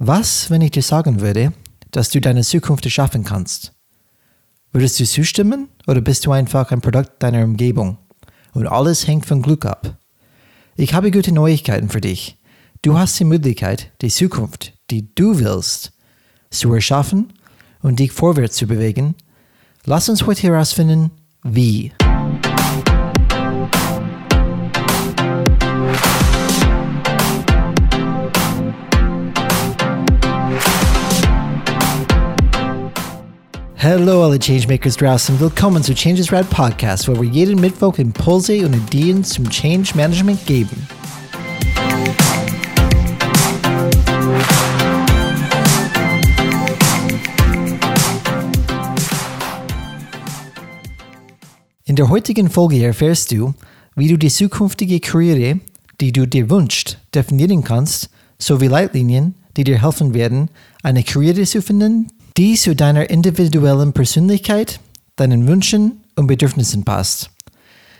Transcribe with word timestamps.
Was, 0.00 0.48
wenn 0.48 0.60
ich 0.60 0.70
dir 0.70 0.82
sagen 0.82 1.20
würde, 1.20 1.52
dass 1.90 2.10
du 2.10 2.20
deine 2.20 2.42
Zukunft 2.42 2.84
erschaffen 2.84 3.24
kannst? 3.24 3.72
Würdest 4.70 5.00
du 5.00 5.04
zustimmen 5.04 5.70
oder 5.88 6.00
bist 6.00 6.24
du 6.24 6.30
einfach 6.30 6.70
ein 6.70 6.80
Produkt 6.80 7.20
deiner 7.20 7.42
Umgebung? 7.42 7.98
Und 8.52 8.68
alles 8.68 9.08
hängt 9.08 9.26
von 9.26 9.42
Glück 9.42 9.66
ab. 9.66 9.98
Ich 10.76 10.94
habe 10.94 11.10
gute 11.10 11.32
Neuigkeiten 11.32 11.88
für 11.88 12.00
dich. 12.00 12.38
Du 12.82 12.96
hast 12.96 13.18
die 13.18 13.24
Möglichkeit, 13.24 13.90
die 14.00 14.08
Zukunft, 14.08 14.72
die 14.90 15.12
du 15.16 15.40
willst, 15.40 15.92
zu 16.50 16.72
erschaffen 16.72 17.32
und 17.82 17.98
dich 17.98 18.12
vorwärts 18.12 18.54
zu 18.54 18.68
bewegen. 18.68 19.16
Lass 19.84 20.08
uns 20.08 20.24
heute 20.26 20.42
herausfinden, 20.42 21.10
wie. 21.42 21.92
Hallo 33.90 34.22
alle 34.22 34.38
Changemakers 34.38 34.98
draußen, 34.98 35.40
willkommen 35.40 35.82
zu 35.82 35.94
Changes 35.94 36.30
Rad 36.30 36.50
Podcast, 36.50 37.08
wo 37.08 37.18
wir 37.18 37.26
jeden 37.26 37.58
Mittwoch 37.58 37.96
Impulse 37.96 38.66
und 38.66 38.74
Ideen 38.74 39.24
zum 39.24 39.48
Change 39.48 39.92
Management 39.94 40.44
geben. 40.44 40.86
In 51.86 51.96
der 51.96 52.10
heutigen 52.10 52.50
Folge 52.50 52.84
erfährst 52.84 53.32
du, 53.32 53.54
wie 53.96 54.08
du 54.08 54.18
die 54.18 54.28
zukünftige 54.28 55.00
Karriere, 55.00 55.60
die 56.02 56.12
du 56.12 56.26
dir 56.26 56.50
wünschst, 56.50 56.98
definieren 57.14 57.64
kannst, 57.64 58.10
sowie 58.38 58.66
Leitlinien, 58.66 59.34
die 59.56 59.64
dir 59.64 59.80
helfen 59.80 60.12
werden, 60.12 60.50
eine 60.82 61.02
Karriere 61.04 61.44
zu 61.44 61.62
finden, 61.62 62.12
die 62.38 62.54
zu 62.54 62.76
deiner 62.76 63.10
individuellen 63.10 63.92
Persönlichkeit, 63.92 64.78
deinen 65.16 65.48
Wünschen 65.48 66.04
und 66.14 66.28
Bedürfnissen 66.28 66.84
passt. 66.84 67.30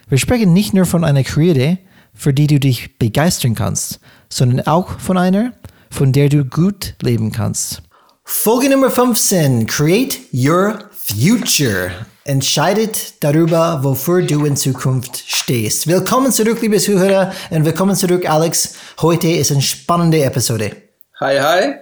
Wir 0.09 0.19
sprechen 0.19 0.53
nicht 0.53 0.73
nur 0.73 0.87
von 0.87 1.03
einer 1.03 1.25
Karriere, 1.25 1.79
für 2.15 2.33
die 2.33 2.47
du 2.47 2.61
dich 2.61 2.99
begeistern 2.99 3.57
kannst, 3.57 3.99
sondern 4.29 4.65
auch 4.69 5.01
von 5.01 5.19
einer, 5.19 5.55
von 5.91 6.13
der 6.13 6.29
du 6.29 6.45
gut 6.45 6.95
leben 7.03 7.33
kannst. 7.33 7.83
Folge 8.25 8.71
Nummer 8.71 8.93
15. 8.93 9.67
Create 9.67 10.21
your 10.33 10.85
future. 10.93 11.91
Entscheidet 12.23 13.15
darüber, 13.25 13.83
wofür 13.83 14.23
du 14.23 14.45
in 14.45 14.57
Zukunft 14.57 15.25
stehst. 15.27 15.89
Willkommen 15.89 16.31
zurück, 16.31 16.63
liebe 16.63 16.79
Zuhörer, 16.79 17.33
und 17.51 17.65
willkommen 17.65 17.97
zurück, 17.97 18.31
Alex. 18.31 18.75
Heute 19.01 19.27
ist 19.27 19.51
eine 19.51 19.63
spannende 19.63 20.23
Episode. 20.23 20.77
Hi, 21.19 21.41
hi. 21.41 21.75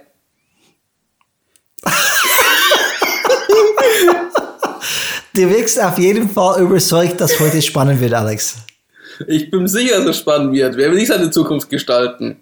Du 5.37 5.47
wirkst 5.47 5.79
auf 5.79 5.99
jeden 5.99 6.27
Fall 6.27 6.63
überzeugt, 6.63 7.21
dass 7.21 7.39
heute 7.39 7.61
spannend 7.61 8.01
wird, 8.01 8.11
Alex. 8.11 8.55
Ich 9.27 9.51
bin 9.51 9.67
sicher, 9.67 9.99
dass 9.99 10.07
es 10.07 10.17
spannend 10.17 10.51
wird. 10.51 10.75
Wer 10.75 10.89
will 10.89 10.97
nicht 10.97 11.09
seine 11.09 11.29
Zukunft 11.29 11.69
gestalten? 11.69 12.37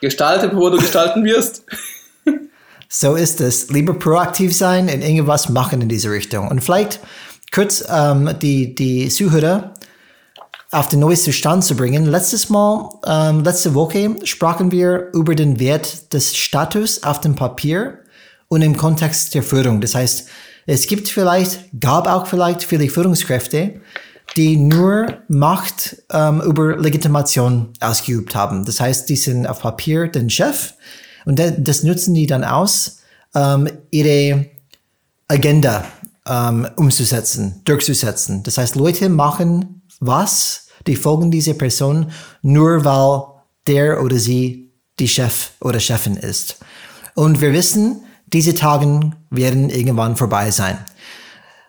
Gestalte, 0.00 0.46
bevor 0.46 0.70
du 0.70 0.78
gestalten 0.78 1.24
wirst. 1.24 1.64
So 2.88 3.16
ist 3.16 3.40
es. 3.40 3.68
Lieber 3.70 3.94
proaktiv 3.94 4.56
sein 4.56 4.84
und 4.88 5.02
irgendwas 5.02 5.48
machen 5.48 5.82
in 5.82 5.88
diese 5.88 6.08
Richtung. 6.08 6.46
Und 6.46 6.62
vielleicht 6.62 7.00
kurz 7.52 7.84
ähm, 7.90 8.30
die, 8.40 8.76
die 8.76 9.08
Zuhörer 9.08 9.74
auf 10.70 10.88
den 10.88 11.00
neuesten 11.00 11.32
Stand 11.32 11.64
zu 11.64 11.74
bringen. 11.76 12.06
Letztes 12.06 12.48
Mal, 12.48 12.88
ähm, 13.04 13.42
letzte 13.42 13.74
Woche 13.74 14.14
sprachen 14.22 14.70
wir 14.70 15.10
über 15.14 15.34
den 15.34 15.58
Wert 15.58 16.12
des 16.12 16.36
Status 16.36 17.02
auf 17.02 17.20
dem 17.20 17.34
Papier 17.34 17.98
und 18.46 18.62
im 18.62 18.76
Kontext 18.76 19.34
der 19.34 19.42
Führung. 19.42 19.80
Das 19.80 19.96
heißt, 19.96 20.28
es 20.66 20.86
gibt 20.86 21.08
vielleicht, 21.08 21.60
gab 21.80 22.08
auch 22.08 22.26
vielleicht 22.26 22.64
viele 22.64 22.88
Führungskräfte, 22.88 23.80
die 24.36 24.56
nur 24.56 25.06
Macht 25.28 26.02
ähm, 26.10 26.40
über 26.40 26.76
Legitimation 26.76 27.68
ausgeübt 27.80 28.34
haben. 28.34 28.64
Das 28.64 28.80
heißt, 28.80 29.08
die 29.08 29.16
sind 29.16 29.46
auf 29.46 29.60
Papier 29.60 30.08
den 30.08 30.28
Chef 30.28 30.74
und 31.24 31.40
das 31.58 31.82
nutzen 31.84 32.14
die 32.14 32.26
dann 32.26 32.44
aus, 32.44 32.98
ähm, 33.34 33.68
ihre 33.90 34.46
Agenda 35.28 35.84
ähm, 36.26 36.66
umzusetzen, 36.76 37.60
durchzusetzen. 37.64 38.42
Das 38.42 38.58
heißt, 38.58 38.74
Leute 38.74 39.08
machen 39.08 39.82
was, 40.00 40.68
die 40.86 40.96
folgen 40.96 41.30
dieser 41.30 41.54
Person 41.54 42.10
nur 42.42 42.84
weil 42.84 43.22
der 43.66 44.02
oder 44.02 44.18
sie 44.18 44.70
die 44.98 45.08
Chef 45.08 45.50
oder 45.60 45.80
Chefin 45.80 46.16
ist. 46.16 46.58
Und 47.14 47.40
wir 47.40 47.52
wissen, 47.52 48.05
diese 48.26 48.54
Tage 48.54 49.12
werden 49.30 49.70
irgendwann 49.70 50.16
vorbei 50.16 50.50
sein. 50.50 50.78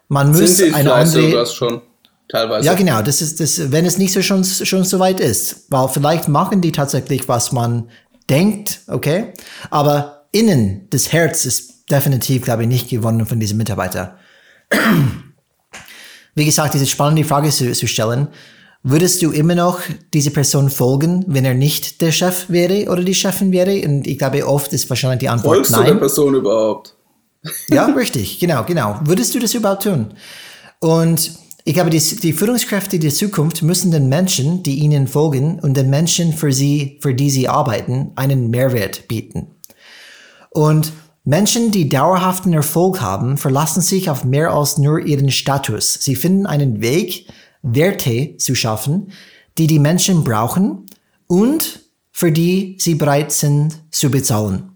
Man 0.08 0.34
Sind 0.34 0.44
muss 0.44 0.58
die 0.58 0.64
eine 0.74 0.90
vielleicht 0.90 1.16
andere. 1.16 1.30
sogar 1.30 1.46
schon 1.46 1.82
teilweise? 2.30 2.66
Ja, 2.66 2.74
genau. 2.74 3.02
Das 3.02 3.22
ist 3.22 3.40
das, 3.40 3.72
wenn 3.72 3.86
es 3.86 3.98
nicht 3.98 4.14
so 4.14 4.22
schon, 4.22 4.44
schon 4.44 4.84
so 4.84 5.00
weit 5.00 5.20
ist. 5.20 5.66
Weil 5.70 5.88
vielleicht 5.90 6.28
machen 6.28 6.62
die 6.62 6.72
tatsächlich, 6.72 7.28
was 7.28 7.52
man 7.52 7.90
denkt, 8.30 8.82
okay? 8.88 9.34
Aber 9.70 10.26
innen, 10.32 10.88
das 10.90 11.12
Herz 11.12 11.46
ist 11.46 11.90
definitiv, 11.92 12.44
glaube 12.44 12.64
ich, 12.64 12.68
nicht 12.70 12.90
gewonnen 12.90 13.26
von 13.26 13.40
diesem 13.40 13.58
Mitarbeiter. 13.58 14.18
Wie 16.36 16.46
gesagt, 16.46 16.74
diese 16.74 16.86
spannende 16.86 17.24
Frage 17.24 17.50
zu, 17.50 17.72
zu 17.74 17.88
stellen. 17.88 18.28
Würdest 18.84 19.22
du 19.22 19.32
immer 19.32 19.56
noch 19.56 19.82
diese 20.14 20.32
Person 20.32 20.70
folgen, 20.70 21.26
wenn 21.28 21.46
er 21.46 21.54
nicht 21.54 22.02
der 22.02 22.12
Chef 22.12 22.50
wäre 22.50 22.90
oder 22.92 23.04
die 23.04 23.16
Chefin 23.16 23.52
wäre? 23.52 23.86
Und 23.88 24.08
ich 24.08 24.18
glaube, 24.18 24.48
oft 24.48 24.72
ist 24.74 24.90
wahrscheinlich 24.90 25.20
die 25.20 25.30
Antwort 25.30 25.56
Folgst 25.56 25.72
du 25.72 25.78
nein. 25.78 25.86
der 25.88 25.96
Person 25.96 26.36
überhaupt? 26.36 26.96
Ja, 27.70 27.86
richtig, 27.86 28.40
genau, 28.40 28.64
genau. 28.64 29.00
Würdest 29.04 29.34
du 29.36 29.40
das 29.40 29.54
überhaupt 29.54 29.84
tun? 29.84 30.14
Und 30.80 31.32
ich 31.66 31.74
glaube, 31.74 31.90
die, 31.90 32.00
die 32.00 32.34
Führungskräfte 32.34 32.98
der 32.98 33.12
Zukunft 33.12 33.62
müssen 33.62 33.92
den 33.92 34.08
Menschen, 34.08 34.64
die 34.64 34.80
ihnen 34.80 35.08
folgen 35.08 35.60
und 35.60 35.76
den 35.76 35.90
Menschen, 35.90 36.34
für 36.34 36.54
sie, 36.54 36.98
für 37.02 37.14
die 37.14 37.30
sie 37.30 37.50
arbeiten, 37.50 38.12
einen 38.16 38.50
Mehrwert 38.50 39.08
bieten. 39.08 39.56
Und 40.52 40.94
Menschen, 41.26 41.72
die 41.72 41.90
dauerhaften 41.90 42.54
Erfolg 42.54 43.02
haben, 43.02 43.36
verlassen 43.36 43.82
sich 43.82 44.10
auf 44.10 44.24
mehr 44.24 44.52
als 44.52 44.78
nur 44.78 45.00
ihren 45.00 45.30
Status. 45.30 45.96
Sie 45.96 46.16
finden 46.16 46.46
einen 46.46 46.80
Weg, 46.80 47.28
Werte 47.62 48.38
zu 48.38 48.56
schaffen, 48.56 49.12
die 49.58 49.68
die 49.68 49.80
Menschen 49.80 50.24
brauchen 50.24 50.86
und 51.28 51.82
für 52.12 52.32
die 52.32 52.78
sie 52.80 52.96
bereit 52.96 53.32
sind 53.32 53.80
zu 53.92 54.10
bezahlen. 54.10 54.72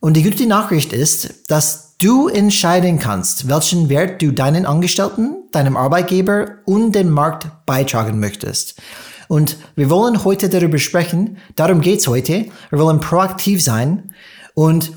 Und 0.00 0.16
die 0.16 0.22
gute 0.22 0.46
Nachricht 0.46 0.92
ist, 0.92 1.50
dass 1.50 1.96
du 1.98 2.28
entscheiden 2.28 2.98
kannst, 2.98 3.48
welchen 3.48 3.88
Wert 3.88 4.22
du 4.22 4.32
deinen 4.32 4.64
Angestellten, 4.64 5.44
deinem 5.52 5.76
Arbeitgeber 5.76 6.56
und 6.64 6.92
dem 6.92 7.10
Markt 7.10 7.48
beitragen 7.66 8.18
möchtest. 8.18 8.80
Und 9.28 9.58
wir 9.76 9.90
wollen 9.90 10.24
heute 10.24 10.48
darüber 10.48 10.78
sprechen, 10.78 11.38
darum 11.54 11.80
geht's 11.82 12.08
heute. 12.08 12.46
Wir 12.70 12.78
wollen 12.78 12.98
proaktiv 13.00 13.62
sein. 13.62 14.12
Und 14.54 14.92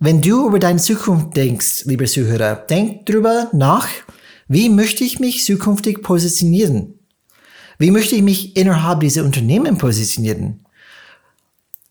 wenn 0.00 0.20
du 0.20 0.48
über 0.48 0.58
deine 0.58 0.80
Zukunft 0.80 1.36
denkst, 1.36 1.84
lieber 1.84 2.06
Zuhörer, 2.06 2.56
denk 2.56 3.06
drüber 3.06 3.48
nach, 3.52 3.86
wie 4.48 4.68
möchte 4.68 5.04
ich 5.04 5.18
mich 5.18 5.44
zukünftig 5.44 6.02
positionieren? 6.02 6.98
Wie 7.78 7.90
möchte 7.90 8.16
ich 8.16 8.22
mich 8.22 8.56
innerhalb 8.56 9.00
dieser 9.00 9.24
Unternehmen 9.24 9.76
positionieren? 9.76 10.64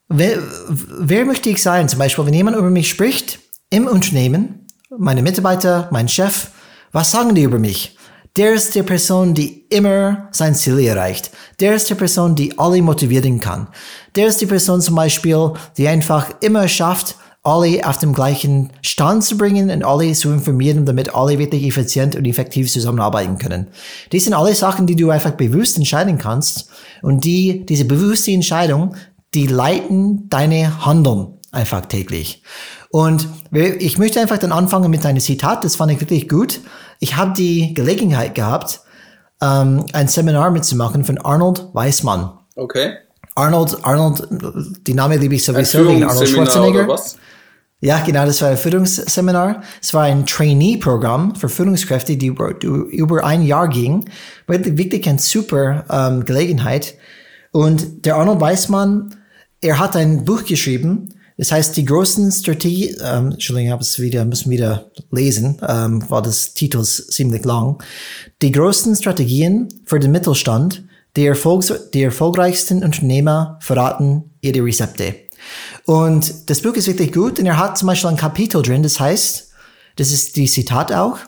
Wer, 0.08 0.40
wer 0.70 1.26
möchte 1.26 1.50
ich 1.50 1.62
sein? 1.62 1.90
Zum 1.90 2.00
Beispiel, 2.00 2.26
wenn 2.26 2.34
jemand 2.34 2.58
über 2.58 2.70
mich 2.70 2.90
spricht 2.90 3.40
im 3.70 3.88
Unternehmen, 3.88 4.66
meine 4.98 5.22
Mitarbeiter, 5.22 5.90
mein 5.92 6.08
Chef, 6.08 6.50
was 6.92 7.12
sagen 7.12 7.36
die 7.36 7.44
über 7.44 7.60
mich? 7.60 7.98
Der 8.36 8.54
ist 8.54 8.76
die 8.76 8.84
Person, 8.84 9.34
die 9.34 9.66
immer 9.70 10.28
sein 10.32 10.56
Ziel 10.56 10.80
erreicht. 10.80 11.32
Der 11.60 11.76
ist 11.76 11.90
die 11.90 11.96
Person, 11.96 12.36
die 12.36 12.58
alle 12.60 12.82
motivieren 12.82 13.40
kann. 13.40 13.70
Der 14.16 14.28
ist 14.28 14.42
die 14.42 14.46
Person 14.46 14.82
zum 14.82 14.96
Beispiel, 14.96 15.54
die 15.78 15.88
einfach 15.88 16.30
immer 16.42 16.68
schafft, 16.68 17.16
alle 17.46 17.88
auf 17.88 17.98
dem 18.00 18.14
gleichen 18.14 18.72
Stand 18.82 19.24
zu 19.24 19.38
bringen 19.38 19.70
und 19.70 19.84
alle 19.84 20.12
zu 20.14 20.32
informieren, 20.32 20.86
damit 20.86 21.14
alle 21.14 21.38
wirklich 21.38 21.64
effizient 21.64 22.16
und 22.16 22.26
effektiv 22.26 22.72
zusammenarbeiten 22.72 23.38
können. 23.38 23.68
Die 24.12 24.20
sind 24.20 24.34
alle 24.34 24.56
Sachen, 24.56 24.88
die 24.88 24.96
du 24.96 25.10
einfach 25.12 25.32
bewusst 25.32 25.78
entscheiden 25.78 26.18
kannst 26.18 26.70
und 27.02 27.24
die, 27.24 27.66
diese 27.66 27.86
bewusste 27.86 28.32
Entscheidung, 28.32 28.96
die 29.34 29.48
leiten 29.48 30.28
deine 30.30 30.86
Handeln 30.86 31.38
einfach 31.52 31.86
täglich. 31.86 32.42
Und 32.90 33.28
ich 33.52 33.98
möchte 33.98 34.20
einfach 34.20 34.38
dann 34.38 34.52
anfangen 34.52 34.90
mit 34.90 35.06
einem 35.06 35.20
Zitat, 35.20 35.64
das 35.64 35.76
fand 35.76 35.92
ich 35.92 36.02
wirklich 36.02 36.28
gut. 36.28 36.62
Ich 37.00 37.16
habe 37.16 37.34
die 37.34 37.74
Gelegenheit 37.74 38.36
gehabt, 38.36 38.82
ein 39.40 40.08
Seminar 40.08 40.50
mitzumachen 40.50 41.04
von 41.04 41.18
Arnold 41.20 41.68
Weismann. 41.74 42.32
Okay. 42.56 42.94
Arnold, 43.36 43.78
Arnold, 43.84 44.28
die 44.88 44.94
Name 44.94 45.18
liebe 45.18 45.36
ich 45.36 45.44
sowieso 45.44 45.86
wegen 45.88 46.06
Arnold 46.06 46.30
Schwarzenegger. 46.30 46.86
oder 46.86 46.94
was? 46.94 47.18
Ja, 47.82 48.04
genau, 48.04 48.26
das 48.26 48.42
war 48.42 48.50
ein 48.50 48.58
Führungsseminar. 48.58 49.62
Es 49.82 49.94
war 49.94 50.04
ein 50.04 50.26
Trainee-Programm 50.26 51.36
für 51.36 51.50
Führungskräfte, 51.50 52.18
die 52.18 52.28
über, 52.28 52.60
über 52.62 53.24
ein 53.24 53.44
Jahr 53.44 53.68
ging. 53.68 54.06
Wirklich, 54.48 55.08
eine 55.08 55.20
super 55.20 55.86
ähm, 55.90 56.26
Gelegenheit. 56.26 56.96
Und 57.52 58.06
der 58.06 58.16
Arnold 58.16 58.42
Weismann, 58.42 59.16
er 59.62 59.78
hat 59.78 59.96
ein 59.96 60.26
Buch 60.26 60.44
geschrieben, 60.46 61.10
Das 61.38 61.52
heißt, 61.52 61.76
die 61.76 61.84
großen 61.84 62.32
Strategie, 62.32 62.96
ähm, 63.04 63.32
Entschuldigung, 63.32 63.68
ich 63.68 63.72
habe 63.72 64.04
wieder, 64.04 64.24
müssen 64.24 64.50
wieder 64.50 64.90
lesen, 65.12 65.58
ähm, 65.68 66.10
war 66.10 66.22
das 66.22 66.54
Titels 66.54 67.08
ziemlich 67.08 67.44
lang. 67.44 67.84
Die 68.42 68.54
großen 68.54 68.96
Strategien 68.96 69.68
für 69.86 70.00
den 70.00 70.12
Mittelstand, 70.12 70.86
die, 71.18 71.26
Erfolgs 71.26 71.74
die 71.94 72.04
erfolgreichsten 72.04 72.84
Unternehmer 72.84 73.58
verraten 73.60 74.32
ihre 74.40 74.64
Rezepte. 74.64 75.16
Und 75.86 76.50
das 76.50 76.62
Buch 76.62 76.74
ist 76.74 76.88
wirklich 76.88 77.14
gut 77.14 77.40
und 77.40 77.46
er 77.46 77.58
hat 77.58 77.78
zum 77.78 77.88
Beispiel 77.88 78.10
ein 78.10 78.18
Kapitel 78.18 78.62
drin, 78.62 78.84
das 78.84 79.00
heißt, 79.00 79.52
das 79.98 80.12
ist 80.12 80.36
die 80.36 80.48
Zitat 80.48 80.92
auch, 80.92 81.20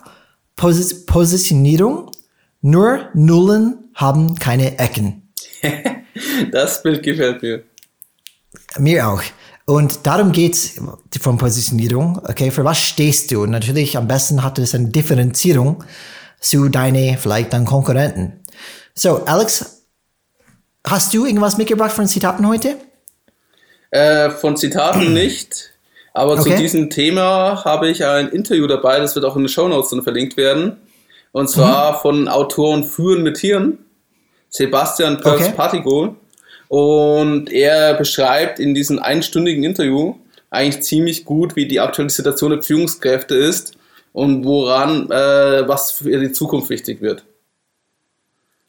Pos 0.56 1.06
Positionierung, 1.06 2.12
nur 2.62 3.10
Nullen 3.14 3.92
haben 3.94 4.36
keine 4.36 4.80
Ecken. 4.80 5.32
das 6.52 6.82
Bild 6.82 7.04
gefällt 7.04 7.42
mir. 7.44 7.64
Mir 8.80 9.08
auch. 9.08 9.22
Und 9.66 10.08
darum 10.08 10.32
geht's 10.32 10.82
von 11.20 11.38
Positionierung. 11.38 12.20
Okay, 12.24 12.52
für 12.52 12.64
was 12.64 12.80
stehst 12.80 13.32
du? 13.32 13.44
Und 13.44 13.52
natürlich 13.52 13.98
am 13.98 14.08
besten 14.08 14.44
hat 14.44 14.58
es 14.60 14.74
eine 14.74 14.90
Differenzierung 14.90 15.84
zu 16.40 16.70
deine, 16.70 17.18
vielleicht 17.20 17.54
deinen 17.54 17.66
Konkurrenten. 17.66 18.40
So, 18.96 19.26
Alex, 19.26 19.84
hast 20.86 21.14
du 21.14 21.26
irgendwas 21.26 21.58
mitgebracht 21.58 21.92
von 21.92 22.08
Zitaten 22.08 22.48
heute? 22.48 22.78
Äh, 23.92 24.30
von 24.30 24.58
Zitaten 24.58 25.14
nicht. 25.14 25.74
Aber 26.14 26.34
okay. 26.34 26.50
zu 26.50 26.58
diesem 26.58 26.90
Thema 26.90 27.64
habe 27.64 27.90
ich 27.90 28.04
ein 28.04 28.30
Interview 28.30 28.66
dabei, 28.66 29.00
das 29.00 29.14
wird 29.14 29.24
auch 29.24 29.36
in 29.36 29.44
den 29.44 29.50
Show 29.50 29.68
Notes 29.68 29.92
dann 29.92 30.02
verlinkt 30.02 30.36
werden. 30.36 30.78
Und 31.32 31.50
zwar 31.50 31.94
mhm. 31.94 31.98
von 31.98 32.28
Autoren 32.28 32.84
Führen 32.84 33.22
mit 33.22 33.38
Tieren, 33.38 33.78
Sebastian 34.50 35.22
Perls 35.22 35.42
okay. 35.42 35.54
Partigo. 35.56 36.16
Und 36.70 37.52
er 37.52 37.94
beschreibt 37.94 38.60
in 38.60 38.74
diesem 38.74 39.00
einstündigen 39.00 39.64
Interview 39.64 40.16
eigentlich 40.50 40.84
ziemlich 40.84 41.26
gut, 41.26 41.56
wie 41.56 41.68
die 41.68 41.80
aktuelle 41.80 42.10
Situation 42.10 42.52
der 42.52 42.64
Führungskräfte 42.64 43.36
ist 43.36 43.78
und 44.14 44.44
woran, 44.46 45.12
äh, 45.12 45.68
was 45.68 45.92
für 45.92 46.20
die 46.20 46.32
Zukunft 46.32 46.70
wichtig 46.70 47.02
wird. 47.02 47.24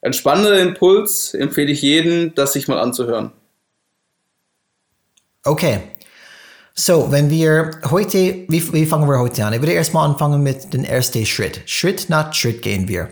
Ein 0.03 0.13
spannender 0.13 0.59
Impuls 0.61 1.35
empfehle 1.35 1.73
ich 1.73 1.83
jedem, 1.83 2.35
das 2.35 2.53
sich 2.53 2.69
mal 2.69 2.79
anzuhören. 2.79 3.33
Okay. 5.49 5.81
So, 6.75 7.11
wenn 7.11 7.31
wir 7.31 7.71
heute, 7.91 8.45
wie, 8.49 8.73
wie 8.73 8.87
fangen 8.87 9.09
wir 9.09 9.19
heute 9.19 9.45
an? 9.45 9.55
Ich 9.55 9.61
würde 9.61 9.73
erstmal 9.73 10.09
anfangen 10.09 10.43
mit 10.43 10.73
dem 10.75 10.85
ersten 10.85 11.25
Schritt. 11.25 11.63
Schritt 11.65 12.09
nach 12.09 12.33
Schritt 12.35 12.63
gehen 12.63 12.87
wir. 12.87 13.09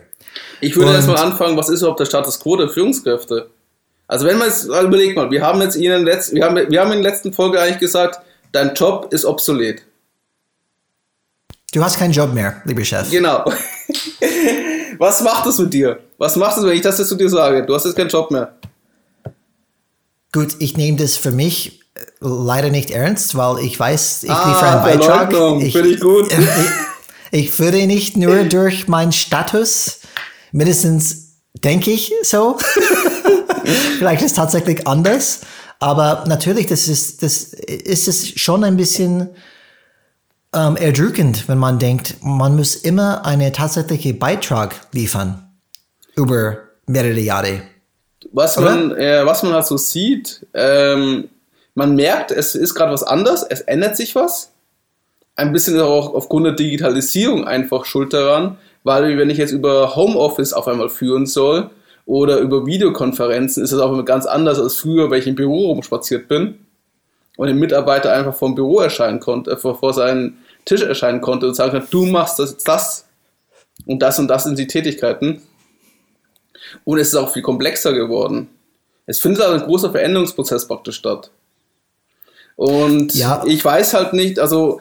Ich 0.61 0.77
würde 0.77 0.93
erstmal 0.93 1.17
anfangen, 1.17 1.57
was 1.57 1.71
ist 1.71 1.81
überhaupt 1.81 1.99
der 1.99 2.05
Status 2.05 2.39
quo 2.39 2.57
der 2.57 2.69
Führungskräfte? 2.69 3.49
Also 4.07 4.27
wenn 4.27 4.39
man 4.39 4.49
jetzt, 4.49 4.67
überlegt 4.67 5.17
mal, 5.17 5.31
wir 5.31 5.43
haben 5.43 5.61
jetzt 5.63 5.77
Ihnen 5.77 6.05
letzt, 6.05 6.33
wir 6.35 6.45
haben, 6.45 6.57
wir 6.57 6.81
haben 6.81 6.93
in 6.93 7.03
der 7.03 7.11
letzten 7.11 7.33
Folge 7.33 7.59
eigentlich 7.59 7.79
gesagt, 7.79 8.21
dein 8.53 8.75
Job 8.75 9.13
ist 9.13 9.25
obsolet. 9.25 9.83
Du 11.73 11.83
hast 11.83 11.99
keinen 11.99 12.13
Job 12.13 12.35
mehr, 12.35 12.63
lieber 12.67 12.85
Chef. 12.85 13.11
Genau. 13.11 13.45
Was 14.99 15.23
macht 15.23 15.47
das 15.47 15.59
mit 15.59 15.73
dir? 15.73 15.99
Was 16.19 16.37
macht 16.37 16.59
es, 16.59 16.65
wenn 16.65 16.77
ich 16.77 16.83
das 16.83 16.99
jetzt 16.99 17.09
zu 17.09 17.17
dir 17.17 17.31
sage? 17.31 17.65
Du 17.65 17.75
hast 17.75 17.85
jetzt 17.85 17.97
keinen 17.97 18.09
Job 18.11 18.31
mehr. 18.31 18.55
Gut, 20.33 20.55
ich 20.59 20.77
nehme 20.77 20.99
das 20.99 21.17
für 21.17 21.31
mich 21.31 21.81
leider 22.21 22.71
nicht 22.71 22.91
ernst, 22.91 23.37
weil 23.37 23.65
ich 23.65 23.79
weiß, 23.79 24.25
ich 24.25 24.31
ah, 24.31 24.49
liefere 24.49 24.71
einen 24.71 24.99
Beitrag. 24.99 25.63
Ich, 25.63 25.73
Finde 25.73 25.89
ich 25.91 26.01
gut. 26.01 26.31
Ich, 27.33 27.47
ich 27.47 27.51
führe 27.51 27.87
nicht 27.87 28.17
nur 28.17 28.45
durch 28.45 28.89
meinen 28.89 29.13
Status, 29.13 30.01
mindestens 30.53 31.35
denke 31.55 31.91
ich 31.91 32.13
so. 32.23 32.57
Vielleicht 33.99 34.23
ist 34.23 34.31
es 34.31 34.37
tatsächlich 34.37 34.87
anders. 34.87 35.41
Aber 35.79 36.25
natürlich, 36.27 36.67
das 36.67 36.89
ist, 36.89 37.23
das 37.23 37.53
ist 37.53 38.09
es 38.09 38.29
schon 38.41 38.65
ein 38.65 38.77
bisschen 38.77 39.31
ähm, 40.55 40.77
erdrückend, 40.77 41.49
wenn 41.49 41.59
man 41.59 41.79
denkt, 41.79 42.17
man 42.23 42.57
muss 42.57 42.77
immer 42.77 43.27
einen 43.27 43.53
tatsächlichen 43.53 44.19
Beitrag 44.19 44.75
liefern 44.93 45.51
über 46.15 46.59
mehrere 46.87 47.21
Jahre. 47.21 47.63
Was 48.33 48.57
man, 48.59 48.93
äh, 48.93 49.25
was 49.27 49.43
man 49.43 49.53
halt 49.53 49.67
so 49.67 49.77
sieht, 49.77 50.47
ähm, 50.55 51.29
man 51.77 51.95
merkt, 51.95 52.33
es 52.33 52.57
ist 52.57 52.75
gerade 52.75 52.93
was 52.93 53.05
anders, 53.05 53.45
es 53.45 53.61
ändert 53.61 53.97
sich 53.97 54.15
was. 54.15 54.53
Ein 55.37 55.53
bisschen 55.53 55.79
auch 55.79 56.15
aufgrund 56.15 56.47
der 56.47 56.55
Digitalisierung 56.55 57.47
einfach 57.47 57.85
schuld 57.85 58.13
daran, 58.13 58.57
weil 58.83 59.19
wenn 59.19 59.31
ich 59.31 59.39
jetzt 59.39 59.53
über 59.53 59.95
Homeoffice 59.95 60.53
auf 60.53 60.67
einmal 60.67 60.89
führen 60.89 61.27
soll, 61.27 61.71
oder 62.07 62.39
über 62.39 62.65
Videokonferenzen 62.65 63.63
ist 63.63 63.73
es 63.73 63.81
auch 63.81 63.93
immer 63.93 64.05
ganz 64.05 64.27
anders 64.27 64.61
als 64.61 64.77
früher, 64.77 65.11
wenn 65.11 65.19
ich 65.19 65.27
im 65.27 65.35
Büro 65.35 65.67
rumspaziert 65.67 66.29
bin 66.29 66.61
und 67.37 67.49
ein 67.49 67.59
Mitarbeiter 67.59 68.13
einfach 68.13 68.35
vom 68.35 68.55
Büro 68.55 68.79
erscheinen 68.79 69.21
konnte, 69.21 69.51
äh, 69.51 69.57
vor, 69.57 69.79
vor 69.79 69.93
seinen 69.93 70.39
Tisch 70.65 70.83
erscheinen 70.83 71.21
konnte 71.21 71.49
und 71.49 71.55
sagen 71.55 71.73
kann, 71.73 71.89
du 71.91 72.07
machst 72.07 72.39
das, 72.39 72.57
das 72.59 73.07
und 73.85 74.01
das 74.01 74.19
und 74.21 74.29
das 74.29 74.45
sind 74.45 74.59
die 74.59 74.69
Tätigkeiten. 74.69 75.43
Und 76.85 76.99
es 76.99 77.09
ist 77.09 77.17
auch 77.17 77.33
viel 77.33 77.43
komplexer 77.43 77.93
geworden. 77.93 78.49
Es 79.05 79.19
findet 79.19 79.43
also 79.43 79.55
ein 79.55 79.69
großer 79.69 79.91
Veränderungsprozess 79.91 80.67
praktisch 80.67 80.97
statt. 80.97 81.31
Und 82.57 83.15
ja. 83.15 83.43
ich 83.47 83.65
weiß 83.65 83.95
halt 83.95 84.15
nicht, 84.15 84.39
also 84.39 84.81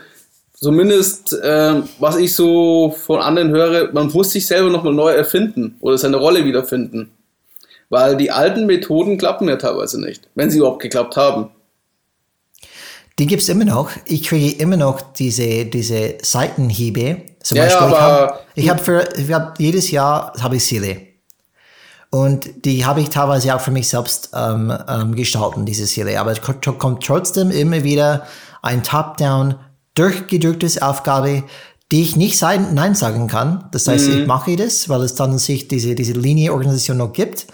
zumindest 0.54 1.34
äh, 1.34 1.82
was 2.00 2.18
ich 2.18 2.34
so 2.34 2.96
von 2.98 3.20
anderen 3.20 3.50
höre, 3.50 3.92
man 3.94 4.08
muss 4.08 4.32
sich 4.32 4.48
selber 4.48 4.70
nochmal 4.70 4.94
neu 4.94 5.12
erfinden 5.12 5.76
oder 5.82 5.98
seine 5.98 6.18
Rolle 6.18 6.46
wiederfinden. 6.46 7.12
Weil 7.90 8.18
die 8.18 8.32
alten 8.32 8.66
Methoden 8.66 9.18
klappen 9.18 9.48
ja 9.48 9.58
teilweise 9.58 10.02
nicht, 10.02 10.28
wenn 10.34 10.50
sie 10.50 10.58
überhaupt 10.58 10.82
geklappt 10.82 11.18
haben. 11.18 11.52
Die 13.20 13.28
gibt 13.28 13.44
es 13.44 13.50
immer 13.50 13.64
noch. 13.64 13.92
Ich 14.06 14.24
kriege 14.24 14.62
immer 14.62 14.76
noch 14.76 15.02
diese, 15.14 15.66
diese 15.66 16.16
Seitenhiebe. 16.22 17.22
Zum 17.42 17.58
ja, 17.58 17.64
Beispiel, 17.64 17.88
ja, 17.92 18.40
ich 18.56 18.70
habe 18.70 18.80
hab 18.80 18.86
für 18.86 19.10
ich 19.18 19.32
hab, 19.32 19.60
jedes 19.60 19.92
Jahr 19.92 20.34
habe 20.42 20.58
ich 20.58 20.64
Ziele. 20.64 20.98
Und 22.16 22.64
die 22.64 22.86
habe 22.86 23.02
ich 23.02 23.10
teilweise 23.10 23.54
auch 23.54 23.60
für 23.60 23.72
mich 23.72 23.90
selbst 23.90 24.30
ähm, 24.34 24.74
ähm, 24.88 25.16
gestalten, 25.16 25.66
diese 25.66 25.84
Ziele. 25.84 26.18
Aber 26.18 26.32
es 26.32 26.40
kommt 26.40 27.04
trotzdem 27.04 27.52
immer 27.52 27.84
wieder 27.84 28.26
ein 28.62 28.84
Top-Down 28.84 29.56
durchgedrücktes 29.96 30.82
Aufgabe, 30.82 31.44
die 31.92 32.04
ich 32.04 32.16
nicht 32.16 32.42
Nein 32.42 32.96
sagen 32.96 33.28
kann. 33.28 33.66
Das 33.74 33.90
heißt, 33.90 34.08
mhm. 34.08 34.22
ich 34.22 34.28
mache 34.28 34.56
das, 34.56 34.88
weil 34.88 35.02
es 35.02 35.16
dann 35.16 35.38
sich 35.38 35.68
diese, 35.68 35.94
diese 35.94 36.14
Linie-Organisation 36.14 36.96
noch 36.96 37.12
gibt. 37.12 37.48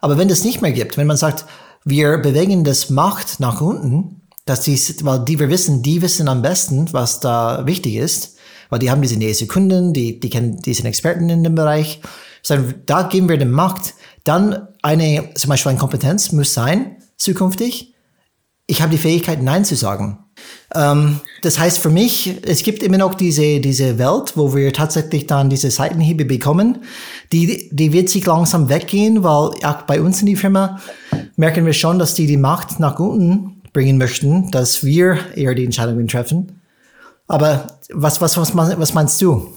Aber 0.00 0.18
wenn 0.18 0.28
es 0.30 0.42
nicht 0.42 0.62
mehr 0.62 0.72
gibt, 0.72 0.96
wenn 0.96 1.06
man 1.06 1.16
sagt, 1.16 1.44
wir 1.84 2.18
bewegen 2.18 2.64
das 2.64 2.90
Macht 2.90 3.38
nach 3.38 3.60
unten, 3.60 4.22
dass 4.46 4.62
die, 4.62 4.76
weil 5.02 5.20
die 5.20 5.38
wir 5.38 5.48
wissen, 5.48 5.84
die 5.84 6.02
wissen 6.02 6.26
am 6.26 6.42
besten, 6.42 6.92
was 6.92 7.20
da 7.20 7.64
wichtig 7.66 7.94
ist, 7.94 8.34
weil 8.68 8.80
die 8.80 8.90
haben 8.90 9.00
diese 9.00 9.16
nächste 9.16 9.46
Kunden, 9.46 9.92
die, 9.92 10.18
die 10.18 10.28
kennen, 10.28 10.60
die 10.60 10.74
sind 10.74 10.86
Experten 10.86 11.28
in 11.28 11.44
dem 11.44 11.54
Bereich. 11.54 12.00
Da 12.84 13.02
geben 13.02 13.28
wir 13.28 13.36
dem 13.36 13.52
Macht. 13.52 13.94
Dann 14.28 14.68
eine, 14.82 15.30
zum 15.36 15.48
Beispiel 15.48 15.70
eine 15.70 15.78
Kompetenz 15.78 16.32
muss 16.32 16.52
sein, 16.52 16.96
zukünftig. 17.16 17.94
Ich 18.66 18.82
habe 18.82 18.90
die 18.90 18.98
Fähigkeit, 18.98 19.42
Nein 19.42 19.64
zu 19.64 19.74
sagen. 19.74 20.18
Ähm, 20.74 21.20
das 21.40 21.58
heißt 21.58 21.78
für 21.78 21.88
mich, 21.88 22.34
es 22.42 22.62
gibt 22.62 22.82
immer 22.82 22.98
noch 22.98 23.14
diese, 23.14 23.58
diese 23.60 23.98
Welt, 23.98 24.36
wo 24.36 24.54
wir 24.54 24.70
tatsächlich 24.74 25.26
dann 25.26 25.48
diese 25.48 25.70
Seitenhiebe 25.70 26.26
bekommen. 26.26 26.82
Die, 27.32 27.70
die 27.72 27.94
wird 27.94 28.10
sich 28.10 28.26
langsam 28.26 28.68
weggehen, 28.68 29.24
weil 29.24 29.52
auch 29.64 29.82
bei 29.86 29.98
uns 30.02 30.20
in 30.20 30.26
die 30.26 30.36
Firma 30.36 30.78
merken 31.36 31.64
wir 31.64 31.72
schon, 31.72 31.98
dass 31.98 32.12
die 32.12 32.26
die 32.26 32.36
Macht 32.36 32.80
nach 32.80 32.98
unten 32.98 33.62
bringen 33.72 33.96
möchten, 33.96 34.50
dass 34.50 34.84
wir 34.84 35.16
eher 35.36 35.54
die 35.54 35.64
Entscheidungen 35.64 36.06
treffen. 36.06 36.60
Aber 37.28 37.78
was, 37.90 38.20
was, 38.20 38.36
was, 38.36 38.54
was 38.54 38.92
meinst 38.92 39.22
du? 39.22 39.54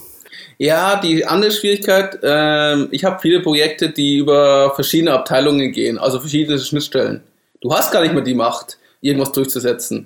Ja, 0.61 0.95
die 0.97 1.25
andere 1.25 1.49
Schwierigkeit, 1.49 2.19
äh, 2.21 2.83
ich 2.91 3.03
habe 3.03 3.17
viele 3.19 3.39
Projekte, 3.39 3.89
die 3.89 4.17
über 4.17 4.75
verschiedene 4.75 5.11
Abteilungen 5.11 5.71
gehen, 5.71 5.97
also 5.97 6.19
verschiedene 6.19 6.59
Schnittstellen. 6.59 7.21
Du 7.61 7.73
hast 7.73 7.91
gar 7.91 8.03
nicht 8.03 8.13
mehr 8.13 8.21
die 8.23 8.35
Macht, 8.35 8.77
irgendwas 9.01 9.31
durchzusetzen. 9.31 10.05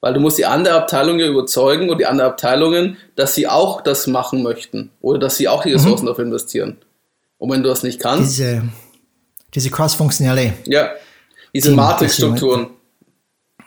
Weil 0.00 0.14
du 0.14 0.20
musst 0.20 0.38
die 0.38 0.46
andere 0.46 0.76
Abteilung 0.76 1.18
ja 1.18 1.26
überzeugen 1.26 1.90
und 1.90 1.98
die 1.98 2.06
anderen 2.06 2.30
Abteilungen, 2.30 2.98
dass 3.16 3.34
sie 3.34 3.48
auch 3.48 3.80
das 3.80 4.06
machen 4.06 4.44
möchten 4.44 4.92
oder 5.00 5.18
dass 5.18 5.38
sie 5.38 5.48
auch 5.48 5.64
die 5.64 5.72
Ressourcen 5.72 6.04
mhm. 6.04 6.10
dafür 6.10 6.24
investieren. 6.24 6.76
Und 7.38 7.50
wenn 7.50 7.64
du 7.64 7.68
das 7.68 7.82
nicht 7.82 7.98
kannst. 7.98 8.38
Diese, 8.38 8.62
diese 9.56 9.70
cross-funktionelle. 9.70 10.52
Ja, 10.66 10.90
diese 11.52 11.72
Matrixstrukturen. 11.72 12.68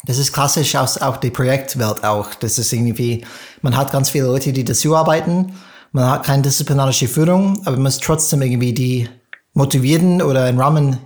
Das 0.06 0.18
ist 0.18 0.32
klassisch 0.32 0.74
aus 0.78 1.02
auch 1.02 1.18
die 1.18 1.32
Projektwelt 1.32 2.06
auch. 2.06 2.34
Das 2.36 2.58
ist 2.58 2.72
irgendwie, 2.72 3.26
man 3.62 3.76
hat 3.76 3.92
ganz 3.92 4.12
viele 4.12 4.28
Leute, 4.28 4.54
die 4.54 4.64
dazu 4.64 4.96
arbeiten. 4.96 5.54
Man 5.92 6.10
hat 6.10 6.26
keine 6.26 6.44
disziplinarische 6.44 7.08
Führung, 7.08 7.62
aber 7.62 7.72
man 7.72 7.84
muss 7.84 8.00
trotzdem 8.00 8.42
irgendwie 8.42 8.74
die 8.74 9.10
motivieren 9.54 10.22
oder 10.22 10.44
einen 10.44 10.60
Rahmen 10.60 10.98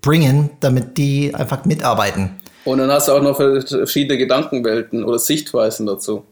bringen, 0.00 0.50
damit 0.60 0.98
die 0.98 1.34
einfach 1.34 1.64
mitarbeiten. 1.64 2.40
Und 2.64 2.78
dann 2.78 2.90
hast 2.90 3.08
du 3.08 3.12
auch 3.12 3.22
noch 3.22 3.36
verschiedene 3.36 4.18
Gedankenwelten 4.18 5.04
oder 5.04 5.18
Sichtweisen 5.18 5.86
dazu. 5.86 6.24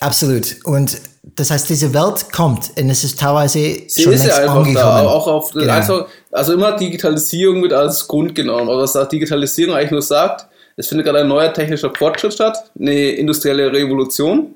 Absolut. 0.00 0.56
Und 0.64 1.00
das 1.22 1.50
heißt, 1.50 1.68
diese 1.68 1.94
Welt 1.94 2.32
kommt 2.32 2.72
und 2.76 2.90
es 2.90 3.04
ist 3.04 3.18
teilweise 3.18 3.58
Sie 3.86 4.02
schon 4.02 4.12
ist 4.12 4.26
ja 4.26 4.36
einfach 4.36 4.56
angekommen. 4.56 4.74
da. 4.74 5.06
Auch 5.06 5.26
auf, 5.26 5.52
genau. 5.52 5.72
also, 5.72 6.06
also 6.30 6.54
immer 6.54 6.76
Digitalisierung 6.76 7.62
wird 7.62 7.72
als 7.72 8.06
Grund 8.06 8.34
genommen. 8.34 8.68
Aber 8.68 8.82
was 8.82 9.08
Digitalisierung 9.08 9.74
eigentlich 9.74 9.92
nur 9.92 10.02
sagt, 10.02 10.48
Es 10.76 10.88
findet 10.88 11.06
gerade 11.06 11.20
ein 11.20 11.28
neuer 11.28 11.52
technischer 11.52 11.92
Fortschritt 11.94 12.32
statt, 12.32 12.70
eine 12.78 13.10
industrielle 13.12 13.72
Revolution 13.72 14.54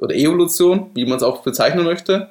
oder 0.00 0.14
Evolution, 0.14 0.90
wie 0.94 1.06
man 1.06 1.16
es 1.16 1.22
auch 1.22 1.42
bezeichnen 1.42 1.84
möchte. 1.84 2.30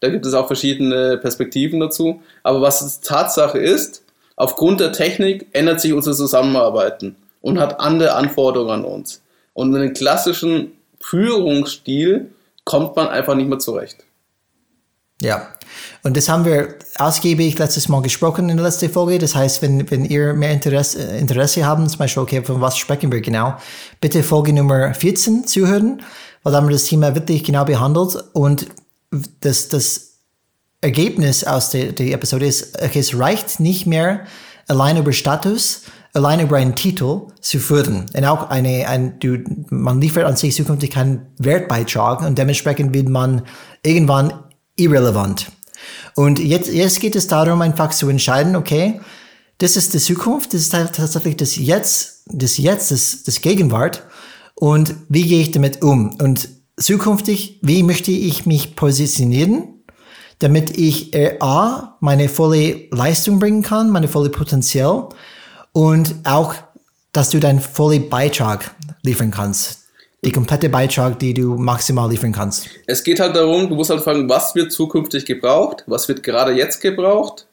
Da 0.00 0.08
gibt 0.08 0.26
es 0.26 0.34
auch 0.34 0.46
verschiedene 0.46 1.18
Perspektiven 1.18 1.80
dazu. 1.80 2.22
Aber 2.42 2.60
was 2.60 3.00
Tatsache 3.00 3.58
ist, 3.58 4.02
aufgrund 4.36 4.80
der 4.80 4.92
Technik 4.92 5.46
ändert 5.52 5.80
sich 5.80 5.92
unser 5.92 6.12
Zusammenarbeiten 6.14 7.16
und 7.40 7.58
hat 7.58 7.80
andere 7.80 8.14
Anforderungen 8.14 8.70
an 8.70 8.84
uns. 8.84 9.22
Und 9.54 9.70
mit 9.70 9.80
einem 9.80 9.94
klassischen 9.94 10.72
Führungsstil 11.00 12.30
kommt 12.64 12.96
man 12.96 13.08
einfach 13.08 13.34
nicht 13.34 13.48
mehr 13.48 13.58
zurecht. 13.58 14.04
Ja, 15.22 15.48
und 16.02 16.16
das 16.16 16.30
haben 16.30 16.46
wir 16.46 16.76
ausgiebig 16.96 17.58
letztes 17.58 17.88
Mal 17.88 18.00
gesprochen 18.00 18.48
in 18.48 18.56
der 18.56 18.64
letzten 18.64 18.88
Folge. 18.88 19.18
Das 19.18 19.34
heißt, 19.34 19.60
wenn, 19.60 19.90
wenn 19.90 20.06
ihr 20.06 20.32
mehr 20.32 20.50
Interesse, 20.50 21.02
Interesse 21.02 21.66
haben, 21.66 21.86
zum 21.88 21.98
Beispiel, 21.98 22.22
okay, 22.22 22.42
von 22.42 22.62
was 22.62 22.78
sprechen 22.78 23.12
wir 23.12 23.20
genau, 23.20 23.54
bitte 24.00 24.22
Folge 24.22 24.54
Nummer 24.54 24.94
14 24.94 25.46
zuhören, 25.46 26.02
weil 26.42 26.52
da 26.52 26.58
haben 26.58 26.68
wir 26.68 26.72
das 26.72 26.84
Thema 26.84 27.14
wirklich 27.14 27.44
genau 27.44 27.64
behandelt. 27.64 28.16
Und 28.32 28.66
das, 29.40 29.68
das 29.68 30.18
Ergebnis 30.80 31.44
aus 31.44 31.70
der, 31.70 31.92
der 31.92 32.12
Episode 32.12 32.46
ist, 32.46 32.80
okay, 32.82 33.00
es 33.00 33.18
reicht 33.18 33.60
nicht 33.60 33.86
mehr 33.86 34.26
allein 34.68 34.96
über 34.96 35.12
Status, 35.12 35.82
allein 36.12 36.40
über 36.40 36.56
einen 36.56 36.74
Titel 36.74 37.22
zu 37.40 37.58
führen. 37.58 38.06
Und 38.14 38.24
auch 38.24 38.50
eine, 38.50 38.88
ein, 38.88 39.18
du, 39.20 39.38
man 39.70 40.00
liefert 40.00 40.24
an 40.24 40.36
sich 40.36 40.54
zukünftig 40.54 40.90
keinen 40.90 41.26
Wertbeitrag 41.38 42.22
und 42.22 42.38
dementsprechend 42.38 42.94
wird 42.94 43.08
man 43.08 43.42
irgendwann 43.82 44.32
irrelevant. 44.76 45.52
Und 46.14 46.38
jetzt, 46.38 46.72
jetzt 46.72 47.00
geht 47.00 47.16
es 47.16 47.26
darum, 47.26 47.62
einfach 47.62 47.90
zu 47.90 48.08
entscheiden, 48.08 48.56
okay, 48.56 49.00
das 49.58 49.76
ist 49.76 49.92
die 49.92 49.98
Zukunft, 49.98 50.54
das 50.54 50.62
ist 50.62 50.72
tatsächlich 50.72 51.36
das 51.36 51.56
Jetzt, 51.56 52.22
das 52.26 52.56
Jetzt, 52.56 52.90
das, 52.90 53.22
das 53.24 53.40
Gegenwart. 53.40 54.02
Und 54.60 54.94
wie 55.08 55.26
gehe 55.26 55.40
ich 55.40 55.52
damit 55.52 55.82
um? 55.82 56.14
Und 56.20 56.50
zukünftig, 56.76 57.58
wie 57.62 57.82
möchte 57.82 58.10
ich 58.10 58.44
mich 58.44 58.76
positionieren, 58.76 59.82
damit 60.38 60.76
ich 60.76 61.14
äh, 61.14 61.38
A, 61.40 61.96
meine 62.00 62.28
volle 62.28 62.82
Leistung 62.90 63.38
bringen 63.38 63.62
kann, 63.62 63.88
meine 63.88 64.06
volle 64.06 64.28
Potenzial 64.28 65.08
und 65.72 66.14
auch, 66.24 66.54
dass 67.12 67.30
du 67.30 67.40
deinen 67.40 67.60
vollen 67.60 68.10
Beitrag 68.10 68.74
liefern 69.02 69.30
kannst 69.30 69.78
die 70.22 70.32
komplette 70.32 70.68
Beitrag, 70.68 71.18
die 71.18 71.32
du 71.32 71.54
maximal 71.54 72.10
liefern 72.10 72.32
kannst. 72.32 72.68
Es 72.86 73.02
geht 73.02 73.20
halt 73.20 73.34
darum, 73.34 73.70
du 73.70 73.74
musst 73.74 73.88
halt 73.88 74.02
fragen, 74.02 74.28
was 74.28 74.54
wird 74.54 74.70
zukünftig 74.70 75.24
gebraucht, 75.24 75.84
was 75.86 76.08
wird 76.08 76.22
gerade 76.22 76.52
jetzt 76.52 76.82
gebraucht 76.82 77.46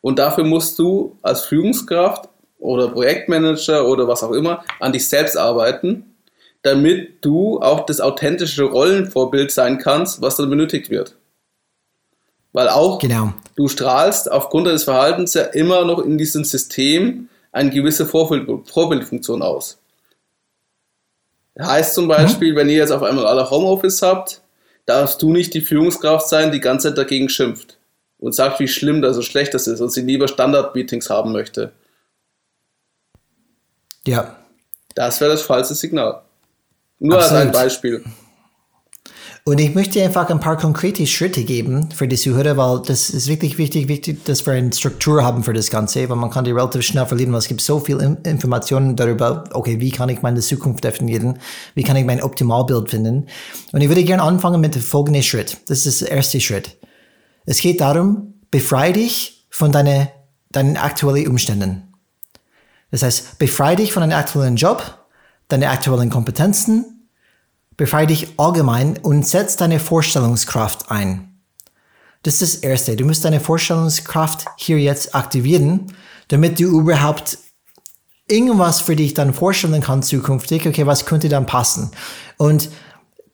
und 0.00 0.18
dafür 0.18 0.44
musst 0.44 0.78
du 0.78 1.18
als 1.20 1.42
Führungskraft 1.42 2.30
oder 2.58 2.88
Projektmanager 2.88 3.86
oder 3.86 4.08
was 4.08 4.22
auch 4.22 4.32
immer 4.32 4.64
an 4.80 4.94
dich 4.94 5.06
selbst 5.06 5.36
arbeiten, 5.36 6.13
damit 6.64 7.22
du 7.22 7.60
auch 7.60 7.84
das 7.84 8.00
authentische 8.00 8.64
Rollenvorbild 8.64 9.52
sein 9.52 9.78
kannst, 9.78 10.22
was 10.22 10.36
dann 10.36 10.48
benötigt 10.48 10.88
wird. 10.88 11.14
Weil 12.54 12.70
auch 12.70 12.98
genau. 12.98 13.34
du 13.54 13.68
strahlst 13.68 14.32
aufgrund 14.32 14.66
deines 14.66 14.84
Verhaltens 14.84 15.34
ja 15.34 15.42
immer 15.42 15.84
noch 15.84 15.98
in 15.98 16.16
diesem 16.16 16.42
System 16.42 17.28
eine 17.52 17.70
gewisse 17.70 18.06
Vorbild 18.06 18.48
Vorbildfunktion 18.66 19.42
aus. 19.42 19.78
Heißt 21.60 21.94
zum 21.94 22.08
Beispiel, 22.08 22.52
mhm. 22.52 22.56
wenn 22.56 22.68
ihr 22.70 22.76
jetzt 22.76 22.92
auf 22.92 23.02
einmal 23.02 23.26
alle 23.26 23.50
Homeoffice 23.50 24.00
habt, 24.00 24.40
darfst 24.86 25.20
du 25.20 25.30
nicht 25.30 25.52
die 25.52 25.60
Führungskraft 25.60 26.28
sein, 26.28 26.50
die 26.50 26.60
ganze 26.60 26.88
Zeit 26.88 26.98
dagegen 26.98 27.28
schimpft 27.28 27.76
und 28.18 28.34
sagt, 28.34 28.58
wie 28.58 28.68
schlimm 28.68 29.02
das, 29.02 29.16
so 29.16 29.22
schlecht 29.22 29.52
das 29.52 29.66
ist 29.66 29.82
und 29.82 29.90
sie 29.90 30.00
lieber 30.02 30.28
Standard-Meetings 30.28 31.10
haben 31.10 31.32
möchte. 31.32 31.72
Ja. 34.06 34.38
Das 34.94 35.20
wäre 35.20 35.32
das 35.32 35.42
falsche 35.42 35.74
Signal. 35.74 36.23
Nur 37.04 37.18
Absolut. 37.18 37.38
als 37.38 37.46
ein 37.46 37.52
Beispiel. 37.52 38.04
Und 39.46 39.60
ich 39.60 39.74
möchte 39.74 40.02
einfach 40.02 40.30
ein 40.30 40.40
paar 40.40 40.56
konkrete 40.56 41.06
Schritte 41.06 41.44
geben 41.44 41.90
für 41.90 42.08
die 42.08 42.16
Zuhörer, 42.16 42.56
weil 42.56 42.80
das 42.80 43.10
ist 43.10 43.28
wirklich 43.28 43.58
wichtig, 43.58 43.88
wichtig, 43.88 44.24
dass 44.24 44.46
wir 44.46 44.54
eine 44.54 44.72
Struktur 44.72 45.22
haben 45.22 45.44
für 45.44 45.52
das 45.52 45.68
Ganze, 45.68 46.08
weil 46.08 46.16
man 46.16 46.30
kann 46.30 46.46
die 46.46 46.52
relativ 46.52 46.80
schnell 46.80 47.04
verlieren, 47.04 47.30
weil 47.32 47.40
es 47.40 47.48
gibt 47.48 47.60
so 47.60 47.78
viel 47.78 48.00
Informationen 48.24 48.96
darüber, 48.96 49.44
okay, 49.52 49.80
wie 49.80 49.90
kann 49.90 50.08
ich 50.08 50.22
meine 50.22 50.40
Zukunft 50.40 50.82
definieren, 50.82 51.38
wie 51.74 51.82
kann 51.82 51.96
ich 51.96 52.06
mein 52.06 52.22
Optimalbild 52.22 52.88
finden. 52.88 53.26
Und 53.72 53.82
ich 53.82 53.88
würde 53.88 54.02
gerne 54.04 54.22
anfangen 54.22 54.62
mit 54.62 54.74
dem 54.74 54.80
folgenden 54.80 55.22
Schritt. 55.22 55.58
Das 55.66 55.84
ist 55.84 56.00
der 56.00 56.10
erste 56.10 56.40
Schritt. 56.40 56.78
Es 57.44 57.60
geht 57.60 57.82
darum, 57.82 58.32
befreie 58.50 58.94
dich 58.94 59.46
von 59.50 59.72
deinen, 59.72 60.08
deinen 60.52 60.78
aktuellen 60.78 61.28
Umständen. 61.28 61.92
Das 62.90 63.02
heißt, 63.02 63.38
befreie 63.38 63.76
dich 63.76 63.92
von 63.92 64.00
deinem 64.00 64.18
aktuellen 64.18 64.56
Job, 64.56 65.04
deine 65.48 65.68
aktuellen 65.68 66.08
Kompetenzen, 66.08 66.93
Befreie 67.76 68.06
dich 68.06 68.38
allgemein 68.38 68.98
und 68.98 69.26
setz 69.26 69.56
deine 69.56 69.80
Vorstellungskraft 69.80 70.90
ein. 70.90 71.40
Das 72.22 72.40
ist 72.40 72.56
das 72.56 72.62
Erste. 72.62 72.96
Du 72.96 73.04
musst 73.04 73.24
deine 73.24 73.40
Vorstellungskraft 73.40 74.46
hier 74.56 74.78
jetzt 74.78 75.14
aktivieren, 75.14 75.92
damit 76.28 76.58
du 76.58 76.80
überhaupt 76.80 77.38
irgendwas 78.28 78.80
für 78.80 78.96
dich 78.96 79.14
dann 79.14 79.34
vorstellen 79.34 79.82
kannst 79.82 80.08
zukünftig. 80.08 80.66
Okay, 80.66 80.86
was 80.86 81.04
könnte 81.04 81.28
dann 81.28 81.46
passen? 81.46 81.90
Und 82.38 82.70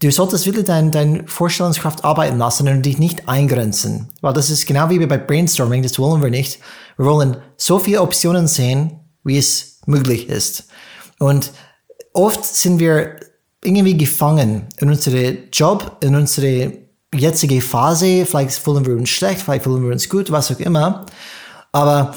du 0.00 0.10
solltest 0.10 0.46
wirklich 0.46 0.64
deine 0.64 0.90
dein 0.90 1.28
Vorstellungskraft 1.28 2.04
arbeiten 2.04 2.38
lassen 2.38 2.66
und 2.68 2.82
dich 2.82 2.98
nicht 2.98 3.28
eingrenzen. 3.28 4.08
Weil 4.20 4.32
das 4.32 4.50
ist 4.50 4.66
genau 4.66 4.90
wie 4.90 5.04
bei 5.06 5.18
Brainstorming, 5.18 5.82
das 5.82 5.98
wollen 5.98 6.22
wir 6.22 6.30
nicht. 6.30 6.58
Wir 6.96 7.06
wollen 7.06 7.36
so 7.56 7.78
viele 7.78 8.02
Optionen 8.02 8.48
sehen, 8.48 8.98
wie 9.22 9.38
es 9.38 9.80
möglich 9.86 10.28
ist. 10.28 10.64
Und 11.18 11.52
oft 12.12 12.44
sind 12.44 12.80
wir 12.80 13.20
irgendwie 13.64 13.96
gefangen 13.96 14.66
in 14.78 14.88
unsere 14.88 15.48
Job, 15.52 15.98
in 16.02 16.14
unsere 16.14 16.72
jetzige 17.14 17.60
Phase. 17.60 18.24
Vielleicht 18.26 18.52
fühlen 18.52 18.86
wir 18.86 18.94
uns 18.94 19.10
schlecht, 19.10 19.42
vielleicht 19.42 19.64
fühlen 19.64 19.82
wir 19.84 19.92
uns 19.92 20.08
gut, 20.08 20.30
was 20.30 20.50
auch 20.50 20.60
immer. 20.60 21.06
Aber 21.72 22.14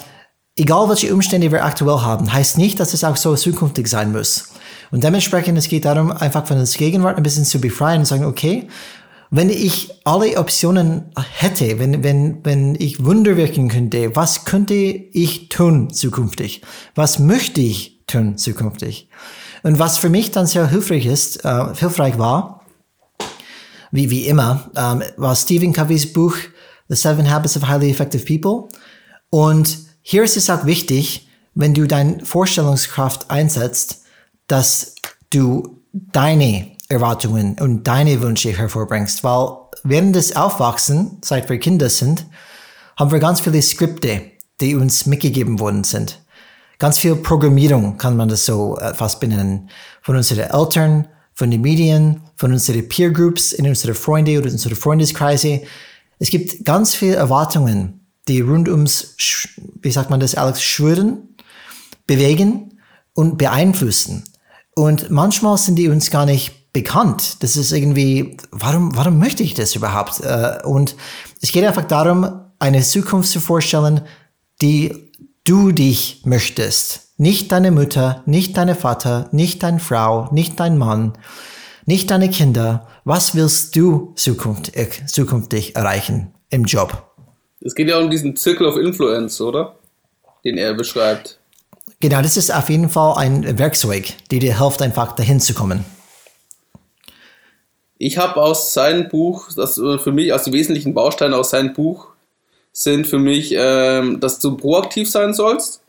egal 0.55 0.88
welche 0.89 1.13
Umstände 1.13 1.51
wir 1.51 1.65
aktuell 1.65 2.01
haben, 2.01 2.31
heißt 2.31 2.57
nicht, 2.57 2.79
dass 2.79 2.93
es 2.93 3.03
auch 3.03 3.17
so 3.17 3.35
zukünftig 3.35 3.88
sein 3.88 4.12
muss. 4.12 4.50
Und 4.91 5.03
dementsprechend, 5.03 5.57
es 5.57 5.67
geht 5.67 5.85
darum, 5.85 6.12
einfach 6.12 6.45
von 6.45 6.57
der 6.57 6.65
Gegenwart 6.65 7.17
ein 7.17 7.23
bisschen 7.23 7.45
zu 7.45 7.59
befreien 7.59 8.00
und 8.00 8.05
sagen, 8.05 8.25
okay, 8.25 8.67
wenn 9.31 9.50
ich 9.50 9.89
alle 10.03 10.38
Optionen 10.38 11.12
hätte, 11.39 11.79
wenn, 11.79 12.03
wenn, 12.03 12.45
wenn 12.45 12.75
ich 12.75 13.03
Wunder 13.03 13.35
wirken 13.35 13.67
könnte, 13.67 14.15
was 14.15 14.45
könnte 14.45 14.75
ich 14.75 15.50
tun 15.50 15.89
zukünftig? 15.89 16.62
Was 16.93 17.17
möchte 17.17 17.59
ich 17.59 18.05
tun 18.05 18.38
zukünftig? 18.38 19.09
Und 19.63 19.79
was 19.79 19.98
für 19.98 20.10
mich 20.10 20.32
dann 20.32 20.46
sehr 20.46 20.67
hilfreich 20.67 21.05
ist, 21.05 21.43
äh, 21.46 21.74
hilfreich 21.75 22.17
war, 22.17 22.65
wie, 23.91 24.10
wie 24.10 24.27
immer, 24.27 24.70
ähm, 24.75 25.03
war 25.17 25.36
Stephen 25.36 25.74
Covey's 25.74 26.12
Buch 26.12 26.36
The 26.89 26.96
Seven 26.96 27.29
Habits 27.29 27.55
of 27.55 27.67
Highly 27.67 27.89
Effective 27.89 28.25
People. 28.25 28.67
Und 29.29 29.77
hier 30.01 30.24
ist 30.24 30.36
es 30.36 30.50
auch 30.50 30.65
wichtig, 30.65 31.29
wenn 31.55 31.74
du 31.74 31.88
deine 31.88 32.25
Vorstellungskraft 32.25 33.32
einsetzt, 33.32 34.01
dass 34.48 34.96
du 35.29 35.82
deine 35.93 36.75
Erwartungen 36.89 37.58
und 37.60 37.88
deine 37.88 38.22
Wünsche 38.22 38.51
hervorbringst, 38.51 39.24
weil 39.24 39.55
während 39.84 40.15
des 40.15 40.36
Aufwachsen, 40.36 41.20
seit 41.24 41.50
wir 41.50 41.58
Kinder 41.58 41.89
sind, 41.89 42.25
haben 42.98 43.12
wir 43.12 43.20
ganz 43.20 43.39
viele 43.39 43.62
Skripte, 43.62 44.24
die 44.60 44.75
uns 44.75 45.05
mitgegeben 45.05 45.60
worden 45.60 45.84
sind 45.84 46.23
ganz 46.80 46.98
viel 46.98 47.15
Programmierung, 47.15 47.98
kann 47.98 48.18
man 48.18 48.30
das 48.30 48.46
so 48.46 48.77
äh, 48.77 48.94
fast 48.94 49.20
benennen, 49.20 49.70
von 50.01 50.15
unseren 50.15 50.50
Eltern, 50.50 51.08
von 51.34 51.50
den 51.50 51.62
Medien, 51.62 52.22
von 52.36 52.51
unseren 52.51 52.88
Peer 52.88 53.12
Groups, 53.12 53.53
in 53.53 53.68
unsere 53.68 53.94
Freunde 53.94 54.38
oder 54.38 54.51
unsere 54.51 54.75
Freundeskreise. 54.75 55.62
Es 56.20 56.30
gibt 56.30 56.65
ganz 56.65 56.94
viele 56.96 57.15
Erwartungen, 57.15 58.08
die 58.27 58.42
rund 58.42 58.70
ums, 58.70 59.15
wie 59.82 59.92
sagt 59.92 60.10
man 60.10 60.20
das, 60.20 60.36
Alex, 60.36 60.62
schwören, 60.62 61.36
bewegen 62.08 62.80
und 63.13 63.38
beeinflussen. 63.38 64.24
Und 64.75 65.10
manchmal 65.10 65.58
sind 65.58 65.75
die 65.75 65.89
uns 65.89 66.10
gar 66.10 66.25
nicht 66.25 66.74
bekannt. 66.74 67.44
Das 67.44 67.56
ist 67.56 67.72
irgendwie, 67.72 68.38
warum, 68.51 68.96
warum 68.96 69.20
möchte 69.20 69.44
ich 69.44 69.53
das 69.53 69.75
überhaupt? 69.75 70.22
Äh, 70.22 70.60
und 70.63 70.96
es 71.42 71.51
geht 71.51 71.63
einfach 71.63 71.86
darum, 71.86 72.42
eine 72.60 72.82
Zukunft 72.82 73.30
zu 73.30 73.39
vorstellen, 73.39 74.01
die 74.62 75.12
du 75.43 75.71
dich 75.71 76.21
möchtest. 76.25 77.13
Nicht 77.17 77.51
deine 77.51 77.71
Mutter, 77.71 78.23
nicht 78.25 78.57
deine 78.57 78.75
Vater, 78.75 79.29
nicht 79.31 79.63
deine 79.63 79.79
Frau, 79.79 80.29
nicht 80.31 80.59
dein 80.59 80.77
Mann, 80.77 81.13
nicht 81.85 82.09
deine 82.12 82.29
Kinder. 82.29 82.88
Was 83.03 83.35
willst 83.35 83.75
du 83.75 84.13
zukünftig, 84.15 85.03
zukünftig 85.07 85.75
erreichen 85.75 86.33
im 86.50 86.65
Job? 86.65 87.12
Es 87.62 87.75
geht 87.75 87.89
ja 87.89 88.00
um 88.00 88.09
diesen 88.09 88.35
Circle 88.35 88.67
of 88.67 88.77
Influence, 88.77 89.39
oder? 89.41 89.75
Den 90.43 90.57
er 90.57 90.73
beschreibt. 90.73 91.39
Genau, 92.00 92.21
das 92.21 92.35
ist 92.35 92.53
auf 92.53 92.69
jeden 92.69 92.89
Fall 92.89 93.17
ein 93.17 93.57
Werkzeug, 93.57 94.13
die 94.31 94.39
dir 94.39 94.59
hilft, 94.59 94.81
einfach 94.81 95.13
dahin 95.13 95.39
zu 95.39 95.53
kommen. 95.53 95.85
Ich 97.97 98.17
habe 98.17 98.41
aus 98.41 98.73
seinem 98.73 99.07
Buch, 99.07 99.50
das 99.55 99.75
für 99.75 100.12
mich 100.12 100.33
aus 100.33 100.43
den 100.43 100.53
wesentlichen 100.53 100.93
Bausteinen 100.93 101.33
aus 101.33 101.51
seinem 101.51 101.73
Buch 101.73 102.12
sind 102.74 103.08
für 103.08 103.20
mich, 103.20 103.53
ähm, 103.56 104.20
dass 104.20 104.39
du 104.39 104.58
proaktiv 104.58 105.10
sein 105.10 105.34
sollst, 105.34 105.84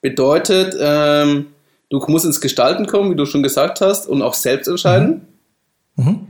Bedeutet, 0.00 0.76
ähm, 0.80 1.48
du 1.90 1.98
musst 2.08 2.24
ins 2.24 2.40
Gestalten 2.40 2.86
kommen, 2.86 3.10
wie 3.10 3.16
du 3.16 3.26
schon 3.26 3.42
gesagt 3.42 3.80
hast, 3.80 4.08
und 4.08 4.22
auch 4.22 4.34
selbst 4.34 4.66
entscheiden. 4.66 5.26
Mhm. 5.96 6.04
Mhm. 6.04 6.26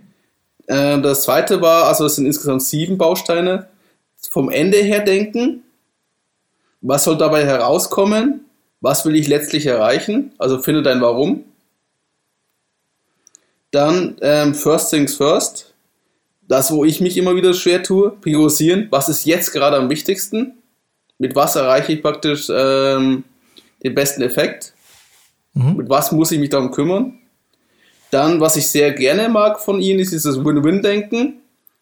Äh, 0.67 1.01
das 1.01 1.23
zweite 1.23 1.61
war, 1.61 1.85
also 1.85 2.05
es 2.07 2.17
sind 2.17 2.27
insgesamt 2.27 2.63
sieben 2.63 2.99
Bausteine. 2.99 3.69
Vom 4.17 4.51
Ende 4.51 4.79
her 4.79 5.01
denken. 5.01 5.63
Was 6.81 7.05
soll 7.05 7.17
dabei 7.17 7.45
herauskommen? 7.45 8.45
Was 8.81 9.05
will 9.05 9.15
ich 9.15 9.29
letztlich 9.29 9.67
erreichen? 9.67 10.33
Also 10.39 10.59
finde 10.59 10.83
dein 10.83 11.01
Warum. 11.01 11.45
Dann 13.71 14.17
ähm, 14.21 14.55
First 14.55 14.91
Things 14.91 15.15
First. 15.15 15.70
Das, 16.51 16.73
wo 16.73 16.85
ich 16.85 17.01
mich 17.01 17.17
immer 17.17 17.37
wieder 17.37 17.55
schwer 17.55 17.81
tue, 17.85 18.11
priorisieren. 18.11 18.89
Was 18.91 19.09
ist 19.09 19.25
jetzt 19.25 19.53
gerade 19.53 19.77
am 19.77 19.89
wichtigsten? 19.89 20.55
Mit 21.17 21.37
was 21.37 21.55
erreiche 21.55 21.93
ich 21.93 22.03
praktisch 22.03 22.49
ähm, 22.53 23.23
den 23.85 23.95
besten 23.95 24.21
Effekt? 24.21 24.75
Mhm. 25.55 25.77
Mit 25.77 25.89
was 25.89 26.11
muss 26.11 26.33
ich 26.33 26.41
mich 26.41 26.49
darum 26.49 26.73
kümmern? 26.73 27.21
Dann, 28.11 28.41
was 28.41 28.57
ich 28.57 28.69
sehr 28.69 28.91
gerne 28.91 29.29
mag 29.29 29.61
von 29.61 29.81
ihnen, 29.81 30.01
ist 30.01 30.13
dieses 30.13 30.45
Win-Win-Denken, 30.45 31.35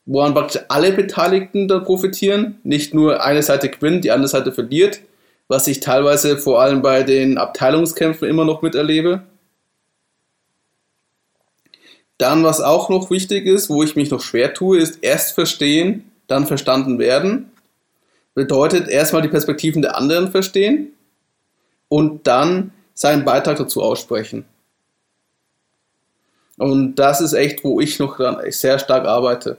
woran 0.04 0.34
praktisch 0.34 0.60
alle 0.68 0.92
Beteiligten 0.92 1.66
da 1.66 1.78
profitieren. 1.78 2.58
Nicht 2.62 2.92
nur 2.92 3.25
eine 3.25 3.42
Seite 3.42 3.70
gewinnt, 3.70 4.04
die 4.04 4.10
andere 4.10 4.28
Seite 4.28 4.52
verliert, 4.52 5.00
was 5.48 5.66
ich 5.66 5.80
teilweise 5.80 6.37
vor 6.37 6.60
allem 6.60 6.82
bei 6.82 7.04
den 7.04 7.38
Abteilungskämpfen 7.38 8.28
immer 8.28 8.44
noch 8.44 8.60
miterlebe. 8.60 9.22
Dann, 12.18 12.42
was 12.42 12.60
auch 12.60 12.88
noch 12.88 13.10
wichtig 13.10 13.46
ist, 13.46 13.70
wo 13.70 13.82
ich 13.82 13.96
mich 13.96 14.10
noch 14.10 14.20
schwer 14.20 14.52
tue, 14.52 14.78
ist 14.78 14.98
erst 15.02 15.34
verstehen, 15.34 16.10
dann 16.26 16.46
verstanden 16.46 16.98
werden. 16.98 17.50
Bedeutet 18.34 18.88
erstmal 18.88 19.22
die 19.22 19.28
Perspektiven 19.28 19.82
der 19.82 19.96
anderen 19.96 20.30
verstehen 20.30 20.92
und 21.88 22.26
dann 22.26 22.72
seinen 22.94 23.25
Beitrag 23.25 23.56
dazu 23.56 23.82
aussprechen. 23.82 24.44
Und 26.56 26.96
das 26.96 27.20
ist 27.20 27.34
echt, 27.34 27.62
wo 27.62 27.80
ich 27.80 28.00
noch 28.00 28.16
dran 28.16 28.38
sehr 28.50 28.80
stark 28.80 29.06
arbeite 29.06 29.58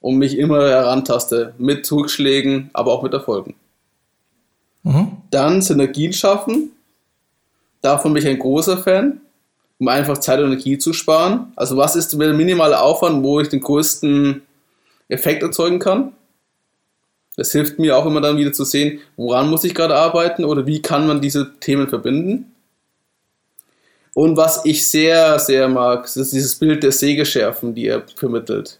und 0.00 0.18
mich 0.18 0.38
immer 0.38 0.68
herantaste 0.68 1.54
mit 1.58 1.90
Rückschlägen, 1.90 2.70
aber 2.72 2.92
auch 2.92 3.02
mit 3.02 3.12
Erfolgen. 3.12 3.56
Mhm. 4.84 5.16
Dann 5.30 5.62
Synergien 5.62 6.12
schaffen. 6.12 6.70
Davon 7.80 8.14
bin 8.14 8.22
ich 8.22 8.28
ein 8.28 8.38
großer 8.38 8.78
Fan, 8.78 9.20
um 9.78 9.88
einfach 9.88 10.18
Zeit 10.18 10.40
und 10.40 10.46
Energie 10.46 10.78
zu 10.78 10.92
sparen. 10.92 11.52
Also 11.56 11.76
was 11.76 11.96
ist 11.96 12.12
der 12.12 12.32
minimale 12.32 12.80
Aufwand, 12.80 13.22
wo 13.22 13.40
ich 13.40 13.48
den 13.48 13.60
größten 13.60 14.42
Effekt 15.08 15.42
erzeugen 15.42 15.78
kann? 15.78 16.12
Das 17.36 17.52
hilft 17.52 17.78
mir 17.78 17.96
auch 17.96 18.06
immer 18.06 18.22
dann 18.22 18.38
wieder 18.38 18.52
zu 18.52 18.64
sehen, 18.64 19.00
woran 19.16 19.50
muss 19.50 19.64
ich 19.64 19.74
gerade 19.74 19.94
arbeiten 19.94 20.44
oder 20.44 20.66
wie 20.66 20.80
kann 20.80 21.06
man 21.06 21.20
diese 21.20 21.52
Themen 21.60 21.88
verbinden. 21.88 22.52
Und 24.14 24.38
was 24.38 24.64
ich 24.64 24.88
sehr, 24.88 25.38
sehr 25.38 25.68
mag, 25.68 26.06
ist 26.06 26.32
dieses 26.32 26.54
Bild 26.54 26.82
der 26.82 26.92
Sägeschärfen, 26.92 27.74
die 27.74 27.88
er 27.88 28.02
vermittelt. 28.16 28.78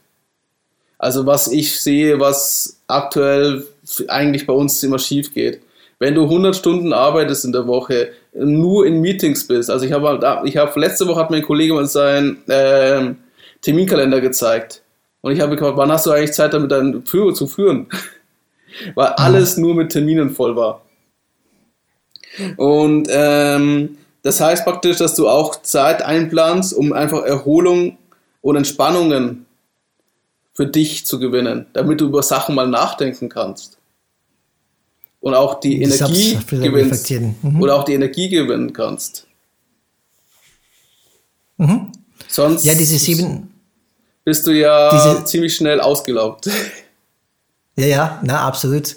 Also 0.96 1.26
was 1.26 1.48
ich 1.48 1.78
sehe, 1.78 2.18
was 2.18 2.80
aktuell 2.86 3.66
eigentlich 4.08 4.46
bei 4.46 4.54
uns 4.54 4.82
immer 4.82 4.98
schief 4.98 5.34
geht. 5.34 5.60
Wenn 5.98 6.14
du 6.14 6.24
100 6.24 6.56
Stunden 6.56 6.94
arbeitest 6.94 7.44
in 7.44 7.52
der 7.52 7.66
Woche, 7.66 8.12
nur 8.38 8.86
in 8.86 9.00
Meetings 9.00 9.46
bist. 9.46 9.70
Also 9.70 9.86
ich 9.86 9.92
habe 9.92 10.42
ich 10.44 10.56
hab, 10.56 10.76
letzte 10.76 11.06
Woche 11.06 11.20
hat 11.20 11.30
mein 11.30 11.42
Kollege 11.42 11.74
mal 11.74 11.86
seinen 11.86 12.46
äh, 12.48 13.14
Terminkalender 13.62 14.20
gezeigt. 14.20 14.82
Und 15.22 15.32
ich 15.32 15.40
habe 15.40 15.56
gefragt, 15.56 15.76
wann 15.76 15.90
hast 15.90 16.06
du 16.06 16.10
eigentlich 16.10 16.32
Zeit 16.32 16.54
damit 16.54 16.70
deinen 16.70 17.04
Führer 17.04 17.34
zu 17.34 17.46
führen? 17.46 17.88
Weil 18.94 19.08
alles 19.08 19.56
nur 19.56 19.74
mit 19.74 19.90
Terminen 19.90 20.30
voll 20.30 20.54
war. 20.54 20.82
Und 22.56 23.08
ähm, 23.10 23.96
das 24.22 24.40
heißt 24.40 24.64
praktisch, 24.64 24.98
dass 24.98 25.14
du 25.14 25.28
auch 25.28 25.62
Zeit 25.62 26.02
einplanst, 26.02 26.74
um 26.74 26.92
einfach 26.92 27.24
Erholung 27.24 27.96
und 28.42 28.56
Entspannungen 28.56 29.46
für 30.52 30.66
dich 30.66 31.06
zu 31.06 31.18
gewinnen, 31.18 31.66
damit 31.72 32.00
du 32.00 32.06
über 32.06 32.22
Sachen 32.22 32.54
mal 32.54 32.68
nachdenken 32.68 33.28
kannst. 33.28 33.75
Und 35.26 35.34
auch 35.34 35.58
die 35.58 35.82
Energie 35.82 36.38
gewinnst. 36.48 37.10
Mhm. 37.10 37.60
Oder 37.60 37.74
auch 37.74 37.82
die 37.82 37.94
Energie 37.94 38.28
gewinnen 38.28 38.72
kannst. 38.72 39.26
Mhm. 41.56 41.90
Sonst 42.28 42.64
ja, 42.64 42.76
diese 42.76 42.96
sieben, 42.96 43.52
bist 44.24 44.46
du 44.46 44.52
ja 44.52 44.88
diese, 44.88 45.24
ziemlich 45.24 45.56
schnell 45.56 45.80
ausgelaugt. 45.80 46.48
Ja, 47.78 47.86
ja, 47.86 48.20
na, 48.24 48.46
absolut. 48.46 48.96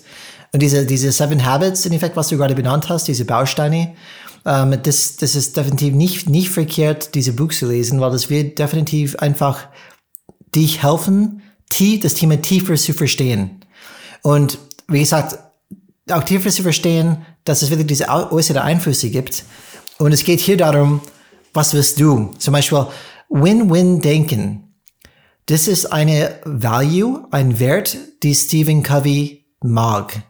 Und 0.54 0.62
diese, 0.62 0.86
diese 0.86 1.12
Seven 1.12 1.46
Habits, 1.46 1.86
in 1.86 1.92
Effekt, 1.92 2.16
was 2.16 2.30
du 2.30 2.38
gerade 2.38 2.56
benannt 2.56 2.88
hast, 2.88 3.10
diese 3.10 3.26
Bausteine, 3.26 3.94
ähm, 4.46 4.78
das, 4.84 5.18
das 5.18 5.36
ist 5.36 5.58
definitiv 5.58 5.96
nicht, 5.96 6.30
nicht 6.30 6.50
verkehrt, 6.50 7.14
diese 7.14 7.34
Buch 7.34 7.52
zu 7.52 7.68
lesen, 7.68 8.00
weil 8.00 8.12
das 8.12 8.30
wird 8.30 8.58
definitiv 8.58 9.18
einfach 9.18 9.68
dich 10.56 10.82
helfen, 10.82 11.42
das 12.02 12.14
Thema 12.14 12.42
tiefer 12.42 12.76
zu 12.76 12.94
verstehen. 12.94 13.66
Und 14.22 14.60
wie 14.88 15.00
gesagt, 15.00 15.40
auch 16.12 16.24
tiefer 16.24 16.50
zu 16.50 16.64
verstehen, 16.64 17.26
dass 17.44 17.62
es 17.62 17.70
wirklich 17.70 17.88
diese 17.88 18.10
äußeren 18.10 18.62
Einflüsse 18.62 19.10
gibt. 19.10 19.44
Und 19.98 20.12
es 20.12 20.24
geht 20.24 20.40
hier 20.40 20.58
darum, 20.58 21.02
was 21.54 21.74
willst 21.74 22.00
du? 22.00 22.34
Zum 22.38 22.54
Beispiel 22.54 22.88
Win-Win-Denken. 23.30 24.74
Das 25.46 25.68
ist 25.68 25.88
eine 25.88 26.40
Value, 26.46 27.28
ein 27.32 27.60
Wert, 27.60 27.98
die 28.24 28.36
Stephen 28.36 28.84
Covey 28.84 29.46
mag. 29.62 30.24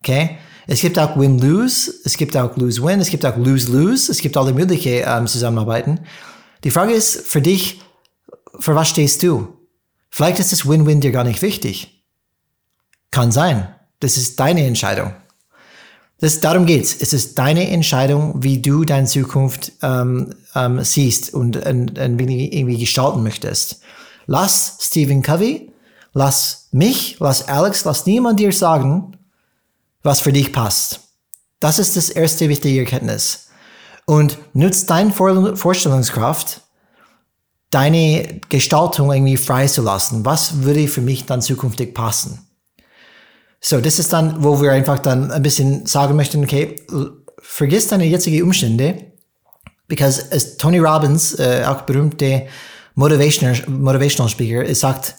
Okay? 0.00 0.38
Es 0.66 0.80
gibt 0.80 0.98
auch 0.98 1.16
Win-Lose, 1.16 1.92
es 2.04 2.16
gibt 2.16 2.36
auch 2.36 2.56
Lose-Win, 2.56 3.00
es 3.00 3.10
gibt 3.10 3.24
auch 3.24 3.36
Lose-Lose, 3.36 4.10
es 4.10 4.18
gibt 4.18 4.36
alle 4.36 4.52
möglichen 4.52 5.02
ähm, 5.06 5.26
Zusammenarbeiten. 5.26 6.00
Die 6.64 6.70
Frage 6.70 6.92
ist 6.92 7.26
für 7.26 7.40
dich, 7.40 7.80
für 8.58 8.74
was 8.74 8.88
stehst 8.88 9.22
du? 9.22 9.56
Vielleicht 10.10 10.40
ist 10.40 10.52
das 10.52 10.68
Win-Win 10.68 11.00
dir 11.00 11.12
gar 11.12 11.24
nicht 11.24 11.42
wichtig. 11.42 12.04
Kann 13.10 13.30
sein. 13.30 13.75
Das 14.00 14.16
ist 14.16 14.38
deine 14.38 14.66
Entscheidung. 14.66 15.14
Das, 16.18 16.40
darum 16.40 16.64
geht's. 16.64 16.96
Es 16.98 17.12
ist 17.12 17.38
deine 17.38 17.68
Entscheidung, 17.68 18.42
wie 18.42 18.62
du 18.62 18.84
deine 18.84 19.06
Zukunft 19.06 19.72
ähm, 19.82 20.34
ähm, 20.54 20.82
siehst 20.82 21.34
und, 21.34 21.56
und, 21.56 21.98
und 21.98 22.20
irgendwie 22.20 22.78
gestalten 22.78 23.22
möchtest. 23.22 23.80
Lass 24.26 24.78
Stephen 24.80 25.22
Covey, 25.22 25.70
lass 26.14 26.68
mich, 26.72 27.16
lass 27.20 27.48
Alex, 27.48 27.84
lass 27.84 28.06
niemand 28.06 28.40
dir 28.40 28.50
sagen, 28.52 29.16
was 30.02 30.20
für 30.20 30.32
dich 30.32 30.52
passt. 30.52 31.00
Das 31.60 31.78
ist 31.78 31.96
das 31.96 32.08
erste 32.08 32.48
wichtige 32.48 32.80
Erkenntnis. 32.80 33.48
Und 34.06 34.38
nutzt 34.54 34.88
deine 34.88 35.12
Vorstellungskraft, 35.12 36.62
deine 37.70 38.40
Gestaltung 38.48 39.12
irgendwie 39.12 39.36
freizulassen. 39.36 40.24
Was 40.24 40.62
würde 40.62 40.86
für 40.88 41.00
mich 41.00 41.26
dann 41.26 41.42
zukünftig 41.42 41.92
passen? 41.92 42.45
So, 43.68 43.80
das 43.80 43.98
ist 43.98 44.12
dann, 44.12 44.44
wo 44.44 44.62
wir 44.62 44.70
einfach 44.70 45.00
dann 45.00 45.32
ein 45.32 45.42
bisschen 45.42 45.86
sagen 45.86 46.14
möchten, 46.14 46.44
okay, 46.44 46.86
vergiss 47.40 47.88
deine 47.88 48.04
jetzigen 48.04 48.44
Umstände, 48.44 49.10
because 49.88 50.56
Tony 50.56 50.78
Robbins, 50.78 51.36
äh, 51.40 51.64
auch 51.66 51.82
berühmte 51.82 52.46
Motivational, 52.94 53.60
Motivational 53.66 54.30
Speaker, 54.30 54.64
er 54.64 54.74
sagt, 54.76 55.16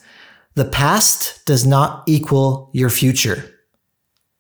the 0.56 0.64
past 0.64 1.42
does 1.44 1.66
not 1.66 2.04
equal 2.06 2.70
your 2.74 2.90
future. 2.90 3.44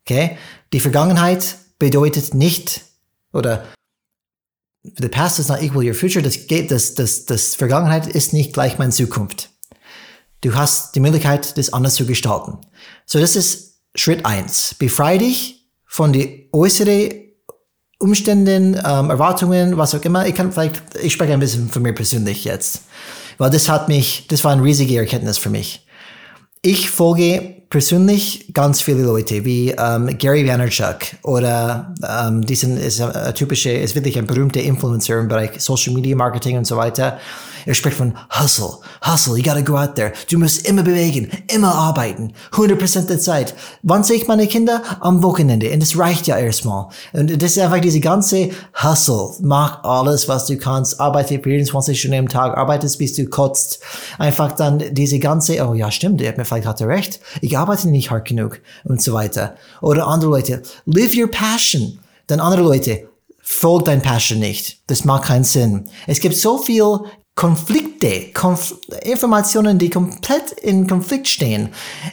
Okay? 0.06 0.38
Die 0.72 0.80
Vergangenheit 0.80 1.58
bedeutet 1.78 2.34
nicht, 2.34 2.86
oder 3.34 3.65
the 4.84 5.10
past 5.10 5.38
does 5.38 5.50
not 5.50 5.62
equal 5.62 5.86
your 5.86 5.93
future. 5.93 6.24
Das 6.24 6.48
geht, 6.48 6.72
das, 6.72 6.96
das, 6.96 7.26
das 7.26 7.56
Vergangenheit 7.56 8.08
ist 8.08 8.32
nicht 8.32 8.54
gleich 8.54 8.78
meine 8.78 8.93
Zukunft. 8.93 9.50
Du 10.39 10.56
hast 10.56 10.96
die 10.96 11.02
Möglichkeit, 11.02 11.58
das 11.58 11.74
anders 11.74 11.96
zu 11.96 12.06
gestalten. 12.06 12.60
So, 13.06 13.20
das 13.20 13.36
ist 13.36 13.66
Schritt 13.97 14.25
eins. 14.25 14.75
Befreie 14.77 15.17
dich 15.17 15.67
von 15.86 16.13
den 16.13 16.47
äußeren 16.51 17.12
Umständen, 17.99 18.75
ähm, 18.75 19.10
Erwartungen, 19.10 19.77
was 19.77 19.95
auch 19.95 20.03
immer. 20.03 20.27
Ich 20.27 20.36
kann 20.36 20.51
vielleicht, 20.51 20.81
ich 21.01 21.13
spreche 21.13 21.33
ein 21.33 21.39
bisschen 21.39 21.69
von 21.69 21.81
mir 21.81 21.93
persönlich 21.93 22.43
jetzt. 22.43 22.83
Weil 23.38 23.49
das 23.49 23.69
hat 23.69 23.88
mich, 23.88 24.27
das 24.27 24.43
war 24.43 24.51
eine 24.51 24.63
riesige 24.63 24.97
Erkenntnis 24.97 25.38
für 25.38 25.49
mich. 25.49 25.86
Ich 26.62 26.89
folge 26.89 27.57
persönlich 27.69 28.53
ganz 28.53 28.82
viele 28.82 29.03
Leute 29.03 29.43
wie 29.43 29.71
ähm, 29.71 30.17
Gary 30.17 30.47
Vaynerchuk 30.47 30.99
oder 31.23 31.93
ähm, 32.08 32.45
diesen 32.45 32.77
ist 32.77 33.01
ein 33.01 33.34
typischer, 33.36 33.73
ist 33.73 33.95
wirklich 33.95 34.17
ein 34.17 34.25
berühmter 34.25 34.62
Influencer 34.62 35.19
im 35.19 35.27
Bereich 35.27 35.51
Social 35.60 35.93
Media 35.93 36.15
Marketing 36.15 36.58
und 36.58 36.65
so 36.65 36.77
weiter. 36.77 37.19
Er 37.67 37.73
spricht 37.73 37.97
von 37.97 38.13
Hustle, 38.30 38.77
Hustle, 39.06 39.36
you 39.36 39.43
gotta 39.43 39.60
go 39.60 39.75
out 39.75 39.95
there. 39.95 40.13
Du 40.32 40.39
musst 40.39 40.65
immer 40.65 40.84
bewegen, 40.84 41.30
immer 41.53 41.75
arbeiten, 41.75 42.32
100% 42.53 43.08
der 43.08 43.19
Zeit. 43.19 43.56
Wann 43.84 44.06
sehe 44.06 44.15
ich 44.15 44.27
meine 44.27 44.47
Kinder? 44.47 44.82
Am 45.01 45.21
Wochenende. 45.21 45.69
Und 45.73 45.82
das 45.82 45.97
reicht 45.97 46.27
ja 46.27 46.38
erstmal. 46.38 46.88
Und 47.12 47.41
das 47.41 47.58
ist 47.58 47.60
einfach 47.60 47.82
diese 47.82 47.99
ganze 47.99 48.51
Hustle. 48.82 49.32
Mach 49.41 49.84
alles, 49.84 50.30
was 50.30 50.45
du 50.45 50.58
kannst. 50.58 51.01
Arbeite 51.01 51.39
24 51.39 51.99
Stunden 51.99 52.19
am 52.19 52.30
Tag. 52.30 52.56
Arbeitest, 52.56 52.99
bis 52.99 53.15
du 53.15 53.25
kotzt. 53.25 53.82
Einfach 54.17 54.53
dann 54.53 54.82
diese 54.91 55.19
ganze, 55.19 55.67
oh 55.67 55.73
ja, 55.73 55.91
stimmt, 55.91 56.21
er 56.21 56.30
hat 56.30 56.38
mir 56.38 56.45
vielleicht 56.45 56.67
hat 56.67 56.80
er 56.80 56.88
recht. 56.88 57.19
Ich 57.41 57.57
arbeite 57.58 57.89
nicht 57.89 58.12
hart 58.12 58.28
genug 58.28 58.62
und 58.84 59.02
so 59.02 59.13
weiter. 59.13 59.56
Oder 59.82 60.08
andere 60.08 60.32
Leute, 60.32 60.62
live 60.86 61.15
your 61.15 61.30
passion. 61.30 62.00
dann 62.28 62.39
andere 62.39 62.63
Leute, 62.63 63.10
folg 63.41 63.86
dein 63.86 64.02
Passion 64.02 64.39
nicht. 64.39 64.82
Das 64.88 65.06
macht 65.06 65.26
keinen 65.26 65.43
Sinn. 65.43 65.89
Es 66.06 66.20
gibt 66.20 66.36
so 66.36 66.58
viel 66.58 67.00
Konflikte, 67.36 68.32
Konf 68.34 68.76
Informationen, 69.04 69.78
die 69.78 69.89
komplett 69.89 70.52
in 70.52 70.88
Konflikt 70.88 71.28
stehen. 71.28 71.70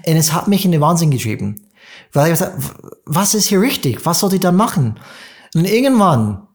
Und 0.06 0.16
es 0.16 0.32
hat 0.32 0.48
mich 0.48 0.64
in 0.64 0.72
den 0.72 0.80
Wahnsinn 0.80 1.10
getrieben. 1.10 1.66
Weil 2.12 2.26
ich 2.26 2.38
gesagt, 2.38 2.58
was 3.06 3.34
ist 3.34 3.48
hier 3.48 3.60
richtig? 3.60 4.04
Was 4.06 4.20
soll 4.20 4.34
ich 4.34 4.40
da 4.40 4.52
machen? 4.52 5.00
Und 5.54 5.64
irgendwann, 5.64 6.46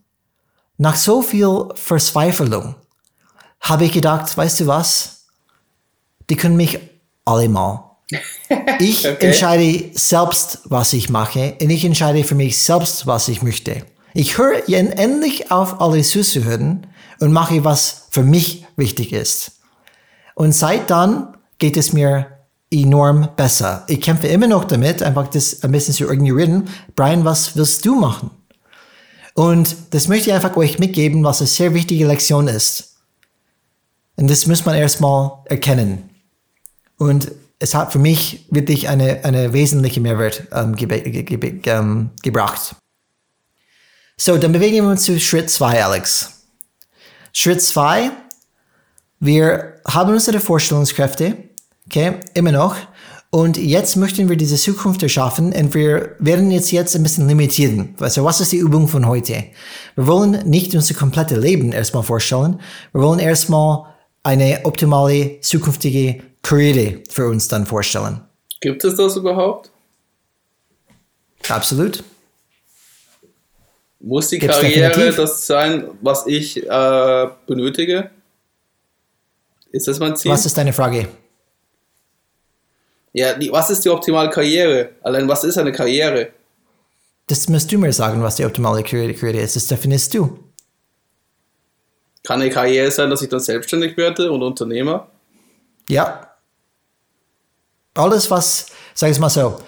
nach 0.77 0.95
so 0.95 1.21
viel 1.21 1.69
Verzweiflung, 1.75 2.75
habe 3.59 3.85
ich 3.85 3.91
gedacht, 3.91 4.37
weißt 4.37 4.61
du 4.61 4.67
was? 4.67 5.25
Die 6.29 6.35
können 6.35 6.55
mich 6.55 6.79
alle 7.25 7.49
mal. 7.49 7.88
Ich 8.79 9.07
okay. 9.07 9.27
entscheide 9.27 9.91
selbst, 9.93 10.59
was 10.65 10.93
ich 10.93 11.09
mache, 11.09 11.55
und 11.61 11.69
ich 11.69 11.85
entscheide 11.85 12.23
für 12.23 12.35
mich 12.35 12.57
selbst, 12.61 13.07
was 13.07 13.27
ich 13.27 13.41
möchte. 13.41 13.83
Ich 14.13 14.37
höre 14.37 14.67
endlich 14.67 15.51
auf, 15.51 15.81
alle 15.81 16.01
zuzuhören 16.01 16.87
und 17.19 17.31
mache, 17.31 17.63
was 17.63 18.07
für 18.09 18.23
mich 18.23 18.65
wichtig 18.75 19.13
ist. 19.13 19.51
Und 20.35 20.53
seit 20.53 20.89
dann 20.89 21.37
geht 21.57 21.77
es 21.77 21.93
mir 21.93 22.27
enorm 22.71 23.29
besser. 23.35 23.83
Ich 23.87 24.01
kämpfe 24.01 24.27
immer 24.27 24.47
noch 24.47 24.65
damit, 24.65 25.03
einfach 25.03 25.27
das 25.27 25.63
ein 25.63 25.71
bisschen 25.71 25.93
zu 25.93 26.09
ignorieren. 26.09 26.69
Brian, 26.95 27.25
was 27.25 27.55
willst 27.55 27.85
du 27.85 27.95
machen? 27.95 28.31
Und 29.33 29.75
das 29.91 30.07
möchte 30.07 30.29
ich 30.29 30.35
einfach 30.35 30.55
euch 30.57 30.79
mitgeben, 30.79 31.23
was 31.23 31.39
eine 31.39 31.47
sehr 31.47 31.73
wichtige 31.73 32.05
Lektion 32.07 32.47
ist. 32.47 32.97
Und 34.15 34.29
das 34.29 34.47
muss 34.47 34.65
man 34.65 34.75
erstmal 34.75 35.31
erkennen. 35.45 36.09
Und 36.97 37.31
es 37.59 37.75
hat 37.75 37.91
für 37.91 37.99
mich 37.99 38.45
wirklich 38.49 38.87
eine, 38.87 39.23
eine 39.23 39.53
wesentliche 39.53 39.99
Mehrwert 39.99 40.43
ähm, 40.53 40.75
ge 40.75 40.87
ge 40.87 41.23
ge 41.23 41.61
ähm, 41.65 42.11
gebracht. 42.23 42.75
So, 44.17 44.37
dann 44.37 44.53
bewegen 44.53 44.85
wir 44.85 44.91
uns 44.91 45.03
zu 45.03 45.19
Schritt 45.19 45.49
zwei, 45.49 45.83
Alex. 45.83 46.45
Schritt 47.33 47.61
zwei, 47.61 48.11
wir 49.19 49.75
haben 49.87 50.11
unsere 50.11 50.39
Vorstellungskräfte, 50.39 51.37
okay, 51.85 52.15
immer 52.33 52.51
noch. 52.51 52.75
Und 53.31 53.57
jetzt 53.57 53.95
möchten 53.95 54.27
wir 54.27 54.37
diese 54.37 54.55
Zukunft 54.55 55.03
erschaffen 55.03 55.53
und 55.53 55.75
wir 55.75 56.15
werden 56.17 56.49
jetzt 56.49 56.71
jetzt 56.71 56.95
ein 56.95 57.03
bisschen 57.03 57.27
limitieren. 57.27 57.93
Also 57.99 58.23
was 58.23 58.41
ist 58.41 58.51
die 58.51 58.57
Übung 58.57 58.87
von 58.87 59.05
heute? 59.05 59.45
Wir 59.95 60.07
wollen 60.07 60.49
nicht 60.49 60.73
unser 60.73 60.95
komplettes 60.95 61.37
Leben 61.37 61.71
erstmal 61.71 62.01
vorstellen. 62.01 62.59
Wir 62.91 63.01
wollen 63.01 63.19
erstmal 63.19 63.85
eine 64.23 64.61
optimale 64.63 65.41
zukünftige 65.41 66.23
Karriere 66.49 67.03
für 67.07 67.27
uns 67.27 67.47
dann 67.47 67.67
vorstellen. 67.67 68.21
Gibt 68.59 68.83
es 68.83 68.95
das 68.95 69.15
überhaupt? 69.15 69.69
Absolut. 71.47 72.03
Muss 73.99 74.29
die 74.29 74.39
Gibt's 74.39 74.59
Karriere 74.59 74.89
definitiv? 74.89 75.15
das 75.17 75.45
sein, 75.45 75.91
was 76.01 76.25
ich 76.25 76.57
äh, 76.67 77.27
benötige? 77.45 78.09
Ist 79.71 79.87
das 79.87 79.99
mein 79.99 80.15
Ziel? 80.15 80.31
Was 80.31 80.47
ist 80.47 80.57
deine 80.57 80.73
Frage? 80.73 81.07
Ja, 83.13 83.33
die, 83.33 83.51
was 83.51 83.69
ist 83.69 83.85
die 83.85 83.89
optimale 83.89 84.31
Karriere? 84.31 84.89
Allein, 85.03 85.27
was 85.27 85.43
ist 85.43 85.57
eine 85.59 85.71
Karriere? 85.71 86.29
Das 87.27 87.47
musst 87.47 87.71
du 87.71 87.77
mir 87.77 87.93
sagen, 87.93 88.23
was 88.23 88.37
die 88.37 88.45
optimale 88.45 88.81
Karriere 88.81 89.39
ist. 89.39 89.55
Das 89.55 89.67
definierst 89.67 90.15
du. 90.15 90.39
Kann 92.23 92.41
eine 92.41 92.49
Karriere 92.49 92.89
sein, 92.89 93.11
dass 93.11 93.21
ich 93.21 93.29
dann 93.29 93.39
selbstständig 93.39 93.95
werde 93.97 94.31
und 94.31 94.41
Unternehmer? 94.41 95.11
Ja. 95.87 96.28
Alles, 97.95 98.29
was, 98.31 98.67
sag 98.93 99.11
ich 99.11 99.19
mal 99.19 99.29
so, 99.29 99.59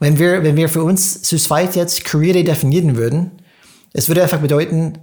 wenn 0.00 0.18
wir, 0.18 0.42
wenn 0.42 0.56
wir 0.56 0.68
für 0.68 0.82
uns 0.82 1.22
zu 1.22 1.36
zweit 1.36 1.76
jetzt 1.76 2.04
Karriere 2.04 2.44
definieren 2.44 2.96
würden, 2.96 3.42
es 3.92 4.08
würde 4.08 4.22
einfach 4.22 4.40
bedeuten, 4.40 4.98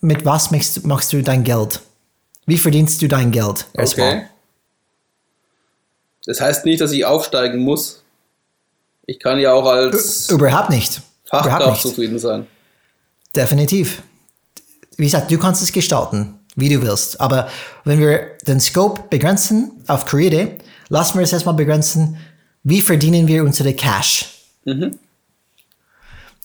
mit 0.00 0.24
was 0.24 0.50
machst, 0.50 0.84
machst 0.86 1.12
du 1.12 1.22
dein 1.22 1.44
Geld? 1.44 1.80
Wie 2.46 2.58
verdienst 2.58 3.00
du 3.00 3.08
dein 3.08 3.30
Geld? 3.30 3.66
Erstmal. 3.72 4.08
Okay. 4.08 4.26
Das 6.26 6.40
heißt 6.40 6.64
nicht, 6.64 6.80
dass 6.80 6.92
ich 6.92 7.04
aufsteigen 7.04 7.60
muss. 7.60 8.02
Ich 9.06 9.18
kann 9.18 9.38
ja 9.38 9.52
auch 9.52 9.66
als 9.66 10.30
überhaupt 10.30 10.70
nicht. 10.70 11.00
Fachkraft 11.24 11.82
zufrieden 11.82 12.18
sein. 12.18 12.46
Definitiv. 13.34 14.02
Wie 14.96 15.04
gesagt, 15.04 15.30
du 15.30 15.38
kannst 15.38 15.62
es 15.62 15.72
gestalten, 15.72 16.38
wie 16.54 16.68
du 16.68 16.80
willst. 16.82 17.20
Aber 17.20 17.48
wenn 17.84 17.98
wir 17.98 18.36
den 18.46 18.60
Scope 18.60 19.04
begrenzen 19.10 19.82
auf 19.86 20.04
Karriere, 20.04 20.56
lassen 20.88 21.18
wir 21.18 21.24
es 21.24 21.32
erstmal 21.32 21.54
begrenzen, 21.54 22.16
wie 22.62 22.80
verdienen 22.80 23.26
wir 23.26 23.44
unsere 23.44 23.74
Cash? 23.74 24.26
Mhm. 24.64 24.98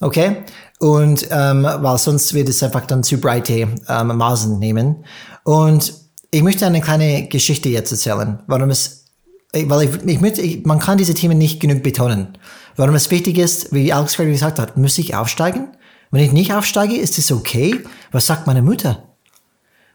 Okay? 0.02 0.38
Und 0.80 1.28
ähm, 1.30 1.64
weil 1.64 1.98
sonst 1.98 2.34
wird 2.34 2.50
es 2.50 2.64
einfach 2.64 2.86
dann 2.86 3.04
zu 3.04 3.18
breite 3.18 3.68
ähm, 3.88 4.08
Maßen 4.18 4.60
nehmen. 4.60 5.04
Und 5.44 5.94
ich 6.32 6.44
möchte 6.44 6.66
eine 6.66 6.82
kleine 6.82 7.28
Geschichte 7.28 7.70
jetzt 7.70 7.92
erzählen, 7.92 8.40
warum 8.48 8.70
es, 8.70 9.06
weil 9.52 9.90
ich, 9.90 9.96
ich 10.06 10.22
möchte, 10.22 10.42
ich, 10.42 10.66
man 10.66 10.80
kann 10.80 10.98
diese 10.98 11.14
Themen 11.14 11.38
nicht 11.38 11.60
genug 11.60 11.84
betonen. 11.84 12.38
Warum 12.76 12.96
es 12.96 13.12
wichtig 13.12 13.38
ist, 13.38 13.74
wie 13.74 13.92
Alex 13.92 14.16
gerade 14.16 14.32
gesagt 14.32 14.60
hat, 14.60 14.78
muss 14.78 14.98
ich 14.98 15.16
aufsteigen? 15.16 15.68
Wenn 16.12 16.24
ich 16.24 16.32
nicht 16.32 16.54
aufsteige, 16.54 16.96
ist 16.96 17.18
es 17.18 17.32
okay? 17.32 17.80
Was 18.12 18.28
sagt 18.28 18.48
meine 18.48 18.62
Mutter? 18.62 19.04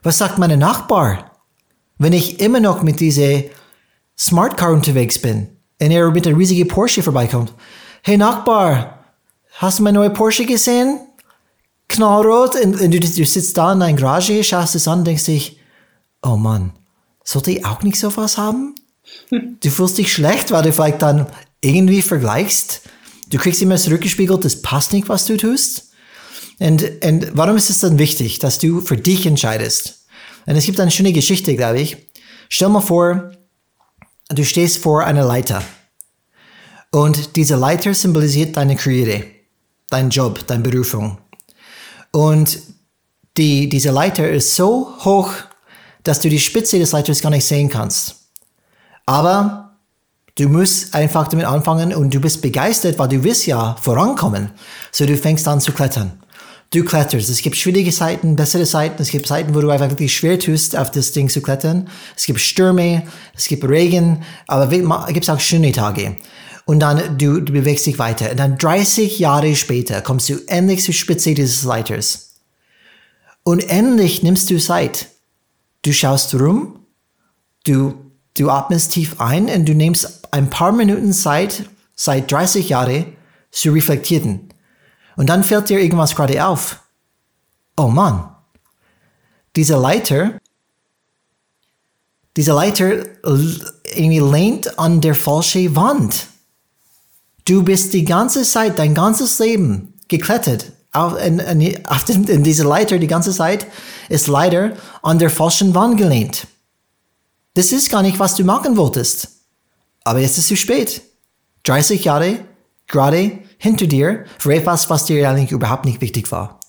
Was 0.02 0.18
sagt 0.18 0.38
meine 0.38 0.57
Nachbar? 0.57 1.30
Wenn 1.96 2.12
ich 2.12 2.40
immer 2.40 2.61
noch 2.61 2.83
mit 2.83 3.00
dieser 3.00 3.44
Smart 4.18 4.57
Car 4.57 4.72
unterwegs 4.72 5.18
bin 5.18 5.48
und 5.81 5.90
er 5.90 6.11
mit 6.11 6.24
der 6.24 6.37
riesigen 6.37 6.68
Porsche 6.68 7.03
vorbeikommt, 7.03 7.53
hey 8.03 8.16
Nachbar, 8.16 9.05
hast 9.55 9.79
du 9.79 9.83
mein 9.83 9.94
neue 9.94 10.11
Porsche 10.11 10.46
gesehen? 10.46 11.00
Knallrot. 11.88 12.57
Und, 12.57 12.81
und 12.81 12.90
du, 12.90 13.00
du, 13.00 13.24
sitzt 13.24 13.57
da 13.57 13.72
in 13.72 13.81
deiner 13.81 13.96
Garage, 13.96 14.42
schaust 14.44 14.74
es 14.74 14.88
an 14.88 15.05
denkst 15.05 15.24
dich, 15.24 15.59
oh 16.22 16.37
Mann, 16.37 16.72
sollte 17.22 17.53
ich 17.53 17.64
auch 17.64 17.83
nicht 17.83 17.98
sowas 17.98 18.38
haben? 18.38 18.74
Du 19.31 19.70
fühlst 19.70 19.98
dich 19.98 20.12
schlecht, 20.12 20.50
weil 20.50 20.62
du 20.62 20.72
vielleicht 20.72 21.03
dann 21.03 21.27
irgendwie 21.61 22.03
vergleichst. 22.03 22.83
Du 23.29 23.38
kriegst 23.38 23.62
immer 23.62 23.77
zurückgespiegelt, 23.77 24.44
das 24.44 24.62
passt 24.62 24.92
nicht, 24.92 25.09
was 25.09 25.27
du 25.27 25.37
tust. 25.37 25.90
Und, 26.59 26.85
und 27.03 27.31
warum 27.33 27.57
ist 27.57 27.70
es 27.70 27.81
dann 27.81 27.98
wichtig, 27.98 28.38
dass 28.38 28.59
du 28.59 28.81
für 28.81 28.96
dich 28.96 29.27
entscheidest? 29.27 30.07
Und 30.46 30.57
es 30.57 30.66
gibt 30.66 30.79
eine 30.81 30.90
schöne 30.90 31.12
Geschichte, 31.12 31.57
glaube 31.57 31.81
ich. 31.81 31.96
Stell 32.48 32.68
mal 32.68 32.81
vor, 32.81 33.33
du 34.28 34.44
stehst 34.44 34.78
vor 34.78 35.04
einer 35.04 35.24
Leiter. 35.24 35.62
Und 36.90 37.37
diese 37.37 37.56
Leiter 37.56 37.92
symbolisiert 37.92 38.56
deine 38.56 38.76
Karriere, 38.76 39.24
dein 39.90 40.10
Job, 40.10 40.46
deine 40.46 40.62
Berufung. 40.62 41.18
Und 42.12 42.58
die, 43.37 43.68
diese 43.68 43.90
Leiter 43.90 44.28
ist 44.30 44.54
so 44.54 44.94
hoch, 45.04 45.30
dass 46.04 46.20
du 46.20 46.28
die 46.28 46.38
Spitze 46.38 46.78
des 46.78 46.92
Leiters 46.92 47.20
gar 47.20 47.30
nicht 47.30 47.44
sehen 47.44 47.68
kannst. 47.68 48.16
Aber 49.06 49.76
du 50.37 50.48
musst 50.48 50.94
einfach 50.94 51.26
damit 51.28 51.46
anfangen 51.46 51.94
und 51.94 52.14
du 52.14 52.20
bist 52.20 52.42
begeistert, 52.42 52.98
weil 52.98 53.08
du 53.08 53.24
willst 53.24 53.46
ja 53.46 53.76
vorankommen. 53.80 54.52
So 54.92 55.04
du 55.06 55.16
fängst 55.16 55.48
an 55.48 55.60
zu 55.60 55.72
klettern. 55.72 56.23
Du 56.74 56.84
kletterst. 56.84 57.28
Es 57.28 57.40
gibt 57.40 57.54
schwierige 57.54 57.92
Seiten, 57.92 58.34
bessere 58.34 58.66
Seiten. 58.66 59.00
Es 59.00 59.10
gibt 59.10 59.28
Seiten, 59.28 59.54
wo 59.54 59.60
du 59.60 59.70
einfach 59.70 59.90
wirklich 59.90 60.16
schwer 60.16 60.40
tust, 60.40 60.76
auf 60.76 60.90
das 60.90 61.12
Ding 61.12 61.28
zu 61.28 61.40
klettern. 61.40 61.88
Es 62.16 62.26
gibt 62.26 62.40
Stürme, 62.40 63.04
es 63.37 63.46
gibt 63.46 63.62
Regen, 63.62 64.24
aber 64.48 64.72
es 64.72 65.14
gibt 65.14 65.30
auch 65.30 65.38
schöne 65.38 65.70
Tage 65.70 66.16
und 66.64 66.80
dann 66.80 67.16
du, 67.16 67.40
du 67.40 67.52
bewegst 67.52 67.87
dich 67.87 68.00
weiter. 68.00 68.30
Und 68.30 68.38
dann 68.38 68.58
30 68.58 69.20
Jahre 69.20 69.54
später 69.54 70.00
kommst 70.00 70.28
du 70.28 70.34
endlich 70.48 70.82
zur 70.82 70.94
Spitze 70.94 71.34
dieses 71.34 71.62
Leiters. 71.62 72.30
Und 73.44 73.68
endlich 73.68 74.24
nimmst 74.24 74.50
du 74.50 74.58
Zeit. 74.58 75.08
Du 75.82 75.92
schaust 75.92 76.34
rum, 76.34 76.80
du, 77.66 77.94
du 78.37 78.50
atmest 78.50 78.92
tief 78.92 79.20
ein 79.20 79.46
und 79.46 79.66
du 79.66 79.74
nimmst 79.74 80.32
ein 80.32 80.50
paar 80.50 80.72
Minuten 80.72 81.12
Zeit, 81.12 81.68
seit 81.94 82.32
30 82.32 82.70
Jahren, 82.70 83.06
zu 83.52 83.70
reflektieren. 83.70 84.48
Und 85.16 85.29
dann 85.29 85.44
fällt 85.44 85.68
dir 85.68 85.81
irgendwas 85.81 86.14
gerade 86.14 86.44
auf. 86.44 86.81
Oh 87.77 87.88
Mann, 87.88 88.29
diese 89.57 89.77
Leiter, 89.77 90.38
diese 92.37 92.53
Leiter 92.53 93.05
irgendwie 93.24 94.18
lehnt 94.18 94.79
an 94.79 95.00
der 95.00 95.14
falschen 95.14 95.74
Wand. 95.77 96.27
Du 97.44 97.62
bist 97.62 97.92
die 97.92 98.05
ganze 98.05 98.42
Zeit, 98.42 98.79
dein 98.79 98.94
ganzes 98.94 99.38
Leben 99.38 99.94
geklettert 100.09 100.72
auf, 100.94 101.20
in, 101.20 101.40
in, 101.40 101.87
auf 101.87 102.05
den, 102.05 102.24
in 102.24 102.42
diese 102.42 102.62
Leiter 102.62 102.98
die 102.98 103.07
ganze 103.07 103.33
Zeit, 103.33 103.66
ist 104.09 104.29
leider 104.29 104.77
an 105.03 105.18
der 105.18 105.29
falschen 105.29 105.74
Wand 105.74 105.98
gelehnt. 105.98 106.46
Das 107.55 107.72
ist 107.72 107.90
gar 107.90 108.03
nicht, 108.03 108.18
was 108.18 108.37
du 108.37 108.44
machen 108.44 108.77
wolltest. 108.77 109.29
Aber 110.05 110.20
jetzt 110.20 110.33
ist 110.33 110.44
es 110.44 110.48
zu 110.48 110.57
spät. 110.57 111.03
30 111.64 112.05
Jahre 112.05 112.38
gerade 112.87 113.38
hinter 113.64 113.87
dir 113.87 114.24
für 114.38 114.55
etwas, 114.55 114.88
was 114.90 115.07
dir 115.07 115.29
eigentlich 115.29 115.50
überhaupt 115.50 115.85
nicht 115.85 116.00
wichtig 116.00 116.31
war. 116.31 116.61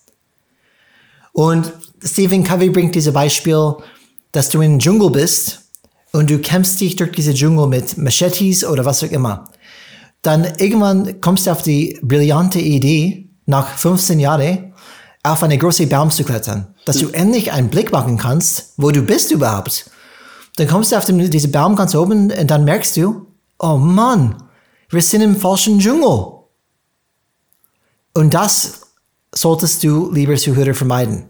Und 1.32 1.72
Stephen 2.04 2.44
Covey 2.44 2.70
bringt 2.70 2.96
dieses 2.96 3.14
Beispiel, 3.14 3.76
dass 4.32 4.50
du 4.50 4.62
im 4.62 4.80
Dschungel 4.80 5.12
bist 5.12 5.62
und 6.12 6.30
du 6.30 6.40
kämpfst 6.40 6.82
dich 6.82 6.96
durch 6.96 7.12
diese 7.12 7.34
Dschungel 7.34 7.68
mit 7.68 7.98
Machetes 7.98 8.66
oder 8.66 8.86
was 8.86 9.04
auch 9.04 9.12
immer 9.12 9.50
dann 10.26 10.48
irgendwann 10.58 11.22
kommst 11.22 11.46
du 11.46 11.52
auf 11.52 11.62
die 11.62 12.00
brillante 12.02 12.60
Idee, 12.60 13.30
nach 13.46 13.68
15 13.68 14.20
Jahren 14.20 14.74
auf 15.22 15.44
eine 15.44 15.58
große 15.58 15.88
Baum 15.88 16.10
zu 16.10 16.24
klettern, 16.24 16.74
dass 16.86 16.98
du 16.98 17.10
endlich 17.10 17.52
einen 17.52 17.70
Blick 17.70 17.92
machen 17.92 18.18
kannst, 18.18 18.74
wo 18.78 18.90
du 18.90 19.04
bist 19.04 19.32
überhaupt. 19.32 19.90
Dann 20.56 20.68
kommst 20.68 20.92
du 20.92 20.96
auf 20.96 21.06
den, 21.06 21.30
diese 21.30 21.50
Baum 21.50 21.76
ganz 21.76 21.94
oben 21.94 22.32
und 22.32 22.50
dann 22.50 22.64
merkst 22.64 22.98
du, 22.98 23.28
oh 23.60 23.78
Mann, 23.78 24.36
wir 24.90 25.02
sind 25.02 25.22
im 25.22 25.36
falschen 25.36 25.80
Dschungel. 25.80 26.35
Und 28.16 28.34
das 28.34 28.82
solltest 29.34 29.84
du, 29.84 30.12
lieber 30.12 30.36
Zuhörer, 30.36 30.74
vermeiden. 30.74 31.26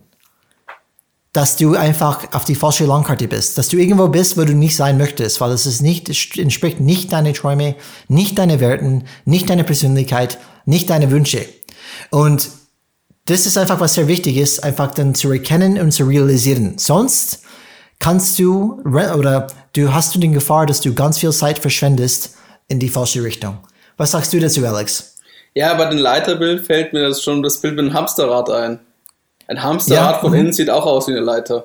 Dass 1.34 1.58
du 1.58 1.76
einfach 1.76 2.32
auf 2.32 2.45
die 2.45 2.56
falsche 2.56 2.86
Landkarte 2.86 3.28
bist, 3.28 3.58
dass 3.58 3.67
du 3.67 3.78
irgendwo 3.78 4.08
bist, 4.08 4.38
wo 4.38 4.45
du 4.45 4.54
nicht 4.54 4.76
sein 4.76 4.98
möchtest, 4.98 5.41
weil 5.41 5.52
es 5.52 5.65
ist 5.65 5.82
nicht, 5.82 6.08
entspricht 6.38 6.80
nicht 6.80 7.12
deine 7.12 7.34
Träume, 7.34 7.76
nicht 8.08 8.38
deine 8.38 8.60
Werten, 8.60 9.04
nicht 9.26 9.50
deine 9.50 9.63
Persönlichkeit, 9.63 10.38
nicht 10.65 10.89
deine 10.89 11.12
Wünsche. 11.12 11.45
Und 12.12 12.50
das 13.26 13.48
ist 13.48 13.58
einfach, 13.58 13.80
was 13.80 13.95
sehr 13.95 14.08
wichtig 14.08 14.38
ist, 14.38 14.63
einfach 14.63 14.93
dann 14.93 15.15
zu 15.15 15.32
erkennen 15.32 15.80
und 15.80 15.91
zu 15.91 16.06
realisieren. 16.06 16.78
Sonst 16.78 17.41
kannst 17.98 18.38
du 18.38 18.80
oder 18.84 19.48
du 19.74 19.91
hast 19.91 20.13
du 20.13 20.19
den 20.19 20.34
Gefahr, 20.34 20.67
dass 20.67 20.82
du 20.82 20.93
ganz 20.93 21.17
viel 21.17 21.34
Zeit 21.34 21.58
verschwendest 21.58 22.36
in 22.67 22.80
die 22.80 22.89
falsche 22.89 23.24
Richtung. 23.24 23.58
Was 23.98 24.12
sagst 24.12 24.32
du 24.32 24.39
dazu, 24.39 24.63
Alex? 24.65 25.14
Ja, 25.56 25.74
bei 25.76 25.86
dem 25.86 26.00
Leiterbild 26.00 26.65
fällt 26.65 26.91
mir 26.91 27.08
das 27.08 27.24
schon 27.24 27.41
das 27.41 27.62
Bild 27.62 27.76
mit 27.76 27.86
einem 27.86 27.94
Hamsterrad 27.94 28.50
ein. 28.50 28.80
Ein 29.48 29.63
Hamsterrad 29.63 30.15
ja, 30.15 30.20
von 30.20 30.34
innen 30.34 30.52
sieht 30.52 30.70
auch 30.70 30.86
aus 30.86 31.08
wie 31.08 31.12
eine 31.12 31.22
Leiter. 31.22 31.63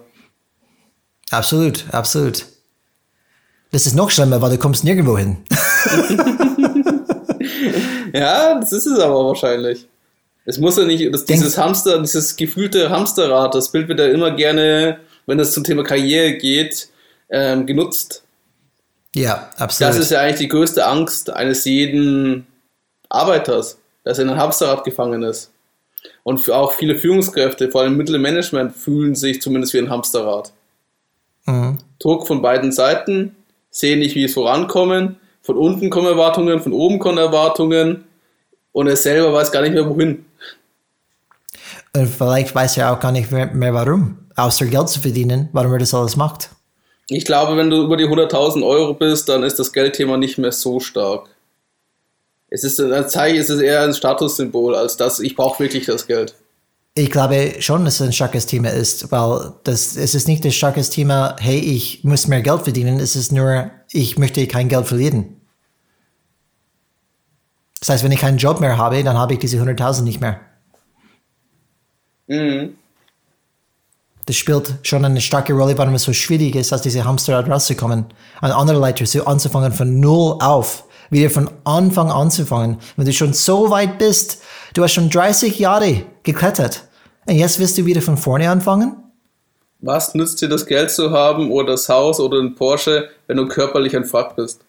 Absolut, 1.31 1.85
absolut. 1.93 2.47
Das 3.73 3.87
ist 3.87 3.95
noch 3.95 4.11
schlimmer, 4.11 4.41
weil 4.41 4.51
du 4.51 4.59
kommst 4.59 4.85
nirgendwo 4.85 5.19
hin. 5.19 5.39
ja, 8.13 8.59
das 8.61 8.73
ist 8.73 8.87
es 8.87 8.99
aber 8.99 9.27
wahrscheinlich. 9.27 9.89
Es 10.45 10.59
muss 10.59 10.77
ja 10.77 10.85
nicht, 10.85 11.13
das, 11.13 11.25
dieses 11.25 11.59
Hamster, 11.59 12.01
dieses 12.01 12.37
gefühlte 12.37 12.91
Hamsterrad, 12.91 13.55
das 13.55 13.71
Bild 13.71 13.89
wird 13.89 14.01
ja 14.01 14.07
immer 14.07 14.33
gerne, 14.33 15.01
wenn 15.27 15.39
es 15.39 15.53
zum 15.53 15.65
Thema 15.65 15.85
Karriere 15.85 16.35
geht, 16.35 16.89
ähm, 17.29 17.67
genutzt. 17.67 18.25
Ja, 19.15 19.51
absolut. 19.57 19.91
Das 19.91 20.01
ist 20.01 20.11
ja 20.11 20.21
eigentlich 20.21 20.39
die 20.39 20.49
größte 20.49 20.87
Angst 20.87 21.31
eines 21.31 21.65
jeden 21.65 22.47
Arbeiters, 23.09 23.79
dass 24.05 24.19
er 24.19 24.25
in 24.25 24.31
einem 24.31 24.41
Hamsterrad 24.41 24.85
gefangen 24.85 25.23
ist. 25.23 25.53
Und 26.23 26.51
auch 26.51 26.73
viele 26.73 26.97
Führungskräfte, 26.97 27.71
vor 27.71 27.83
allem 27.83 27.97
Mittelmanagement, 27.97 28.75
fühlen 28.75 29.15
sich 29.15 29.43
zumindest 29.43 29.75
wie 29.75 29.79
ein 29.79 29.91
Hamsterrad. 29.91 30.53
Mhm. 31.47 31.79
Druck 31.99 32.27
von 32.27 32.43
beiden 32.43 32.73
Seiten, 32.73 33.37
sehen 33.71 33.99
nicht, 33.99 34.15
wie 34.15 34.25
es 34.25 34.35
vorankommen. 34.35 35.17
Von 35.43 35.57
unten 35.57 35.91
kommen 35.91 36.07
Erwartungen, 36.07 36.61
von 36.61 36.73
oben 36.73 36.99
kommen 36.99 37.19
Erwartungen. 37.19 38.05
Und 38.73 38.87
er 38.87 38.97
selber 38.97 39.33
weiß 39.33 39.53
gar 39.53 39.63
nicht 39.63 39.75
mehr, 39.75 39.89
wohin. 39.89 40.25
Und 41.95 42.07
vielleicht 42.07 42.55
weiß 42.55 42.77
er 42.77 42.93
auch 42.93 43.01
gar 43.01 43.13
nicht 43.13 43.33
mehr, 43.33 43.47
mehr 43.47 43.75
warum, 43.75 44.19
außer 44.37 44.67
Geld 44.67 44.89
zu 44.89 45.01
verdienen, 45.01 45.49
warum 45.53 45.73
er 45.73 45.81
das 45.81 45.93
alles 45.93 46.17
macht. 46.17 46.51
Ich 47.09 47.25
glaube, 47.25 47.57
wenn 47.57 47.71
du 47.71 47.83
über 47.83 47.97
die 47.97 48.05
100.000 48.05 48.65
Euro 48.65 48.95
bist, 48.95 49.29
dann 49.29 49.43
ist 49.43 49.59
das 49.59 49.73
Geldthema 49.73 50.17
nicht 50.17 50.39
mehr 50.39 50.53
so 50.53 50.79
stark. 50.79 51.29
Es 52.51 52.65
ist 52.65 52.81
ein 52.81 53.09
Zeichen, 53.09 53.39
es 53.39 53.49
ist 53.49 53.61
eher 53.61 53.83
ein 53.83 53.95
Statussymbol, 53.95 54.75
als 54.75 54.97
dass 54.97 55.21
ich 55.21 55.37
brauche 55.37 55.63
wirklich 55.63 55.87
das 55.87 56.07
Geld. 56.07 56.35
Ich 56.95 57.11
glaube 57.11 57.55
schon, 57.61 57.85
dass 57.85 57.95
es 57.95 58.03
ein 58.03 58.13
starkes 58.13 58.47
Thema 58.47 58.71
ist, 58.71 59.13
weil 59.13 59.53
das, 59.63 59.97
es 59.97 60.17
ist 60.17 60.27
nicht 60.27 60.45
ein 60.45 60.51
starkes 60.51 60.91
Thema, 60.91 61.37
hey, 61.39 61.59
ich 61.59 62.03
muss 62.03 62.27
mehr 62.27 62.43
Geld 62.43 62.63
verdienen, 62.63 62.99
es 62.99 63.15
ist 63.15 63.31
nur, 63.31 63.71
ich 63.93 64.19
möchte 64.19 64.45
kein 64.49 64.69
Geld 64.69 64.89
verlieren. 64.89 65.37
Das 67.79 67.91
heißt, 67.91 68.05
wenn 68.05 68.13
ich 68.13 68.21
keinen 68.21 68.39
Job 68.39 68.61
mehr 68.61 68.77
habe, 68.77 69.03
dann 69.05 69.17
habe 69.17 69.35
ich 69.35 69.39
diese 69.39 69.59
100.000 69.59 70.03
nicht 70.03 70.21
mehr. 70.21 70.41
Mhm. 72.27 72.75
Das 74.27 74.37
spielt 74.37 74.75
schon 74.83 75.05
eine 75.05 75.21
starke 75.21 75.53
Rolle, 75.53 75.79
warum 75.79 75.95
es 75.95 76.03
so 76.03 76.13
schwierig 76.13 76.55
ist, 76.55 76.73
aus 76.73 76.83
dieser 76.83 77.05
Hamsterrad 77.05 77.49
rauszukommen. 77.49 78.07
An 78.41 78.53
andere 78.53 78.79
Leute 78.79 79.07
so 79.07 79.25
anzufangen 79.25 79.73
von 79.73 79.99
null 79.99 80.37
auf, 80.41 80.85
wieder 81.11 81.31
von 81.31 81.51
Anfang 81.65 82.11
anzufangen. 82.11 82.79
Wenn 82.97 83.07
du 83.07 83.13
schon 83.13 83.33
so 83.33 83.71
weit 83.71 83.99
bist, 83.99 84.43
du 84.75 84.83
hast 84.83 84.93
schon 84.93 85.11
30 85.11 85.59
Jahre 85.59 86.05
geklettert 86.23 86.85
und 87.27 87.37
jetzt 87.37 87.59
willst 87.59 87.77
du 87.79 87.85
wieder 87.85 88.03
von 88.03 88.17
vorne 88.17 88.51
anfangen? 88.51 88.97
Was 89.81 90.15
nützt 90.15 90.41
dir 90.43 90.49
das 90.49 90.67
Geld 90.67 90.91
zu 90.91 91.11
haben 91.11 91.51
oder 91.51 91.73
das 91.73 91.89
Haus 91.89 92.21
oder 92.21 92.39
ein 92.39 92.55
Porsche, 92.55 93.09
wenn 93.27 93.39
du 93.39 93.49
körperlich 93.49 93.97
ein 93.97 94.05
Frack 94.05 94.37
bist? 94.37 94.61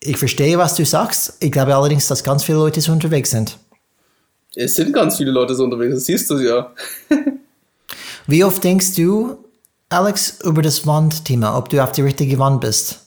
Ich 0.00 0.16
verstehe, 0.16 0.58
was 0.58 0.74
du 0.74 0.84
sagst. 0.84 1.36
Ich 1.40 1.52
glaube 1.52 1.74
allerdings, 1.74 2.08
dass 2.08 2.24
ganz 2.24 2.42
viele 2.42 2.58
Leute 2.58 2.80
so 2.80 2.90
unterwegs 2.90 3.30
sind. 3.30 3.58
Es 4.54 4.74
sind 4.74 4.92
ganz 4.92 5.16
viele 5.16 5.30
Leute 5.30 5.54
so 5.54 5.64
unterwegs, 5.64 5.94
das 5.94 6.04
siehst 6.06 6.28
du 6.30 6.38
ja. 6.38 6.72
Wie 8.26 8.44
oft 8.44 8.62
denkst 8.64 8.94
du, 8.96 9.38
Alex, 9.88 10.40
über 10.42 10.62
das 10.62 10.86
Wandthema, 10.86 11.56
ob 11.56 11.68
du 11.68 11.82
auf 11.82 11.92
die 11.92 12.02
richtige 12.02 12.38
Wand 12.38 12.60
bist? 12.60 13.01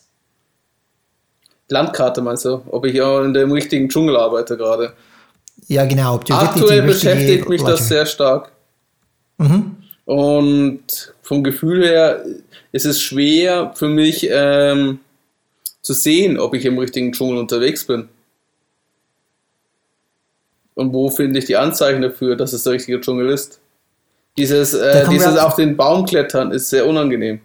Landkarte 1.68 2.22
meinst 2.22 2.44
du? 2.44 2.62
Ob 2.70 2.86
ich 2.86 3.00
auch 3.02 3.22
in 3.22 3.34
dem 3.34 3.52
richtigen 3.52 3.88
Dschungel 3.88 4.16
arbeite 4.16 4.56
gerade? 4.56 4.92
Ja, 5.68 5.84
genau. 5.84 6.20
Aktuell 6.30 6.82
beschäftigt 6.82 7.48
mich 7.48 7.62
das 7.62 7.88
sehr 7.88 8.06
stark. 8.06 8.52
Mhm. 9.38 9.76
Und 10.04 11.14
vom 11.22 11.42
Gefühl 11.42 11.84
her 11.84 12.24
ist 12.70 12.86
es 12.86 13.00
schwer 13.00 13.72
für 13.74 13.88
mich 13.88 14.28
ähm, 14.30 15.00
zu 15.82 15.92
sehen, 15.92 16.38
ob 16.38 16.54
ich 16.54 16.64
im 16.64 16.78
richtigen 16.78 17.12
Dschungel 17.12 17.38
unterwegs 17.38 17.84
bin. 17.84 18.08
Und 20.74 20.92
wo 20.92 21.10
finde 21.10 21.38
ich 21.38 21.46
die 21.46 21.56
Anzeichen 21.56 22.02
dafür, 22.02 22.36
dass 22.36 22.52
es 22.52 22.62
der 22.62 22.74
richtige 22.74 23.00
Dschungel 23.00 23.30
ist? 23.30 23.60
Dieses, 24.36 24.74
äh, 24.74 25.08
dieses 25.08 25.38
auf 25.38 25.56
den 25.56 25.76
Baum 25.76 26.04
klettern 26.04 26.52
ist 26.52 26.68
sehr 26.68 26.86
unangenehm. 26.86 27.40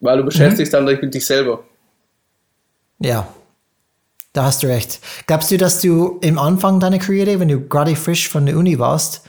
Weil 0.00 0.16
du 0.16 0.24
beschäftigst 0.24 0.72
mhm. 0.72 0.86
dann 0.86 1.00
mit 1.00 1.14
dich 1.14 1.26
selber. 1.26 1.64
Ja, 3.00 3.28
da 4.32 4.44
hast 4.44 4.62
du 4.62 4.66
recht. 4.66 5.00
Glaubst 5.26 5.50
du, 5.50 5.56
dass 5.56 5.80
du 5.80 6.18
im 6.20 6.38
Anfang 6.38 6.80
deiner 6.80 6.98
Karriere, 6.98 7.40
wenn 7.40 7.48
du 7.48 7.60
gerade 7.60 7.96
frisch 7.96 8.28
von 8.28 8.46
der 8.46 8.56
Uni 8.56 8.78
warst, 8.78 9.22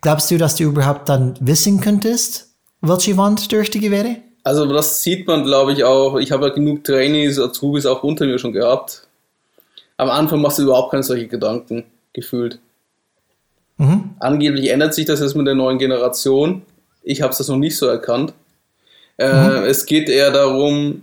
glaubst 0.00 0.30
du, 0.30 0.38
dass 0.38 0.56
du 0.56 0.64
überhaupt 0.64 1.08
dann 1.08 1.34
wissen 1.40 1.80
könntest, 1.80 2.50
welche 2.80 3.16
Wand 3.16 3.50
die 3.50 3.56
richtige 3.56 3.90
wäre? 3.90 4.16
Also 4.44 4.64
das 4.66 5.02
sieht 5.02 5.26
man, 5.26 5.44
glaube 5.44 5.72
ich, 5.72 5.82
auch. 5.82 6.18
Ich 6.18 6.30
habe 6.30 6.46
ja 6.46 6.54
genug 6.54 6.84
Trainees, 6.84 7.38
Azubis 7.40 7.84
auch 7.84 8.02
unter 8.04 8.26
mir 8.26 8.38
schon 8.38 8.52
gehabt. 8.52 9.06
Am 9.96 10.08
Anfang 10.08 10.40
machst 10.40 10.58
du 10.58 10.62
überhaupt 10.62 10.92
keine 10.92 11.02
solche 11.02 11.26
Gedanken 11.26 11.84
gefühlt. 12.12 12.60
Mhm. 13.78 14.14
Angeblich 14.20 14.70
ändert 14.70 14.94
sich 14.94 15.06
das 15.06 15.20
jetzt 15.20 15.34
mit 15.34 15.46
der 15.46 15.54
neuen 15.54 15.78
Generation. 15.78 16.62
Ich 17.02 17.22
habe 17.22 17.32
es 17.32 17.38
das 17.38 17.48
noch 17.48 17.56
nicht 17.56 17.76
so 17.76 17.86
erkannt. 17.86 18.34
Äh, 19.18 19.32
mhm. 19.32 19.64
Es 19.64 19.86
geht 19.86 20.08
eher 20.08 20.30
darum, 20.30 21.02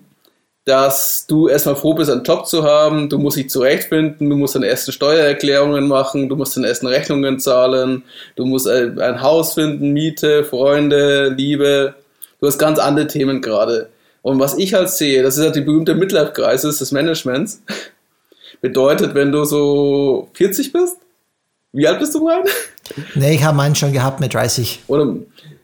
dass 0.66 1.28
du 1.28 1.50
erstmal 1.50 1.76
froh 1.76 1.94
bist, 1.94 2.10
einen 2.10 2.24
Job 2.24 2.48
zu 2.48 2.64
haben, 2.64 3.10
du 3.10 3.18
musst 3.18 3.36
dich 3.36 3.50
zurechtfinden, 3.50 4.30
du 4.30 4.36
musst 4.38 4.56
deine 4.56 4.68
ersten 4.68 4.94
Steuererklärungen 4.94 5.88
machen, 5.88 6.30
du 6.30 6.38
musst 6.38 6.56
deine 6.56 6.68
ersten 6.68 6.88
Rechnungen 6.88 7.40
zahlen, 7.40 8.04
du 8.38 8.46
musst 8.46 8.68
ein 8.68 9.22
Haus 9.22 9.56
finden, 9.56 9.92
Miete, 9.92 10.46
Freunde, 10.46 11.30
Liebe. 11.30 11.96
Du 12.40 12.48
hast 12.48 12.58
ganz 12.60 12.80
andere 12.80 13.08
Themen 13.08 13.42
gerade. 13.42 13.90
Und 14.22 14.40
was 14.40 14.58
ich 14.58 14.74
halt 14.74 14.90
sehe, 14.90 15.22
das 15.22 15.38
ist 15.38 15.44
halt 15.44 15.56
die 15.56 15.62
berühmte 15.62 15.96
Midlife-Crisis 15.96 16.80
des 16.80 16.92
Managements. 16.94 17.62
Bedeutet, 18.62 19.16
wenn 19.16 19.34
du 19.34 19.44
so 19.44 20.30
40 20.34 20.72
bist, 20.72 20.96
wie 21.74 21.88
alt 21.88 22.00
bist 22.00 22.16
du, 22.16 22.24
Brian? 22.24 22.44
Nee, 23.16 23.36
ich 23.36 23.44
habe 23.44 23.58
meinen 23.58 23.76
schon 23.76 23.92
gehabt 23.92 24.22
mit 24.22 24.34
30. 24.34 24.84
Oder 24.88 25.16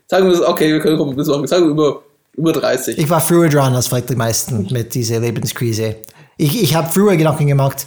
sagen 0.08 0.30
wir, 0.30 0.46
okay, 0.46 0.70
wir 0.70 0.80
können 0.80 0.98
gucken, 0.98 1.16
bis 1.16 1.26
sagen 1.26 1.48
wir 1.48 1.70
über, 1.70 2.02
über 2.36 2.52
30. 2.52 2.98
Ich 2.98 3.10
war 3.10 3.20
früher 3.20 3.48
dran 3.48 3.74
als 3.74 3.88
vielleicht 3.88 4.10
die 4.10 4.16
meisten 4.16 4.68
mit 4.70 4.94
dieser 4.94 5.20
Lebenskrise. 5.20 5.96
Ich, 6.36 6.62
ich 6.62 6.74
habe 6.74 6.90
früher 6.90 7.16
Gedanken 7.16 7.46
gemacht, 7.46 7.86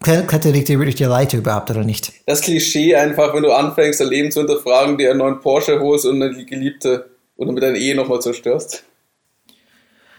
klettert 0.00 0.68
die 0.68 0.74
richtige 0.74 1.08
Leiter 1.08 1.38
überhaupt 1.38 1.70
oder 1.70 1.84
nicht? 1.84 2.12
Das 2.26 2.40
Klischee 2.40 2.94
einfach, 2.96 3.34
wenn 3.34 3.42
du 3.42 3.52
anfängst, 3.52 4.00
dein 4.00 4.08
Leben 4.08 4.30
zu 4.30 4.40
hinterfragen, 4.40 4.98
dir 4.98 5.10
einen 5.10 5.20
neuen 5.20 5.40
Porsche 5.40 5.80
holst 5.80 6.06
und 6.06 6.22
eine 6.22 6.44
Geliebte 6.44 7.10
oder 7.36 7.52
mit 7.52 7.62
deiner 7.62 7.76
Ehe 7.76 7.94
nochmal 7.94 8.20
zerstörst. 8.20 8.84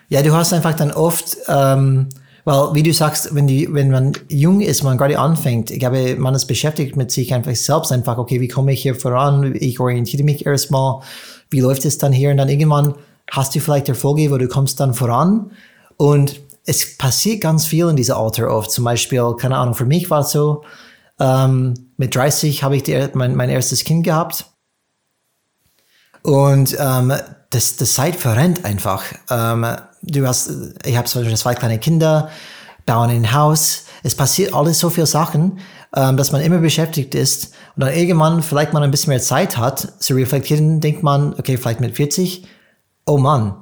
Ja, 0.10 0.22
du 0.22 0.34
hast 0.34 0.54
einfach 0.54 0.76
dann 0.76 0.92
oft 0.92 1.38
ähm, 1.48 2.10
weil, 2.46 2.76
wie 2.76 2.84
du 2.84 2.94
sagst, 2.94 3.34
wenn, 3.34 3.48
die, 3.48 3.68
wenn 3.74 3.90
man 3.90 4.14
jung 4.30 4.62
ist, 4.62 4.84
man 4.84 5.00
gerade 5.00 5.18
anfängt, 5.18 5.72
ich 5.72 5.80
glaube, 5.80 6.16
man 6.16 6.36
ist 6.36 6.46
beschäftigt 6.46 6.96
mit 6.96 7.12
sich 7.12 7.34
einfach 7.34 7.56
selbst 7.56 7.92
einfach, 7.92 8.20
okay, 8.20 8.40
wie 8.40 8.48
komme 8.48 8.72
ich 8.72 8.84
hier 8.84 8.94
voran? 8.94 9.56
Ich 9.60 9.80
orientiere 9.80 10.24
mich 10.24 10.46
erstmal. 10.46 11.02
Wie 11.50 11.60
läuft 11.60 11.86
es 11.86 11.98
dann 11.98 12.14
hier? 12.14 12.30
Und 12.30 12.38
dann 12.38 12.50
irgendwann 12.50 12.94
hast 13.32 13.56
du 13.56 13.60
vielleicht 13.60 13.90
Erfolge, 13.90 14.32
wo 14.32 14.38
du 14.38 14.48
kommst 14.48 14.80
dann 14.80 14.94
voran. 14.94 15.52
Und 15.98 16.40
es 16.66 16.98
passiert 16.98 17.42
ganz 17.42 17.66
viel 17.66 17.90
in 17.90 17.96
dieser 17.96 18.18
Alter 18.18 18.50
oft. 18.50 18.72
Zum 18.72 18.84
Beispiel, 18.84 19.36
keine 19.40 19.58
Ahnung, 19.58 19.76
für 19.76 19.86
mich 19.86 20.10
war 20.10 20.22
es 20.22 20.32
so, 20.32 20.64
ähm, 21.20 21.74
mit 21.98 22.16
30 22.16 22.64
habe 22.64 22.76
ich 22.76 22.84
die, 22.84 23.08
mein, 23.14 23.36
mein 23.36 23.50
erstes 23.50 23.84
Kind 23.84 24.04
gehabt. 24.04 24.46
Und 26.24 26.76
ähm, 26.80 27.14
das, 27.52 27.78
das 27.78 27.94
Zeit 27.94 28.16
verrennt 28.16 28.66
einfach. 28.66 29.04
Ähm, 29.30 29.66
du 30.02 30.28
hast, 30.28 30.52
ich 30.84 30.98
habe 30.98 31.08
zum 31.08 31.22
Beispiel 31.22 31.38
zwei 31.38 31.54
kleine 31.54 31.80
Kinder, 31.80 32.30
bauen 32.86 33.10
ein 33.10 33.34
Haus. 33.34 33.86
es 34.04 34.16
passiert 34.16 34.54
alles 34.54 34.80
so 34.80 34.90
viele 34.90 35.06
Sachen, 35.06 35.60
ähm, 35.96 36.18
dass 36.18 36.32
man 36.32 36.42
immer 36.42 36.58
beschäftigt 36.58 37.16
ist 37.16 37.54
und 37.76 37.84
dann 37.84 37.94
irgendwann 37.94 38.44
vielleicht 38.44 38.74
man 38.74 38.84
ein 38.84 38.92
bisschen 38.92 39.12
mehr 39.12 39.22
Zeit 39.22 39.58
hat 39.58 40.02
zu 40.02 40.16
reflektieren, 40.16 40.82
denkt 40.82 41.04
man, 41.04 41.34
okay, 41.40 41.58
vielleicht 41.58 41.80
mit 41.80 41.96
40, 41.96 42.48
oh 43.06 43.18
Mann, 43.18 43.56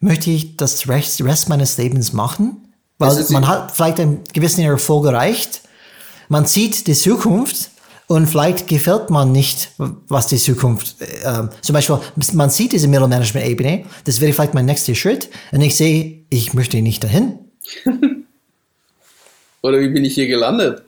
möchte 0.00 0.30
ich 0.30 0.56
das 0.56 0.88
Rest, 0.88 1.22
Rest 1.22 1.48
meines 1.48 1.78
Lebens 1.78 2.12
machen? 2.12 2.68
Weil 2.98 3.24
man 3.30 3.48
hat 3.48 3.72
vielleicht 3.72 3.98
einen 3.98 4.20
gewissen 4.32 4.62
Erfolg 4.62 5.06
erreicht, 5.06 5.62
man 6.28 6.44
sieht 6.44 6.86
die 6.86 6.94
Zukunft 6.94 7.70
und 8.06 8.26
vielleicht 8.26 8.68
gefällt 8.68 9.08
man 9.08 9.32
nicht, 9.32 9.70
was 9.78 10.26
die 10.26 10.36
Zukunft, 10.36 10.96
äh, 11.00 11.48
zum 11.62 11.72
Beispiel, 11.72 11.98
man 12.34 12.50
sieht 12.50 12.72
diese 12.72 12.88
Mittelmanagement-Ebene, 12.88 13.84
das 14.04 14.20
wäre 14.20 14.32
vielleicht 14.32 14.52
mein 14.52 14.66
nächster 14.66 14.94
Schritt 14.94 15.30
und 15.52 15.62
ich 15.62 15.76
sehe, 15.76 16.24
ich 16.28 16.52
möchte 16.52 16.82
nicht 16.82 17.02
dahin. 17.02 17.38
Oder 19.62 19.80
wie 19.80 19.88
bin 19.88 20.04
ich 20.04 20.14
hier 20.14 20.26
gelandet? 20.26 20.82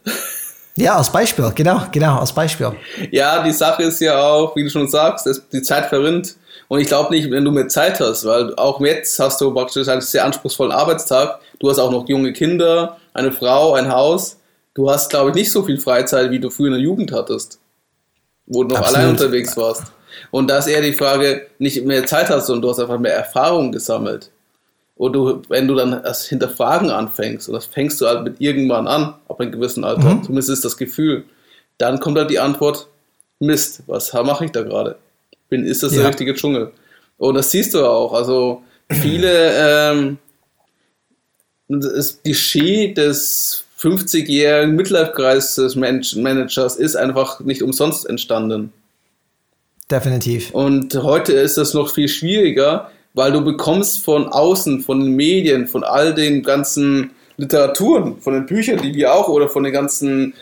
Ja, 0.77 0.97
als 0.97 1.11
Beispiel, 1.11 1.51
genau, 1.55 1.83
genau, 1.93 2.19
als 2.19 2.33
Beispiel. 2.33 2.73
Ja, 3.11 3.43
die 3.43 3.53
Sache 3.53 3.85
ist 3.85 4.01
ja 4.01 4.21
auch, 4.23 4.57
wie 4.57 4.65
du 4.65 4.71
schon 4.71 4.89
sagst, 4.89 5.29
die 5.53 5.63
Zeit 5.63 5.87
verrinnt. 5.87 6.37
Und 6.73 6.81
ich 6.81 6.87
glaube 6.87 7.15
nicht, 7.15 7.31
wenn 7.31 7.45
du 7.45 7.51
mehr 7.51 7.69
Zeit 7.69 8.01
hast, 8.01 8.25
weil 8.25 8.55
auch 8.57 8.81
jetzt 8.81 9.19
hast 9.21 9.43
du 9.43 9.53
praktisch 9.53 9.87
einen 9.89 10.01
sehr 10.01 10.25
anspruchsvollen 10.25 10.73
Arbeitstag. 10.73 11.39
Du 11.59 11.69
hast 11.69 11.79
auch 11.79 11.93
noch 11.93 12.09
junge 12.09 12.33
Kinder, 12.33 12.97
eine 13.13 13.31
Frau, 13.31 13.75
ein 13.75 13.93
Haus. 13.93 14.39
Du 14.73 14.91
hast, 14.91 15.11
glaube 15.11 15.29
ich, 15.29 15.35
nicht 15.35 15.53
so 15.53 15.65
viel 15.65 15.77
Freizeit, 15.77 16.31
wie 16.31 16.41
du 16.41 16.49
früher 16.49 16.69
in 16.69 16.73
der 16.73 16.81
Jugend 16.81 17.13
hattest, 17.13 17.61
wo 18.47 18.65
du 18.65 18.71
noch 18.71 18.79
Absolut. 18.79 18.97
allein 18.97 19.11
unterwegs 19.11 19.55
warst. 19.55 19.93
Und 20.31 20.49
da 20.49 20.57
ist 20.57 20.67
eher 20.67 20.81
die 20.81 20.95
Frage, 20.95 21.47
nicht 21.59 21.85
mehr 21.85 22.07
Zeit 22.07 22.31
hast, 22.31 22.47
sondern 22.47 22.63
du 22.63 22.71
hast 22.71 22.79
einfach 22.79 22.99
mehr 22.99 23.17
Erfahrung 23.17 23.71
gesammelt. 23.71 24.31
Und 24.97 25.13
du, 25.13 25.43
wenn 25.51 25.69
du 25.69 25.75
dann 25.75 26.03
das 26.03 26.25
Hinterfragen 26.25 26.89
anfängst, 26.89 27.51
und 27.51 27.55
das 27.55 27.67
fängst 27.67 28.01
du 28.01 28.07
halt 28.07 28.25
mit 28.25 28.41
irgendwann 28.41 28.89
an, 28.89 29.17
ab 29.29 29.39
einem 29.43 29.53
gewissen 29.53 29.85
Alter, 29.85 30.09
mhm. 30.09 30.23
zumindest 30.23 30.49
ist 30.49 30.65
das 30.65 30.79
Gefühl, 30.79 31.25
dann 31.77 32.01
kommt 32.01 32.17
halt 32.17 32.31
die 32.31 32.39
Antwort, 32.39 32.89
Mist, 33.41 33.83
was 33.89 34.11
mache 34.15 34.47
ich 34.47 34.53
da 34.53 34.63
gerade? 34.63 34.97
Bin, 35.53 35.67
ist 35.67 35.83
das 35.83 35.93
ja. 35.93 36.01
der 36.01 36.09
richtige 36.09 36.33
Dschungel? 36.33 36.73
Und 37.19 37.35
das 37.35 37.51
siehst 37.51 37.75
du 37.75 37.85
auch. 37.85 38.15
Also 38.15 38.63
viele, 38.91 39.53
ähm, 39.55 40.17
das 41.69 42.23
Klischee 42.23 42.95
des 42.95 43.65
50-jährigen 43.79 44.75
Midlife-Kreis 44.75 45.57
des 45.57 45.77
Managers 45.77 46.77
ist 46.77 46.97
einfach 46.97 47.41
nicht 47.41 47.63
umsonst 47.63 48.09
entstanden. 48.09 48.73
Definitiv. 49.91 50.55
Und 50.55 50.95
heute 50.95 51.35
ist 51.35 51.59
das 51.59 51.75
noch 51.75 51.93
viel 51.93 52.09
schwieriger, 52.09 52.91
weil 53.13 53.31
du 53.33 53.45
bekommst 53.45 54.03
von 54.03 54.29
außen, 54.29 54.81
von 54.81 55.01
den 55.01 55.15
Medien, 55.15 55.67
von 55.67 55.85
all 55.85 56.15
den 56.15 56.43
ganzen 56.43 57.11
Literaturen, 57.37 58.23
von 58.23 58.33
den 58.33 58.47
Büchern, 58.47 58.81
die 58.81 58.95
wir 58.95 59.13
auch, 59.13 59.29
oder 59.29 59.51
von 59.51 59.65
den 59.65 59.75
ganzen 59.75 60.33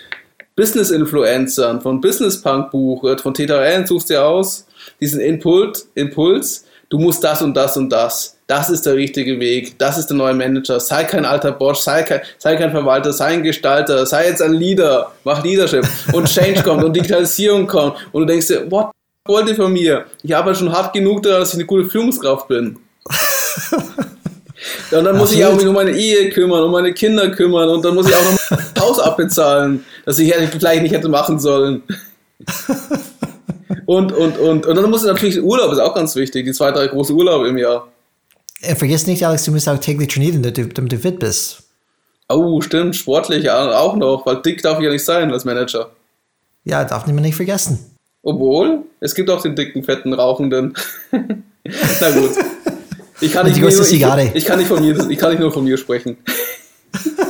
Business-Influencern, 0.54 1.80
von 1.80 2.00
Business 2.00 2.40
Punk 2.40 2.70
Buch, 2.70 3.04
von 3.20 3.34
Theta 3.34 3.58
Allen 3.58 3.88
suchst 3.88 4.10
dir 4.10 4.24
aus, 4.24 4.66
diesen 5.00 5.20
Impuls, 5.20 5.88
Impuls, 5.94 6.64
du 6.88 6.98
musst 6.98 7.22
das 7.24 7.42
und 7.42 7.54
das 7.54 7.76
und 7.76 7.90
das. 7.90 8.36
Das 8.46 8.68
ist 8.68 8.84
der 8.84 8.94
richtige 8.94 9.38
Weg, 9.38 9.78
das 9.78 9.96
ist 9.96 10.08
der 10.08 10.16
neue 10.16 10.34
Manager. 10.34 10.80
Sei 10.80 11.04
kein 11.04 11.24
alter 11.24 11.52
Bosch, 11.52 11.78
sei 11.78 12.02
kein, 12.02 12.20
sei 12.38 12.56
kein 12.56 12.72
Verwalter, 12.72 13.12
sei 13.12 13.26
ein 13.26 13.42
Gestalter, 13.44 14.04
sei 14.06 14.26
jetzt 14.26 14.42
ein 14.42 14.54
Leader, 14.54 15.12
mach 15.24 15.42
Leadership. 15.44 15.86
Und 16.12 16.28
Change 16.28 16.62
kommt 16.62 16.82
und 16.82 16.94
Digitalisierung 16.94 17.66
kommt. 17.66 17.96
Und 18.12 18.22
du 18.22 18.26
denkst 18.26 18.48
dir, 18.48 18.70
what 18.70 18.90
wollt 19.26 19.48
ihr 19.48 19.54
von 19.54 19.72
mir? 19.72 20.06
Ich 20.22 20.34
arbeite 20.34 20.58
schon 20.58 20.72
hart 20.72 20.92
genug 20.92 21.22
daran, 21.22 21.40
dass 21.40 21.50
ich 21.50 21.54
eine 21.54 21.66
gute 21.66 21.88
Führungskraft 21.88 22.48
bin. 22.48 22.76
Und 24.90 25.04
dann 25.04 25.16
muss 25.16 25.30
Ach, 25.30 25.36
ich 25.36 25.44
auch 25.44 25.54
mich 25.54 25.66
um 25.66 25.74
meine 25.74 25.92
Ehe 25.92 26.28
kümmern, 26.30 26.64
um 26.64 26.72
meine 26.72 26.92
Kinder 26.92 27.30
kümmern 27.30 27.68
und 27.70 27.82
dann 27.84 27.94
muss 27.94 28.08
ich 28.08 28.14
auch 28.14 28.24
noch 28.24 28.50
mein 28.50 28.82
Haus 28.82 28.98
abbezahlen, 29.00 29.84
das 30.04 30.18
ich 30.18 30.34
vielleicht 30.34 30.82
nicht 30.82 30.92
hätte 30.92 31.08
machen 31.08 31.38
sollen. 31.38 31.82
Und, 33.86 34.12
und, 34.12 34.38
und, 34.38 34.66
und 34.66 34.76
dann 34.76 34.90
muss 34.90 35.02
ich 35.02 35.08
natürlich 35.08 35.42
Urlaub, 35.42 35.72
ist 35.72 35.78
auch 35.78 35.94
ganz 35.94 36.14
wichtig, 36.16 36.44
die 36.44 36.52
zwei, 36.52 36.70
drei 36.72 36.86
große 36.86 37.12
Urlaube 37.12 37.48
im 37.48 37.58
Jahr. 37.58 37.88
Ja, 38.60 38.74
vergiss 38.74 39.06
nicht, 39.06 39.26
Alex, 39.26 39.44
du 39.44 39.52
musst 39.52 39.68
auch 39.68 39.78
täglich 39.78 40.08
trainieren, 40.08 40.42
damit 40.42 40.92
du 40.92 40.98
fit 40.98 41.18
bist. 41.18 41.62
Oh, 42.28 42.60
stimmt, 42.60 42.94
sportlich 42.94 43.50
auch 43.50 43.96
noch, 43.96 44.24
weil 44.26 44.42
dick 44.42 44.62
darf 44.62 44.78
ich 44.78 44.84
ja 44.84 44.90
nicht 44.92 45.04
sein 45.04 45.32
als 45.32 45.44
Manager. 45.44 45.90
Ja, 46.64 46.84
darf 46.84 47.06
man 47.06 47.16
nicht 47.16 47.34
vergessen. 47.34 47.78
Obwohl, 48.22 48.84
es 49.00 49.14
gibt 49.14 49.30
auch 49.30 49.42
den 49.42 49.56
dicken, 49.56 49.82
fetten, 49.82 50.12
rauchenden. 50.12 50.74
Na 51.12 52.10
gut. 52.10 52.30
Ich 53.20 53.32
kann 53.32 53.46
nicht, 53.48 53.56
ich, 53.56 53.92
ich, 53.92 54.34
ich, 54.34 54.44
kann 54.44 54.58
nicht 54.58 54.68
von 54.68 54.82
mir, 54.82 55.10
ich 55.10 55.18
kann 55.18 55.30
nicht 55.30 55.40
nur 55.40 55.52
von 55.52 55.64
mir 55.64 55.76
sprechen. 55.76 56.18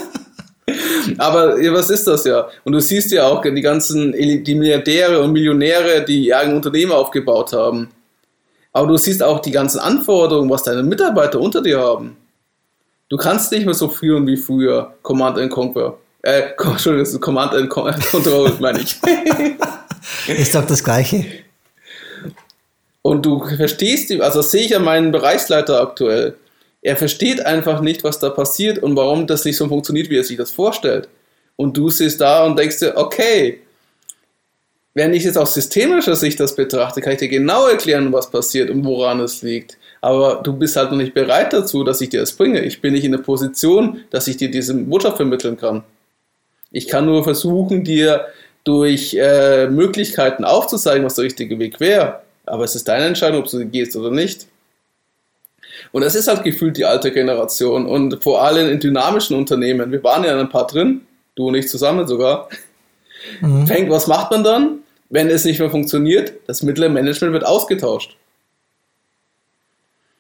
Aber 1.18 1.57
was 1.57 1.90
ist 1.90 2.07
das 2.07 2.25
ja? 2.25 2.49
Und 2.64 2.73
du 2.73 2.81
siehst 2.81 3.11
ja 3.12 3.27
auch 3.27 3.42
die 3.42 3.61
ganzen 3.61 4.12
die 4.12 4.55
Milliardäre 4.55 5.20
und 5.20 5.33
Millionäre, 5.33 6.05
die 6.05 6.27
ihr 6.27 6.38
eigenes 6.38 6.57
Unternehmen 6.57 6.92
aufgebaut 6.92 7.53
haben. 7.53 7.90
Aber 8.73 8.88
du 8.88 8.96
siehst 8.96 9.23
auch 9.23 9.40
die 9.40 9.51
ganzen 9.51 9.81
Anforderungen, 9.81 10.51
was 10.51 10.62
deine 10.62 10.83
Mitarbeiter 10.83 11.40
unter 11.40 11.61
dir 11.61 11.81
haben. 11.81 12.16
Du 13.09 13.16
kannst 13.16 13.51
nicht 13.51 13.64
mehr 13.64 13.75
so 13.75 13.88
führen 13.88 14.27
wie 14.27 14.37
früher. 14.37 14.94
Command 15.03 15.38
and 15.38 15.51
Conquer. 15.51 15.99
Äh, 16.23 16.42
Entschuldigung, 16.59 17.20
Command 17.20 17.55
and 17.55 17.68
Control, 18.11 18.53
meine 18.61 18.81
ich. 18.81 18.96
ist 20.29 20.55
doch 20.55 20.64
das 20.66 20.85
Gleiche. 20.85 21.25
Und 23.03 23.25
du 23.25 23.44
verstehst, 23.44 24.12
also 24.20 24.40
das 24.40 24.51
sehe 24.51 24.64
ich 24.64 24.77
an 24.77 24.85
meinen 24.85 25.11
Bereichsleiter 25.11 25.81
aktuell. 25.81 26.37
Er 26.83 26.97
versteht 26.97 27.45
einfach 27.45 27.81
nicht, 27.81 28.05
was 28.05 28.19
da 28.19 28.31
passiert 28.31 28.79
und 28.79 28.97
warum 28.97 29.27
das 29.27 29.45
nicht 29.45 29.57
so 29.57 29.69
funktioniert, 29.69 30.09
wie 30.09 30.16
er 30.16 30.25
sich 30.25 30.37
das 30.37 30.51
vorstellt. 30.51 31.09
Und 31.57 31.77
du 31.77 31.90
siehst 31.90 32.21
da 32.21 32.47
und 32.47 32.59
denkst 32.59 32.79
dir, 32.79 32.97
okay, 32.97 33.61
wenn 34.95 35.14
ich 35.14 35.25
jetzt 35.25 35.38
aus 35.38 35.55
systemischer 35.55 36.16
Sicht 36.16 36.40
das 36.40 36.57
betrachte, 36.57 37.01
kann 37.01 37.12
ich 37.12 37.19
dir 37.19 37.29
genau 37.29 37.69
erklären, 37.69 38.12
was 38.12 38.31
passiert 38.31 38.71
und 38.71 38.85
woran 38.85 39.21
es 39.21 39.43
liegt. 39.43 39.77
Aber 40.01 40.40
du 40.43 40.55
bist 40.55 40.77
halt 40.77 40.90
noch 40.90 40.99
nicht 40.99 41.14
bereit 41.14 41.53
dazu, 41.53 41.85
dass 41.85 42.01
ich 42.01 42.09
dir 42.09 42.21
das 42.21 42.33
bringe. 42.33 42.61
Ich 42.62 42.81
bin 42.81 42.95
nicht 42.95 43.05
in 43.05 43.12
der 43.12 43.19
Position, 43.19 44.01
dass 44.11 44.27
ich 44.27 44.38
dir 44.38 44.51
diese 44.51 44.75
Botschaft 44.75 45.19
vermitteln 45.19 45.57
kann. 45.57 45.85
Ich 46.73 46.88
kann 46.88 47.05
nur 47.05 47.23
versuchen, 47.23 47.85
dir 47.85 48.27
durch 48.64 49.14
äh, 49.14 49.69
Möglichkeiten 49.69 50.45
aufzuzeigen, 50.45 51.05
was 51.05 51.14
der 51.16 51.25
richtige 51.25 51.59
Weg 51.59 51.79
wäre. 51.81 52.21
Aber 52.47 52.64
es 52.64 52.75
ist 52.75 52.88
deine 52.88 53.05
Entscheidung, 53.07 53.43
ob 53.43 53.51
du 53.51 53.64
gehst 53.66 53.95
oder 53.97 54.11
nicht. 54.11 54.47
Und 55.92 56.03
das 56.03 56.14
ist 56.14 56.29
halt 56.29 56.44
gefühlt 56.44 56.76
die 56.76 56.85
alte 56.85 57.11
Generation. 57.11 57.87
Und 57.87 58.22
vor 58.22 58.42
allem 58.42 58.70
in 58.70 58.81
dynamischen 58.81 59.37
Unternehmen, 59.37 59.90
wir 59.90 60.03
waren 60.05 60.24
ja 60.24 60.38
ein 60.38 60.48
paar 60.48 60.66
drin, 60.66 61.03
du 61.35 61.48
und 61.48 61.55
ich 61.55 61.68
zusammen 61.68 62.07
sogar. 62.07 62.48
Mhm. 63.40 63.66
Fängt, 63.66 63.90
was 63.90 64.07
macht 64.07 64.31
man 64.31 64.44
dann, 64.44 64.79
wenn 65.09 65.29
es 65.29 65.44
nicht 65.44 65.59
mehr 65.59 65.70
funktioniert? 65.70 66.33
Das 66.46 66.62
mittlere 66.62 66.88
Management 66.88 67.33
wird 67.33 67.44
ausgetauscht. 67.44 68.16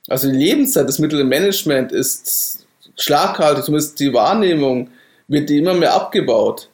Also 0.08 0.28
die 0.30 0.36
Lebenszeit 0.36 0.88
des 0.88 0.98
mittleren 0.98 1.28
Management 1.28 1.92
ist 1.92 2.66
schlaghaltig, 2.96 3.64
zumindest 3.64 4.00
die 4.00 4.12
Wahrnehmung 4.12 4.90
wird 5.28 5.48
die 5.48 5.58
immer 5.58 5.74
mehr 5.74 5.94
abgebaut. 5.94 6.68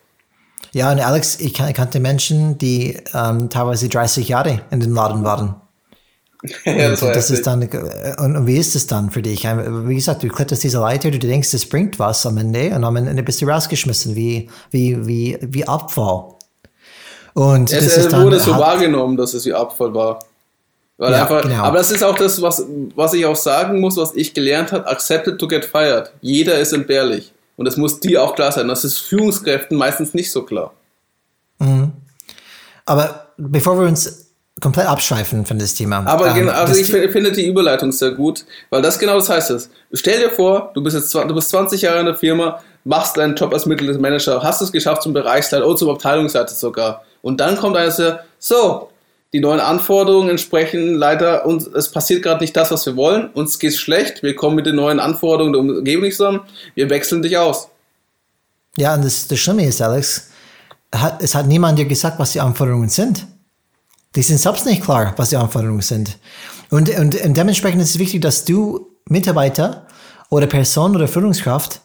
Ja, 0.73 0.91
und 0.91 1.01
Alex, 1.01 1.39
ich 1.41 1.55
kannte 1.55 2.01
Menschen, 2.01 2.59
die 2.59 2.99
ähm, 3.15 3.51
teilweise 3.51 3.89
30 3.89 4.29
Jahre 4.29 4.63
in 4.71 4.81
den 4.81 4.95
Laden 4.95 5.23
waren. 5.23 5.57
Ja, 6.65 6.91
das, 6.91 7.03
und 7.03 7.15
das 7.15 7.31
ist 7.31 7.47
dann, 7.47 7.63
und, 7.63 8.37
und, 8.37 8.47
wie 8.47 8.57
ist 8.57 8.75
es 8.75 8.87
dann 8.87 9.11
für 9.11 9.23
dich? 9.23 9.45
Wie 9.45 9.95
gesagt, 9.95 10.23
du 10.23 10.29
kletterst 10.29 10.65
diese 10.65 10.79
Leiter, 10.79 11.11
du 11.11 11.19
denkst, 11.19 11.53
es 11.55 11.69
bringt 11.69 11.99
was 11.99 12.27
am 12.27 12.39
Ende 12.39 12.75
und 12.75 12.85
am 12.85 12.97
Ende 12.97 13.23
bist 13.23 13.41
du 13.41 13.47
rausgeschmissen, 13.47 14.15
wie, 14.15 14.49
wie, 14.71 15.07
wie, 15.07 15.39
wie 15.41 15.67
Abfall. 15.67 16.35
Und 17.35 17.71
es, 17.71 17.97
ist 17.97 18.13
dann, 18.13 18.25
wurde 18.25 18.41
so 18.41 18.53
wahrgenommen, 18.53 19.17
dass 19.17 19.35
es 19.35 19.45
wie 19.45 19.53
Abfall 19.53 19.93
war. 19.93 20.21
Ja, 20.99 21.23
einfach, 21.23 21.43
genau. 21.43 21.65
Aber 21.65 21.79
das 21.79 21.91
ist 21.91 22.03
auch 22.03 22.17
das, 22.17 22.41
was, 22.41 22.65
was 22.95 23.13
ich 23.13 23.27
auch 23.27 23.37
sagen 23.37 23.81
muss, 23.81 23.97
was 23.99 24.15
ich 24.15 24.33
gelernt 24.33 24.73
habe, 24.73 24.87
accepted 24.87 25.39
to 25.39 25.47
get 25.47 25.65
fired. 25.65 26.11
Jeder 26.23 26.59
ist 26.59 26.73
entbehrlich. 26.73 27.33
Und 27.57 27.67
das 27.67 27.77
muss 27.77 28.01
dir 28.01 28.23
auch 28.23 28.35
klar 28.35 28.53
sein. 28.53 28.69
Das 28.69 28.85
ist 28.85 28.99
Führungskräften 28.99 29.77
meistens 29.77 30.15
nicht 30.15 30.31
so 30.31 30.43
klar. 30.43 30.73
Mhm. 31.59 31.93
Aber 32.87 33.27
bevor 33.37 33.79
wir 33.79 33.87
uns 33.87 34.26
komplett 34.61 34.87
abschweifen 34.87 35.45
von 35.45 35.59
das 35.59 35.75
Thema. 35.75 36.07
Aber 36.07 36.29
ähm, 36.29 36.35
genau, 36.35 36.53
also 36.53 36.75
ich 36.75 36.87
finde 36.87 37.33
die 37.33 37.47
Überleitung 37.47 37.93
sehr 37.93 38.13
gut, 38.13 38.45
weil 38.71 38.83
das 38.83 38.99
genau 38.99 39.17
das 39.17 39.29
heißt 39.29 39.51
es. 39.51 39.71
Stell 39.93 40.19
dir 40.19 40.31
vor, 40.31 40.71
du 40.75 40.83
bist 40.83 40.97
jetzt 40.97 41.15
du 41.15 41.35
bist 41.35 41.51
20 41.51 41.83
Jahre 41.83 42.01
in 42.01 42.07
der 42.07 42.17
Firma, 42.17 42.63
machst 42.85 43.17
deinen 43.17 43.35
Job 43.35 43.53
als 43.53 43.67
Mittelmanager, 43.67 44.43
hast 44.43 44.63
es 44.63 44.73
geschafft 44.73 45.03
zum 45.03 45.13
Bereichsleiter 45.13 45.67
oder 45.67 45.77
zum 45.77 45.91
Abteilungsleiter 45.91 46.55
sogar. 46.55 47.03
Und 47.21 47.41
dann 47.41 47.57
kommt 47.57 47.77
einer 47.77 47.91
so, 47.91 48.13
so, 48.39 48.91
die 49.33 49.41
neuen 49.41 49.61
Anforderungen 49.61 50.31
entsprechen 50.31 50.95
leider 50.95 51.45
und 51.45 51.67
es 51.75 51.91
passiert 51.91 52.23
gerade 52.23 52.41
nicht 52.41 52.57
das, 52.57 52.71
was 52.71 52.87
wir 52.87 52.97
wollen. 52.97 53.29
Uns 53.31 53.59
geht 53.59 53.75
schlecht. 53.75 54.23
Wir 54.23 54.35
kommen 54.35 54.57
mit 54.57 54.65
den 54.65 54.77
neuen 54.77 55.01
Anforderungen 55.01 55.53
der 55.53 55.61
Umgebung 55.61 56.05
nicht 56.05 56.17
zusammen. 56.17 56.41
Wir 56.75 56.89
wechseln 56.89 57.21
dich 57.21 57.37
aus. 57.37 57.69
Ja, 58.79 58.95
und 58.95 59.05
das, 59.05 59.27
das 59.27 59.39
Schlimme 59.39 59.67
ist, 59.67 59.83
Alex, 59.83 60.31
hat, 60.95 61.23
es 61.23 61.35
hat 61.35 61.47
niemand 61.47 61.79
dir 61.79 61.85
gesagt, 61.85 62.19
was 62.19 62.33
die 62.33 62.41
Anforderungen 62.41 62.89
sind. 62.89 63.27
Die 64.17 64.23
sind 64.23 64.39
selbst 64.39 64.67
nicht 64.67 64.83
klar, 64.83 65.15
was 65.17 65.29
die 65.29 65.37
Anforderungen 65.37 65.83
sind. 65.83 66.19
Und, 66.71 66.89
und, 66.99 67.15
und 67.23 67.37
dementsprechend 67.37 67.83
ist 67.83 67.91
es 67.91 67.99
wichtig, 67.99 68.23
dass 68.23 68.45
du 68.45 68.89
Mitarbeiter 69.09 69.87
oder 70.31 70.47
Person 70.47 70.97
oder 70.97 71.07
Führungskraft 71.07 71.81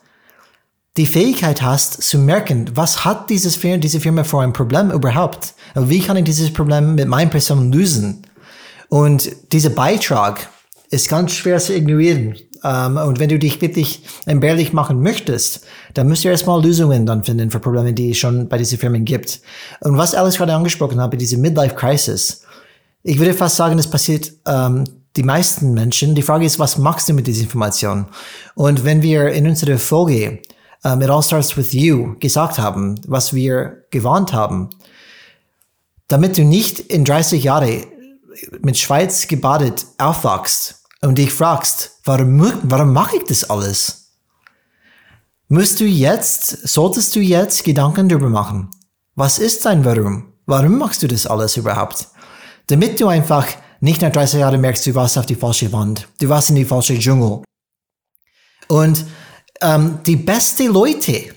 die 0.97 1.05
Fähigkeit 1.05 1.61
hast 1.61 2.01
zu 2.01 2.17
merken, 2.17 2.69
was 2.73 3.05
hat 3.05 3.29
dieses 3.29 3.57
diese 3.59 3.99
Firma 3.99 4.23
für 4.23 4.41
ein 4.41 4.53
Problem 4.53 4.91
überhaupt? 4.91 5.53
Und 5.75 5.89
wie 5.89 6.01
kann 6.01 6.17
ich 6.17 6.25
dieses 6.25 6.51
Problem 6.51 6.95
mit 6.95 7.07
meiner 7.07 7.29
Person 7.29 7.71
lösen? 7.71 8.27
Und 8.89 9.31
dieser 9.53 9.69
Beitrag 9.69 10.49
ist 10.89 11.07
ganz 11.07 11.31
schwer 11.31 11.59
zu 11.59 11.73
ignorieren. 11.73 12.35
Um, 12.63 12.97
und 12.97 13.19
wenn 13.19 13.29
du 13.29 13.39
dich 13.39 13.59
wirklich 13.59 14.03
entbehrlich 14.27 14.71
machen 14.71 15.01
möchtest, 15.01 15.65
dann 15.95 16.07
musst 16.07 16.23
du 16.23 16.27
erstmal 16.27 16.61
Lösungen 16.63 17.07
dann 17.07 17.23
finden 17.23 17.49
für 17.49 17.59
Probleme, 17.59 17.91
die 17.91 18.11
es 18.11 18.17
schon 18.17 18.47
bei 18.49 18.59
diesen 18.59 18.77
Firmen 18.77 19.03
gibt. 19.03 19.41
Und 19.79 19.97
was 19.97 20.13
Alice 20.13 20.37
gerade 20.37 20.53
angesprochen 20.53 21.01
hat, 21.01 21.19
diese 21.19 21.37
Midlife 21.37 21.73
Crisis, 21.73 22.43
ich 23.01 23.17
würde 23.17 23.33
fast 23.33 23.55
sagen, 23.55 23.79
es 23.79 23.89
passiert 23.89 24.31
um, 24.47 24.83
die 25.15 25.23
meisten 25.23 25.73
Menschen. 25.73 26.13
Die 26.13 26.21
Frage 26.21 26.45
ist, 26.45 26.59
was 26.59 26.77
machst 26.77 27.09
du 27.09 27.13
mit 27.13 27.25
dieser 27.25 27.43
Information? 27.43 28.05
Und 28.53 28.85
wenn 28.85 29.01
wir 29.01 29.31
in 29.31 29.47
unserer 29.47 29.79
Folge 29.79 30.39
um, 30.83 31.01
It 31.01 31.09
All 31.09 31.23
Starts 31.23 31.57
With 31.57 31.73
You 31.73 32.15
gesagt 32.19 32.59
haben, 32.59 33.01
was 33.07 33.33
wir 33.33 33.85
gewarnt 33.89 34.33
haben, 34.33 34.69
damit 36.07 36.37
du 36.37 36.43
nicht 36.43 36.79
in 36.79 37.05
30 37.05 37.43
Jahre 37.43 37.87
mit 38.61 38.77
Schweiz 38.77 39.27
gebadet 39.27 39.85
aufwachst 39.97 40.80
und 41.01 41.17
dich 41.17 41.31
fragst, 41.31 41.99
warum, 42.05 42.61
warum 42.63 42.93
mache 42.93 43.17
ich 43.17 43.23
das 43.23 43.49
alles? 43.49 44.13
Musst 45.47 45.79
du 45.79 45.85
jetzt, 45.85 46.67
solltest 46.67 47.15
du 47.15 47.19
jetzt 47.19 47.63
Gedanken 47.63 48.07
darüber 48.07 48.29
machen. 48.29 48.69
Was 49.15 49.39
ist 49.39 49.65
dein 49.65 49.83
Warum? 49.83 50.33
Warum 50.45 50.77
machst 50.77 51.03
du 51.03 51.07
das 51.07 51.27
alles 51.27 51.57
überhaupt? 51.57 52.07
Damit 52.67 52.99
du 52.99 53.07
einfach 53.07 53.47
nicht 53.81 54.01
nach 54.01 54.11
30 54.11 54.39
Jahren 54.39 54.61
merkst, 54.61 54.85
du 54.85 54.95
warst 54.95 55.17
auf 55.17 55.25
die 55.25 55.35
falsche 55.35 55.71
Wand, 55.73 56.07
du 56.19 56.29
warst 56.29 56.49
in 56.49 56.55
die 56.55 56.65
falsche 56.65 56.97
Dschungel. 56.97 57.43
Und 58.67 59.05
ähm, 59.61 59.99
die 60.05 60.15
besten 60.15 60.67
Leute 60.67 61.35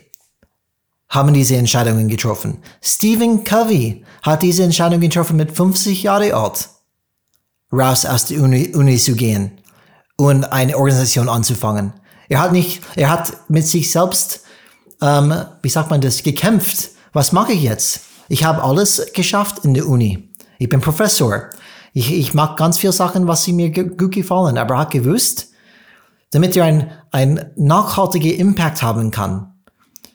haben 1.09 1.35
diese 1.35 1.57
Entscheidungen 1.57 2.09
getroffen. 2.09 2.59
Stephen 2.83 3.45
Covey 3.45 4.05
hat 4.23 4.43
diese 4.43 4.63
Entscheidung 4.63 5.01
getroffen 5.01 5.37
mit 5.37 5.51
50 5.51 6.05
Jahren 6.05 6.33
alt 6.33 6.69
raus 7.75 8.07
aus 8.07 8.27
der 8.27 8.41
Uni, 8.41 8.73
Uni 8.75 8.97
zu 8.99 9.15
gehen 9.15 9.53
und 10.17 10.45
eine 10.53 10.77
Organisation 10.77 11.29
anzufangen. 11.29 11.93
Er 12.29 12.41
hat 12.41 12.53
nicht, 12.53 12.83
er 12.97 13.11
hat 13.11 13.37
mit 13.49 13.67
sich 13.67 13.91
selbst, 13.91 14.43
ähm, 15.03 15.35
wie 15.63 15.69
sagt 15.69 15.91
man 15.91 16.01
das, 16.01 16.23
gekämpft. 16.23 16.91
Was 17.13 17.33
mache 17.33 17.53
ich 17.53 17.63
jetzt? 17.63 18.01
Ich 18.29 18.45
habe 18.45 18.63
alles 18.63 19.13
geschafft 19.13 19.65
in 19.65 19.75
der 19.75 19.87
Uni. 19.87 20.31
Ich 20.59 20.69
bin 20.69 20.81
Professor. 20.81 21.51
Ich, 21.93 22.13
ich 22.13 22.35
mag 22.35 22.57
ganz 22.57 22.79
viele 22.79 22.93
Sachen, 22.93 23.29
was 23.29 23.45
sie 23.45 23.53
mir 23.53 23.71
gut 23.71 24.13
gefallen, 24.13 24.59
aber 24.59 24.75
er 24.75 24.81
hat 24.81 24.91
gewusst, 24.91 25.49
damit 26.31 26.57
er 26.57 26.65
ein, 26.65 26.91
ein 27.13 27.51
nachhaltiger 27.57 28.35
Impact 28.35 28.83
haben 28.83 29.11
kann, 29.11 29.55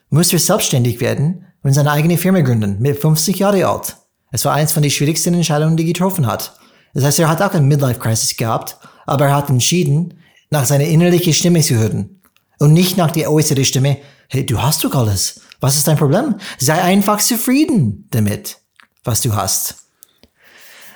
muss 0.10 0.34
er 0.34 0.40
selbstständig 0.40 1.00
werden 1.00 1.46
und 1.64 1.74
seine 1.74 1.92
eigene 1.92 2.18
Firma 2.18 2.42
gründen, 2.42 2.78
mit 2.80 3.00
50 3.00 3.40
Jahre 3.40 3.68
alt. 3.68 3.96
Es 4.32 4.44
war 4.46 4.54
eins 4.54 4.74
von 4.74 4.82
den 4.82 4.92
schwierigsten 4.92 5.34
Entscheidungen, 5.34 5.78
die 5.78 5.84
er 5.84 5.94
getroffen 5.94 6.28
hat. 6.28 6.60
Das 6.94 7.04
heißt, 7.04 7.20
er 7.20 7.30
hat 7.30 7.42
auch 7.42 7.54
eine 7.54 7.66
Midlife-Crisis 7.66 8.36
gehabt, 8.38 8.78
aber 9.06 9.26
er 9.26 9.36
hat 9.36 9.50
entschieden, 9.50 10.20
nach 10.50 10.66
seiner 10.66 10.86
innerlichen 10.86 11.34
Stimme 11.34 11.62
zu 11.62 11.76
hören. 11.76 12.22
Und 12.60 12.74
nicht 12.74 12.98
nach 12.98 13.12
der 13.12 13.32
äußeren 13.32 13.64
Stimme, 13.64 13.98
hey, 14.28 14.46
du 14.46 14.62
hast 14.62 14.84
doch 14.84 14.94
alles. 14.96 15.42
Was 15.60 15.76
ist 15.76 15.88
dein 15.88 15.98
Problem? 15.98 16.36
Sei 16.58 16.82
einfach 16.82 17.20
zufrieden 17.20 18.08
damit, 18.12 18.58
was 19.04 19.22
du 19.22 19.34
hast. 19.34 19.76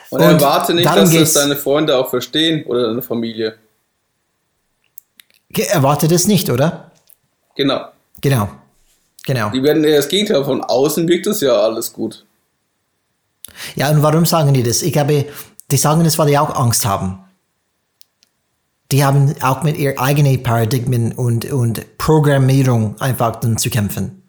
Und, 0.10 0.22
Und 0.22 0.28
erwarte 0.28 0.74
nicht, 0.74 0.86
dass 0.86 1.12
das 1.12 1.34
deine 1.34 1.56
Freunde 1.56 1.98
auch 1.98 2.10
verstehen 2.10 2.66
oder 2.66 2.88
deine 2.88 3.02
Familie. 3.02 3.56
Erwarte 5.56 6.08
das 6.08 6.28
nicht, 6.28 6.50
oder? 6.50 6.92
Genau. 7.56 7.86
Genau. 8.22 8.50
Genau. 9.26 9.50
Die 9.52 9.64
werden 9.64 9.84
eher 9.84 9.98
das 9.98 10.08
Gegenteil. 10.08 10.44
Von 10.44 10.62
außen 10.64 11.08
wirkt 11.08 11.28
das 11.28 11.42
ja 11.42 11.54
alles 11.54 11.94
gut. 11.94 12.26
Ja, 13.76 13.90
und 13.90 14.02
warum 14.02 14.26
sagen 14.26 14.54
die 14.54 14.64
das? 14.64 14.82
Ich 14.82 14.94
glaube, 14.94 15.26
die 15.74 15.78
sagen 15.78 16.04
das, 16.04 16.20
weil 16.20 16.28
die 16.28 16.38
auch 16.38 16.56
Angst 16.56 16.86
haben. 16.86 17.18
Die 18.92 19.04
haben 19.04 19.34
auch 19.42 19.64
mit 19.64 19.76
ihren 19.76 19.98
eigenen 19.98 20.44
Paradigmen 20.44 21.14
und, 21.14 21.52
und 21.52 21.98
Programmierung 21.98 22.96
einfach 23.02 23.38
dann 23.38 23.58
zu 23.58 23.72
kämpfen. 23.72 24.22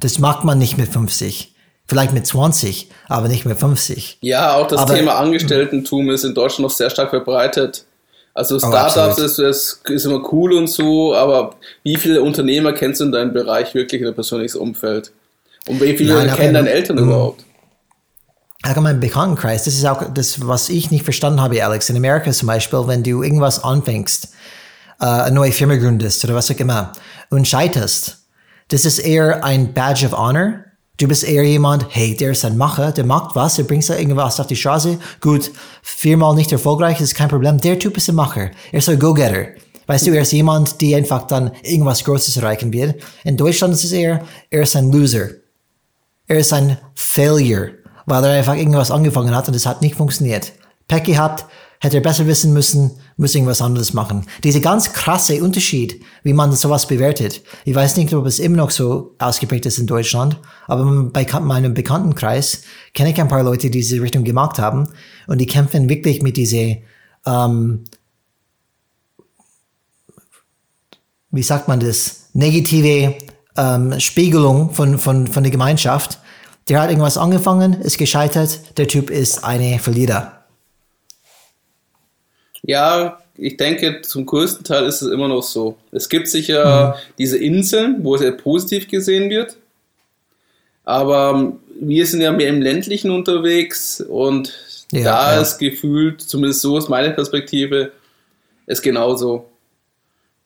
Das 0.00 0.18
macht 0.18 0.44
man 0.44 0.58
nicht 0.58 0.76
mit 0.76 0.88
50. 0.88 1.54
Vielleicht 1.86 2.12
mit 2.12 2.26
20, 2.26 2.90
aber 3.08 3.28
nicht 3.28 3.46
mit 3.46 3.58
50. 3.58 4.18
Ja, 4.20 4.56
auch 4.56 4.66
das 4.66 4.80
aber, 4.80 4.94
Thema 4.94 5.14
Angestelltentum 5.14 6.10
ist 6.10 6.24
in 6.24 6.34
Deutschland 6.34 6.64
noch 6.68 6.76
sehr 6.76 6.90
stark 6.90 7.08
verbreitet. 7.08 7.86
Also 8.34 8.56
oh, 8.56 8.58
Startups 8.58 9.18
oh, 9.18 9.24
ist, 9.24 9.38
ist, 9.38 9.80
ist, 9.88 10.04
immer 10.04 10.22
cool 10.30 10.52
und 10.52 10.66
so, 10.66 11.14
aber 11.14 11.54
wie 11.82 11.96
viele 11.96 12.20
Unternehmer 12.20 12.74
kennst 12.74 13.00
du 13.00 13.06
in 13.06 13.12
deinem 13.12 13.32
Bereich 13.32 13.74
wirklich 13.74 14.02
in 14.02 14.04
dein 14.04 14.14
persönliches 14.14 14.54
Umfeld? 14.54 15.12
Und 15.66 15.80
wie 15.80 15.96
viele 15.96 16.26
ja, 16.26 16.34
kennen 16.34 16.52
deine 16.52 16.70
Eltern 16.70 16.98
überhaupt? 16.98 17.42
Allgemein 18.62 19.00
Bekanntenkreis, 19.00 19.64
das 19.64 19.74
ist 19.74 19.86
auch 19.86 20.12
das, 20.12 20.46
was 20.46 20.68
ich 20.68 20.90
nicht 20.90 21.04
verstanden 21.04 21.40
habe, 21.40 21.64
Alex. 21.64 21.88
In 21.90 21.96
Amerika 21.96 22.30
zum 22.32 22.48
Beispiel, 22.48 22.86
wenn 22.86 23.02
du 23.02 23.22
irgendwas 23.22 23.62
anfängst, 23.62 24.28
äh, 25.00 25.04
eine 25.04 25.34
neue 25.34 25.52
Firma 25.52 25.76
gründest 25.76 26.24
oder 26.24 26.34
was 26.34 26.50
auch 26.50 26.58
immer 26.58 26.92
und 27.30 27.48
scheiterst, 27.48 28.18
das 28.68 28.84
ist 28.84 28.98
eher 28.98 29.42
ein 29.44 29.72
Badge 29.72 30.06
of 30.06 30.12
Honor. 30.12 30.64
Du 30.98 31.08
bist 31.08 31.24
eher 31.24 31.44
jemand, 31.44 31.86
hey, 31.88 32.14
der 32.14 32.32
ist 32.32 32.44
ein 32.44 32.58
Macher, 32.58 32.92
der 32.92 33.04
macht 33.04 33.34
was, 33.34 33.56
der 33.56 33.64
bringt 33.64 33.88
irgendwas 33.88 34.38
auf 34.38 34.46
die 34.46 34.56
Straße. 34.56 34.98
Gut, 35.20 35.50
viermal 35.82 36.34
nicht 36.34 36.52
erfolgreich, 36.52 37.00
ist 37.00 37.14
kein 37.14 37.30
Problem. 37.30 37.58
Der 37.58 37.78
Typ 37.78 37.96
ist 37.96 38.10
ein 38.10 38.14
Macher. 38.14 38.50
Er 38.70 38.78
ist 38.78 38.88
ein 38.88 38.98
Go-Getter. 38.98 39.48
Weißt 39.86 40.06
du, 40.06 40.12
er 40.12 40.22
ist 40.22 40.32
jemand, 40.32 40.80
der 40.80 40.98
einfach 40.98 41.26
dann 41.26 41.52
irgendwas 41.62 42.04
Großes 42.04 42.36
erreichen 42.36 42.72
wird. 42.72 43.02
In 43.24 43.36
Deutschland 43.36 43.74
ist 43.74 43.84
es 43.84 43.92
eher, 43.92 44.24
er 44.50 44.62
ist 44.62 44.76
ein 44.76 44.92
Loser. 44.92 45.30
Er 46.28 46.38
ist 46.38 46.52
ein 46.52 46.76
Failure 46.94 47.79
weil 48.10 48.24
er 48.24 48.32
einfach 48.32 48.56
irgendwas 48.56 48.90
angefangen 48.90 49.34
hat 49.34 49.48
und 49.48 49.54
es 49.54 49.66
hat 49.66 49.80
nicht 49.80 49.94
funktioniert. 49.94 50.52
Pech 50.88 51.04
gehabt, 51.04 51.46
hätte 51.80 51.96
er 51.96 52.02
besser 52.02 52.26
wissen 52.26 52.52
müssen, 52.52 52.90
muss 53.16 53.34
irgendwas 53.34 53.62
anderes 53.62 53.94
machen. 53.94 54.26
Diese 54.44 54.60
ganz 54.60 54.92
krasse 54.92 55.42
Unterschied, 55.42 56.02
wie 56.22 56.34
man 56.34 56.52
sowas 56.52 56.86
bewertet. 56.86 57.40
Ich 57.64 57.74
weiß 57.74 57.96
nicht, 57.96 58.12
ob 58.12 58.26
es 58.26 58.38
immer 58.38 58.58
noch 58.58 58.70
so 58.70 59.14
ausgeprägt 59.18 59.64
ist 59.64 59.78
in 59.78 59.86
Deutschland, 59.86 60.38
aber 60.66 60.84
bei 61.04 61.24
meinem 61.40 61.72
Bekanntenkreis 61.72 62.62
kenne 62.92 63.10
ich 63.10 63.20
ein 63.20 63.28
paar 63.28 63.42
Leute, 63.42 63.70
die 63.70 63.80
diese 63.80 64.02
Richtung 64.02 64.24
gemacht 64.24 64.58
haben 64.58 64.88
und 65.26 65.38
die 65.38 65.46
kämpfen 65.46 65.88
wirklich 65.88 66.20
mit 66.20 66.36
dieser, 66.36 66.76
ähm, 67.24 67.84
wie 71.30 71.42
sagt 71.42 71.68
man 71.68 71.80
das, 71.80 72.28
negative 72.34 73.14
ähm, 73.56 73.98
Spiegelung 73.98 74.74
von, 74.74 74.98
von, 74.98 75.26
von 75.26 75.42
der 75.42 75.50
Gemeinschaft 75.50 76.18
der 76.70 76.80
hat 76.80 76.90
irgendwas 76.90 77.18
angefangen, 77.18 77.80
ist 77.80 77.98
gescheitert, 77.98 78.78
der 78.78 78.86
Typ 78.86 79.10
ist 79.10 79.42
eine 79.42 79.80
Verlierer. 79.80 80.44
Ja, 82.62 83.18
ich 83.34 83.56
denke, 83.56 84.02
zum 84.02 84.24
größten 84.24 84.64
Teil 84.64 84.84
ist 84.84 85.02
es 85.02 85.10
immer 85.10 85.26
noch 85.26 85.42
so. 85.42 85.76
Es 85.90 86.08
gibt 86.08 86.28
sicher 86.28 86.94
mhm. 86.94 87.00
diese 87.18 87.38
Inseln, 87.38 88.04
wo 88.04 88.14
es 88.14 88.20
sehr 88.20 88.32
positiv 88.32 88.86
gesehen 88.86 89.30
wird. 89.30 89.56
Aber 90.84 91.54
wir 91.80 92.06
sind 92.06 92.20
ja 92.20 92.30
mehr 92.30 92.48
im 92.48 92.62
ländlichen 92.62 93.10
unterwegs 93.10 94.00
und 94.00 94.52
ja, 94.92 95.02
da 95.02 95.34
ja. 95.34 95.40
ist 95.40 95.58
gefühlt, 95.58 96.20
zumindest 96.20 96.60
so 96.60 96.78
ist 96.78 96.88
meine 96.88 97.10
Perspektive, 97.10 97.90
ist 98.66 98.82
genauso. 98.82 99.46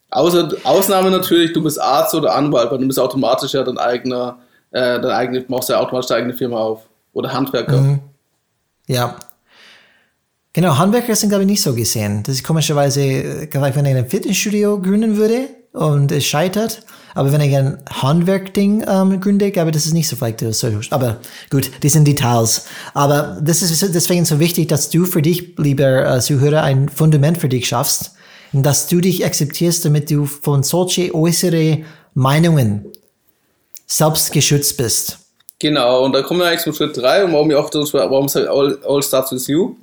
Außer, 0.09 0.57
Ausnahme 0.65 1.11
natürlich, 1.11 1.53
du 1.53 1.63
bist 1.63 1.79
Arzt 1.79 2.15
oder 2.15 2.35
Anwalt, 2.35 2.71
weil 2.71 2.79
du 2.79 2.87
bist 2.87 2.99
automatisch 2.99 3.53
ja 3.53 3.63
dein 3.63 3.79
eigener 3.79 4.39
äh, 4.75 5.01
deine 5.01 5.15
eigene, 5.15 5.45
machst 5.49 5.69
du 5.69 5.73
ja 5.73 5.81
automatisch 5.81 6.09
deine 6.09 6.23
eigene 6.23 6.35
Firma 6.35 6.59
auf. 6.59 6.83
Oder 7.13 7.33
Handwerker. 7.33 7.81
Mhm. 7.81 8.01
Ja. 8.89 9.17
Genau, 10.53 10.77
Handwerker 10.77 11.15
sind, 11.15 11.29
glaube 11.29 11.45
ich, 11.45 11.51
nicht 11.51 11.63
so 11.63 11.75
gesehen. 11.75 12.23
Das 12.25 12.35
ist 12.35 12.45
komischerweise, 12.45 13.01
äh, 13.01 13.49
wenn 13.53 13.87
ich 13.87 13.97
ein 13.97 14.09
Fitnessstudio 14.09 14.81
gründen 14.81 15.17
würde 15.17 15.49
und 15.73 16.11
es 16.11 16.25
scheitert, 16.25 16.83
aber 17.15 17.33
wenn 17.33 17.41
ich 17.41 17.57
ein 17.57 17.79
Handwerkding 17.89 18.85
ähm, 18.89 19.21
gründe, 19.21 19.53
glaube 19.53 19.71
ich, 19.71 19.75
das 19.75 19.87
ist 19.87 19.93
nicht 19.93 20.09
so 20.09 20.17
vielleicht 20.17 20.41
so. 20.41 20.69
Aber 20.91 21.19
gut, 21.51 21.71
die 21.85 21.89
sind 21.89 22.09
Details. 22.09 22.67
Aber 22.93 23.39
das 23.41 23.63
ist 23.63 23.95
deswegen 23.95 24.25
so 24.25 24.41
wichtig, 24.41 24.69
dass 24.69 24.91
du 24.91 25.05
für 25.05 25.23
dich, 25.23 25.57
lieber 25.57 26.17
äh, 26.17 26.21
Zuhörer, 26.21 26.65
ein 26.65 26.89
Fundament 26.89 27.39
für 27.39 27.49
dich 27.49 27.69
schaffst 27.69 28.15
und 28.53 28.65
dass 28.65 28.89
du 28.89 29.01
dich 29.01 29.25
akzeptierst, 29.25 29.85
damit 29.85 30.11
du 30.11 30.27
von 30.27 30.65
solchen 30.65 31.13
äußeren 31.13 31.85
Meinungen 32.15 32.87
selbst 33.97 34.33
geschützt 34.33 34.77
bist. 34.77 35.19
Genau, 35.61 36.05
und 36.05 36.13
da 36.13 36.23
kommen 36.23 36.41
wir 36.41 36.47
eigentlich 36.47 36.63
zum 36.63 36.75
Schritt 36.75 36.97
3 36.97 37.25
und 37.25 37.33
warum 37.33 37.51
ich 37.51 37.57
auch 37.57 37.71
warum 37.73 38.27
es 38.27 38.37
all, 38.37 38.79
all 38.85 39.03
starts 39.03 39.33
with 39.33 39.47
you. 39.47 39.77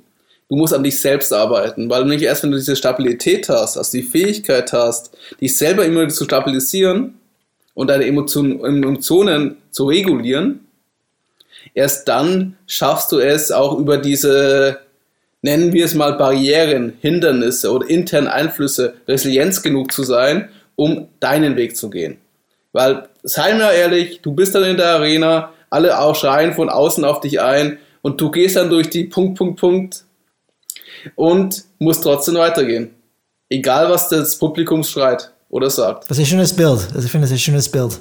Du 0.48 0.56
musst 0.56 0.74
an 0.74 0.84
dich 0.84 1.00
selbst 1.00 1.32
arbeiten, 1.32 1.88
weil 1.88 2.04
nicht 2.04 2.22
erst, 2.22 2.42
wenn 2.42 2.50
du 2.50 2.58
diese 2.58 2.76
Stabilität 2.76 3.48
hast, 3.48 3.78
also 3.78 3.90
die 3.96 4.02
Fähigkeit 4.02 4.72
hast, 4.72 5.16
dich 5.40 5.56
selber 5.56 5.86
immer 5.86 6.06
zu 6.10 6.24
stabilisieren 6.24 7.14
und 7.72 7.88
deine 7.88 8.06
Emotionen, 8.06 8.62
Emotionen 8.62 9.56
zu 9.70 9.86
regulieren, 9.86 10.66
erst 11.72 12.06
dann 12.06 12.58
schaffst 12.66 13.12
du 13.12 13.18
es 13.18 13.50
auch 13.50 13.78
über 13.78 13.96
diese, 13.96 14.78
nennen 15.40 15.72
wir 15.72 15.86
es 15.86 15.94
mal 15.94 16.18
Barrieren, 16.18 16.92
Hindernisse 17.00 17.72
oder 17.72 17.88
internen 17.88 18.28
Einflüsse, 18.28 18.94
Resilienz 19.08 19.62
genug 19.62 19.90
zu 19.90 20.02
sein, 20.02 20.50
um 20.76 21.08
deinen 21.18 21.56
Weg 21.56 21.78
zu 21.78 21.88
gehen. 21.88 22.18
Weil, 22.72 23.08
sei 23.22 23.54
mir 23.54 23.72
ehrlich, 23.72 24.20
du 24.22 24.32
bist 24.32 24.54
dann 24.54 24.64
in 24.64 24.76
der 24.76 24.90
Arena, 24.94 25.52
alle 25.70 25.98
auch 25.98 26.16
schreien 26.16 26.54
von 26.54 26.68
außen 26.68 27.04
auf 27.04 27.20
dich 27.20 27.40
ein 27.40 27.78
und 28.02 28.20
du 28.20 28.30
gehst 28.30 28.56
dann 28.56 28.70
durch 28.70 28.90
die 28.90 29.04
Punkt, 29.04 29.38
Punkt, 29.38 29.60
Punkt 29.60 30.04
und 31.14 31.64
musst 31.78 32.02
trotzdem 32.02 32.36
weitergehen. 32.36 32.94
Egal, 33.48 33.90
was 33.90 34.08
das 34.08 34.36
Publikum 34.38 34.82
schreit 34.82 35.30
oder 35.48 35.70
sagt. 35.70 36.10
Das 36.10 36.18
ist 36.18 36.24
ein 36.24 36.26
schönes 36.26 36.54
Bild. 36.54 36.88
Also 36.94 37.04
ich 37.04 37.10
finde, 37.10 37.26
das 37.26 37.30
ist 37.30 37.36
ein 37.36 37.40
schönes 37.40 37.68
Bild. 37.68 37.98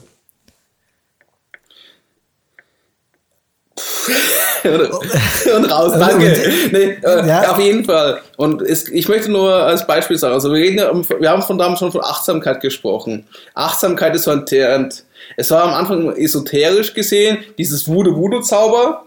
und 5.56 5.66
raus, 5.72 5.94
danke. 5.98 6.52
Nee, 6.72 6.98
äh, 7.04 7.28
ja. 7.28 7.52
Auf 7.52 7.60
jeden 7.60 7.86
Fall. 7.86 8.22
Und 8.38 8.62
es, 8.62 8.88
ich 8.88 9.08
möchte 9.08 9.32
nur 9.32 9.54
als 9.54 9.86
Beispiel 9.88 10.18
sagen, 10.18 10.34
also 10.34 10.52
wir, 10.52 10.60
reden 10.60 11.06
wir 11.20 11.30
haben 11.30 11.42
von 11.42 11.58
damals 11.58 11.80
schon 11.80 11.92
von 11.92 12.04
Achtsamkeit 12.04 12.62
gesprochen. 12.62 13.26
Achtsamkeit 13.54 14.16
ist 14.16 14.24
so 14.24 14.32
ein 14.32 14.46
Trend. 14.46 15.04
Es 15.38 15.52
war 15.52 15.64
am 15.64 15.74
Anfang 15.74 16.16
esoterisch 16.16 16.94
gesehen, 16.94 17.40
dieses 17.58 17.88
Voodoo-Voodoo-Zauber. 17.88 19.06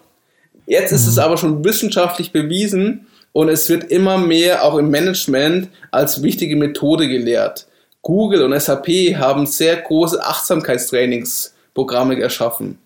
Jetzt 0.67 0.93
ist 0.93 1.05
mhm. 1.05 1.11
es 1.11 1.19
aber 1.19 1.37
schon 1.37 1.65
wissenschaftlich 1.65 2.33
bewiesen 2.33 3.07
und 3.33 3.49
es 3.49 3.69
wird 3.69 3.85
immer 3.85 4.19
mehr 4.19 4.65
auch 4.65 4.77
im 4.77 4.91
Management 4.91 5.69
als 5.91 6.23
wichtige 6.23 6.57
Methode 6.57 7.09
gelehrt. 7.09 7.67
Google 8.01 8.43
und 8.43 8.59
SAP 8.59 9.17
haben 9.17 9.47
sehr 9.47 9.77
große 9.77 10.23
Achtsamkeitstrainingsprogramme 10.23 12.21
erschaffen. 12.21 12.79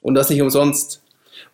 Und 0.00 0.14
das 0.14 0.30
nicht 0.30 0.42
umsonst. 0.42 1.00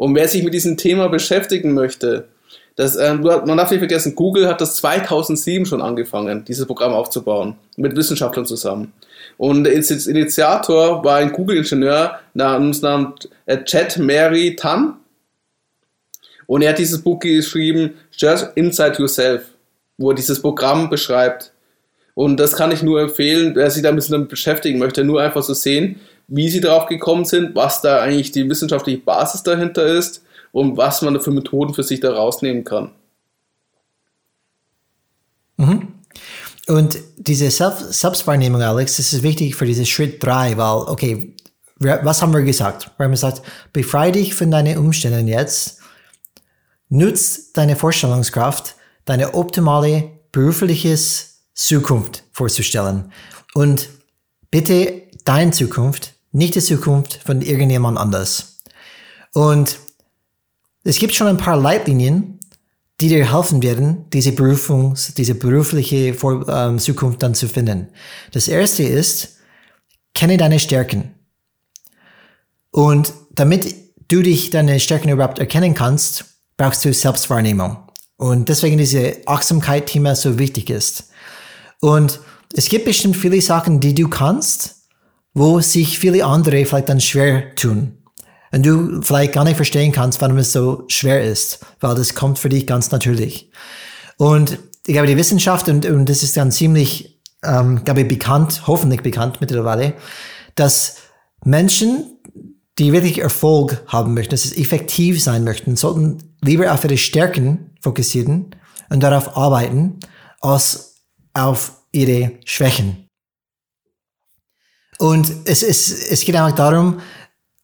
Und 0.01 0.15
wer 0.15 0.27
sich 0.29 0.43
mit 0.43 0.55
diesem 0.55 0.79
Thema 0.79 1.11
beschäftigen 1.11 1.75
möchte, 1.75 2.29
das, 2.75 2.97
äh, 2.97 3.13
man 3.13 3.59
darf 3.59 3.71
nicht 3.71 3.81
vergessen, 3.81 4.15
Google 4.15 4.49
hat 4.49 4.63
das 4.63 4.77
2007 4.77 5.67
schon 5.67 5.83
angefangen, 5.83 6.43
dieses 6.47 6.67
Programm 6.67 6.95
aufzubauen, 6.95 7.59
mit 7.77 7.95
Wissenschaftlern 7.95 8.47
zusammen. 8.47 8.95
Und 9.37 9.65
der 9.65 9.75
Initiator 9.75 11.05
war 11.05 11.17
ein 11.17 11.33
Google-Ingenieur 11.33 12.19
namens, 12.33 12.81
namens 12.81 13.29
äh, 13.45 13.63
Chad 13.65 13.99
Mary 13.99 14.57
Tan. 14.57 14.95
Und 16.47 16.63
er 16.63 16.71
hat 16.71 16.79
dieses 16.79 17.03
Buch 17.03 17.19
geschrieben, 17.19 17.93
Just 18.13 18.53
Inside 18.55 18.97
Yourself, 19.01 19.43
wo 19.99 20.13
er 20.13 20.17
dieses 20.17 20.41
Programm 20.41 20.89
beschreibt. 20.89 21.53
Und 22.15 22.41
das 22.41 22.57
kann 22.57 22.73
ich 22.73 22.83
nur 22.83 23.03
empfehlen, 23.03 23.55
wer 23.55 23.71
sich 23.71 23.83
da 23.83 23.91
ein 23.91 23.97
bisschen 23.97 24.13
damit 24.15 24.31
beschäftigen 24.31 24.79
möchte, 24.79 25.05
nur 25.05 25.21
einfach 25.21 25.43
so 25.43 25.53
sehen, 25.53 26.01
wie 26.31 26.49
sie 26.49 26.61
darauf 26.61 26.87
gekommen 26.87 27.25
sind, 27.25 27.55
was 27.55 27.83
da 27.83 28.01
eigentlich 28.01 28.31
die 28.31 28.49
wissenschaftliche 28.49 28.99
Basis 28.99 29.43
dahinter 29.43 29.85
ist 29.85 30.23
und 30.53 30.77
was 30.77 31.03
man 31.03 31.21
für 31.21 31.33
Methoden 31.33 31.75
für 31.75 31.83
sich 31.83 32.01
da 32.01 32.13
rausnehmen 32.13 32.65
kann. 32.65 32.93
Mhm. 35.57 35.89
Und 36.69 36.99
diese 37.17 37.51
Selbstwahrnehmung, 37.51 38.63
Alex, 38.63 38.97
das 38.97 39.13
ist 39.13 39.25
wichtig 39.25 39.57
für 39.57 39.67
diesen 39.67 39.87
Schritt 39.87 40.23
drei, 40.23 40.57
weil, 40.57 40.89
okay, 40.89 41.35
was 41.79 42.23
haben 42.23 42.33
wir 42.33 42.43
gesagt? 42.43 42.91
Wir 42.97 43.05
haben 43.05 43.13
gesagt, 43.13 43.43
befreie 43.73 44.13
dich 44.13 44.35
von 44.35 44.53
deinen 44.53 44.79
Umständen 44.79 45.27
jetzt, 45.27 45.81
nutz 46.89 47.53
deine 47.53 47.75
Vorstellungskraft, 47.75 48.77
deine 49.05 49.35
optimale 49.35 50.11
berufliches 50.31 51.41
Zukunft 51.55 52.23
vorzustellen 52.31 53.11
und 53.55 53.89
bitte 54.51 55.03
deine 55.25 55.51
Zukunft 55.51 56.15
nicht 56.33 56.55
die 56.55 56.61
Zukunft 56.61 57.21
von 57.25 57.43
irgendjemand 57.43 57.99
anders. 57.99 58.59
Und 59.33 59.79
es 60.85 60.99
gibt 60.99 61.15
schon 61.15 61.27
ein 61.27 61.37
paar 61.37 61.57
Leitlinien, 61.57 62.41
die 63.01 63.09
dir 63.09 63.33
helfen 63.33 63.63
werden, 63.63 64.05
diese 64.13 64.31
Berufungs-, 64.31 65.15
diese 65.15 65.35
berufliche 65.35 66.15
Vor 66.15 66.47
ähm, 66.49 66.79
Zukunft 66.79 67.23
dann 67.23 67.35
zu 67.35 67.49
finden. 67.49 67.89
Das 68.33 68.49
erste 68.49 68.83
ist, 68.83 69.39
kenne 70.15 70.37
deine 70.37 70.61
Stärken. 70.61 71.15
Und 72.71 73.13
damit 73.35 73.75
du 74.09 74.23
dich 74.23 74.51
deine 74.51 74.79
Stärken 74.81 75.09
überhaupt 75.09 75.39
erkennen 75.39 75.75
kannst, 75.75 76.25
brauchst 76.57 76.85
du 76.85 76.93
Selbstwahrnehmung. 76.93 77.79
Und 78.17 78.49
deswegen 78.49 78.77
diese 78.77 79.17
Achtsamkeit-Thema 79.27 80.15
so 80.15 80.39
wichtig 80.39 80.69
ist. 80.69 81.09
Und 81.81 82.21
es 82.53 82.69
gibt 82.69 82.85
bestimmt 82.85 83.17
viele 83.17 83.41
Sachen, 83.41 83.81
die 83.81 83.95
du 83.95 84.09
kannst, 84.09 84.80
wo 85.35 85.61
sich 85.61 85.99
viele 85.99 86.25
andere 86.25 86.65
vielleicht 86.65 86.89
dann 86.89 87.01
schwer 87.01 87.55
tun. 87.55 87.99
Und 88.53 88.67
du 88.67 89.01
vielleicht 89.03 89.33
gar 89.33 89.45
nicht 89.45 89.57
verstehen 89.57 89.93
kannst, 89.93 90.21
warum 90.21 90.39
es 90.39 90.53
so 90.53 90.85
schwer 90.89 91.23
ist, 91.23 91.65
weil 91.79 91.95
das 91.95 92.15
kommt 92.15 92.39
für 92.39 92.49
dich 92.49 92.67
ganz 92.67 92.91
natürlich. 92.91 93.53
Und 94.17 94.59
ich 94.87 94.95
glaube, 94.95 95.07
die 95.07 95.17
Wissenschaft, 95.17 95.69
und, 95.69 95.87
und 95.87 96.09
das 96.09 96.25
ist 96.25 96.37
dann 96.37 96.51
ziemlich, 96.51 97.23
ähm, 97.45 97.85
glaube 97.85 98.03
ich, 98.03 98.09
bekannt, 98.09 98.67
hoffentlich 98.67 99.03
bekannt 99.03 99.41
mittlerweile, 99.41 99.95
dass 100.57 100.97
Menschen, 101.45 102.19
die 102.79 102.93
wirklich 102.93 103.19
Erfolg 103.19 103.83
haben 103.87 104.15
möchten, 104.15 104.33
dass 104.33 104.43
sie 104.43 104.61
effektiv 104.61 105.23
sein 105.23 105.45
möchten, 105.45 105.77
sollten 105.77 106.37
lieber 106.43 106.73
auf 106.73 106.83
ihre 106.85 106.97
Stärken 106.97 107.77
fokussieren 107.81 108.57
und 108.89 109.03
darauf 109.03 109.37
arbeiten, 109.37 110.01
als 110.41 111.05
auf 111.35 111.73
ihre 111.93 112.33
Schwächen. 112.45 113.10
Und 115.01 115.33
es, 115.47 115.63
es, 115.63 116.11
es 116.11 116.21
geht 116.27 116.37
auch 116.37 116.51
darum, 116.51 117.01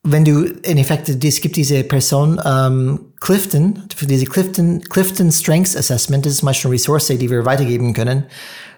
wenn 0.03 0.25
du 0.25 0.45
in 0.45 0.79
Effekt, 0.79 1.23
es 1.23 1.41
gibt 1.43 1.57
diese 1.57 1.85
Person 1.85 2.41
ähm, 2.43 3.13
Clifton, 3.21 3.83
für 3.95 4.07
diese 4.07 4.25
Clifton, 4.25 4.81
Clifton 4.81 5.31
Strengths 5.31 5.77
Assessment, 5.77 6.25
das 6.25 6.33
ist 6.33 6.39
zum 6.39 6.47
Beispiel 6.47 6.71
eine 6.71 6.75
Ressource, 6.77 7.09
die 7.09 7.29
wir 7.29 7.45
weitergeben 7.45 7.93
können, 7.93 8.25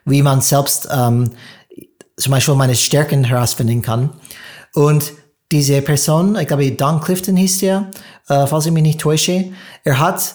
wie 0.06 0.22
man 0.22 0.40
selbst 0.40 0.88
ähm, 0.90 1.30
zum 2.16 2.32
Beispiel 2.32 2.56
meine 2.56 2.74
Stärken 2.74 3.22
herausfinden 3.22 3.80
kann. 3.80 4.10
Und 4.74 5.12
diese 5.52 5.80
Person, 5.80 6.34
ich 6.34 6.48
glaube, 6.48 6.68
Don 6.72 7.00
Clifton 7.00 7.36
hieß 7.36 7.58
der, 7.58 7.92
äh, 8.28 8.44
falls 8.48 8.66
ich 8.66 8.72
mich 8.72 8.82
nicht 8.82 9.00
täusche, 9.00 9.52
er 9.84 10.00
hat 10.00 10.34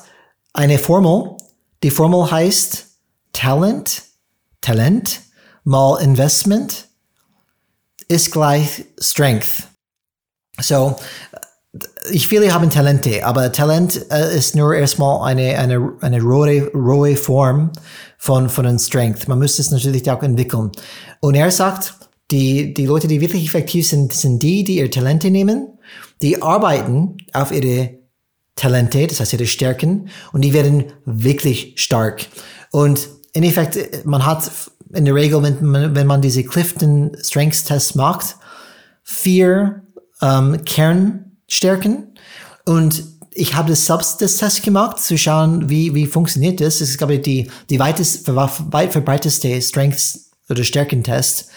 eine 0.53 0.78
Formel, 0.78 1.36
die 1.84 1.91
Formel 1.91 2.32
heißt 2.32 2.86
Talent, 3.34 4.03
Talent 4.61 5.19
mal 5.65 6.01
Investment 6.01 6.88
ist 8.08 8.32
gleich 8.32 8.86
Strength. 8.99 9.68
So, 10.60 10.95
ich 12.12 12.28
viele 12.28 12.54
haben 12.54 12.70
Talente, 12.70 13.26
aber 13.26 13.51
Talent 13.51 14.06
äh, 14.12 14.36
ist 14.38 14.56
nur 14.56 14.76
erstmal 14.76 15.28
eine, 15.28 15.58
eine, 15.58 15.93
eine 16.01 16.22
rohe, 16.22 16.72
rohe 16.74 17.16
Form 17.16 17.72
von, 18.18 18.49
von 18.49 18.66
einem 18.66 18.80
Strength. 18.80 19.28
Man 19.28 19.39
muss 19.39 19.58
es 19.58 19.72
natürlich 19.72 20.10
auch 20.12 20.22
entwickeln. 20.22 20.72
Und 21.20 21.36
er 21.36 21.49
sagt, 21.49 21.95
die, 22.30 22.74
die 22.74 22.86
Leute, 22.86 23.08
die 23.08 23.22
wirklich 23.22 23.45
effektiv 23.45 23.88
sind, 23.88 24.14
sind 24.14 24.41
die, 24.43 24.64
die 24.64 24.78
ihre 24.78 24.89
Talente 24.89 25.32
nehmen, 25.32 25.80
die 26.22 26.41
arbeiten 26.41 27.18
auf 27.34 27.51
ihre 27.51 27.97
Talente, 28.56 29.08
das 29.08 29.20
heißt 29.20 29.34
ihre 29.34 29.47
Stärken, 29.47 30.10
und 30.32 30.41
die 30.41 30.54
werden 30.54 30.93
wirklich 31.06 31.74
stark. 31.78 32.28
Und 32.72 33.10
in 33.34 33.43
Effekt, 33.43 34.06
man 34.06 34.26
hat 34.26 34.51
in 34.93 35.05
der 35.05 35.15
Regel, 35.15 35.41
wenn 35.43 35.57
man, 35.65 35.95
wenn 35.95 36.07
man 36.07 36.21
diese 36.21 36.43
Clifton 36.43 37.17
Strengths 37.21 37.63
Test 37.63 37.95
macht, 37.95 38.35
vier 39.03 39.83
ähm, 40.21 40.63
Kernstärken 40.65 42.15
und 42.65 43.03
ich 43.35 43.55
habe 43.55 43.69
das 43.69 43.85
selbst 43.85 44.21
das 44.21 44.37
Test 44.37 44.63
gemacht, 44.63 44.99
zu 44.99 45.17
schauen, 45.17 45.69
wie, 45.69 45.95
wie 45.95 46.05
funktioniert 46.05 46.61
das. 46.61 46.79
Das 46.79 46.89
ist, 46.89 46.97
glaube 46.97 47.15
ich, 47.15 47.21
die, 47.21 47.49
die 47.69 47.79
weitest, 47.79 48.27
weit 48.27 48.91
verbreiteste 48.91 49.59
Strengths- 49.61 50.31
oder 50.49 50.63
Stärkentest. 50.63 51.49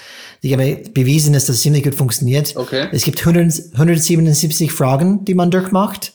Die 0.43 0.53
habe 0.53 0.83
bewiesen 0.93 1.35
ist, 1.35 1.49
dass 1.49 1.57
es 1.57 1.63
ziemlich 1.63 1.85
gut 1.85 1.95
funktioniert. 1.95 2.57
Okay. 2.57 2.89
Es 2.93 3.05
gibt 3.05 3.21
100, 3.21 3.73
177 3.73 4.73
Fragen, 4.73 5.25
die 5.25 5.35
man 5.35 5.51
durchmacht. 5.51 6.15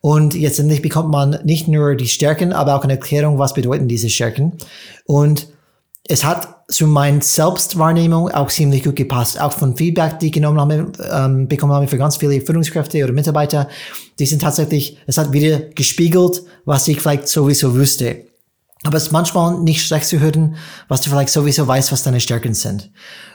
Und 0.00 0.34
jetzt 0.34 0.58
endlich 0.58 0.80
bekommt 0.82 1.10
man 1.10 1.40
nicht 1.44 1.68
nur 1.68 1.94
die 1.96 2.06
Stärken, 2.06 2.52
aber 2.52 2.76
auch 2.76 2.84
eine 2.84 2.94
Erklärung, 2.94 3.38
was 3.38 3.54
bedeuten 3.54 3.88
diese 3.88 4.10
Stärken. 4.10 4.52
Und 5.04 5.48
es 6.08 6.24
hat 6.24 6.64
zu 6.68 6.86
meiner 6.86 7.20
Selbstwahrnehmung 7.20 8.30
auch 8.30 8.48
ziemlich 8.48 8.82
gut 8.82 8.96
gepasst. 8.96 9.40
Auch 9.40 9.52
von 9.52 9.76
Feedback, 9.76 10.18
die 10.18 10.26
ich 10.26 10.32
genommen 10.32 10.60
habe, 10.60 10.92
ähm, 11.10 11.48
bekommen 11.48 11.72
habe 11.72 11.86
für 11.86 11.98
ganz 11.98 12.16
viele 12.16 12.40
Führungskräfte 12.40 13.04
oder 13.04 13.12
Mitarbeiter. 13.12 13.68
Die 14.18 14.26
sind 14.26 14.40
tatsächlich, 14.42 14.98
es 15.06 15.18
hat 15.18 15.32
wieder 15.32 15.60
gespiegelt, 15.60 16.42
was 16.64 16.88
ich 16.88 17.00
vielleicht 17.00 17.28
sowieso 17.28 17.74
wüsste. 17.74 18.24
Aber 18.84 18.96
es 18.96 19.04
ist 19.04 19.12
manchmal 19.12 19.60
nicht 19.60 19.84
schlecht 19.84 20.06
zu 20.06 20.20
hören, 20.20 20.56
was 20.88 21.02
du 21.02 21.10
vielleicht 21.10 21.30
sowieso 21.30 21.66
weißt, 21.66 21.92
was 21.92 22.04
deine 22.04 22.20
Stärken 22.20 22.54
sind. 22.54 22.90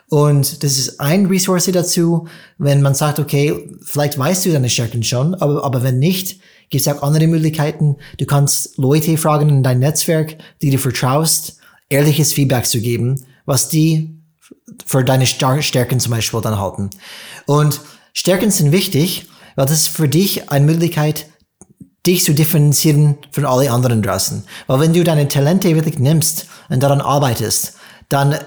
Und 0.10 0.64
das 0.64 0.78
ist 0.78 1.00
ein 1.00 1.26
Resource 1.26 1.66
dazu, 1.66 2.28
wenn 2.58 2.82
man 2.82 2.96
sagt, 2.96 3.20
okay, 3.20 3.70
vielleicht 3.84 4.18
weißt 4.18 4.46
du 4.46 4.52
deine 4.52 4.70
Stärken 4.70 5.04
schon, 5.04 5.36
aber, 5.36 5.64
aber 5.64 5.84
wenn 5.84 6.00
nicht, 6.00 6.40
gibt 6.70 6.88
es 6.88 6.88
auch 6.88 7.04
andere 7.04 7.28
Möglichkeiten. 7.28 7.98
Du 8.18 8.26
kannst 8.26 8.78
Leute 8.78 9.18
fragen 9.18 9.50
in 9.50 9.64
dein 9.64 9.80
Netzwerk, 9.80 10.38
die 10.62 10.70
du 10.70 10.78
vertraust, 10.78 11.58
ehrliches 11.94 12.34
Feedback 12.34 12.66
zu 12.66 12.82
geben, 12.82 13.26
was 13.46 13.70
die 13.70 14.20
für 14.86 15.04
deine 15.04 15.26
Stärken 15.26 16.00
zum 16.00 16.12
Beispiel 16.12 16.42
dann 16.42 16.60
halten. 16.60 16.90
Und 17.46 17.82
Stärken 18.14 18.52
sind 18.52 18.72
wichtig, 18.72 19.28
weil 19.56 19.66
das 19.66 19.82
ist 19.82 19.88
für 19.88 20.08
dich 20.08 20.50
eine 20.52 20.66
Möglichkeit, 20.66 21.28
dich 22.06 22.24
zu 22.24 22.34
differenzieren 22.34 23.18
von 23.32 23.46
allen 23.46 23.70
anderen 23.70 24.02
draußen. 24.02 24.44
Weil 24.68 24.80
wenn 24.80 24.94
du 24.94 25.04
deine 25.04 25.28
Talente 25.28 25.74
wirklich 25.76 26.00
nimmst 26.00 26.48
und 26.70 26.84
daran 26.84 27.02
arbeitest, 27.02 27.76
dann 28.10 28.38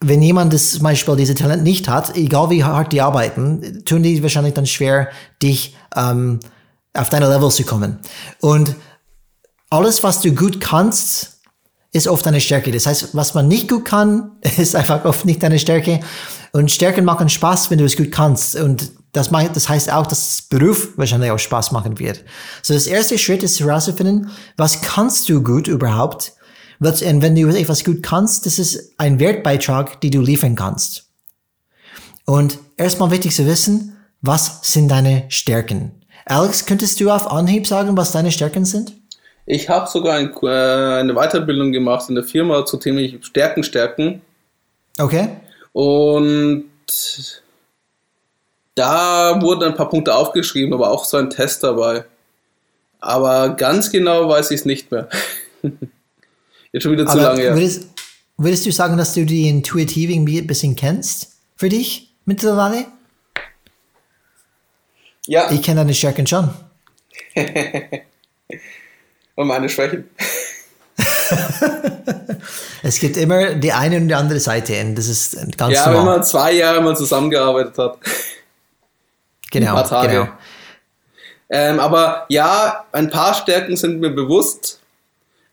wenn 0.00 0.20
jemand 0.20 0.52
das 0.52 0.72
zum 0.72 0.82
Beispiel 0.82 1.16
diese 1.16 1.34
Talent 1.34 1.62
nicht 1.62 1.88
hat, 1.88 2.14
egal 2.14 2.50
wie 2.50 2.62
hart 2.62 2.92
die 2.92 3.00
arbeiten, 3.00 3.84
tun 3.84 4.02
die 4.02 4.22
wahrscheinlich 4.22 4.52
dann 4.52 4.66
schwer, 4.66 5.08
dich 5.42 5.76
ähm, 5.96 6.40
auf 6.92 7.08
deine 7.08 7.28
Level 7.28 7.50
zu 7.50 7.64
kommen. 7.64 7.98
Und 8.40 8.74
alles, 9.70 10.02
was 10.02 10.20
du 10.20 10.32
gut 10.32 10.60
kannst, 10.60 11.33
ist 11.94 12.08
oft 12.08 12.26
eine 12.26 12.40
Stärke. 12.40 12.72
Das 12.72 12.86
heißt, 12.86 13.10
was 13.14 13.34
man 13.34 13.48
nicht 13.48 13.68
gut 13.68 13.84
kann, 13.84 14.32
ist 14.58 14.76
einfach 14.76 15.04
oft 15.04 15.24
nicht 15.24 15.42
deine 15.42 15.58
Stärke. 15.58 16.00
Und 16.52 16.70
Stärken 16.70 17.04
machen 17.04 17.28
Spaß, 17.28 17.70
wenn 17.70 17.78
du 17.78 17.84
es 17.84 17.96
gut 17.96 18.12
kannst. 18.12 18.56
Und 18.56 18.90
das, 19.12 19.30
macht, 19.30 19.54
das 19.54 19.68
heißt 19.68 19.90
auch, 19.92 20.06
dass 20.06 20.42
Beruf 20.42 20.88
wahrscheinlich 20.96 21.30
auch 21.30 21.38
Spaß 21.38 21.70
machen 21.70 21.98
wird. 21.98 22.24
So, 22.62 22.74
das 22.74 22.88
erste 22.88 23.16
Schritt 23.16 23.44
ist 23.44 23.60
herauszufinden, 23.60 24.30
was 24.56 24.82
kannst 24.82 25.28
du 25.28 25.42
gut 25.42 25.68
überhaupt? 25.68 26.32
Und 26.80 27.00
wenn 27.00 27.36
du 27.36 27.48
etwas 27.48 27.84
gut 27.84 28.02
kannst, 28.02 28.44
das 28.44 28.58
ist 28.58 28.94
ein 28.98 29.20
Wertbeitrag, 29.20 30.00
den 30.00 30.10
du 30.10 30.20
liefern 30.20 30.56
kannst. 30.56 31.04
Und 32.26 32.58
erstmal 32.76 33.12
wichtig 33.12 33.34
zu 33.34 33.46
wissen, 33.46 33.96
was 34.20 34.60
sind 34.62 34.88
deine 34.88 35.26
Stärken? 35.28 35.92
Alex, 36.26 36.66
könntest 36.66 36.98
du 36.98 37.10
auf 37.10 37.30
Anhieb 37.30 37.66
sagen, 37.66 37.96
was 37.96 38.10
deine 38.10 38.32
Stärken 38.32 38.64
sind? 38.64 38.94
Ich 39.46 39.68
habe 39.68 39.88
sogar 39.88 40.16
ein, 40.16 40.32
äh, 40.42 41.00
eine 41.00 41.14
Weiterbildung 41.14 41.72
gemacht 41.72 42.08
in 42.08 42.14
der 42.14 42.24
Firma 42.24 42.64
zu 42.64 42.78
Thema 42.78 43.00
Stärken 43.20 43.62
stärken. 43.62 44.22
Okay. 44.98 45.28
Und 45.72 46.64
da 48.74 49.40
wurden 49.42 49.64
ein 49.64 49.74
paar 49.74 49.90
Punkte 49.90 50.14
aufgeschrieben, 50.14 50.72
aber 50.72 50.90
auch 50.90 51.04
so 51.04 51.16
ein 51.16 51.30
Test 51.30 51.62
dabei. 51.62 52.04
Aber 53.00 53.50
ganz 53.50 53.90
genau 53.90 54.28
weiß 54.28 54.50
ich 54.50 54.60
es 54.60 54.64
nicht 54.64 54.90
mehr. 54.90 55.08
Jetzt 56.72 56.82
schon 56.82 56.92
wieder 56.92 57.06
zu 57.06 57.12
aber 57.12 57.22
lange. 57.22 57.54
Würdest, 57.54 57.88
würdest, 58.38 58.66
du 58.66 58.72
sagen, 58.72 58.96
dass 58.96 59.12
du 59.12 59.26
die 59.26 59.48
intuitiv 59.48 60.10
irgendwie 60.10 60.38
ein 60.38 60.46
bisschen 60.46 60.74
kennst 60.74 61.32
für 61.56 61.68
dich 61.68 62.14
mittlerweile? 62.24 62.86
Ja. 65.26 65.50
Ich 65.52 65.62
kenne 65.62 65.80
deine 65.80 65.94
Stärken 65.94 66.26
schon. 66.26 66.50
und 69.34 69.46
meine 69.46 69.68
Schwächen. 69.68 70.08
es 72.82 73.00
gibt 73.00 73.16
immer 73.16 73.54
die 73.54 73.72
eine 73.72 73.96
und 73.96 74.08
die 74.08 74.14
andere 74.14 74.38
Seite 74.38 74.74
das 74.94 75.08
ist 75.08 75.36
ganz 75.56 75.74
Ja, 75.74 75.86
normal. 75.86 75.98
wenn 75.98 76.12
man 76.12 76.24
zwei 76.24 76.52
Jahre 76.52 76.80
mal 76.80 76.96
zusammengearbeitet 76.96 77.76
hat. 77.78 77.98
Genau, 79.50 79.76
ein 79.76 79.88
paar 79.88 80.08
genau. 80.08 80.28
Ähm, 81.50 81.78
aber 81.78 82.26
ja, 82.28 82.84
ein 82.92 83.10
paar 83.10 83.34
Stärken 83.34 83.76
sind 83.76 84.00
mir 84.00 84.10
bewusst, 84.10 84.80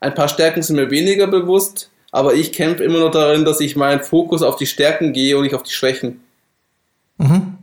ein 0.00 0.14
paar 0.14 0.28
Stärken 0.28 0.62
sind 0.62 0.76
mir 0.76 0.90
weniger 0.90 1.26
bewusst, 1.26 1.90
aber 2.10 2.34
ich 2.34 2.52
kämpfe 2.52 2.82
immer 2.84 2.98
noch 2.98 3.10
darin, 3.10 3.44
dass 3.44 3.60
ich 3.60 3.76
meinen 3.76 4.00
Fokus 4.00 4.42
auf 4.42 4.56
die 4.56 4.66
Stärken 4.66 5.12
gehe 5.12 5.36
und 5.36 5.44
nicht 5.44 5.54
auf 5.54 5.62
die 5.62 5.72
Schwächen. 5.72 6.22
Mhm. 7.18 7.58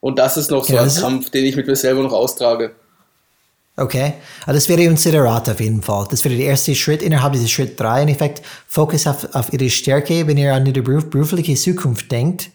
Und 0.00 0.18
das 0.18 0.36
ist 0.36 0.50
noch 0.50 0.64
so 0.64 0.74
ja, 0.74 0.82
ein 0.82 0.94
Kampf, 0.94 1.30
den 1.30 1.44
ich 1.44 1.56
mit 1.56 1.66
mir 1.66 1.76
selber 1.76 2.02
noch 2.02 2.12
austrage. 2.12 2.72
Okay, 3.78 4.14
also 4.44 4.56
das 4.56 4.68
wäre 4.68 4.90
unser 4.90 5.16
Rat 5.22 5.48
auf 5.48 5.60
jeden 5.60 5.82
Fall. 5.82 6.08
Das 6.10 6.24
wäre 6.24 6.34
der 6.34 6.46
erste 6.46 6.74
Schritt 6.74 7.00
innerhalb 7.00 7.34
dieses 7.34 7.48
Schritt 7.48 7.78
3. 7.78 8.02
In 8.02 8.08
Effekt, 8.08 8.42
Fokus 8.66 9.06
auf, 9.06 9.32
auf 9.34 9.52
Ihre 9.52 9.70
Stärke. 9.70 10.26
Wenn 10.26 10.36
ihr 10.36 10.52
an 10.52 10.66
Ihre 10.66 10.82
beruf, 10.82 11.08
berufliche 11.08 11.54
Zukunft 11.54 12.10
denkt, 12.10 12.50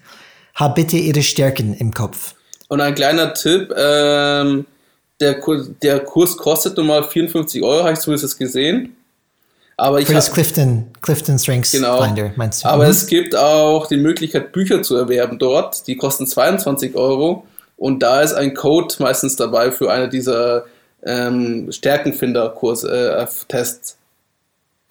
habt 0.55 0.75
bitte 0.75 0.97
Ihre 0.97 1.23
Stärken 1.23 1.75
im 1.75 1.93
Kopf. 1.93 2.35
Und 2.67 2.81
ein 2.81 2.93
kleiner 2.93 3.33
Tipp, 3.33 3.73
ähm, 3.77 4.65
der, 5.21 5.39
Kurs, 5.39 5.69
der 5.81 6.01
Kurs 6.01 6.35
kostet 6.35 6.75
nun 6.75 6.87
mal 6.87 7.03
54 7.03 7.63
Euro, 7.63 7.83
habe 7.83 7.93
ich 7.93 7.99
zumindest 7.99 8.37
gesehen. 8.37 8.97
Aber 9.77 10.01
ich 10.01 10.07
Für 10.07 10.13
das 10.13 10.29
Clifton, 10.29 10.91
Clifton 11.01 11.39
Strengths 11.39 11.71
genau, 11.71 12.03
Finder, 12.03 12.33
meinst 12.35 12.65
du? 12.65 12.67
Aber 12.67 12.83
mhm. 12.83 12.91
es 12.91 13.07
gibt 13.07 13.33
auch 13.33 13.87
die 13.87 13.97
Möglichkeit, 13.97 14.51
Bücher 14.51 14.83
zu 14.83 14.97
erwerben 14.97 15.39
dort. 15.39 15.87
Die 15.87 15.95
kosten 15.95 16.27
22 16.27 16.95
Euro. 16.95 17.47
Und 17.77 18.03
da 18.03 18.21
ist 18.21 18.33
ein 18.33 18.53
Code 18.53 18.95
meistens 18.99 19.37
dabei 19.37 19.71
für 19.71 19.89
eine 19.89 20.09
dieser 20.09 20.65
ähm, 21.05 21.71
Stärkenfinder-Kurs-Tests. 21.71 23.97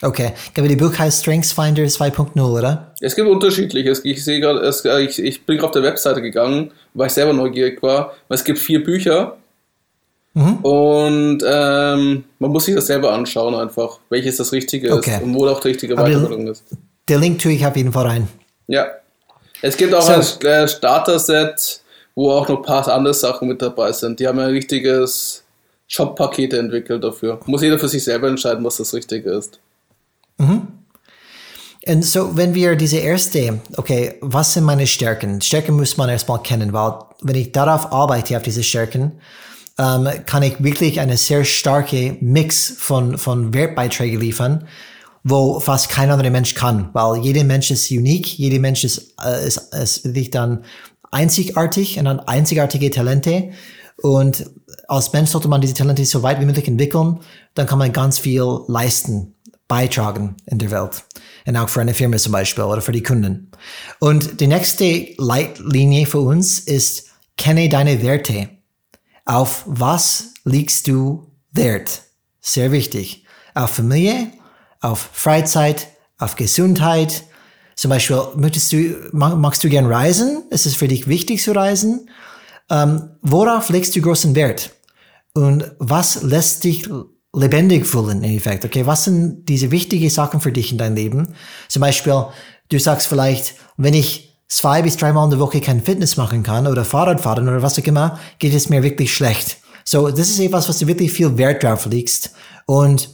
Äh, 0.03 0.07
okay, 0.07 0.33
aber 0.57 0.69
die 0.69 0.77
Buch 0.77 0.97
heißt 0.99 1.23
StrengthsFinder 1.23 1.83
2.0, 1.83 2.41
oder? 2.41 2.95
Es 3.01 3.17
gibt 3.17 3.29
unterschiedliche. 3.29 3.93
Ich 4.05 4.25
sehe 4.25 4.41
gerade, 4.41 4.71
ich, 5.01 5.19
ich 5.19 5.47
bin 5.47 5.61
auf 5.61 5.73
der 5.73 5.83
Webseite 5.83 6.23
gegangen, 6.23 6.71
weil 6.95 7.09
ich 7.09 7.13
selber 7.13 7.33
neugierig 7.33 7.83
war. 7.83 8.15
Es 8.29 8.45
gibt 8.45 8.59
vier 8.59 8.85
Bücher 8.85 9.39
mhm. 10.35 10.57
und 10.59 11.43
ähm, 11.47 12.25
man 12.39 12.51
muss 12.51 12.67
sich 12.67 12.75
das 12.75 12.87
selber 12.87 13.13
anschauen 13.13 13.55
einfach, 13.55 14.01
welches 14.11 14.37
das 14.37 14.53
Richtige 14.53 14.93
okay. 14.93 15.17
ist 15.17 15.23
und 15.23 15.35
wo 15.35 15.47
auch 15.47 15.61
die 15.61 15.69
richtige 15.69 15.97
Weiterbildung 15.97 16.49
ist. 16.49 16.65
Der 17.09 17.19
Link 17.19 17.41
tue 17.41 17.53
ich 17.53 17.67
auf 17.67 17.77
jeden 17.77 17.93
Fall 17.93 18.07
rein. 18.07 18.29
Ja. 18.69 18.87
Es 19.61 19.77
gibt 19.77 19.93
auch 19.95 20.03
so. 20.03 20.13
ein 20.13 20.23
äh, 20.47 20.67
Starter-Set, 20.67 21.83
wo 22.15 22.33
auch 22.33 22.49
noch 22.49 22.59
ein 22.59 22.63
paar 22.63 22.87
andere 22.89 23.15
Sachen 23.15 23.49
mit 23.49 23.63
dabei 23.63 23.93
sind. 23.93 24.19
Die 24.19 24.27
haben 24.27 24.41
ein 24.41 24.51
richtiges 24.51 25.42
Shop-Pakete 25.93 26.59
entwickelt 26.59 27.05
dafür. 27.05 27.39
Muss 27.45 27.61
jeder 27.61 27.79
für 27.79 27.89
sich 27.89 28.03
selber 28.03 28.27
entscheiden, 28.27 28.65
was 28.65 28.79
das 28.79 28.95
Richtige 28.95 29.31
ist. 29.31 29.61
Mhm. 30.39 30.69
Und 31.87 32.05
so, 32.05 32.35
wenn 32.37 32.55
wir 32.55 32.77
diese 32.77 32.99
erste, 32.99 33.61
okay, 33.77 34.15
was 34.21 34.55
sind 34.55 34.65
meine 34.65 34.87
Stärken? 34.87 35.41
Stärken 35.43 35.77
muss 35.77 35.97
man 35.99 36.09
erstmal 36.09 36.43
kennen, 36.43 36.73
weil 36.73 36.95
wenn 37.21 37.35
ich 37.35 37.53
darauf 37.53 37.93
arbeite, 37.93 38.37
auf 38.37 38.43
diese 38.43 38.63
Stärken, 38.63 39.13
ähm, 39.79 40.09
kann 40.25 40.43
ich 40.43 40.63
wirklich 40.63 40.99
eine 41.01 41.17
sehr 41.19 41.45
starke 41.45 42.17
Mix 42.21 42.75
von, 42.79 43.19
von 43.19 43.53
Wertbeiträgen 43.53 44.19
liefern, 44.19 44.67
wo 45.25 45.61
fast 45.61 45.91
kein 45.91 46.11
anderer 46.11 46.31
Mensch 46.31 46.55
kann, 46.55 46.89
weil 46.95 47.23
jeder 47.23 47.45
Mensch 47.45 47.71
ist 47.71 47.91
unique, 47.91 48.39
jeder 48.39 48.61
Mensch 48.61 48.85
ist, 48.85 49.15
äh, 49.23 49.47
ist, 49.47 49.75
ist 49.75 50.05
wirklich 50.05 50.31
dann 50.31 50.65
einzigartig 51.11 51.99
und 51.99 52.09
hat 52.09 52.29
einzigartige 52.29 52.91
Talente 52.91 53.51
und 53.97 54.47
als 54.93 55.13
Mensch 55.15 55.31
sollte 55.31 55.49
man 55.49 55.63
diese 55.63 55.73
Talente 55.73 56.05
so 56.05 56.23
weit 56.23 56.39
wie 56.41 56.45
möglich 56.45 56.69
entwickeln, 56.69 57.21
dann 57.55 57.67
kann 57.67 57.79
man 57.79 57.93
ganz 57.93 58.19
viel 58.19 58.61
leisten, 58.69 59.35
beitragen 59.67 60.37
in 60.45 60.59
der 60.59 60.71
Welt. 60.71 61.05
Und 61.47 61.57
auch 61.57 61.71
für 61.71 61.81
eine 61.81 61.95
Firma 61.95 62.19
zum 62.19 62.33
Beispiel 62.33 62.65
oder 62.65 62.83
für 62.83 62.93
die 62.93 63.03
Kunden. 63.03 63.51
Und 64.01 64.41
die 64.41 64.47
nächste 64.47 65.15
Leitlinie 65.17 66.05
für 66.05 66.21
uns 66.21 66.59
ist, 66.59 67.07
kenne 67.39 67.71
deine 67.71 68.03
Werte. 68.03 68.51
Auf 69.25 69.65
was 69.67 70.35
liegst 70.45 70.89
du 70.89 71.27
Wert? 71.53 72.03
Sehr 72.43 72.71
wichtig. 72.71 73.25
Auf 73.55 73.71
Familie, 73.71 74.31
auf 74.83 75.09
Freizeit, 75.15 75.89
auf 76.19 76.37
Gesundheit. 76.37 77.25
Zum 77.77 77.89
Beispiel, 77.89 78.21
möchtest 78.37 78.73
du, 78.73 79.09
magst 79.13 79.65
du 79.65 79.71
gern 79.71 79.87
reisen? 79.87 80.45
Ist 80.51 80.67
es 80.67 80.75
für 80.75 80.89
dich 80.89 81.09
wichtig 81.09 81.43
zu 81.43 81.53
reisen? 81.53 82.11
Ähm, 82.69 83.17
worauf 83.23 83.71
legst 83.71 83.97
du 83.97 84.03
großen 84.03 84.35
Wert? 84.35 84.71
Und 85.35 85.73
was 85.79 86.23
lässt 86.23 86.65
dich 86.65 86.89
lebendig 87.35 87.87
fühlen, 87.87 88.23
im 88.23 88.37
Effekt? 88.37 88.65
Okay, 88.65 88.87
was 88.87 89.05
sind 89.05 89.49
diese 89.49 89.71
wichtigen 89.71 90.11
Sachen 90.11 90.41
für 90.41 90.53
dich 90.53 90.73
in 90.73 90.79
deinem 90.79 90.97
Leben? 90.97 91.35
Zum 91.69 91.81
Beispiel, 91.81 92.27
du 92.69 92.79
sagst 92.79 93.07
vielleicht, 93.07 93.55
wenn 93.77 93.95
ich 93.95 94.39
zwei 94.49 94.83
bis 94.83 94.97
dreimal 94.97 95.25
in 95.25 95.31
der 95.31 95.41
Woche 95.41 95.61
kein 95.61 95.83
Fitness 95.83 96.17
machen 96.17 96.43
kann 96.43 96.67
oder 96.67 96.85
Fahrrad 96.85 97.21
fahren 97.21 97.49
oder 97.49 97.63
was 97.63 97.79
auch 97.79 97.85
immer, 97.85 98.19
geht 98.39 98.55
es 98.55 98.69
mir 98.69 98.83
wirklich 98.83 99.15
schlecht. 99.15 99.59
So, 99.85 100.09
das 100.11 100.29
ist 100.29 100.39
etwas, 100.39 100.69
was 100.69 100.79
du 100.79 100.87
wirklich 100.87 101.11
viel 101.11 101.37
Wert 101.39 101.63
drauf 101.63 101.87
legst. 101.87 102.33
Und 102.67 103.11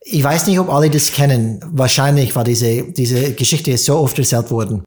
ich 0.00 0.22
weiß 0.22 0.46
nicht, 0.46 0.58
ob 0.58 0.68
alle 0.68 0.90
das 0.90 1.12
kennen. 1.12 1.60
Wahrscheinlich 1.66 2.34
war 2.34 2.44
diese, 2.44 2.92
diese 2.92 3.34
Geschichte 3.34 3.76
so 3.78 3.98
oft 3.98 4.18
erzählt 4.18 4.50
worden. 4.50 4.84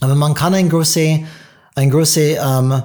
Aber 0.00 0.14
man 0.14 0.34
kann 0.34 0.54
ein 0.54 0.68
große 0.68 1.24
ein 1.76 1.90
großes 1.90 2.38
ähm, 2.42 2.82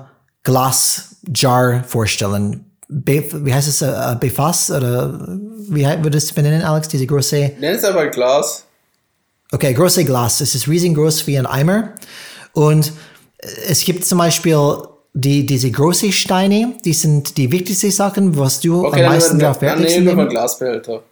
Glasjar 1.24 1.84
vorstellen. 1.84 2.66
Be 2.88 3.24
wie 3.46 3.54
heißt 3.54 3.68
es? 3.68 3.82
Äh, 3.82 4.16
Befass? 4.20 4.70
Oder 4.70 5.38
wie 5.70 5.86
würdest 5.86 6.28
du 6.28 6.32
es 6.32 6.34
benennen, 6.34 6.62
Alex? 6.62 6.88
Diese 6.88 7.08
große. 7.08 7.54
Nenn 7.60 7.76
es 7.76 7.84
aber 7.84 8.08
Glas. 8.08 8.66
Okay, 9.52 9.74
große 9.74 10.06
Glas. 10.06 10.42
Es 10.42 10.56
ist 10.56 10.68
riesengroß 10.68 11.28
wie 11.28 11.38
ein 11.38 11.46
Eimer. 11.46 11.94
Und 12.54 12.92
es 13.68 13.84
gibt 13.84 14.06
zum 14.06 14.18
Beispiel 14.18 14.58
die, 15.14 15.46
diese 15.46 15.72
großen 15.72 16.12
Steine, 16.12 16.76
die 16.86 16.94
sind 16.94 17.38
die 17.38 17.52
wichtigsten 17.52 17.92
Sachen, 17.92 18.38
was 18.38 18.60
du 18.60 18.86
okay, 18.86 19.04
am 19.04 19.14
meisten 19.14 19.40
darauf 19.40 19.62
Wert 19.62 19.80
legst. 19.80 19.98
Dann 19.98 20.06
nehmen 20.06 20.30
Glasbehälter. 20.30 21.04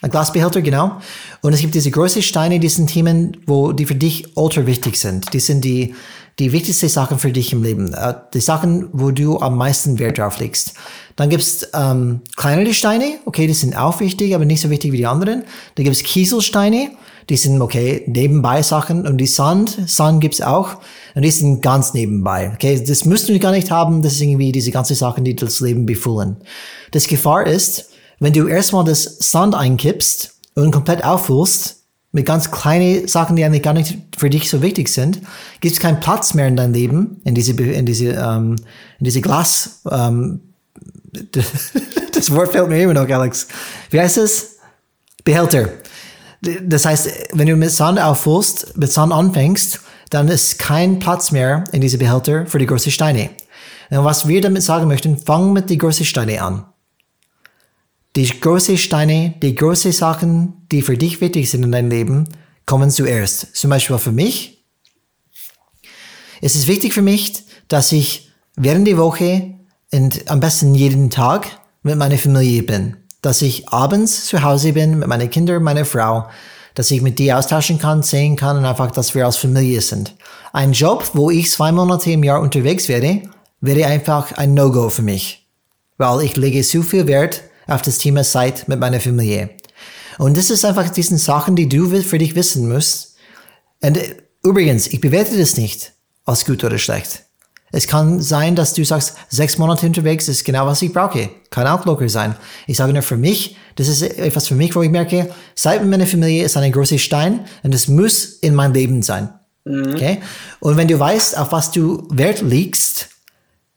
Ein 0.00 0.10
Glasbehälter, 0.10 0.62
genau. 0.62 1.00
Und 1.40 1.52
es 1.52 1.60
gibt 1.60 1.74
diese 1.74 1.90
großen 1.90 2.22
Steine, 2.22 2.60
die 2.60 2.68
sind 2.68 2.88
Themen, 2.88 3.36
wo 3.46 3.72
die 3.72 3.84
für 3.84 3.96
dich 3.96 4.36
ultra 4.36 4.64
wichtig 4.66 4.96
sind. 4.96 5.32
Die 5.32 5.40
sind 5.40 5.64
die, 5.64 5.96
die 6.38 6.52
wichtigsten 6.52 6.88
Sachen 6.88 7.18
für 7.18 7.32
dich 7.32 7.52
im 7.52 7.62
Leben. 7.62 7.92
Äh, 7.92 8.14
die 8.32 8.40
Sachen, 8.40 8.88
wo 8.92 9.10
du 9.10 9.38
am 9.40 9.56
meisten 9.56 9.98
Wert 9.98 10.18
drauf 10.18 10.38
legst. 10.38 10.74
Dann 11.16 11.30
gibt's 11.30 11.68
ähm, 11.74 12.20
kleinere 12.36 12.74
Steine, 12.74 13.18
okay, 13.24 13.46
die 13.46 13.54
sind 13.54 13.76
auch 13.76 14.00
wichtig, 14.00 14.34
aber 14.34 14.44
nicht 14.44 14.60
so 14.60 14.70
wichtig 14.70 14.92
wie 14.92 14.98
die 14.98 15.06
anderen. 15.06 15.44
Dann 15.74 15.84
gibt's 15.84 16.02
Kieselsteine, 16.02 16.92
die 17.28 17.36
sind 17.36 17.60
okay, 17.60 18.04
nebenbei 18.06 18.62
Sachen. 18.62 19.06
Und 19.06 19.18
die 19.18 19.26
Sand, 19.26 19.78
Sand 19.86 20.20
gibt's 20.20 20.40
auch. 20.40 20.76
Und 21.14 21.22
die 21.22 21.30
sind 21.30 21.60
ganz 21.60 21.92
nebenbei. 21.92 22.52
Okay, 22.54 22.82
das 22.86 23.04
müssten 23.04 23.32
wir 23.32 23.40
gar 23.40 23.52
nicht 23.52 23.70
haben. 23.70 24.02
Das 24.02 24.16
sind 24.16 24.28
irgendwie 24.28 24.52
diese 24.52 24.70
ganzen 24.70 24.94
Sachen, 24.94 25.24
die 25.24 25.34
das 25.34 25.60
Leben 25.60 25.86
befüllen. 25.86 26.36
Das 26.92 27.06
Gefahr 27.08 27.46
ist, 27.46 27.90
wenn 28.20 28.32
du 28.32 28.46
erstmal 28.46 28.84
das 28.84 29.16
Sand 29.18 29.54
einkippst 29.54 30.34
und 30.54 30.70
komplett 30.70 31.04
auffüllst, 31.04 31.77
mit 32.12 32.26
ganz 32.26 32.50
kleinen 32.50 33.06
Sachen, 33.06 33.36
die 33.36 33.44
eigentlich 33.44 33.62
gar 33.62 33.74
nicht 33.74 33.98
für 34.16 34.30
dich 34.30 34.48
so 34.48 34.62
wichtig 34.62 34.88
sind, 34.88 35.20
gibt 35.60 35.74
es 35.74 35.80
keinen 35.80 36.00
Platz 36.00 36.34
mehr 36.34 36.48
in 36.48 36.56
deinem 36.56 36.72
Leben, 36.72 37.20
in 37.24 37.34
diese, 37.34 37.52
in 37.52 37.86
diese, 37.86 38.12
ähm, 38.12 38.56
in 38.98 39.04
diese 39.04 39.20
Glas, 39.20 39.82
ähm, 39.90 40.40
das 42.12 42.30
Wort 42.32 42.52
fällt 42.52 42.68
mir 42.68 42.82
immer 42.82 42.94
noch, 42.94 43.08
Alex. 43.08 43.48
Wie 43.90 44.00
heißt 44.00 44.18
es? 44.18 44.56
Behälter. 45.24 45.68
Das 46.62 46.84
heißt, 46.84 47.10
wenn 47.32 47.48
du 47.48 47.56
mit 47.56 47.70
Sand 47.70 48.00
auffüllst, 48.00 48.76
mit 48.76 48.92
Sand 48.92 49.12
anfängst, 49.12 49.80
dann 50.10 50.28
ist 50.28 50.58
kein 50.58 50.98
Platz 50.98 51.32
mehr 51.32 51.64
in 51.72 51.80
diese 51.80 51.98
Behälter 51.98 52.46
für 52.46 52.58
die 52.58 52.66
großen 52.66 52.92
Steine. 52.92 53.30
Und 53.90 54.04
was 54.04 54.28
wir 54.28 54.40
damit 54.40 54.62
sagen 54.62 54.88
möchten, 54.88 55.18
fang 55.18 55.52
mit 55.52 55.68
den 55.70 55.78
großen 55.78 56.06
Steinen 56.06 56.38
an. 56.38 56.64
Die 58.16 58.40
großen 58.40 58.78
Steine, 58.78 59.34
die 59.42 59.54
großen 59.54 59.92
Sachen, 59.92 60.66
die 60.72 60.82
für 60.82 60.96
dich 60.96 61.20
wichtig 61.20 61.50
sind 61.50 61.62
in 61.62 61.72
deinem 61.72 61.90
Leben, 61.90 62.28
kommen 62.66 62.90
zuerst. 62.90 63.56
Zum 63.56 63.70
Beispiel 63.70 63.98
für 63.98 64.12
mich. 64.12 64.64
Es 66.40 66.54
ist 66.54 66.68
wichtig 66.68 66.92
für 66.92 67.02
mich, 67.02 67.44
dass 67.68 67.92
ich 67.92 68.30
während 68.56 68.86
der 68.86 68.98
Woche 68.98 69.54
und 69.92 70.30
am 70.30 70.40
besten 70.40 70.74
jeden 70.74 71.10
Tag 71.10 71.46
mit 71.82 71.96
meiner 71.96 72.18
Familie 72.18 72.62
bin. 72.62 72.96
Dass 73.22 73.42
ich 73.42 73.68
abends 73.70 74.26
zu 74.26 74.42
Hause 74.42 74.72
bin 74.72 74.98
mit 74.98 75.08
meinen 75.08 75.30
Kindern, 75.30 75.62
meiner 75.62 75.84
Frau, 75.84 76.28
dass 76.74 76.90
ich 76.90 77.02
mit 77.02 77.18
die 77.18 77.32
austauschen 77.32 77.78
kann, 77.78 78.02
sehen 78.02 78.36
kann 78.36 78.56
und 78.56 78.64
einfach, 78.64 78.90
dass 78.90 79.14
wir 79.14 79.26
als 79.26 79.36
Familie 79.36 79.80
sind. 79.80 80.14
Ein 80.52 80.72
Job, 80.72 81.10
wo 81.14 81.30
ich 81.30 81.50
zwei 81.50 81.72
Monate 81.72 82.12
im 82.12 82.22
Jahr 82.22 82.40
unterwegs 82.40 82.88
werde, 82.88 83.22
wäre 83.60 83.86
einfach 83.88 84.32
ein 84.32 84.54
No-Go 84.54 84.88
für 84.88 85.02
mich. 85.02 85.46
Weil 85.96 86.22
ich 86.22 86.36
lege 86.36 86.62
zu 86.62 86.82
viel 86.82 87.06
Wert 87.08 87.42
auf 87.68 87.82
das 87.82 87.98
Thema 87.98 88.24
Zeit 88.24 88.66
mit 88.66 88.80
meiner 88.80 89.00
Familie. 89.00 89.50
Und 90.18 90.36
das 90.36 90.50
ist 90.50 90.64
einfach 90.64 90.88
diesen 90.88 91.18
Sachen, 91.18 91.54
die 91.54 91.68
du 91.68 91.88
für 92.02 92.18
dich 92.18 92.34
wissen 92.34 92.68
musst. 92.68 93.16
Und 93.80 93.96
äh, 93.96 94.16
übrigens, 94.42 94.88
ich 94.88 95.00
bewerte 95.00 95.38
das 95.38 95.56
nicht 95.56 95.92
als 96.24 96.44
gut 96.44 96.64
oder 96.64 96.78
schlecht. 96.78 97.22
Es 97.70 97.86
kann 97.86 98.20
sein, 98.20 98.56
dass 98.56 98.72
du 98.72 98.84
sagst, 98.84 99.14
sechs 99.28 99.58
Monate 99.58 99.86
unterwegs 99.86 100.26
ist 100.26 100.44
genau, 100.44 100.66
was 100.66 100.80
ich 100.80 100.92
brauche. 100.92 101.28
Kann 101.50 101.66
auch 101.66 101.84
locker 101.84 102.08
sein. 102.08 102.34
Ich 102.66 102.78
sage 102.78 102.92
nur 102.92 103.02
für 103.02 103.18
mich, 103.18 103.56
das 103.76 103.88
ist 103.88 104.02
etwas 104.02 104.48
für 104.48 104.54
mich, 104.54 104.74
wo 104.74 104.82
ich 104.82 104.90
merke, 104.90 105.30
Zeit 105.54 105.82
mit 105.82 105.90
meiner 105.90 106.06
Familie 106.06 106.44
ist 106.44 106.56
ein 106.56 106.72
großer 106.72 106.98
Stein 106.98 107.46
und 107.62 107.74
es 107.74 107.86
muss 107.86 108.24
in 108.24 108.54
mein 108.54 108.72
Leben 108.72 109.02
sein. 109.02 109.30
Mhm. 109.64 109.92
Okay? 109.92 110.20
Und 110.60 110.76
wenn 110.78 110.88
du 110.88 110.98
weißt, 110.98 111.36
auf 111.36 111.52
was 111.52 111.70
du 111.70 112.08
Wert 112.10 112.40
legst, 112.40 113.10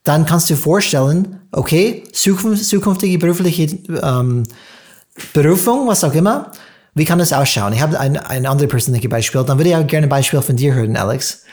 dann 0.04 0.26
kannst 0.26 0.50
du 0.50 0.56
vorstellen, 0.56 1.42
okay, 1.52 2.04
zukünftige 2.12 3.18
berufliche 3.18 3.64
ähm, 4.02 4.44
Berufung, 5.34 5.88
was 5.88 6.04
auch 6.04 6.14
immer, 6.14 6.52
wie 6.96 7.06
kann 7.06 7.20
das 7.20 7.34
ausschauen? 7.34 7.74
Ich 7.74 7.82
habe 7.82 8.00
ein, 8.00 8.18
ein 8.18 8.46
anderes 8.46 8.70
persönliches 8.70 9.10
Beispiel, 9.10 9.44
dann 9.44 9.58
würde 9.58 9.70
ich 9.70 9.76
auch 9.76 9.86
gerne 9.86 10.08
ein 10.08 10.10
Beispiel 10.10 10.42
von 10.42 10.56
dir 10.56 10.74
hören, 10.74 10.98
Alex. 10.98 11.44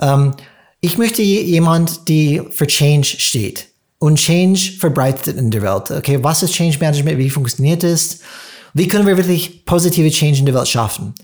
Ähm, 0.00 0.34
ich 0.80 0.98
möchte 0.98 1.22
jemand, 1.22 2.08
die 2.08 2.42
für 2.50 2.66
Change 2.66 3.06
steht 3.06 3.68
und 4.00 4.16
Change 4.16 4.72
verbreitet 4.80 5.36
in 5.36 5.50
der 5.50 5.62
Welt. 5.62 5.92
Okay, 5.92 6.18
was 6.22 6.42
ist 6.42 6.54
Change 6.54 6.78
Management? 6.80 7.18
Wie 7.18 7.30
funktioniert 7.30 7.84
es? 7.84 8.18
Wie 8.74 8.88
können 8.88 9.06
wir 9.06 9.16
wirklich 9.16 9.64
positive 9.64 10.10
Change 10.10 10.40
in 10.40 10.46
der 10.46 10.54
Welt 10.56 10.66
schaffen? 10.66 11.14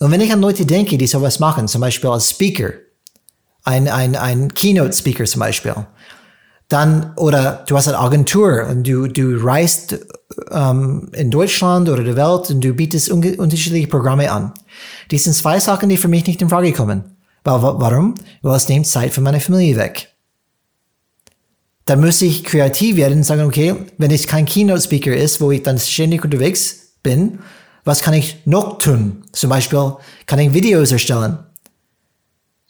Und 0.00 0.10
wenn 0.10 0.20
ich 0.20 0.32
an 0.32 0.42
Leute 0.42 0.66
denke, 0.66 0.98
die 0.98 1.06
sowas 1.06 1.38
machen, 1.38 1.66
zum 1.66 1.80
Beispiel 1.80 2.10
als 2.10 2.30
Speaker, 2.30 2.72
ein, 3.64 3.88
ein, 3.88 4.16
ein 4.16 4.52
Keynote-Speaker 4.52 5.24
zum 5.24 5.40
Beispiel, 5.40 5.74
dann, 6.68 7.12
oder 7.16 7.64
du 7.68 7.76
hast 7.76 7.88
eine 7.88 7.98
Agentur 7.98 8.66
und 8.68 8.86
du, 8.86 9.06
du 9.06 9.36
reist 9.44 9.98
ähm, 10.50 11.08
in 11.12 11.30
Deutschland 11.30 11.88
oder 11.88 12.02
der 12.02 12.16
Welt 12.16 12.50
und 12.50 12.62
du 12.62 12.72
bietest 12.72 13.10
unterschiedliche 13.10 13.86
Programme 13.86 14.30
an. 14.30 14.52
Die 15.10 15.18
sind 15.18 15.34
zwei 15.34 15.60
Sachen, 15.60 15.88
die 15.88 15.96
für 15.96 16.08
mich 16.08 16.26
nicht 16.26 16.42
in 16.42 16.48
Frage 16.48 16.72
kommen. 16.72 17.16
Warum? 17.44 18.14
Weil 18.42 18.56
es 18.56 18.68
nimmt 18.68 18.88
Zeit 18.88 19.12
von 19.12 19.22
meiner 19.22 19.38
Familie 19.38 19.76
weg. 19.76 20.12
Dann 21.84 22.00
muss 22.00 22.20
ich 22.20 22.42
kreativ 22.42 22.96
werden 22.96 23.18
und 23.18 23.24
sagen, 23.24 23.42
okay, 23.42 23.76
wenn 23.98 24.10
es 24.10 24.26
kein 24.26 24.46
Keynote-Speaker 24.46 25.14
ist, 25.14 25.40
wo 25.40 25.52
ich 25.52 25.62
dann 25.62 25.78
ständig 25.78 26.24
unterwegs 26.24 26.94
bin, 27.04 27.38
was 27.84 28.02
kann 28.02 28.14
ich 28.14 28.38
noch 28.44 28.78
tun? 28.78 29.22
Zum 29.30 29.50
Beispiel 29.50 29.92
kann 30.26 30.40
ich 30.40 30.52
Videos 30.52 30.90
erstellen 30.90 31.38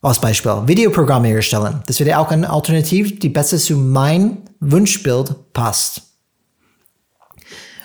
als 0.03 0.20
Beispiel 0.20 0.62
Videoprogramme 0.66 1.32
erstellen. 1.32 1.82
Das 1.86 2.01
wäre 2.01 2.18
auch 2.18 2.30
eine 2.30 2.51
Alternative, 2.51 3.12
die 3.12 3.28
besser 3.28 3.59
zu 3.59 3.76
mein 3.76 4.42
Wunschbild 4.61 5.34
passt. 5.53 6.03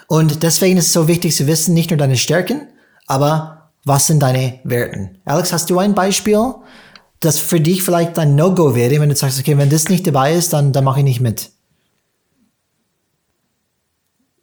Und 0.07 0.43
deswegen 0.43 0.77
ist 0.77 0.87
es 0.87 0.93
so 0.93 1.07
wichtig 1.07 1.35
zu 1.35 1.47
wissen, 1.47 1.73
nicht 1.73 1.89
nur 1.89 1.97
deine 1.97 2.17
Stärken, 2.17 2.67
aber 3.07 3.71
was 3.85 4.07
sind 4.07 4.21
deine 4.21 4.59
Werten? 4.63 5.17
Alex, 5.25 5.53
hast 5.53 5.69
du 5.69 5.79
ein 5.79 5.95
Beispiel, 5.95 6.53
das 7.21 7.39
für 7.39 7.61
dich 7.61 7.81
vielleicht 7.83 8.19
ein 8.19 8.35
No-Go 8.35 8.75
wäre, 8.75 8.99
wenn 8.99 9.09
du 9.09 9.15
sagst, 9.15 9.39
okay, 9.39 9.57
wenn 9.57 9.69
das 9.69 9.89
nicht 9.89 10.05
dabei 10.05 10.33
ist, 10.33 10.53
dann, 10.53 10.73
dann 10.73 10.83
mache 10.83 10.99
ich 10.99 11.05
nicht 11.05 11.21
mit? 11.21 11.49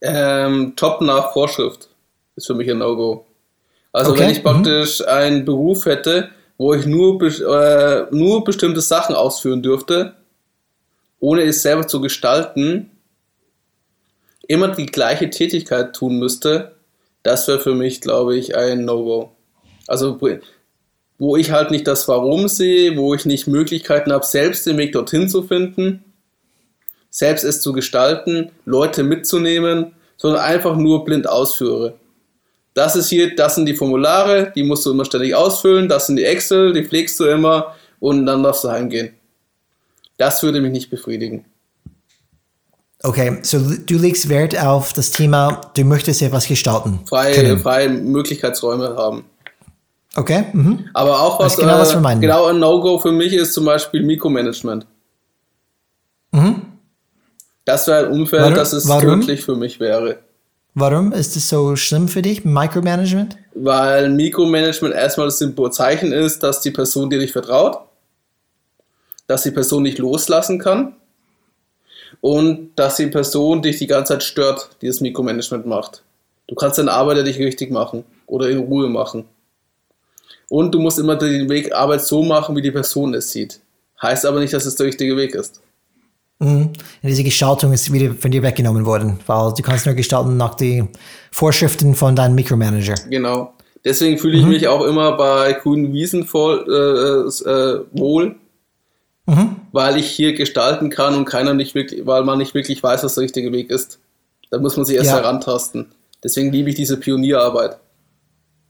Ähm, 0.01 0.75
top 0.77 1.01
nach 1.01 1.33
Vorschrift 1.33 1.89
ist 2.37 2.47
für 2.47 2.55
mich 2.55 2.71
ein 2.71 2.79
No-Go. 2.79 3.27
Also 3.93 4.13
okay. 4.13 4.21
wenn 4.21 4.31
ich 4.31 4.43
praktisch 4.43 5.01
mhm. 5.01 5.07
einen 5.07 5.45
Beruf 5.45 5.87
hätte, 5.87 6.31
wo 6.59 6.75
ich 6.75 6.85
nur, 6.85 7.23
äh, 7.23 8.07
nur 8.11 8.45
bestimmte 8.45 8.81
Sachen 8.81 9.15
ausführen 9.15 9.63
dürfte, 9.63 10.15
ohne 11.21 11.43
es 11.45 11.63
selber 11.63 11.87
zu 11.87 12.01
gestalten, 12.01 12.91
immer 14.49 14.69
die 14.69 14.87
gleiche 14.87 15.31
Tätigkeit 15.31 15.95
tun 15.95 16.19
müsste, 16.19 16.73
das 17.23 17.47
wäre 17.49 17.61
für 17.61 17.75
mich, 17.75 18.01
glaube 18.01 18.37
ich, 18.37 18.57
ein 18.57 18.85
No-Go. 18.85 19.33
Also, 19.87 20.21
wo 21.19 21.37
ich 21.37 21.51
halt 21.51 21.71
nicht 21.71 21.87
das 21.87 22.09
Warum 22.09 22.49
sehe, 22.49 22.97
wo 22.97 23.15
ich 23.15 23.25
nicht 23.25 23.47
Möglichkeiten 23.47 24.13
habe, 24.13 24.25
selbst 24.25 24.67
den 24.67 24.79
Weg 24.79 24.93
dorthin 24.93 25.29
zu 25.29 25.43
finden, 25.43 26.05
selbst 27.11 27.45
es 27.45 27.61
zu 27.61 27.73
gestalten, 27.73 28.51
Leute 28.65 29.03
mitzunehmen, 29.03 29.93
sondern 30.17 30.43
einfach 30.43 30.77
nur 30.77 31.05
blind 31.05 31.29
ausführe 31.29 31.98
das 32.79 32.97
ist 32.97 33.09
hier, 33.09 33.35
das 33.35 33.57
sind 33.57 33.67
die 33.67 33.75
Formulare, 33.75 34.53
die 34.55 34.63
musst 34.63 34.87
du 34.87 34.93
immer 34.93 35.05
ständig 35.05 35.35
ausfüllen, 35.35 35.89
das 35.89 36.07
sind 36.07 36.17
die 36.17 36.25
Excel, 36.25 36.73
die 36.73 36.85
pflegst 36.85 37.19
du 37.21 37.25
immer 37.25 37.75
und 38.01 38.25
dann 38.25 38.43
darfst 38.43 38.65
du 38.65 38.71
heimgehen. 38.71 39.15
Das 40.17 40.43
würde 40.43 40.61
mich 40.61 40.73
nicht 40.73 40.91
befriedigen. 40.91 41.45
Okay, 43.03 43.39
so 43.43 43.59
du 43.59 43.97
legst 43.97 44.29
Wert 44.29 44.59
auf 44.59 44.93
das 44.93 45.11
Thema, 45.11 45.61
du 45.75 45.85
möchtest 45.85 46.23
etwas 46.23 46.47
gestalten. 46.47 47.01
Freie, 47.09 47.57
freie 47.59 47.89
Möglichkeitsräume 47.89 48.97
haben. 48.97 49.25
Okay. 50.17 50.47
Mhm. 50.53 50.87
Aber 50.95 51.21
auch 51.21 51.39
was, 51.39 51.57
genau, 51.57 51.79
was 51.79 51.95
äh, 51.95 52.19
genau 52.19 52.47
ein 52.47 52.59
No-Go 52.59 52.99
für 52.99 53.13
mich 53.13 53.33
ist 53.33 53.53
zum 53.53 53.65
Beispiel 53.65 54.03
Mikromanagement. 54.03 54.87
Mhm. 56.33 56.63
Das 57.65 57.87
wäre 57.87 58.07
ein 58.07 58.13
Umfeld, 58.13 58.43
warum? 58.43 58.55
das 58.55 58.73
es 58.73 58.85
tödlich 58.85 59.45
für 59.45 59.55
mich 59.55 59.79
wäre. 59.79 60.19
Warum 60.81 61.13
ist 61.13 61.35
es 61.35 61.49
so 61.49 61.75
schlimm 61.75 62.07
für 62.07 62.23
dich, 62.23 62.45
Micromanagement? 62.45 63.37
Weil 63.55 64.11
Mikromanagement 64.11 64.95
erstmal 64.95 65.27
das 65.27 65.43
Zeichen 65.73 66.13
ist, 66.13 66.45
dass 66.45 66.61
die 66.61 66.71
Person 66.71 67.11
dir 67.11 67.19
nicht 67.19 67.33
vertraut, 67.33 67.81
dass 69.27 69.43
die 69.43 69.51
Person 69.51 69.83
nicht 69.83 69.99
loslassen 69.99 70.61
kann 70.61 70.95
und 72.21 72.71
dass 72.77 72.95
die 72.95 73.09
Person 73.09 73.61
dich 73.61 73.79
die 73.79 73.89
ganze 73.89 74.13
Zeit 74.13 74.23
stört, 74.23 74.71
die 74.81 74.87
das 74.87 75.01
Mikromanagement 75.01 75.67
macht. 75.67 76.05
Du 76.47 76.55
kannst 76.55 76.79
deine 76.79 76.93
Arbeit 76.93 77.17
ja 77.17 77.23
nicht 77.25 77.41
richtig 77.41 77.73
machen 77.73 78.05
oder 78.29 78.49
in 78.49 78.59
Ruhe 78.59 78.89
machen. 78.89 79.25
Und 80.49 80.73
du 80.73 80.79
musst 80.79 81.01
immer 81.01 81.17
den 81.17 81.49
Weg 81.49 81.75
Arbeit 81.75 82.03
so 82.03 82.23
machen, 82.23 82.55
wie 82.55 82.63
die 82.63 82.71
Person 82.71 83.15
es 83.15 83.33
sieht. 83.33 83.59
Heißt 84.01 84.25
aber 84.25 84.39
nicht, 84.39 84.53
dass 84.53 84.65
es 84.65 84.77
der 84.77 84.87
richtige 84.87 85.17
Weg 85.17 85.35
ist. 85.35 85.61
Mhm. 86.41 86.71
Diese 87.03 87.25
Gestaltung 87.25 87.73
ist 87.73 87.93
wieder 87.93 88.15
von 88.15 88.31
dir 88.31 88.43
weggenommen 88.43 88.87
worden, 88.87 89.19
weil 89.27 89.53
du 89.55 89.63
kannst 89.63 89.87
nur 89.87 89.95
gestalten 89.95 90.37
nach 90.37 90.55
den 90.55 90.89
Vorschriften 91.33 91.95
von 91.95 92.15
deinem 92.15 92.37
Mikromanager. 92.37 92.95
Genau. 93.11 93.55
Deswegen 93.85 94.19
fühle 94.19 94.39
ich 94.39 94.45
mhm. 94.45 94.51
mich 94.51 94.69
auch 94.69 94.85
immer 94.85 95.17
bei 95.17 95.53
grünen 95.53 95.93
Wiesen 95.93 96.25
voll, 96.25 96.65
äh, 96.69 97.51
äh, 97.51 97.85
wohl, 97.93 98.37
mhm. 99.27 99.57
weil 99.73 99.97
ich 99.97 100.11
hier 100.11 100.35
gestalten 100.35 100.91
kann 100.91 101.15
und 101.15 101.25
keiner 101.25 101.55
nicht 101.55 101.75
wirklich, 101.75 102.07
weil 102.07 102.25
man 102.25 102.39
nicht 102.39 102.55
wirklich 102.55 102.83
weiß, 102.83 103.03
was 103.05 103.15
der 103.15 103.25
richtige 103.25 103.53
Weg 103.53 103.71
ist. 103.71 103.99
Da 104.51 104.59
muss 104.59 104.77
man 104.77 104.87
sich 104.87 104.97
erst 104.97 105.11
ja. 105.11 105.17
herantasten. 105.17 105.87
Deswegen 106.23 106.53
liebe 106.53 106.71
ich 106.71 106.77
diese 106.77 106.99
Pionierarbeit. 106.99 107.79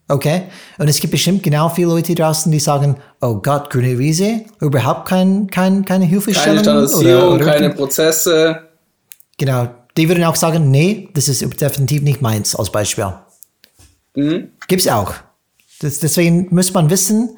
Okay. 0.09 0.44
Und 0.78 0.88
es 0.88 1.00
gibt 1.00 1.11
bestimmt 1.11 1.42
genau 1.42 1.68
viele 1.68 1.88
Leute 1.88 2.14
draußen, 2.14 2.50
die 2.50 2.61
sagen, 2.61 2.96
oh 3.20 3.34
Gott, 3.36 3.68
grüne 3.68 3.98
Wiese, 3.98 4.46
überhaupt 4.61 5.06
kein, 5.06 5.48
kein, 5.48 5.84
keine 5.84 6.06
Hilfestellung. 6.06 6.56
Keine 6.56 6.61
Standardisierung, 6.61 7.34
oder, 7.34 7.34
oder 7.34 7.44
keine 7.44 7.70
Prozesse. 7.70 8.68
Genau. 9.36 9.68
Die 9.96 10.09
würden 10.09 10.24
auch 10.24 10.36
sagen, 10.36 10.70
nee, 10.70 11.11
das 11.12 11.28
ist 11.28 11.42
definitiv 11.61 12.02
nicht 12.02 12.22
meins, 12.22 12.56
als 12.56 12.70
Beispiel. 12.70 13.12
Mhm. 14.14 14.48
Gibt's 14.66 14.88
auch. 14.88 15.12
Das, 15.80 15.98
deswegen 15.98 16.48
muss 16.54 16.72
man 16.72 16.88
wissen, 16.88 17.36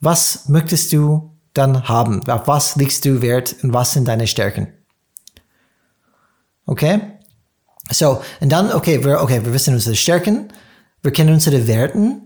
was 0.00 0.48
möchtest 0.48 0.92
du 0.92 1.30
dann 1.54 1.88
haben? 1.88 2.28
Auf 2.30 2.46
was 2.46 2.76
legst 2.76 3.04
du 3.04 3.20
Wert 3.20 3.56
und 3.62 3.72
was 3.72 3.92
sind 3.92 4.06
deine 4.06 4.26
Stärken? 4.26 4.68
Okay? 6.66 7.00
So, 7.90 8.22
und 8.40 8.50
dann, 8.50 8.72
okay, 8.72 9.04
wir, 9.04 9.20
okay, 9.20 9.44
wir 9.44 9.52
wissen 9.52 9.74
unsere 9.74 9.96
Stärken 9.96 10.52
wir 11.02 11.10
kennen 11.10 11.34
unsere 11.34 11.66
Werten 11.66 12.22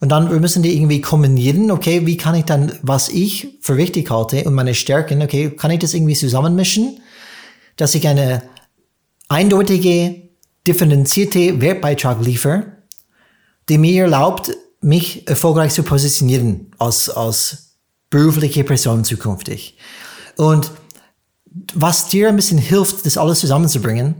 Und 0.00 0.08
dann 0.10 0.30
wir 0.30 0.40
müssen 0.40 0.62
die 0.62 0.74
irgendwie 0.74 1.00
kombinieren, 1.00 1.70
okay, 1.70 2.06
wie 2.06 2.16
kann 2.16 2.34
ich 2.34 2.44
dann, 2.44 2.72
was 2.82 3.08
ich 3.08 3.58
für 3.60 3.76
wichtig 3.76 4.10
halte 4.10 4.44
und 4.44 4.54
meine 4.54 4.74
Stärken, 4.74 5.22
okay, 5.22 5.50
kann 5.50 5.70
ich 5.70 5.80
das 5.80 5.94
irgendwie 5.94 6.14
zusammenmischen, 6.14 7.00
dass 7.76 7.94
ich 7.94 8.08
eine 8.08 8.42
eindeutige, 9.28 10.22
differenzierte 10.66 11.60
Wertbeitrag 11.60 12.24
liefere, 12.24 12.72
die 13.68 13.78
mir 13.78 14.02
erlaubt, 14.02 14.50
mich 14.80 15.28
erfolgreich 15.28 15.72
zu 15.72 15.82
positionieren 15.82 16.72
als, 16.78 17.10
als 17.10 17.76
berufliche 18.08 18.64
Person 18.64 19.04
zukünftig. 19.04 19.76
Und 20.36 20.70
was 21.74 22.08
dir 22.08 22.28
ein 22.28 22.36
bisschen 22.36 22.58
hilft, 22.58 23.04
das 23.04 23.18
alles 23.18 23.40
zusammenzubringen, 23.40 24.14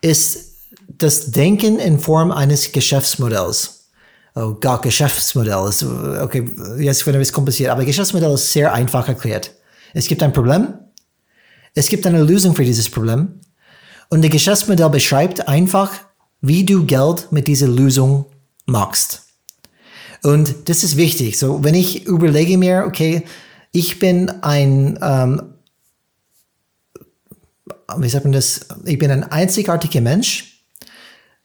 ist 0.00 0.51
das 0.88 1.30
Denken 1.30 1.78
in 1.78 1.98
Form 1.98 2.30
eines 2.30 2.72
Geschäftsmodells. 2.72 3.88
Oh 4.34 4.54
Gott, 4.54 4.82
Geschäftsmodell 4.82 5.68
ist, 5.68 5.82
okay, 5.82 6.50
jetzt 6.78 7.04
wird 7.06 7.16
es 7.16 7.32
kompliziert, 7.32 7.70
aber 7.70 7.84
Geschäftsmodell 7.84 8.32
ist 8.32 8.50
sehr 8.50 8.72
einfach 8.72 9.06
erklärt. 9.08 9.50
Es 9.92 10.06
gibt 10.06 10.22
ein 10.22 10.32
Problem, 10.32 10.74
es 11.74 11.88
gibt 11.88 12.06
eine 12.06 12.22
Lösung 12.22 12.54
für 12.54 12.64
dieses 12.64 12.88
Problem 12.88 13.40
und 14.08 14.22
das 14.24 14.30
Geschäftsmodell 14.30 14.88
beschreibt 14.88 15.48
einfach, 15.48 15.92
wie 16.40 16.64
du 16.64 16.86
Geld 16.86 17.30
mit 17.30 17.46
dieser 17.46 17.68
Lösung 17.68 18.24
machst. 18.64 19.24
Und 20.22 20.68
das 20.68 20.82
ist 20.82 20.96
wichtig. 20.96 21.38
So, 21.38 21.62
wenn 21.62 21.74
ich 21.74 22.06
überlege 22.06 22.56
mir, 22.56 22.84
okay, 22.86 23.24
ich 23.70 23.98
bin 23.98 24.30
ein 24.42 24.98
ähm, 25.02 25.52
wie 27.98 28.08
sagt 28.08 28.24
man 28.24 28.32
das, 28.32 28.66
ich 28.84 28.98
bin 28.98 29.10
ein 29.10 29.24
einzigartiger 29.24 30.00
Mensch, 30.00 30.51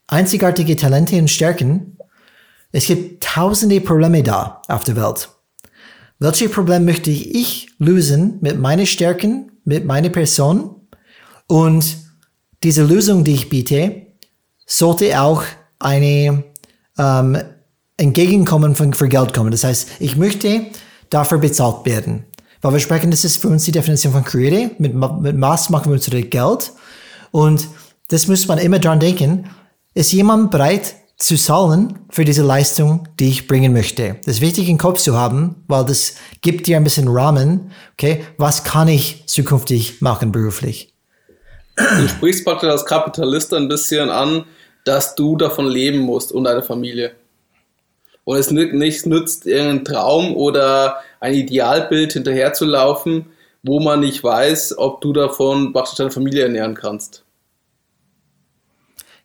einzigartige 0.07 0.75
Talente 0.75 1.17
und 1.17 1.29
Stärken. 1.29 1.97
Es 2.71 2.87
gibt 2.87 3.23
tausende 3.23 3.81
Probleme 3.81 4.23
da 4.23 4.61
auf 4.67 4.83
der 4.83 4.95
Welt. 4.95 5.29
Welche 6.19 6.49
Probleme 6.49 6.85
möchte 6.85 7.11
ich 7.11 7.69
lösen 7.77 8.39
mit 8.41 8.59
meinen 8.59 8.85
Stärken, 8.85 9.51
mit 9.65 9.85
meiner 9.85 10.09
Person? 10.09 10.87
Und 11.47 11.97
diese 12.63 12.83
Lösung, 12.83 13.23
die 13.23 13.35
ich 13.35 13.49
biete, 13.49 14.07
sollte 14.65 15.21
auch 15.21 15.43
eine 15.79 16.43
ähm, 16.97 17.37
Entgegenkommen 17.97 18.75
von, 18.75 18.93
für 18.93 19.07
Geld 19.07 19.33
kommen. 19.33 19.51
Das 19.51 19.63
heißt, 19.63 19.89
ich 19.99 20.17
möchte 20.17 20.65
dafür 21.09 21.37
bezahlt 21.37 21.85
werden. 21.85 22.25
Weil 22.61 22.73
wir 22.73 22.79
sprechen, 22.79 23.11
das 23.11 23.23
ist 23.23 23.37
für 23.37 23.49
uns 23.49 23.65
die 23.65 23.71
Definition 23.71 24.13
von 24.13 24.23
Creative. 24.23 24.71
Mit, 24.79 24.93
mit 24.93 25.37
Maß 25.37 25.69
machen 25.69 25.91
wir 25.91 25.93
uns 25.93 26.09
Geld. 26.09 26.71
Und 27.31 27.67
das 28.09 28.27
muss 28.27 28.47
man 28.47 28.57
immer 28.57 28.79
dran 28.79 28.99
denken. 28.99 29.49
Ist 29.97 30.13
jemand 30.13 30.51
bereit 30.51 30.93
zu 31.17 31.35
zahlen 31.37 31.97
für 32.11 32.23
diese 32.23 32.43
Leistung, 32.43 33.07
die 33.19 33.29
ich 33.29 33.47
bringen 33.47 33.73
möchte? 33.73 34.17
Das 34.23 34.35
ist 34.35 34.41
wichtig 34.41 34.69
im 34.69 34.77
Kopf 34.77 34.99
zu 34.99 35.17
haben, 35.17 35.63
weil 35.67 35.85
das 35.85 36.17
gibt 36.41 36.67
dir 36.67 36.77
ein 36.77 36.83
bisschen 36.83 37.07
Rahmen. 37.07 37.71
Okay, 37.93 38.23
was 38.37 38.63
kann 38.63 38.89
ich 38.89 39.23
zukünftig 39.25 39.99
machen 40.03 40.31
beruflich? 40.31 40.93
Du 41.77 42.07
sprichst 42.07 42.45
praktisch 42.45 42.69
als 42.69 42.85
Kapitalist 42.85 43.55
ein 43.55 43.69
bisschen 43.69 44.11
an, 44.11 44.45
dass 44.85 45.15
du 45.15 45.35
davon 45.35 45.65
leben 45.67 45.97
musst 45.97 46.31
und 46.31 46.43
deine 46.43 46.61
Familie. 46.61 47.13
Und 48.23 48.37
es 48.37 48.51
nicht 48.51 49.07
nützt, 49.07 49.47
irgendeinen 49.47 49.83
Traum 49.83 50.35
oder 50.35 50.97
ein 51.19 51.33
Idealbild 51.33 52.13
hinterherzulaufen, 52.13 53.31
wo 53.63 53.79
man 53.79 54.01
nicht 54.01 54.23
weiß, 54.23 54.77
ob 54.77 55.01
du 55.01 55.11
davon 55.11 55.73
praktisch 55.73 55.95
deine 55.95 56.11
Familie 56.11 56.43
ernähren 56.43 56.75
kannst. 56.75 57.23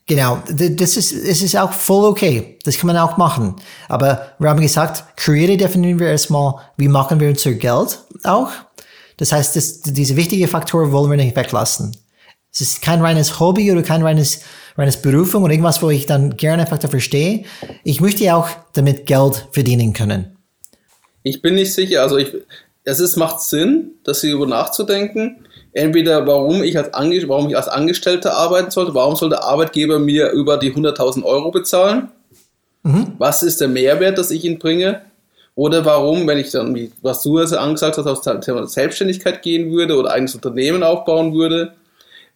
Genau, 0.07 0.43
das 0.49 0.97
ist, 0.97 1.13
es 1.13 1.43
ist 1.43 1.57
auch 1.57 1.73
voll 1.73 2.05
okay. 2.05 2.59
Das 2.65 2.77
kann 2.77 2.89
man 2.89 2.97
auch 2.97 3.17
machen. 3.17 3.57
Aber 3.89 4.33
wir 4.39 4.51
haben 4.51 4.61
gesagt, 4.61 5.17
Creative 5.17 5.57
definieren 5.57 5.99
wir 6.01 6.09
erstmal, 6.09 6.55
wie 6.77 6.89
machen 6.89 7.21
wir 7.21 7.29
unser 7.29 7.53
Geld 7.53 8.01
auch. 8.25 8.51
Das 9.17 9.31
heißt, 9.31 9.55
das, 9.55 9.81
diese 9.83 10.17
wichtigen 10.17 10.49
Faktoren 10.49 10.91
wollen 10.91 11.11
wir 11.11 11.17
nicht 11.17 11.37
weglassen. 11.37 11.97
Es 12.53 12.61
ist 12.61 12.83
kein 12.83 13.01
reines 13.01 13.39
Hobby 13.41 13.71
oder 13.71 13.83
kein 13.83 14.03
reines, 14.03 14.43
reines 14.77 15.01
Berufung 15.01 15.45
oder 15.45 15.53
irgendwas, 15.53 15.81
wo 15.81 15.89
ich 15.89 16.07
dann 16.07 16.37
gerne 16.37 16.63
einfach 16.63 16.79
dafür 16.79 17.01
stehe. 17.01 17.45
Ich 17.85 18.01
möchte 18.01 18.35
auch 18.35 18.49
damit 18.75 19.07
Geld 19.07 19.47
verdienen 19.53 19.93
können. 19.93 20.37
Ich 21.23 21.41
bin 21.41 21.55
nicht 21.55 21.73
sicher. 21.73 22.03
Also 22.03 22.19
ich, 22.19 22.35
es 22.85 23.01
ist, 23.01 23.17
macht 23.17 23.41
Sinn, 23.41 23.93
dass 24.05 24.21
sie 24.21 24.31
darüber 24.31 24.49
nachzudenken. 24.49 25.47
Entweder 25.73 26.27
warum 26.27 26.63
ich 26.63 26.77
als, 26.77 26.93
Ange 26.93 27.27
warum 27.29 27.49
ich 27.49 27.57
als 27.57 27.69
Angestellter 27.69 28.37
arbeiten 28.37 28.71
sollte, 28.71 28.95
warum 28.95 29.17
soll 29.17 29.31
der 29.31 29.45
Arbeitgeber 29.45 29.99
mir 29.99 30.31
über 30.31 30.59
die 30.59 30.73
100.000 30.73 31.25
Euro 31.25 31.51
bezahlen? 31.51 32.09
Mhm. 32.83 33.13
Was 33.19 33.43
ist 33.43 33.61
der 33.61 33.69
Mehrwert, 33.69 34.19
dass 34.19 34.31
ich 34.31 34.45
ihn 34.45 34.59
bringe? 34.59 35.03
Oder 35.55 35.85
warum, 35.85 36.27
wenn 36.27 36.39
ich 36.39 36.51
dann, 36.51 36.91
was 37.03 37.23
du 37.23 37.39
also 37.39 37.59
angesagt 37.59 37.99
hast, 37.99 38.07
aus 38.07 38.23
Thema 38.23 38.67
Selbstständigkeit 38.67 39.43
gehen 39.43 39.71
würde 39.71 39.97
oder 39.97 40.11
eigenes 40.11 40.35
Unternehmen 40.35 40.83
aufbauen 40.83 41.35
würde, 41.35 41.73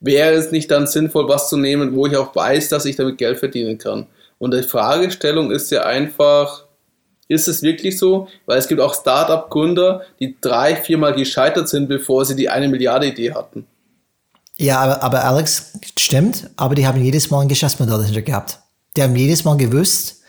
wäre 0.00 0.34
es 0.34 0.52
nicht 0.52 0.70
dann 0.70 0.86
sinnvoll, 0.86 1.28
was 1.28 1.48
zu 1.48 1.56
nehmen, 1.56 1.94
wo 1.94 2.06
ich 2.06 2.16
auch 2.16 2.34
weiß, 2.34 2.68
dass 2.68 2.84
ich 2.84 2.96
damit 2.96 3.18
Geld 3.18 3.38
verdienen 3.38 3.78
kann? 3.78 4.06
Und 4.38 4.52
die 4.52 4.62
Fragestellung 4.62 5.50
ist 5.50 5.70
ja 5.70 5.84
einfach, 5.84 6.65
ist 7.28 7.48
es 7.48 7.62
wirklich 7.62 7.98
so? 7.98 8.28
Weil 8.46 8.58
es 8.58 8.68
gibt 8.68 8.80
auch 8.80 8.94
Startup-Gründer, 8.94 10.02
die 10.20 10.36
drei, 10.40 10.76
viermal 10.76 11.14
gescheitert 11.14 11.68
sind, 11.68 11.88
bevor 11.88 12.24
sie 12.24 12.36
die 12.36 12.48
eine 12.48 12.68
Milliarde 12.68 13.06
Idee 13.08 13.32
hatten. 13.34 13.66
Ja, 14.58 14.78
aber, 14.78 15.02
aber 15.02 15.24
Alex, 15.24 15.72
stimmt, 15.98 16.50
aber 16.56 16.74
die 16.74 16.86
haben 16.86 17.02
jedes 17.02 17.30
Mal 17.30 17.42
ein 17.42 17.48
Geschäftsmodell 17.48 17.98
dahinter 17.98 18.22
gehabt. 18.22 18.58
Die 18.96 19.02
haben 19.02 19.14
jedes 19.14 19.44
Mal 19.44 19.56
gewusst, 19.56 20.22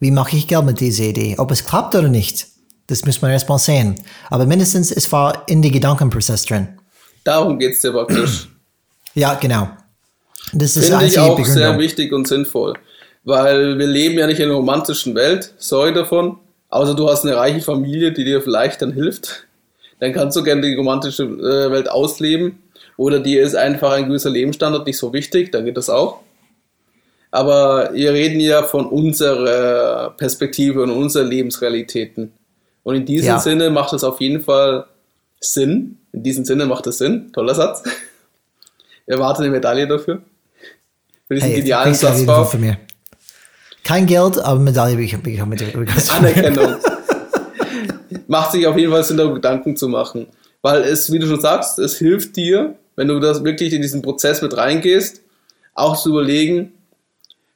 wie 0.00 0.10
mache 0.10 0.36
ich 0.36 0.48
Geld 0.48 0.64
mit 0.64 0.80
dieser 0.80 1.04
Idee. 1.04 1.34
Ob 1.38 1.50
es 1.50 1.64
klappt 1.64 1.94
oder 1.94 2.08
nicht, 2.08 2.46
das 2.86 3.04
muss 3.04 3.20
man 3.20 3.30
erst 3.30 3.48
mal 3.48 3.58
sehen. 3.58 3.96
Aber 4.30 4.46
mindestens, 4.46 4.90
es 4.90 5.10
war 5.12 5.48
in 5.48 5.60
die 5.60 5.70
Gedankenprozess 5.70 6.44
drin. 6.46 6.68
Darum 7.24 7.58
geht 7.58 7.74
es 7.74 7.80
dir 7.80 7.92
praktisch. 7.92 8.48
ja, 9.14 9.34
genau. 9.34 9.68
Das 10.52 10.76
ist 10.76 10.88
Finde 10.88 11.06
ich 11.06 11.18
auch 11.18 11.36
Begründung. 11.36 11.54
sehr 11.54 11.78
wichtig 11.78 12.12
und 12.12 12.28
sinnvoll. 12.28 12.74
Weil 13.24 13.78
wir 13.78 13.86
leben 13.86 14.18
ja 14.18 14.26
nicht 14.26 14.40
in 14.40 14.46
einer 14.46 14.56
romantischen 14.56 15.14
Welt, 15.14 15.54
sorry 15.58 15.94
davon. 15.94 16.38
Außer 16.74 16.96
du 16.96 17.08
hast 17.08 17.24
eine 17.24 17.36
reiche 17.36 17.60
Familie, 17.60 18.10
die 18.10 18.24
dir 18.24 18.42
vielleicht 18.42 18.82
dann 18.82 18.92
hilft. 18.92 19.46
Dann 20.00 20.12
kannst 20.12 20.36
du 20.36 20.42
gerne 20.42 20.60
die 20.60 20.74
romantische 20.74 21.22
äh, 21.22 21.70
Welt 21.70 21.88
ausleben. 21.88 22.58
Oder 22.96 23.20
dir 23.20 23.44
ist 23.44 23.54
einfach 23.54 23.92
ein 23.92 24.08
gewisser 24.08 24.30
Lebensstandard 24.30 24.84
nicht 24.84 24.98
so 24.98 25.12
wichtig, 25.12 25.52
dann 25.52 25.64
geht 25.66 25.76
das 25.76 25.88
auch. 25.88 26.18
Aber 27.30 27.90
wir 27.92 28.12
reden 28.12 28.40
ja 28.40 28.64
von 28.64 28.86
unserer 28.86 30.14
Perspektive 30.16 30.82
und 30.82 30.90
unserer 30.90 31.22
Lebensrealitäten. 31.22 32.32
Und 32.82 32.96
in 32.96 33.06
diesem 33.06 33.28
ja. 33.28 33.38
Sinne 33.38 33.70
macht 33.70 33.92
es 33.92 34.02
auf 34.02 34.20
jeden 34.20 34.40
Fall 34.40 34.86
Sinn. 35.38 35.98
In 36.10 36.24
diesem 36.24 36.44
Sinne 36.44 36.66
macht 36.66 36.88
es 36.88 36.98
Sinn. 36.98 37.32
Toller 37.32 37.54
Satz. 37.54 37.84
Erwarte 39.06 39.42
eine 39.44 39.52
Medaille 39.52 39.86
dafür. 39.86 40.22
Für 41.28 41.34
diesen 41.36 41.50
hey, 41.50 41.60
idealen 41.60 41.94
Satzbau. 41.94 42.44
Für 42.44 42.58
mir. 42.58 42.78
Kein 43.84 44.06
Geld, 44.06 44.38
aber 44.38 44.58
Medaille 44.58 44.96
bekomme 44.96 45.54
ich 45.54 45.74
mit. 45.74 46.10
Anerkennung. 46.10 46.76
Macht 48.26 48.52
sich 48.52 48.66
auf 48.66 48.76
jeden 48.76 48.90
Fall 48.90 49.04
Sinn, 49.04 49.18
da 49.18 49.26
Gedanken 49.26 49.76
zu 49.76 49.88
machen. 49.88 50.26
Weil 50.62 50.82
es, 50.82 51.12
wie 51.12 51.18
du 51.18 51.26
schon 51.26 51.40
sagst, 51.40 51.78
es 51.78 51.98
hilft 51.98 52.36
dir, 52.36 52.76
wenn 52.96 53.08
du 53.08 53.20
das 53.20 53.44
wirklich 53.44 53.74
in 53.74 53.82
diesen 53.82 54.00
Prozess 54.00 54.40
mit 54.40 54.56
reingehst, 54.56 55.20
auch 55.74 56.00
zu 56.00 56.10
überlegen, 56.10 56.72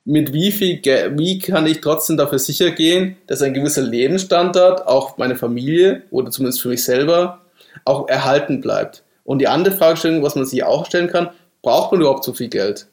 mit 0.04 0.32
wie 0.32 0.52
viel 0.52 0.78
Geld, 0.78 1.18
wie 1.18 1.38
kann 1.38 1.66
ich 1.66 1.80
trotzdem 1.80 2.16
dafür 2.16 2.38
sicher 2.38 2.70
gehen, 2.70 3.16
dass 3.26 3.42
ein 3.42 3.54
gewisser 3.54 3.82
Lebensstandard, 3.82 4.86
auch 4.86 5.16
meine 5.16 5.36
Familie 5.36 6.02
oder 6.10 6.30
zumindest 6.30 6.60
für 6.60 6.68
mich 6.68 6.84
selber, 6.84 7.40
auch 7.84 8.08
erhalten 8.08 8.60
bleibt. 8.60 9.02
Und 9.24 9.38
die 9.38 9.48
andere 9.48 9.74
Fragestellung, 9.74 10.22
was 10.22 10.34
man 10.34 10.46
sich 10.46 10.64
auch 10.64 10.86
stellen 10.86 11.08
kann, 11.08 11.30
braucht 11.62 11.92
man 11.92 12.00
überhaupt 12.00 12.24
so 12.24 12.32
viel 12.32 12.48
Geld? 12.48 12.86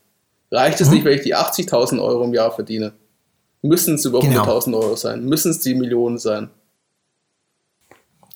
Reicht 0.52 0.80
es 0.80 0.90
mhm. 0.90 0.96
nicht, 0.96 1.06
wenn 1.06 1.14
ich 1.14 1.24
die 1.24 1.36
80.000 1.36 2.02
Euro 2.02 2.24
im 2.24 2.34
Jahr 2.34 2.52
verdiene? 2.52 2.94
Müssen 3.68 3.96
es 3.96 4.06
über 4.06 4.20
genau. 4.20 4.44
100.000 4.44 4.76
Euro 4.76 4.96
sein? 4.96 5.26
Müssen 5.26 5.52
es 5.52 5.60
die 5.60 5.76
Millionen 5.76 6.18
sein? 6.18 6.50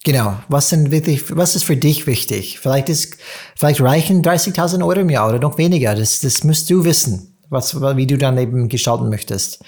Genau. 0.04 0.36
Was 0.48 0.70
sind 0.70 0.90
wirklich, 0.90 1.36
was 1.36 1.56
ist 1.56 1.64
für 1.64 1.76
dich 1.76 2.06
wichtig? 2.06 2.58
Vielleicht 2.58 2.88
ist, 2.88 3.16
vielleicht 3.56 3.80
reichen 3.80 4.22
30.000 4.22 4.80
Euro 4.80 5.00
im 5.00 5.10
Jahr 5.10 5.28
oder 5.28 5.38
noch 5.38 5.58
weniger. 5.58 5.94
Das, 5.94 6.20
das 6.20 6.42
musst 6.42 6.70
du 6.70 6.84
wissen, 6.84 7.36
was, 7.50 7.80
wie 7.80 8.06
du 8.06 8.16
dann 8.16 8.38
eben 8.38 8.68
gestalten 8.68 9.08
möchtest. 9.08 9.62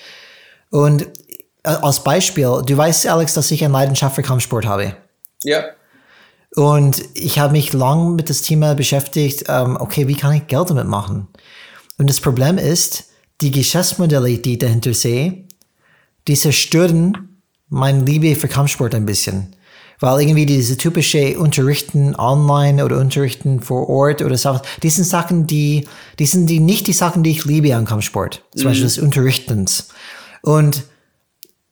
Und 0.71 1.03
äh, 1.65 1.69
als 1.69 2.03
Beispiel, 2.03 2.63
du 2.67 2.77
weißt, 2.77 3.07
Alex, 3.07 3.35
dass 3.35 3.51
ich 3.51 3.63
eine 3.65 3.73
Leidenschaft 3.73 4.17
für 4.17 4.23
Kampfsport 4.23 4.67
habe. 4.67 4.97
Ja. 5.43 5.65
Und 6.55 7.03
ich 7.15 7.39
habe 7.39 7.53
mich 7.53 7.73
lang 7.73 8.15
mit 8.15 8.29
das 8.29 8.43
Thema 8.43 8.75
beschäftigt, 8.75 9.45
ähm, 9.49 9.77
okay, 9.79 10.09
wie 10.09 10.17
kann 10.17 10.35
ich 10.35 10.47
Geld 10.47 10.71
damit 10.71 10.87
machen? 10.87 11.29
Und 11.99 12.09
das 12.11 12.21
Problem 12.21 12.59
ist, 12.59 13.05
die 13.41 13.51
Geschäftsmodelle, 13.51 14.39
die 14.39 14.53
ich 14.53 14.59
dahinter 14.59 14.95
sehe, 14.95 15.47
die 16.29 16.35
zerstören 16.35 17.41
meine 17.69 18.05
Liebe 18.05 18.35
für 18.37 18.49
Kampfsport 18.49 18.95
ein 18.95 19.07
bisschen. 19.07 19.57
Weil 20.01 20.23
irgendwie 20.23 20.47
diese 20.47 20.77
typische 20.77 21.39
Unterrichten 21.39 22.17
online 22.17 22.85
oder 22.85 22.99
Unterrichten 22.99 23.61
vor 23.61 23.89
Ort 23.89 24.21
oder 24.21 24.37
so, 24.37 24.61
die 24.83 24.91
sind 24.91 25.05
Sachen, 25.05 25.47
die, 25.47 25.87
die 26.19 26.27
sind 26.27 26.47
die, 26.47 26.59
nicht 26.59 26.89
die 26.89 26.93
Sachen, 26.93 27.23
die 27.23 27.31
ich 27.31 27.45
liebe 27.45 27.75
an 27.75 27.85
Kampfsport. 27.85 28.43
Zum 28.53 28.63
mhm. 28.63 28.69
Beispiel 28.69 28.85
des 28.85 28.99
Unterrichtens. 28.99 29.89
Und 30.43 30.83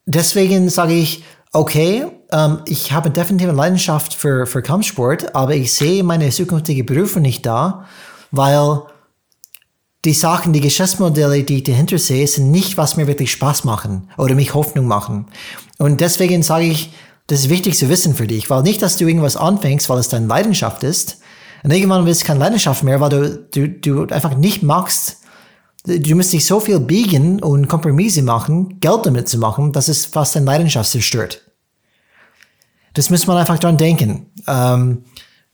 deswegen 0.07 0.69
sage 0.69 0.95
ich, 0.95 1.25
okay, 1.53 2.07
ähm, 2.33 2.61
ich 2.67 2.93
habe 2.93 3.11
definitiv 3.11 3.49
eine 3.49 3.57
Leidenschaft 3.57 4.15
für, 4.15 4.47
für 4.47 4.63
Kampfsport, 4.63 5.35
aber 5.35 5.55
ich 5.55 5.73
sehe 5.73 6.05
meine 6.05 6.31
zukünftige 6.31 6.85
Berufe 6.85 7.21
nicht 7.21 7.45
da, 7.45 7.87
weil 8.31 8.83
die 10.05 10.15
Sachen, 10.15 10.53
die 10.53 10.61
Geschäftsmodelle, 10.61 11.43
die 11.45 11.59
ich 11.59 11.65
dahinter 11.65 11.99
sehe, 11.99 12.27
sind 12.27 12.51
nicht, 12.51 12.77
was 12.77 12.97
mir 12.97 13.07
wirklich 13.07 13.33
Spaß 13.33 13.65
machen 13.65 14.09
oder 14.17 14.35
mich 14.35 14.55
Hoffnung 14.55 14.87
machen. 14.87 15.27
Und 15.79 16.01
deswegen 16.01 16.43
sage 16.43 16.65
ich, 16.65 16.93
das 17.27 17.41
ist 17.41 17.51
wichtig 17.51 17.77
zu 17.77 17.89
wissen 17.89 18.15
für 18.15 18.27
dich, 18.27 18.51
weil 18.51 18.63
nicht, 18.63 18.83
dass 18.83 18.97
du 18.97 19.07
irgendwas 19.07 19.37
anfängst, 19.37 19.89
weil 19.89 19.99
es 19.99 20.09
deine 20.09 20.27
Leidenschaft 20.27 20.83
ist. 20.83 21.19
Und 21.63 21.71
irgendwann 21.71 22.07
wird 22.07 22.17
es 22.17 22.25
keine 22.25 22.41
Leidenschaft 22.41 22.83
mehr, 22.83 23.01
weil 23.01 23.11
du, 23.11 23.39
du, 23.39 23.69
du 23.69 24.15
einfach 24.15 24.35
nicht 24.37 24.63
magst, 24.63 25.19
du 25.85 26.15
musst 26.15 26.33
dich 26.33 26.45
so 26.45 26.61
viel 26.61 26.81
biegen 26.81 27.43
und 27.43 27.69
Kompromisse 27.69 28.23
machen, 28.23 28.81
Geld 28.81 29.07
damit 29.07 29.29
zu 29.29 29.39
machen, 29.39 29.73
dass 29.73 29.89
es 29.89 30.07
fast 30.07 30.35
deine 30.35 30.47
Leidenschaft 30.47 30.91
zerstört. 30.91 31.43
Das 32.95 33.11
muss 33.11 33.27
man 33.27 33.37
einfach 33.37 33.59
dran 33.59 33.77
denken. 33.77 34.27
Ähm, 34.47 35.05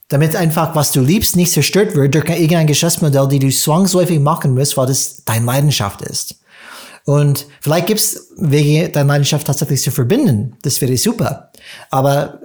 damit 0.09 0.37
einfach, 0.37 0.75
was 0.77 0.93
du 0.93 1.01
liebst, 1.01 1.37
nicht 1.37 1.53
zerstört 1.53 1.95
wird 1.97 2.15
durch 2.15 2.29
irgendein 2.29 2.67
Geschäftsmodell, 2.67 3.29
die 3.29 3.41
du 3.41 3.51
zwangsläufig 3.51 4.21
machen 4.21 4.55
musst, 4.55 4.77
weil 4.77 4.87
das 4.87 5.25
deine 5.25 5.47
Leidenschaft 5.47 6.03
ist. 6.03 6.37
Und 7.05 7.47
vielleicht 7.61 7.87
gibt's 7.87 8.29
Wege, 8.37 8.89
deine 8.89 9.09
Leidenschaft 9.09 9.47
tatsächlich 9.47 9.83
zu 9.83 9.91
verbinden. 9.91 10.57
Das 10.63 10.81
wäre 10.81 10.97
super. 10.97 11.51
Aber 11.91 12.41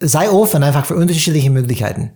sei 0.00 0.30
offen 0.30 0.62
einfach 0.62 0.84
für 0.84 0.96
unterschiedliche 0.96 1.50
Möglichkeiten. 1.50 2.12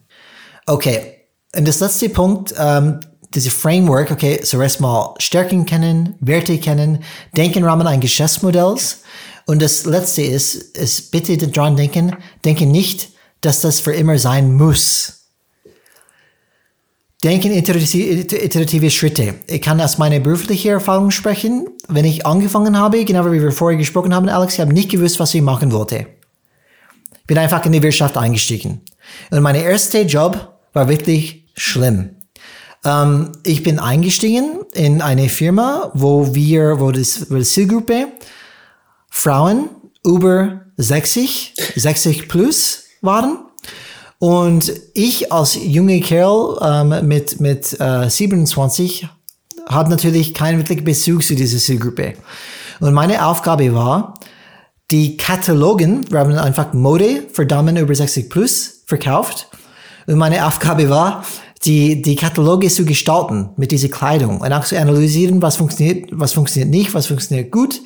Okay. 0.67 1.15
Und 1.57 1.67
das 1.67 1.81
letzte 1.81 2.11
Punkt, 2.11 2.55
ähm, 2.59 3.01
diese 3.35 3.51
Framework, 3.51 4.11
okay, 4.11 4.41
zuerst 4.43 4.81
mal 4.81 5.15
Stärken 5.19 5.65
kennen, 5.65 6.15
Werte 6.21 6.59
kennen, 6.59 7.05
denken 7.37 7.59
im 7.59 7.65
Rahmen 7.65 7.87
eines 7.87 8.03
Geschäftsmodells. 8.03 9.03
Und 9.47 9.63
das 9.63 9.87
letzte 9.87 10.23
ist, 10.23 10.77
ist 10.77 11.11
bitte 11.11 11.39
daran 11.39 11.77
denken, 11.77 12.17
denke 12.45 12.67
nicht, 12.67 13.13
dass 13.41 13.61
das 13.61 13.81
für 13.81 13.95
immer 13.95 14.19
sein 14.19 14.55
muss. 14.55 15.19
Denken 17.25 17.51
iterative 17.53 18.91
Schritte. 18.91 19.35
Ich 19.49 19.61
kann 19.61 19.81
aus 19.81 19.99
meiner 19.99 20.21
beruflichen 20.21 20.71
Erfahrung 20.71 21.11
sprechen. 21.11 21.67
Wenn 21.89 22.05
ich 22.05 22.25
angefangen 22.25 22.79
habe, 22.79 23.05
genau 23.05 23.27
wie 23.33 23.43
wir 23.43 23.51
vorher 23.51 23.77
gesprochen 23.77 24.15
haben, 24.15 24.29
Alex, 24.29 24.55
ich 24.55 24.61
habe 24.61 24.73
nicht 24.73 24.91
gewusst, 24.91 25.19
was 25.19 25.35
ich 25.35 25.43
machen 25.43 25.73
wollte. 25.73 26.07
Ich 27.21 27.27
bin 27.27 27.39
einfach 27.39 27.65
in 27.67 27.73
die 27.73 27.83
Wirtschaft 27.83 28.17
eingestiegen. 28.17 28.83
Und 29.31 29.41
mein 29.43 29.57
erster 29.57 30.03
Job 30.03 30.61
war 30.73 30.89
wirklich 30.89 31.49
schlimm. 31.57 32.11
Ähm, 32.85 33.33
ich 33.43 33.65
bin 33.65 33.81
eingestiegen 33.81 34.61
in 34.73 35.03
eine 35.03 35.29
Firma, 35.29 35.91
wo 35.95 36.35
wir, 36.37 36.79
wo 36.79 36.93
das, 36.93 37.31
wo 37.31 37.35
die 37.35 37.43
Zielgruppe 37.43 38.09
Frauen 39.11 39.71
über 40.05 40.67
60, 40.77 41.55
60 41.75 42.29
plus 42.29 42.85
waren. 43.01 43.39
Und 44.19 44.73
ich 44.95 45.33
als 45.33 45.55
junger 45.55 46.01
Kerl 46.01 46.59
ähm, 46.61 47.07
mit, 47.07 47.41
mit 47.41 47.79
äh, 47.81 48.09
27 48.11 49.09
hatte 49.69 49.91
natürlich 49.91 50.35
keinen 50.35 50.59
wirklichen 50.59 50.85
Bezug 50.85 51.23
zu 51.23 51.35
dieser 51.35 51.59
Zielgruppe. 51.59 52.15
Und 52.81 52.95
meine 52.95 53.25
Aufgabe 53.27 53.75
war, 53.75 54.15
die 54.91 55.17
Katalogen, 55.17 56.11
wir 56.11 56.21
haben 56.21 56.33
einfach 56.33 56.73
Mode 56.73 57.25
für 57.33 57.47
Damen 57.47 57.77
über 57.77 57.95
60 57.95 58.31
plus 58.31 58.83
verkauft. 58.87 59.49
Und 60.07 60.17
meine 60.17 60.47
Aufgabe 60.47 60.89
war, 60.89 61.25
die, 61.65 62.01
die 62.01 62.17
Kataloge 62.17 62.69
zu 62.69 62.85
gestalten 62.85 63.51
mit 63.57 63.73
dieser 63.73 63.89
Kleidung 63.89 64.41
und 64.41 64.53
auch 64.53 64.65
zu 64.65 64.79
analysieren, 64.79 65.43
was 65.43 65.57
funktioniert, 65.57 66.09
was 66.13 66.33
funktioniert 66.33 66.71
nicht, 66.71 66.95
was 66.95 67.07
funktioniert 67.07 67.51
gut. 67.51 67.83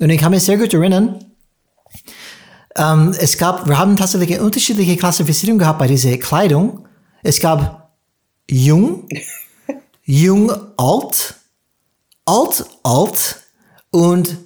Und 0.00 0.10
ich 0.10 0.20
kann 0.20 0.30
mich 0.30 0.44
sehr 0.44 0.56
gut 0.56 0.72
erinnern, 0.72 1.18
ähm, 2.76 3.14
es 3.18 3.38
gab, 3.38 3.66
wir 3.68 3.78
haben 3.78 3.96
tatsächlich 3.96 4.34
eine 4.34 4.44
unterschiedliche 4.44 4.96
Klassifizierung 4.96 5.58
gehabt 5.58 5.78
bei 5.78 5.86
dieser 5.86 6.16
Kleidung. 6.18 6.86
Es 7.22 7.40
gab 7.40 7.92
jung, 8.50 9.08
jung, 10.04 10.52
alt, 10.76 11.34
alt, 12.26 12.64
alt 12.82 13.36
und 13.90 14.36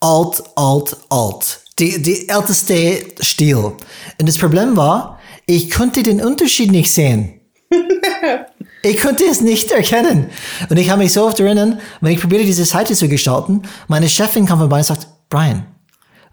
alt, 0.00 0.42
alt, 0.54 0.96
alt. 1.08 1.60
Die, 1.78 2.02
die 2.02 2.28
älteste 2.28 3.06
Stil. 3.20 3.56
Und 3.56 4.28
das 4.28 4.38
Problem 4.38 4.76
war, 4.76 5.18
ich 5.46 5.70
konnte 5.70 6.02
den 6.02 6.22
Unterschied 6.22 6.70
nicht 6.70 6.92
sehen. 6.92 7.40
ich 8.82 9.00
konnte 9.00 9.24
es 9.24 9.40
nicht 9.40 9.70
erkennen. 9.70 10.30
Und 10.68 10.76
ich 10.78 10.90
habe 10.90 11.02
mich 11.02 11.12
so 11.12 11.26
oft 11.26 11.38
erinnern, 11.38 11.80
wenn 12.00 12.12
ich 12.12 12.20
probiere, 12.20 12.44
diese 12.44 12.64
Seite 12.64 12.94
zu 12.94 13.08
gestalten, 13.08 13.62
meine 13.88 14.08
Chefin 14.08 14.46
kam 14.46 14.58
vorbei 14.58 14.78
und 14.78 14.84
sagt, 14.84 15.06
Brian, 15.28 15.66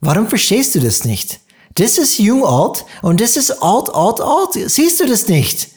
Warum 0.05 0.27
verstehst 0.27 0.75
du 0.75 0.81
das 0.81 1.05
nicht? 1.05 1.39
Das 1.75 1.97
ist 1.97 2.19
jung 2.19 2.45
alt 2.45 2.83
und 3.01 3.21
das 3.21 3.37
ist 3.37 3.51
alt, 3.63 3.89
alt, 3.95 4.19
alt. 4.19 4.69
Siehst 4.69 4.99
du 4.99 5.07
das 5.07 5.29
nicht? 5.29 5.69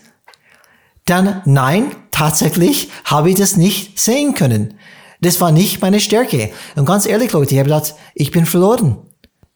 Dann 1.05 1.43
nein, 1.45 1.95
tatsächlich 2.11 2.91
habe 3.05 3.31
ich 3.31 3.37
das 3.37 3.57
nicht 3.57 4.01
sehen 4.01 4.35
können. 4.35 4.81
Das 5.21 5.41
war 5.41 5.53
nicht 5.53 5.81
meine 5.81 6.01
Stärke. 6.01 6.51
Und 6.75 6.87
ganz 6.87 7.07
ehrlich, 7.07 7.31
Leute, 7.31 7.55
ich 7.55 7.61
habe 7.61 7.69
gedacht, 7.69 7.95
ich 8.17 8.33
bin 8.33 8.47
verloren. 8.47 8.99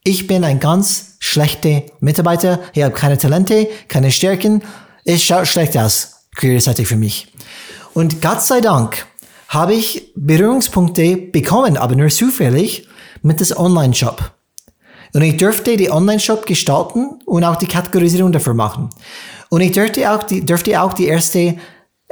Ich 0.05 0.29
bin 0.29 0.45
ein 0.45 0.61
ganz 0.61 1.17
schlechter 1.19 1.83
Mitarbeiter. 1.99 2.61
Ich 2.73 2.85
habe 2.85 2.95
keine 2.95 3.19
Talente, 3.19 3.69
keine 3.89 4.13
Stärken. 4.13 4.63
Es 5.05 5.25
schaut 5.25 5.49
schlecht 5.49 5.77
aus, 5.77 6.27
careerseitig 6.37 6.87
für 6.87 6.97
mich. 6.97 7.33
Und 7.93 8.23
Gott 8.23 8.43
sei 8.43 8.61
Dank 8.61 9.05
habe 9.49 9.75
ich 9.75 10.13
Berührungspunkte 10.15 11.17
bekommen, 11.17 11.77
aber 11.77 11.97
nur 11.97 12.09
zufällig 12.09 12.87
mit 13.21 13.41
das 13.41 13.57
Online-Shop. 13.59 14.33
Und 15.13 15.23
ich 15.23 15.37
durfte 15.37 15.77
die 15.77 15.91
Online-Shop 15.91 16.47
gestalten 16.47 17.19
und 17.25 17.45
auch 17.45 17.57
die 17.57 17.67
Kategorisierung 17.67 18.33
dafür 18.33 18.55
machen. 18.55 18.91
Und 19.49 19.61
ich 19.61 19.73
durfte 19.73 20.11
auch 20.13 20.23
die, 20.23 20.45
durfte 20.45 20.81
auch 20.81 20.93
die 20.93 21.07
erste 21.07 21.57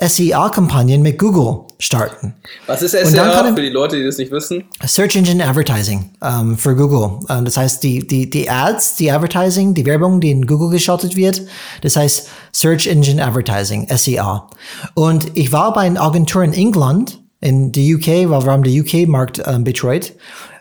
SEA-Kampagnen 0.00 1.02
mit 1.02 1.18
Google 1.18 1.66
starten. 1.80 2.34
Was 2.66 2.82
ist 2.82 2.92
SEA 2.92 3.52
für 3.54 3.62
die 3.62 3.68
Leute, 3.68 3.96
die 3.96 4.04
das 4.04 4.18
nicht 4.18 4.30
wissen? 4.30 4.64
Search 4.84 5.16
Engine 5.16 5.44
Advertising 5.44 6.10
um, 6.20 6.56
für 6.56 6.76
Google. 6.76 7.18
Um, 7.28 7.44
das 7.44 7.56
heißt, 7.56 7.82
die, 7.82 8.06
die, 8.06 8.30
die 8.30 8.48
Ads, 8.48 8.96
die 8.96 9.10
Advertising, 9.10 9.74
die 9.74 9.84
Werbung, 9.86 10.20
die 10.20 10.30
in 10.30 10.46
Google 10.46 10.70
geschaltet 10.70 11.16
wird, 11.16 11.42
das 11.82 11.96
heißt 11.96 12.28
Search 12.52 12.86
Engine 12.86 13.24
Advertising, 13.24 13.88
SEA. 13.90 14.48
Und 14.94 15.36
ich 15.36 15.52
war 15.52 15.72
bei 15.72 15.82
einer 15.82 16.00
Agentur 16.00 16.44
in 16.44 16.52
England, 16.52 17.20
in 17.40 17.72
der 17.72 17.96
UK, 17.96 18.30
weil 18.30 18.44
wir 18.44 18.52
haben 18.52 18.62
den 18.62 18.80
UK-Markt 18.80 19.46
um, 19.46 19.64
betreut. 19.64 20.12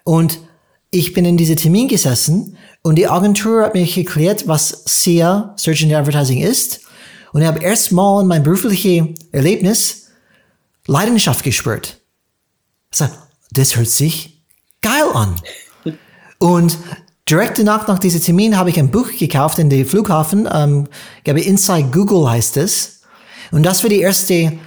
Und 0.03 0.39
ich 0.89 1.13
bin 1.13 1.25
in 1.25 1.37
diese 1.37 1.55
Termin 1.55 1.87
gesessen 1.87 2.57
und 2.81 2.95
die 2.95 3.07
Agentur 3.07 3.63
hat 3.63 3.73
mir 3.73 3.81
erklärt, 3.81 4.47
was 4.47 4.83
SEA, 4.85 5.53
Search 5.57 5.81
Engine 5.81 5.99
Advertising 5.99 6.41
ist. 6.41 6.81
Und 7.33 7.41
ich 7.41 7.47
habe 7.47 7.61
erstmal 7.61 8.21
in 8.21 8.27
meinem 8.27 8.43
beruflichen 8.43 9.15
Erlebnis 9.31 10.07
Leidenschaft 10.85 11.43
gespürt. 11.43 11.99
Ich 12.91 12.97
sag, 12.97 13.11
das 13.51 13.75
hört 13.75 13.89
sich 13.89 14.41
geil 14.81 15.05
an. 15.13 15.35
Und 16.39 16.77
direkt 17.29 17.59
danach, 17.59 17.87
nach 17.87 17.99
diesem 17.99 18.21
Termin, 18.21 18.57
habe 18.57 18.69
ich 18.69 18.79
ein 18.79 18.91
Buch 18.91 19.09
gekauft 19.17 19.59
in 19.59 19.69
den 19.69 19.85
Flughafen. 19.85 20.47
Ähm, 20.51 20.87
ich 21.17 21.23
glaube, 21.25 21.41
Inside 21.41 21.89
Google 21.91 22.29
heißt 22.29 22.57
es. 22.57 23.01
Und 23.51 23.63
das 23.63 23.83
war 23.83 23.89
die 23.89 23.99
erste 23.99 24.57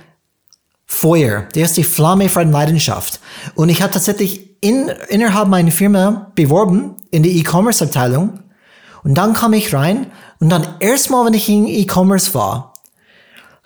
Feuer, 0.85 1.49
die 1.55 1.61
erste 1.61 1.85
Flamme 1.85 2.29
von 2.29 2.51
Leidenschaft. 2.53 3.21
Und 3.55 3.69
ich 3.71 3.81
habe 3.81 3.93
tatsächlich 3.93 4.50
in, 4.61 4.91
innerhalb 5.09 5.49
meiner 5.49 5.71
Firma 5.71 6.33
beworben 6.35 6.97
in 7.11 7.23
die 7.23 7.39
E-Commerce-Abteilung. 7.39 8.41
Und 9.03 9.15
dann 9.15 9.33
kam 9.33 9.53
ich 9.55 9.73
rein 9.73 10.07
und 10.39 10.51
dann 10.51 10.67
erstmal, 10.81 11.27
wenn 11.27 11.35
ich 11.35 11.49
in 11.49 11.67
E-Commerce 11.67 12.35
war, 12.35 12.75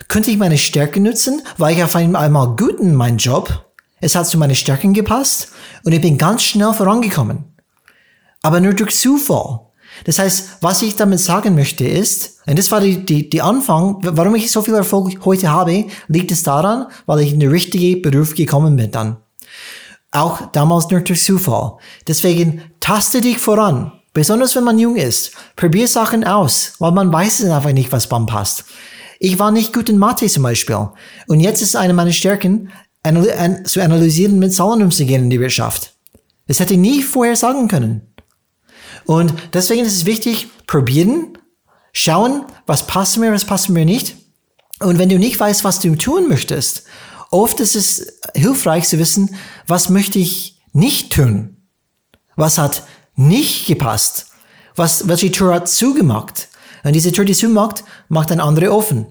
könnte 0.08 0.30
ich 0.30 0.38
meine 0.38 0.58
Stärke 0.58 1.00
nutzen, 1.00 1.42
weil 1.58 1.74
ich 1.74 1.82
auf 1.82 1.96
einmal 1.96 2.56
gut 2.56 2.78
in 2.78 2.94
meinem 2.94 3.18
Job. 3.18 3.66
Es 4.00 4.14
hat 4.14 4.26
zu 4.26 4.38
meinen 4.38 4.54
Stärken 4.54 4.92
gepasst 4.92 5.48
und 5.84 5.92
ich 5.92 6.00
bin 6.00 6.18
ganz 6.18 6.42
schnell 6.42 6.72
vorangekommen. 6.72 7.44
Aber 8.42 8.60
nur 8.60 8.74
durch 8.74 8.94
Zufall. 8.94 9.60
Das 10.04 10.18
heißt, 10.18 10.58
was 10.60 10.82
ich 10.82 10.96
damit 10.96 11.20
sagen 11.20 11.54
möchte 11.54 11.86
ist, 11.86 12.40
und 12.46 12.58
das 12.58 12.70
war 12.70 12.80
die, 12.80 13.04
die, 13.06 13.30
die 13.30 13.40
Anfang, 13.40 13.98
warum 14.02 14.34
ich 14.34 14.50
so 14.50 14.60
viel 14.60 14.74
Erfolg 14.74 15.24
heute 15.24 15.50
habe, 15.50 15.86
liegt 16.08 16.30
es 16.30 16.42
daran, 16.42 16.86
weil 17.06 17.20
ich 17.20 17.32
in 17.32 17.40
den 17.40 17.50
richtigen 17.50 18.02
Beruf 18.02 18.34
gekommen 18.34 18.76
bin 18.76 18.90
dann. 18.90 19.16
Auch 20.14 20.52
damals 20.52 20.88
nur 20.90 21.00
durch 21.00 21.24
Zufall. 21.24 21.78
Deswegen 22.06 22.62
taste 22.78 23.20
dich 23.20 23.38
voran. 23.38 23.90
Besonders 24.12 24.54
wenn 24.54 24.62
man 24.62 24.78
jung 24.78 24.94
ist. 24.94 25.32
Probier 25.56 25.88
Sachen 25.88 26.22
aus, 26.22 26.74
weil 26.78 26.92
man 26.92 27.12
weiß 27.12 27.40
es 27.40 27.50
einfach 27.50 27.72
nicht, 27.72 27.90
was 27.90 28.08
beim 28.08 28.26
passt. 28.26 28.64
Ich 29.18 29.40
war 29.40 29.50
nicht 29.50 29.72
gut 29.72 29.88
in 29.88 29.98
Mathe 29.98 30.28
zum 30.28 30.44
Beispiel. 30.44 30.88
Und 31.26 31.40
jetzt 31.40 31.62
ist 31.62 31.74
eine 31.74 31.94
meiner 31.94 32.12
Stärken, 32.12 32.70
zu 33.64 33.82
analysieren, 33.82 34.38
mit 34.38 34.54
Zahlen 34.54 34.82
umzugehen 34.82 35.24
in 35.24 35.30
die 35.30 35.40
Wirtschaft. 35.40 35.92
Das 36.46 36.60
hätte 36.60 36.74
ich 36.74 36.80
nie 36.80 37.02
vorher 37.02 37.34
sagen 37.34 37.66
können. 37.66 38.14
Und 39.06 39.34
deswegen 39.52 39.84
ist 39.84 39.96
es 39.96 40.06
wichtig, 40.06 40.48
probieren, 40.68 41.36
schauen, 41.92 42.44
was 42.66 42.86
passt 42.86 43.18
mir, 43.18 43.32
was 43.32 43.44
passt 43.44 43.68
mir 43.68 43.84
nicht. 43.84 44.14
Und 44.78 44.98
wenn 44.98 45.08
du 45.08 45.18
nicht 45.18 45.40
weißt, 45.40 45.64
was 45.64 45.80
du 45.80 45.96
tun 45.96 46.28
möchtest, 46.28 46.84
oft 47.34 47.60
ist 47.60 47.76
es 47.76 48.20
hilfreich 48.34 48.88
zu 48.88 48.98
wissen, 48.98 49.36
was 49.66 49.90
möchte 49.90 50.18
ich 50.18 50.62
nicht 50.72 51.12
tun? 51.12 51.56
Was 52.36 52.58
hat 52.58 52.82
nicht 53.16 53.66
gepasst. 53.66 54.26
Was, 54.76 55.06
welche 55.08 55.30
Tür 55.30 55.54
hat 55.54 55.68
zugemacht? 55.68 56.48
Und 56.82 56.94
diese 56.94 57.12
Tür, 57.12 57.24
die 57.24 57.34
zumacht, 57.34 57.84
macht 58.08 58.32
ein 58.32 58.40
andere 58.40 58.72
offen. 58.72 59.06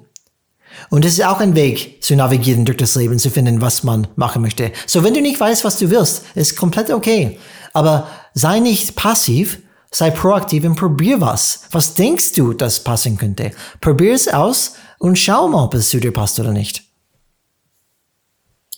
Und 0.89 1.05
es 1.05 1.13
ist 1.13 1.25
auch 1.25 1.39
ein 1.39 1.55
Weg 1.55 2.03
zu 2.03 2.15
navigieren 2.15 2.65
durch 2.65 2.77
das 2.77 2.95
Leben, 2.95 3.19
zu 3.19 3.29
finden, 3.29 3.61
was 3.61 3.83
man 3.83 4.07
machen 4.15 4.41
möchte. 4.41 4.71
So, 4.87 5.03
wenn 5.03 5.13
du 5.13 5.21
nicht 5.21 5.39
weißt, 5.39 5.63
was 5.63 5.77
du 5.77 5.89
willst, 5.89 6.23
ist 6.35 6.57
komplett 6.57 6.91
okay. 6.91 7.39
Aber 7.73 8.07
sei 8.33 8.59
nicht 8.59 8.95
passiv, 8.95 9.59
sei 9.91 10.09
proaktiv 10.11 10.65
und 10.65 10.75
probier 10.75 11.21
was. 11.21 11.61
Was 11.71 11.93
denkst 11.93 12.33
du, 12.33 12.53
das 12.53 12.83
passen 12.83 13.17
könnte? 13.17 13.51
Probier 13.81 14.13
es 14.13 14.27
aus 14.27 14.73
und 14.97 15.17
schau 15.17 15.47
mal, 15.47 15.63
ob 15.63 15.75
es 15.75 15.89
zu 15.89 15.99
dir 15.99 16.11
passt 16.11 16.39
oder 16.39 16.51
nicht. 16.51 16.83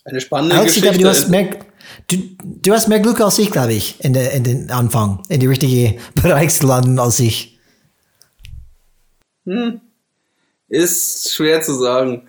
Eine 0.06 0.22
spannende 0.22 0.56
Alex, 0.56 0.76
Geschichte. 0.76 0.99
du, 0.99 1.08
hast 1.08 1.30
mehr, 1.30 1.49
du, 2.08 2.18
du 2.39 2.74
hast 2.74 2.88
mehr 2.88 2.99
Glück 2.99 3.20
als 3.22 3.39
ich, 3.39 3.49
glaube 3.49 3.74
ich, 3.74 4.03
in, 4.03 4.14
der, 4.14 4.32
in 4.34 4.43
den 4.43 4.70
Anfang, 4.70 5.24
in 5.30 5.39
die 5.39 5.47
richtige 5.47 5.99
Bereich 6.22 6.53
zu 6.53 6.68
landen 6.68 6.99
als 6.99 7.20
ich. 7.20 7.58
Hm. 9.45 9.82
Ist 10.68 11.34
schwer 11.34 11.62
zu 11.62 11.74
sagen. 11.74 12.28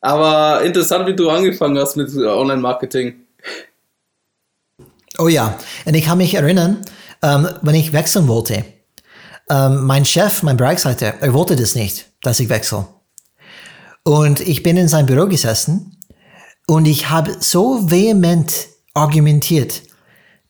Aber 0.00 0.62
interessant, 0.62 1.06
wie 1.06 1.16
du 1.16 1.28
angefangen 1.28 1.78
hast 1.78 1.96
mit 1.96 2.14
Online-Marketing. 2.14 3.14
Oh 5.18 5.28
ja, 5.28 5.58
und 5.84 5.94
ich 5.94 6.04
kann 6.04 6.18
mich 6.18 6.34
erinnern, 6.34 6.84
ähm, 7.22 7.48
wenn 7.62 7.74
ich 7.74 7.92
wechseln 7.92 8.28
wollte. 8.28 8.64
Ähm, 9.50 9.84
mein 9.84 10.04
Chef, 10.04 10.42
mein 10.44 10.56
Bereichsleiter, 10.56 11.14
er 11.20 11.34
wollte 11.34 11.56
das 11.56 11.74
nicht, 11.74 12.06
dass 12.22 12.38
ich 12.40 12.48
wechsle. 12.48 12.86
Und 14.04 14.40
ich 14.40 14.62
bin 14.62 14.76
in 14.76 14.88
sein 14.88 15.06
Büro 15.06 15.26
gesessen 15.26 15.99
und 16.70 16.86
ich 16.86 17.10
habe 17.10 17.36
so 17.40 17.90
vehement 17.90 18.68
argumentiert, 18.94 19.82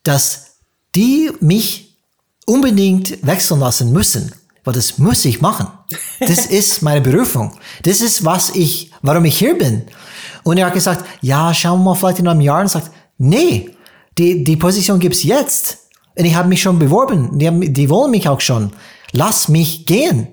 dass 0.03 0.59
die 0.95 1.31
mich 1.41 1.97
unbedingt 2.45 3.27
wechseln 3.27 3.61
lassen 3.61 3.91
müssen, 3.91 4.31
weil 4.63 4.75
das 4.75 4.99
muss 4.99 5.25
ich 5.25 5.41
machen. 5.41 5.69
Das 6.21 6.45
ist 6.61 6.83
meine 6.83 7.01
Berufung. 7.01 7.59
Das 7.85 8.03
ist 8.03 8.23
was 8.23 8.51
ich, 8.55 8.91
warum 9.01 9.25
ich 9.25 9.39
hier 9.39 9.57
bin. 9.57 9.85
Und 10.43 10.59
er 10.59 10.67
hat 10.67 10.75
gesagt, 10.75 11.07
ja, 11.23 11.55
schauen 11.55 11.81
wir 11.81 11.85
mal 11.85 11.95
vielleicht 11.95 12.19
in 12.19 12.29
einem 12.29 12.43
Jahr 12.43 12.61
und 12.61 12.69
sagt, 12.69 12.91
nee, 13.17 13.71
die, 14.19 14.45
die 14.45 14.57
Position 14.57 14.99
gibt's 14.99 15.23
jetzt. 15.23 15.79
Und 16.17 16.27
ich 16.27 16.35
habe 16.35 16.51
mich 16.51 16.61
schon 16.61 16.79
beworben. 16.79 17.39
Die, 17.39 17.47
haben, 17.47 17.73
die 17.73 17.89
wollen 17.89 18.11
mich 18.11 18.29
auch 18.29 18.43
schon. 18.43 18.75
Lass 19.13 19.49
mich 19.49 19.87
gehen. 19.87 20.29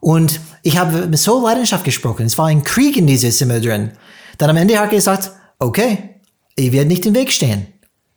Und 0.00 0.40
ich 0.62 0.78
habe 0.78 1.08
mit 1.08 1.18
so 1.18 1.44
Leidenschaft 1.46 1.84
gesprochen. 1.84 2.24
Es 2.24 2.38
war 2.38 2.46
ein 2.46 2.62
Krieg 2.62 2.96
in 2.96 3.06
diesem 3.06 3.32
Zimmer 3.32 3.60
drin. 3.60 3.92
Dann 4.42 4.50
am 4.50 4.56
Ende 4.56 4.76
hat 4.76 4.86
er 4.86 4.96
gesagt, 4.96 5.30
okay, 5.60 6.16
ich 6.56 6.72
werde 6.72 6.88
nicht 6.88 7.06
im 7.06 7.14
Weg 7.14 7.30
stehen. 7.30 7.68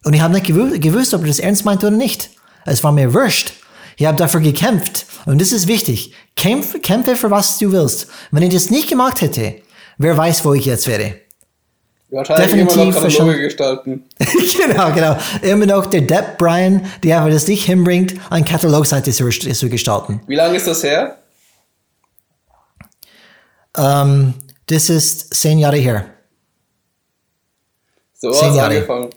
Und 0.03 0.15
ich 0.15 0.21
habe 0.21 0.33
nicht 0.33 0.47
gewusst, 0.47 1.13
ob 1.13 1.21
er 1.21 1.27
das 1.27 1.37
ernst 1.37 1.65
meint 1.65 1.83
oder 1.83 1.95
nicht. 1.95 2.31
Es 2.65 2.83
war 2.83 2.91
mir 2.91 3.13
wurscht. 3.13 3.53
Ich 3.95 4.07
habe 4.07 4.17
dafür 4.17 4.39
gekämpft. 4.39 5.05
Und 5.27 5.39
das 5.39 5.51
ist 5.51 5.67
wichtig. 5.67 6.15
Kämpf, 6.35 6.81
kämpfe 6.81 7.15
für 7.15 7.29
was 7.29 7.59
du 7.59 7.71
willst. 7.71 8.07
Wenn 8.31 8.41
ich 8.41 8.51
das 8.51 8.71
nicht 8.71 8.89
gemacht 8.89 9.21
hätte, 9.21 9.57
wer 9.99 10.17
weiß, 10.17 10.43
wo 10.45 10.55
ich 10.55 10.65
jetzt 10.65 10.87
wäre. 10.87 11.13
Definitiv 12.09 12.95
immer 12.95 13.31
noch 13.31 13.37
gestalten. 13.37 14.05
genau, 14.67 14.91
genau. 14.93 15.17
Immer 15.43 15.67
noch 15.67 15.85
der 15.85 16.01
Depp 16.01 16.39
Brian, 16.39 16.87
der 17.03 17.21
aber 17.21 17.29
das 17.29 17.47
nicht 17.47 17.65
hinbringt, 17.65 18.15
eine 18.31 18.43
Katalogseite 18.43 19.11
zu, 19.11 19.29
zu 19.29 19.69
gestalten. 19.69 20.21
Wie 20.25 20.35
lange 20.35 20.57
ist 20.57 20.65
das 20.65 20.81
her? 20.81 21.19
Ähm, 23.77 24.33
das 24.65 24.89
ist 24.89 25.31
zehn 25.35 25.59
Jahre 25.59 25.77
her. 25.77 26.05
So 28.33 28.41
hat 28.41 28.51
es 28.51 28.57
angefangen. 28.57 29.09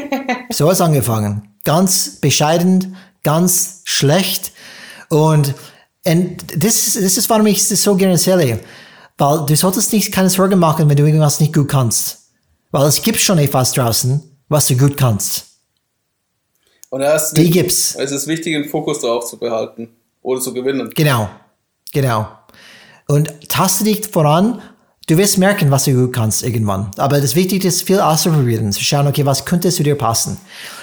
so 0.50 0.70
es 0.70 0.80
angefangen. 0.80 1.54
Ganz 1.64 2.16
bescheiden, 2.20 2.96
ganz 3.22 3.82
schlecht. 3.84 4.52
Und, 5.08 5.54
das, 6.04 6.86
ist, 6.86 6.96
das 6.96 7.16
ist, 7.16 7.28
warum 7.28 7.46
ich 7.46 7.66
das 7.68 7.82
so 7.82 7.96
gerne 7.96 8.14
erzähle. 8.14 8.60
Weil 9.18 9.46
du 9.46 9.56
solltest 9.56 9.92
nicht 9.92 10.12
keine 10.12 10.30
Sorgen 10.30 10.58
machen, 10.58 10.88
wenn 10.88 10.96
du 10.96 11.04
irgendwas 11.04 11.40
nicht 11.40 11.54
gut 11.54 11.68
kannst. 11.68 12.30
Weil 12.70 12.86
es 12.86 13.02
gibt 13.02 13.18
schon 13.18 13.38
etwas 13.38 13.72
draußen, 13.72 14.22
was 14.48 14.68
du 14.68 14.76
gut 14.76 14.96
kannst. 14.96 15.46
Und 16.90 17.00
erst 17.00 17.36
Die 17.36 17.50
gibt's. 17.50 17.94
Es 17.96 18.12
ist 18.12 18.26
wichtig, 18.26 18.54
den 18.54 18.68
Fokus 18.68 19.00
darauf 19.00 19.26
zu 19.26 19.38
behalten 19.38 19.88
oder 20.22 20.40
zu 20.40 20.52
gewinnen. 20.52 20.90
Genau, 20.94 21.28
genau. 21.92 22.28
Und 23.08 23.32
taste 23.48 23.84
dich 23.84 24.06
voran 24.06 24.62
Du 25.08 25.16
wirst 25.16 25.38
merken, 25.38 25.70
was 25.70 25.84
du 25.84 25.92
gut 25.92 26.12
kannst 26.12 26.42
irgendwann. 26.42 26.90
Aber 26.96 27.20
das 27.20 27.36
Wichtige 27.36 27.68
ist, 27.68 27.84
viel 27.84 28.00
auszuprobieren, 28.00 28.72
zu 28.72 28.82
schauen, 28.82 29.06
okay, 29.06 29.24
was 29.24 29.44
könnte 29.44 29.70
zu 29.70 29.84
dir 29.84 29.94
passen. 29.94 30.36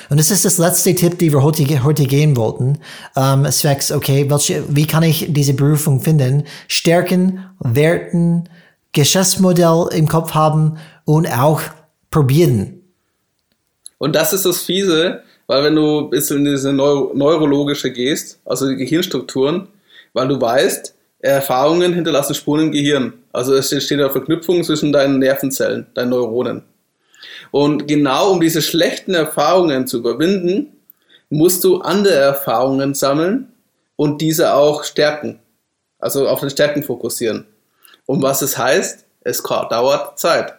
Und 0.09 0.17
das 0.17 0.31
ist 0.31 0.45
das 0.45 0.57
letzte 0.57 0.95
Tipp, 0.95 1.19
die 1.19 1.33
wir 1.33 1.43
heute, 1.43 1.83
heute 1.83 2.05
gehen 2.05 2.37
wollten. 2.37 2.79
Ähm, 3.17 3.45
zwecks, 3.51 3.91
okay, 3.91 4.29
welche, 4.29 4.63
wie 4.73 4.87
kann 4.87 5.03
ich 5.03 5.25
diese 5.27 5.53
Berufung 5.53 5.99
finden? 5.99 6.45
Stärken, 6.69 7.43
Werten, 7.59 8.47
Geschäftsmodell 8.93 9.89
im 9.91 10.07
Kopf 10.07 10.33
haben 10.33 10.77
und 11.03 11.27
auch 11.27 11.59
probieren. 12.09 12.81
Und 13.97 14.15
das 14.15 14.31
ist 14.31 14.45
das 14.45 14.61
Fiese, 14.61 15.21
weil 15.47 15.65
wenn 15.65 15.75
du 15.75 15.99
ein 15.99 16.09
bisschen 16.09 16.37
in 16.37 16.45
diese 16.45 16.71
Neuro 16.71 17.11
neurologische 17.13 17.91
gehst, 17.91 18.39
also 18.45 18.69
die 18.69 18.77
Gehirnstrukturen, 18.77 19.67
weil 20.13 20.29
du 20.29 20.39
weißt, 20.39 20.95
Erfahrungen 21.23 21.93
hinterlassen 21.93 22.35
Spuren 22.35 22.63
im 22.65 22.71
Gehirn. 22.71 23.13
Also 23.31 23.55
es 23.55 23.67
steht 23.67 23.93
eine 23.93 24.09
Verknüpfung 24.09 24.61
zwischen 24.63 24.91
deinen 24.91 25.19
Nervenzellen, 25.19 25.87
deinen 25.93 26.09
Neuronen. 26.09 26.63
Und 27.49 27.87
genau 27.87 28.31
um 28.31 28.41
diese 28.41 28.61
schlechten 28.61 29.13
Erfahrungen 29.13 29.87
zu 29.87 29.99
überwinden, 29.99 30.75
musst 31.29 31.63
du 31.63 31.79
andere 31.79 32.13
Erfahrungen 32.13 32.93
sammeln 32.93 33.53
und 33.95 34.19
diese 34.19 34.53
auch 34.53 34.83
stärken. 34.83 35.39
Also 35.97 36.27
auf 36.27 36.41
den 36.41 36.49
Stärken 36.49 36.83
fokussieren. 36.83 37.47
Und 38.05 38.21
was 38.21 38.41
es 38.41 38.57
heißt, 38.57 39.05
es 39.21 39.41
dauert 39.41 40.19
Zeit. 40.19 40.55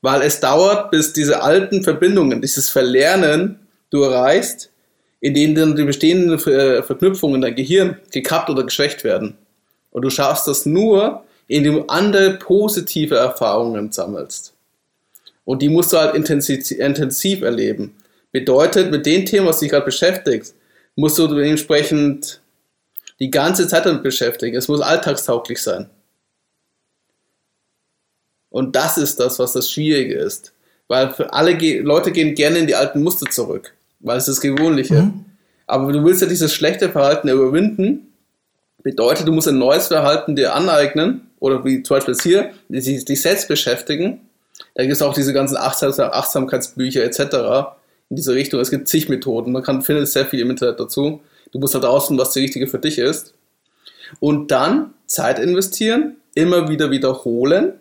Weil 0.00 0.22
es 0.22 0.40
dauert, 0.40 0.90
bis 0.90 1.12
diese 1.12 1.42
alten 1.42 1.84
Verbindungen, 1.84 2.42
dieses 2.42 2.68
Verlernen 2.68 3.68
du 3.90 4.02
erreichst, 4.02 4.71
in 5.22 5.34
denen 5.34 5.54
dann 5.54 5.76
die 5.76 5.84
bestehenden 5.84 6.32
äh, 6.32 6.82
Verknüpfungen 6.82 7.36
in 7.36 7.40
dein 7.42 7.54
Gehirn 7.54 7.96
gekappt 8.10 8.50
oder 8.50 8.64
geschwächt 8.64 9.04
werden. 9.04 9.38
Und 9.92 10.02
du 10.02 10.10
schaffst 10.10 10.48
das 10.48 10.66
nur, 10.66 11.22
indem 11.46 11.74
du 11.74 11.82
andere 11.86 12.38
positive 12.38 13.14
Erfahrungen 13.14 13.92
sammelst. 13.92 14.52
Und 15.44 15.62
die 15.62 15.68
musst 15.68 15.92
du 15.92 15.98
halt 15.98 16.16
intensiv, 16.16 16.68
intensiv 16.72 17.42
erleben. 17.42 17.94
Bedeutet, 18.32 18.90
mit 18.90 19.06
den 19.06 19.24
Themen, 19.24 19.46
was 19.46 19.60
dich 19.60 19.70
gerade 19.70 19.84
beschäftigt, 19.84 20.54
musst 20.96 21.18
du 21.18 21.28
dementsprechend 21.28 22.40
die 23.20 23.30
ganze 23.30 23.68
Zeit 23.68 23.86
damit 23.86 24.02
beschäftigen. 24.02 24.56
Es 24.56 24.66
muss 24.66 24.80
alltagstauglich 24.80 25.62
sein. 25.62 25.88
Und 28.50 28.74
das 28.74 28.98
ist 28.98 29.20
das, 29.20 29.38
was 29.38 29.52
das 29.52 29.70
Schwierige 29.70 30.14
ist. 30.14 30.52
Weil 30.88 31.10
für 31.10 31.32
alle 31.32 31.52
Leute 31.80 32.10
gehen 32.10 32.34
gerne 32.34 32.58
in 32.58 32.66
die 32.66 32.74
alten 32.74 33.02
Muster 33.02 33.30
zurück 33.30 33.72
weil 34.02 34.18
es 34.18 34.26
das 34.26 34.40
Gewöhnliche. 34.40 35.02
Mhm. 35.02 35.24
Aber 35.66 35.92
du 35.92 36.04
willst 36.04 36.20
ja 36.20 36.28
dieses 36.28 36.52
schlechte 36.52 36.90
Verhalten 36.90 37.28
überwinden. 37.28 38.12
Bedeutet, 38.82 39.26
du 39.26 39.32
musst 39.32 39.48
ein 39.48 39.58
neues 39.58 39.86
Verhalten 39.86 40.36
dir 40.36 40.54
aneignen 40.54 41.30
oder 41.38 41.64
wie 41.64 41.82
zum 41.82 41.96
Beispiel 41.96 42.16
hier, 42.20 42.50
dich, 42.68 43.04
dich 43.04 43.22
selbst 43.22 43.48
beschäftigen. 43.48 44.20
Da 44.74 44.82
gibt 44.82 44.94
es 44.94 45.02
auch 45.02 45.14
diese 45.14 45.32
ganzen 45.32 45.56
Achtsamkeitsbücher 45.56 47.04
etc. 47.04 47.74
in 48.10 48.16
diese 48.16 48.34
Richtung. 48.34 48.60
Es 48.60 48.70
gibt 48.70 48.88
zig 48.88 49.08
Methoden. 49.08 49.52
Man 49.52 49.62
kann, 49.62 49.82
findet 49.82 50.08
sehr 50.08 50.26
viel 50.26 50.40
im 50.40 50.50
Internet 50.50 50.80
dazu. 50.80 51.20
Du 51.52 51.58
musst 51.58 51.74
halt 51.74 51.84
rausfinden, 51.84 52.24
was 52.24 52.32
die 52.32 52.40
richtige 52.40 52.66
für 52.66 52.78
dich 52.78 52.98
ist. 52.98 53.34
Und 54.20 54.50
dann 54.50 54.94
Zeit 55.06 55.38
investieren, 55.38 56.16
immer 56.34 56.68
wieder 56.68 56.90
wiederholen, 56.90 57.74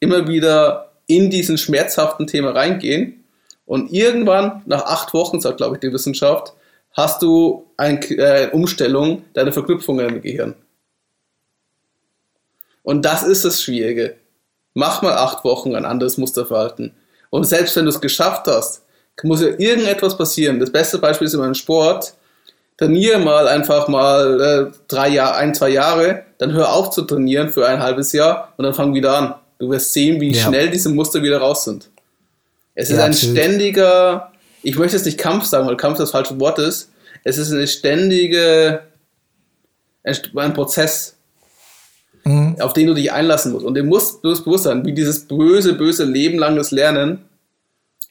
immer 0.00 0.28
wieder 0.28 0.92
in 1.06 1.30
diesen 1.30 1.58
schmerzhaften 1.58 2.26
Thema 2.26 2.50
reingehen 2.50 3.24
und 3.66 3.92
irgendwann, 3.92 4.62
nach 4.66 4.86
acht 4.86 5.12
Wochen, 5.12 5.40
sagt 5.40 5.58
glaube 5.58 5.76
ich 5.76 5.80
die 5.80 5.92
Wissenschaft, 5.92 6.54
hast 6.92 7.20
du 7.20 7.66
eine 7.76 8.00
äh, 8.10 8.50
Umstellung 8.50 9.24
deiner 9.34 9.52
Verknüpfungen 9.52 10.08
im 10.08 10.22
Gehirn. 10.22 10.54
Und 12.82 13.04
das 13.04 13.24
ist 13.24 13.44
das 13.44 13.60
Schwierige. 13.60 14.16
Mach 14.72 15.02
mal 15.02 15.14
acht 15.14 15.44
Wochen 15.44 15.74
ein 15.74 15.84
anderes 15.84 16.16
Musterverhalten. 16.16 16.94
Und 17.30 17.44
selbst 17.44 17.74
wenn 17.76 17.84
du 17.84 17.90
es 17.90 18.00
geschafft 18.00 18.46
hast, 18.46 18.82
muss 19.22 19.40
ja 19.40 19.48
irgendetwas 19.48 20.16
passieren. 20.16 20.60
Das 20.60 20.70
beste 20.70 20.98
Beispiel 20.98 21.26
ist 21.26 21.34
immer 21.34 21.46
im 21.46 21.54
Sport. 21.54 22.14
Trainiere 22.76 23.18
mal 23.18 23.48
einfach 23.48 23.88
mal 23.88 24.40
äh, 24.40 24.78
drei 24.86 25.08
Jahre, 25.08 25.36
ein, 25.36 25.54
zwei 25.54 25.70
Jahre, 25.70 26.24
dann 26.38 26.52
hör 26.52 26.74
auf 26.74 26.90
zu 26.90 27.02
trainieren 27.02 27.48
für 27.48 27.66
ein 27.66 27.82
halbes 27.82 28.12
Jahr 28.12 28.52
und 28.56 28.64
dann 28.64 28.74
fang 28.74 28.94
wieder 28.94 29.16
an. 29.16 29.34
Du 29.58 29.70
wirst 29.70 29.94
sehen, 29.94 30.20
wie 30.20 30.32
ja. 30.32 30.46
schnell 30.46 30.70
diese 30.70 30.90
Muster 30.90 31.22
wieder 31.22 31.38
raus 31.38 31.64
sind. 31.64 31.88
Es 32.76 32.90
ist 32.90 32.98
ja, 32.98 33.04
ein 33.04 33.10
absolut. 33.10 33.38
ständiger, 33.38 34.32
ich 34.62 34.76
möchte 34.76 34.96
jetzt 34.96 35.06
nicht 35.06 35.18
Kampf 35.18 35.44
sagen, 35.44 35.66
weil 35.66 35.76
Kampf 35.76 35.98
das 35.98 36.10
falsche 36.12 36.38
Wort 36.38 36.58
ist. 36.58 36.90
Es 37.24 37.38
ist 37.38 37.50
eine 37.50 37.66
ständige, 37.66 38.82
ein 40.04 40.54
Prozess, 40.54 41.16
mhm. 42.24 42.60
auf 42.60 42.74
den 42.74 42.86
du 42.86 42.94
dich 42.94 43.10
einlassen 43.10 43.52
musst. 43.52 43.64
Und 43.64 43.74
du 43.74 43.82
musst, 43.82 44.22
du 44.22 44.28
musst 44.28 44.44
bewusst 44.44 44.64
sein, 44.64 44.84
wie 44.84 44.92
dieses 44.92 45.26
böse, 45.26 45.72
böse 45.72 46.04
Leben 46.04 46.38
langes 46.38 46.70
Lernen, 46.70 47.24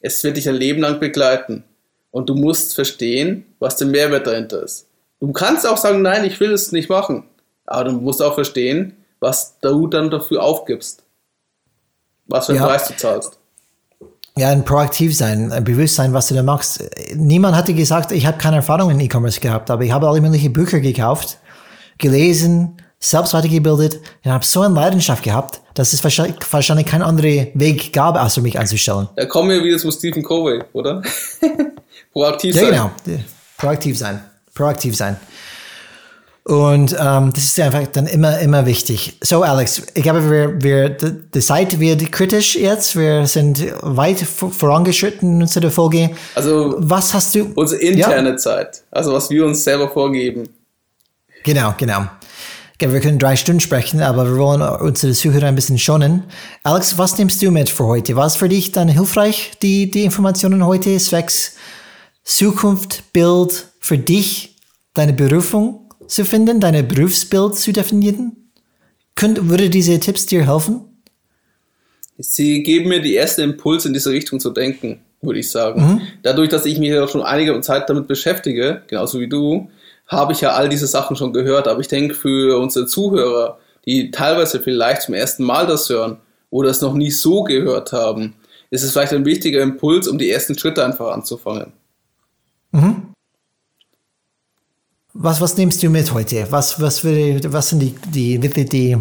Es 0.00 0.22
wird 0.24 0.36
dich 0.36 0.48
ein 0.48 0.56
Leben 0.56 0.82
lang 0.82 1.00
begleiten. 1.00 1.64
Und 2.10 2.28
du 2.28 2.34
musst 2.34 2.74
verstehen, 2.74 3.46
was 3.60 3.76
der 3.76 3.86
Mehrwert 3.86 4.26
dahinter 4.26 4.62
ist. 4.62 4.88
Du 5.20 5.32
kannst 5.32 5.66
auch 5.66 5.76
sagen, 5.76 6.02
nein, 6.02 6.24
ich 6.24 6.38
will 6.40 6.52
es 6.52 6.72
nicht 6.72 6.90
machen. 6.90 7.24
Aber 7.66 7.84
du 7.84 7.92
musst 7.92 8.20
auch 8.20 8.34
verstehen, 8.34 8.96
was 9.20 9.58
du 9.60 9.86
dann 9.86 10.10
dafür 10.10 10.42
aufgibst. 10.42 11.04
Was 12.26 12.46
für 12.46 12.52
einen 12.52 12.62
ja. 12.62 12.66
Preis 12.66 12.88
du 12.88 12.96
zahlst. 12.96 13.38
Ja, 14.38 14.50
ein 14.50 14.66
proaktiv 14.66 15.16
sein, 15.16 15.50
ein 15.50 15.64
Bewusstsein, 15.64 16.12
was 16.12 16.28
du 16.28 16.34
da 16.34 16.42
machst. 16.42 16.84
Niemand 17.14 17.56
hatte 17.56 17.72
gesagt, 17.72 18.12
ich 18.12 18.26
habe 18.26 18.36
keine 18.36 18.56
Erfahrung 18.56 18.90
in 18.90 19.00
E-Commerce 19.00 19.40
gehabt, 19.40 19.70
aber 19.70 19.82
ich 19.82 19.92
habe 19.92 20.06
alle 20.06 20.20
möglichen 20.20 20.52
Bücher 20.52 20.78
gekauft, 20.80 21.38
gelesen, 21.96 22.76
selbst 23.00 23.32
weitergebildet 23.32 23.98
und 24.24 24.30
habe 24.30 24.44
so 24.44 24.60
eine 24.60 24.74
Leidenschaft 24.74 25.22
gehabt, 25.22 25.62
dass 25.72 25.94
es 25.94 26.04
wahrscheinlich, 26.04 26.36
wahrscheinlich 26.50 26.84
keinen 26.84 27.02
anderen 27.02 27.48
Weg 27.54 27.94
gab, 27.94 28.16
außer 28.16 28.42
mich 28.42 28.58
einzustellen. 28.58 29.08
Da 29.16 29.24
kommen 29.24 29.48
wir 29.48 29.64
wieder 29.64 29.78
zu 29.78 29.90
Stephen 29.90 30.22
Covey, 30.22 30.62
oder? 30.74 31.00
proaktiv 32.12 32.54
ja, 32.54 32.60
sein. 32.60 32.74
Ja, 32.74 32.90
genau. 33.04 33.20
Proaktiv 33.56 33.96
sein. 33.96 34.22
Proaktiv 34.54 34.96
sein. 34.96 35.16
Und 36.46 36.96
ähm, 36.96 37.32
das 37.32 37.42
ist 37.42 37.58
einfach 37.58 37.84
dann 37.88 38.06
immer, 38.06 38.38
immer 38.38 38.66
wichtig. 38.66 39.18
So, 39.20 39.42
Alex, 39.42 39.82
ich 39.94 40.02
glaube, 40.04 40.30
wir, 40.30 40.62
wir, 40.62 40.88
die 40.90 41.40
Zeit 41.40 41.80
wird 41.80 42.12
kritisch 42.12 42.54
jetzt. 42.54 42.94
Wir 42.94 43.26
sind 43.26 43.66
weit 43.82 44.20
vorangeschritten 44.20 45.34
in 45.34 45.42
unserer 45.42 45.72
Folge. 45.72 46.10
Also, 46.36 46.76
was 46.78 47.12
hast 47.12 47.34
du? 47.34 47.50
Unsere 47.56 47.80
interne 47.80 48.28
ja? 48.30 48.36
Zeit. 48.36 48.84
Also, 48.92 49.12
was 49.12 49.28
wir 49.28 49.44
uns 49.44 49.64
selber 49.64 49.90
vorgeben. 49.90 50.48
Genau, 51.42 51.74
genau. 51.76 52.06
Wir 52.78 53.00
können 53.00 53.18
drei 53.18 53.34
Stunden 53.34 53.58
sprechen, 53.60 54.00
aber 54.00 54.24
wir 54.26 54.36
wollen 54.36 54.62
unsere 54.62 55.14
Zuhörer 55.14 55.48
ein 55.48 55.56
bisschen 55.56 55.78
schonen. 55.78 56.22
Alex, 56.62 56.96
was 56.96 57.18
nimmst 57.18 57.42
du 57.42 57.50
mit 57.50 57.70
für 57.70 57.86
heute? 57.86 58.14
War 58.14 58.26
es 58.26 58.36
für 58.36 58.48
dich 58.48 58.70
dann 58.70 58.86
hilfreich, 58.86 59.50
die, 59.62 59.90
die 59.90 60.04
Informationen 60.04 60.64
heute, 60.64 60.96
zwecks 60.98 61.56
Zukunft, 62.22 63.12
Bild 63.12 63.66
für 63.80 63.98
dich, 63.98 64.54
deine 64.94 65.12
Berufung? 65.12 65.85
Zu 66.08 66.24
finden, 66.24 66.60
deine 66.60 66.82
Berufsbild 66.82 67.54
zu 67.56 67.72
definieren? 67.72 68.50
Könnt, 69.14 69.48
würde 69.48 69.70
diese 69.70 69.98
Tipps 69.98 70.26
dir 70.26 70.46
helfen? 70.46 70.84
Sie 72.18 72.62
geben 72.62 72.88
mir 72.88 73.00
die 73.00 73.14
erste 73.14 73.42
Impuls, 73.42 73.84
in 73.84 73.92
diese 73.92 74.10
Richtung 74.10 74.40
zu 74.40 74.50
denken, 74.50 75.00
würde 75.20 75.38
ich 75.38 75.50
sagen. 75.50 75.80
Mhm. 75.82 76.00
Dadurch, 76.22 76.48
dass 76.48 76.66
ich 76.66 76.78
mich 76.78 76.90
ja 76.90 77.06
schon 77.08 77.22
einige 77.22 77.60
Zeit 77.60 77.88
damit 77.88 78.06
beschäftige, 78.06 78.82
genauso 78.86 79.20
wie 79.20 79.28
du, 79.28 79.68
habe 80.06 80.32
ich 80.32 80.40
ja 80.40 80.52
all 80.52 80.68
diese 80.68 80.86
Sachen 80.86 81.16
schon 81.16 81.32
gehört. 81.32 81.68
Aber 81.68 81.80
ich 81.80 81.88
denke, 81.88 82.14
für 82.14 82.58
unsere 82.58 82.86
Zuhörer, 82.86 83.58
die 83.84 84.10
teilweise 84.10 84.60
vielleicht 84.60 85.02
zum 85.02 85.14
ersten 85.14 85.44
Mal 85.44 85.66
das 85.66 85.88
hören 85.88 86.18
oder 86.50 86.70
es 86.70 86.80
noch 86.80 86.94
nie 86.94 87.10
so 87.10 87.42
gehört 87.42 87.92
haben, 87.92 88.34
ist 88.70 88.82
es 88.82 88.92
vielleicht 88.92 89.12
ein 89.12 89.24
wichtiger 89.24 89.60
Impuls, 89.60 90.08
um 90.08 90.18
die 90.18 90.30
ersten 90.30 90.58
Schritte 90.58 90.84
einfach 90.84 91.12
anzufangen. 91.12 91.72
Mhm. 92.72 93.08
Was, 95.18 95.40
was 95.40 95.56
nimmst 95.56 95.82
du 95.82 95.88
mit 95.88 96.12
heute? 96.12 96.46
Was, 96.50 96.80
was, 96.80 97.02
würde, 97.02 97.52
was 97.52 97.70
sind 97.70 97.80
die, 97.80 97.94
die, 98.12 98.38
die, 98.38 98.96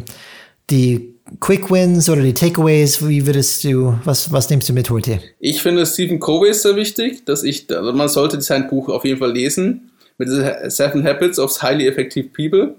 die 0.70 1.16
Quick 1.40 1.70
Wins 1.70 2.10
oder 2.10 2.22
die 2.22 2.34
Takeaways? 2.34 3.06
Wie 3.06 3.26
würdest 3.26 3.64
du, 3.64 3.98
was, 4.06 4.32
was 4.32 4.50
nimmst 4.50 4.70
du 4.70 4.74
mit 4.74 4.90
heute? 4.90 5.20
Ich 5.40 5.62
finde 5.62 5.86
Stephen 5.86 6.20
Covey 6.20 6.52
ist 6.52 6.62
sehr 6.62 6.76
wichtig, 6.76 7.26
dass 7.26 7.44
ich, 7.44 7.70
also 7.70 7.92
man 7.92 8.08
sollte 8.08 8.40
sein 8.42 8.70
Buch 8.70 8.90
auf 8.90 9.04
jeden 9.04 9.20
Fall 9.20 9.34
lesen 9.34 9.92
mit 10.18 10.30
Seven 10.72 11.06
Habits 11.06 11.38
of 11.38 11.62
Highly 11.62 11.88
Effective 11.88 12.30
People. 12.30 12.76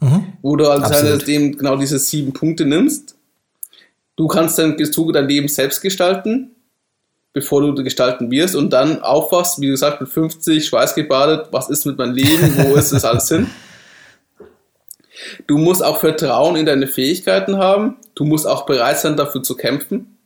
Mhm. 0.00 0.32
Wo 0.40 0.56
du 0.56 0.66
also 0.68 0.94
halt 0.94 1.28
eben 1.28 1.56
genau 1.56 1.76
diese 1.76 1.98
sieben 1.98 2.32
Punkte 2.32 2.64
nimmst. 2.64 3.14
Du 4.16 4.26
kannst 4.26 4.58
dann 4.58 4.76
dein 4.78 5.28
Leben 5.28 5.48
selbst 5.48 5.82
gestalten 5.82 6.55
bevor 7.36 7.60
du 7.60 7.84
gestalten 7.84 8.30
wirst 8.30 8.56
und 8.56 8.72
dann 8.72 9.02
aufwachst, 9.02 9.60
wie 9.60 9.66
gesagt, 9.66 10.00
mit 10.00 10.08
50, 10.08 10.64
schweißgebadet, 10.64 11.48
was 11.50 11.68
ist 11.68 11.84
mit 11.84 11.98
meinem 11.98 12.14
Leben, 12.14 12.56
wo 12.56 12.74
ist 12.76 12.94
das 12.94 13.04
alles 13.04 13.28
hin? 13.28 13.46
Du 15.46 15.58
musst 15.58 15.84
auch 15.84 16.00
Vertrauen 16.00 16.56
in 16.56 16.64
deine 16.64 16.86
Fähigkeiten 16.86 17.58
haben, 17.58 17.96
du 18.14 18.24
musst 18.24 18.46
auch 18.46 18.64
bereit 18.64 18.98
sein, 18.98 19.18
dafür 19.18 19.42
zu 19.42 19.54
kämpfen. 19.54 20.16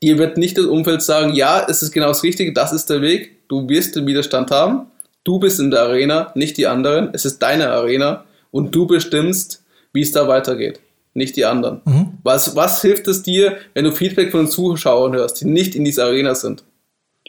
Dir 0.00 0.16
wird 0.16 0.38
nicht 0.38 0.56
das 0.56 0.66
Umfeld 0.66 1.02
sagen, 1.02 1.34
ja, 1.34 1.66
es 1.68 1.82
ist 1.82 1.90
genau 1.90 2.06
das 2.06 2.22
Richtige, 2.22 2.52
das 2.52 2.72
ist 2.72 2.88
der 2.88 3.02
Weg, 3.02 3.48
du 3.48 3.68
wirst 3.68 3.96
den 3.96 4.06
Widerstand 4.06 4.52
haben, 4.52 4.86
du 5.24 5.40
bist 5.40 5.58
in 5.58 5.72
der 5.72 5.82
Arena, 5.82 6.30
nicht 6.36 6.56
die 6.56 6.68
anderen, 6.68 7.10
es 7.14 7.24
ist 7.24 7.40
deine 7.40 7.70
Arena 7.70 8.26
und 8.52 8.72
du 8.72 8.86
bestimmst, 8.86 9.64
wie 9.92 10.02
es 10.02 10.12
da 10.12 10.28
weitergeht 10.28 10.78
nicht 11.16 11.36
die 11.36 11.44
anderen. 11.44 11.80
Mhm. 11.84 12.18
Was, 12.22 12.54
was 12.56 12.82
hilft 12.82 13.08
es 13.08 13.22
dir, 13.22 13.58
wenn 13.74 13.84
du 13.84 13.92
Feedback 13.92 14.30
von 14.30 14.44
den 14.44 14.50
Zuschauern 14.50 15.14
hörst, 15.14 15.40
die 15.40 15.46
nicht 15.46 15.74
in 15.74 15.84
dieser 15.84 16.04
Arena 16.06 16.34
sind, 16.34 16.64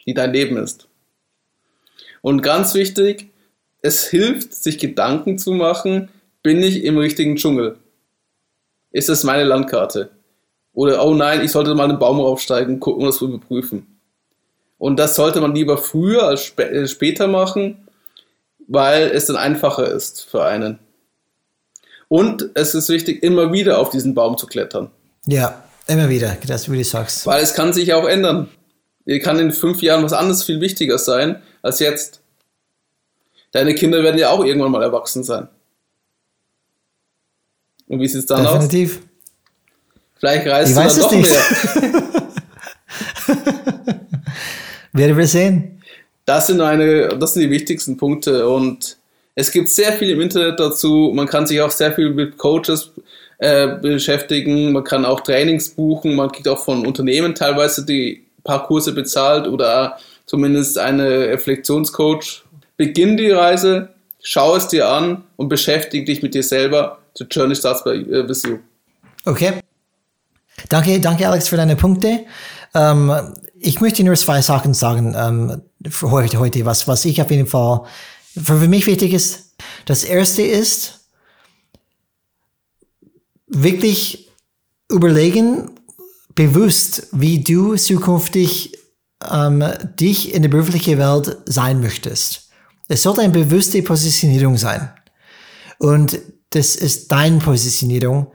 die 0.06 0.14
dein 0.14 0.32
Leben 0.32 0.56
ist? 0.56 0.88
Und 2.20 2.42
ganz 2.42 2.74
wichtig, 2.74 3.30
es 3.80 4.06
hilft, 4.06 4.54
sich 4.54 4.78
Gedanken 4.78 5.38
zu 5.38 5.52
machen, 5.52 6.08
bin 6.42 6.62
ich 6.62 6.84
im 6.84 6.98
richtigen 6.98 7.36
Dschungel? 7.36 7.76
Ist 8.90 9.08
das 9.08 9.24
meine 9.24 9.44
Landkarte? 9.44 10.10
Oder, 10.72 11.04
oh 11.04 11.14
nein, 11.14 11.44
ich 11.44 11.50
sollte 11.50 11.74
mal 11.74 11.84
einen 11.88 11.98
Baum 11.98 12.20
raufsteigen, 12.20 12.80
gucken 12.80 13.02
und 13.02 13.08
das 13.08 13.20
überprüfen. 13.20 13.98
Und 14.78 14.96
das 14.98 15.16
sollte 15.16 15.40
man 15.40 15.54
lieber 15.54 15.76
früher 15.76 16.24
als 16.24 16.56
äh, 16.56 16.86
später 16.86 17.26
machen, 17.26 17.88
weil 18.68 19.08
es 19.08 19.26
dann 19.26 19.36
einfacher 19.36 19.90
ist 19.90 20.24
für 20.24 20.44
einen. 20.44 20.78
Und 22.08 22.50
es 22.54 22.74
ist 22.74 22.88
wichtig, 22.88 23.22
immer 23.22 23.52
wieder 23.52 23.78
auf 23.78 23.90
diesen 23.90 24.14
Baum 24.14 24.38
zu 24.38 24.46
klettern. 24.46 24.90
Ja, 25.26 25.62
immer 25.86 26.08
wieder, 26.08 26.36
das 26.46 26.70
wie 26.70 26.78
du 26.78 26.84
sagst. 26.84 27.26
Weil 27.26 27.42
es 27.42 27.54
kann 27.54 27.72
sich 27.72 27.92
auch 27.92 28.06
ändern. 28.06 28.48
Hier 29.04 29.20
kann 29.20 29.38
in 29.38 29.52
fünf 29.52 29.82
Jahren 29.82 30.02
was 30.04 30.12
anderes 30.12 30.42
viel 30.44 30.60
wichtiger 30.60 30.98
sein 30.98 31.42
als 31.62 31.78
jetzt. 31.80 32.20
Deine 33.52 33.74
Kinder 33.74 34.02
werden 34.02 34.18
ja 34.18 34.30
auch 34.30 34.44
irgendwann 34.44 34.70
mal 34.70 34.82
erwachsen 34.82 35.24
sein. 35.24 35.48
Und 37.86 38.00
wie 38.00 38.08
sieht 38.08 38.20
es 38.20 38.26
dann 38.26 38.44
Definitiv. 38.44 38.98
aus? 38.98 39.02
Vielleicht 40.18 40.46
reist 40.46 40.70
ich 40.70 40.76
du 40.76 40.82
dann 40.82 40.98
doch 41.00 41.12
nicht. 41.12 41.30
mehr. 41.30 42.08
Werden 44.92 45.16
wir 45.16 45.26
sehen. 45.26 45.82
Das 46.24 46.48
sind, 46.48 46.60
eine, 46.60 47.08
das 47.18 47.34
sind 47.34 47.42
die 47.42 47.50
wichtigsten 47.50 47.96
Punkte 47.96 48.48
und 48.48 48.97
es 49.38 49.52
gibt 49.52 49.68
sehr 49.68 49.92
viel 49.92 50.10
im 50.10 50.20
Internet 50.20 50.58
dazu. 50.58 51.12
Man 51.14 51.28
kann 51.28 51.46
sich 51.46 51.60
auch 51.60 51.70
sehr 51.70 51.92
viel 51.92 52.10
mit 52.10 52.38
Coaches 52.38 52.90
äh, 53.38 53.68
beschäftigen. 53.68 54.72
Man 54.72 54.82
kann 54.82 55.04
auch 55.04 55.20
Trainings 55.20 55.68
buchen. 55.68 56.16
Man 56.16 56.32
kriegt 56.32 56.48
auch 56.48 56.58
von 56.58 56.84
Unternehmen 56.84 57.36
teilweise 57.36 57.86
die 57.86 58.26
paar 58.42 58.66
Kurse 58.66 58.92
bezahlt 58.92 59.46
oder 59.46 59.96
zumindest 60.26 60.76
eine 60.76 61.28
Reflexionscoach. 61.28 62.42
Beginn 62.76 63.16
die 63.16 63.30
Reise, 63.30 63.90
schau 64.20 64.56
es 64.56 64.66
dir 64.66 64.88
an 64.88 65.22
und 65.36 65.48
beschäftige 65.48 66.04
dich 66.04 66.20
mit 66.20 66.34
dir 66.34 66.42
selber. 66.42 66.98
The 67.14 67.24
journey 67.30 67.54
starts 67.54 67.84
by, 67.84 67.90
uh, 67.90 68.28
with 68.28 68.42
you. 68.42 68.58
Okay. 69.24 69.60
Danke, 70.68 70.98
danke 70.98 71.28
Alex 71.28 71.46
für 71.48 71.56
deine 71.56 71.76
Punkte. 71.76 72.24
Ähm, 72.74 73.12
ich 73.60 73.80
möchte 73.80 74.02
nur 74.02 74.16
zwei 74.16 74.42
Sachen 74.42 74.74
sagen 74.74 75.14
ähm, 75.16 75.62
für 75.88 76.10
heute, 76.10 76.40
heute 76.40 76.64
was, 76.66 76.88
was 76.88 77.04
ich 77.04 77.22
auf 77.22 77.30
jeden 77.30 77.46
Fall 77.46 77.82
für 78.42 78.68
mich 78.68 78.86
wichtig 78.86 79.12
ist, 79.12 79.54
das 79.86 80.04
erste 80.04 80.42
ist, 80.42 81.00
wirklich 83.46 84.30
überlegen, 84.90 85.70
bewusst, 86.34 87.08
wie 87.12 87.42
du 87.42 87.74
zukünftig 87.76 88.76
ähm, 89.30 89.64
dich 89.98 90.34
in 90.34 90.42
der 90.42 90.48
beruflichen 90.50 90.98
Welt 90.98 91.38
sein 91.46 91.80
möchtest. 91.80 92.50
Es 92.88 93.02
sollte 93.02 93.22
eine 93.22 93.32
bewusste 93.32 93.82
Positionierung 93.82 94.56
sein. 94.56 94.90
Und 95.78 96.18
das 96.50 96.76
ist 96.76 97.12
deine 97.12 97.38
Positionierung 97.38 98.28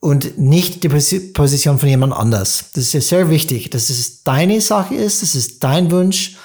und 0.00 0.38
nicht 0.38 0.84
die 0.84 0.88
Position 0.88 1.78
von 1.78 1.88
jemand 1.88 2.12
anders. 2.12 2.66
Das 2.74 2.94
ist 2.94 3.08
sehr 3.08 3.30
wichtig, 3.30 3.70
dass 3.70 3.90
es 3.90 4.22
deine 4.22 4.60
Sache 4.60 4.94
ist, 4.94 5.22
das 5.22 5.34
ist 5.34 5.64
dein 5.64 5.90
Wunsch. 5.90 6.36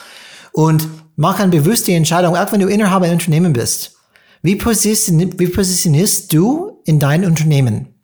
Und 0.53 0.87
mach 1.15 1.39
eine 1.39 1.51
bewusste 1.51 1.93
Entscheidung, 1.93 2.35
auch 2.35 2.51
wenn 2.51 2.59
du 2.59 2.67
Inhaber 2.67 3.05
ein 3.05 3.13
Unternehmen 3.13 3.53
bist. 3.53 3.95
Wie, 4.41 4.55
position, 4.55 5.39
wie 5.39 5.47
positionierst 5.47 6.33
du 6.33 6.81
in 6.85 6.99
dein 6.99 7.25
Unternehmen? 7.25 7.95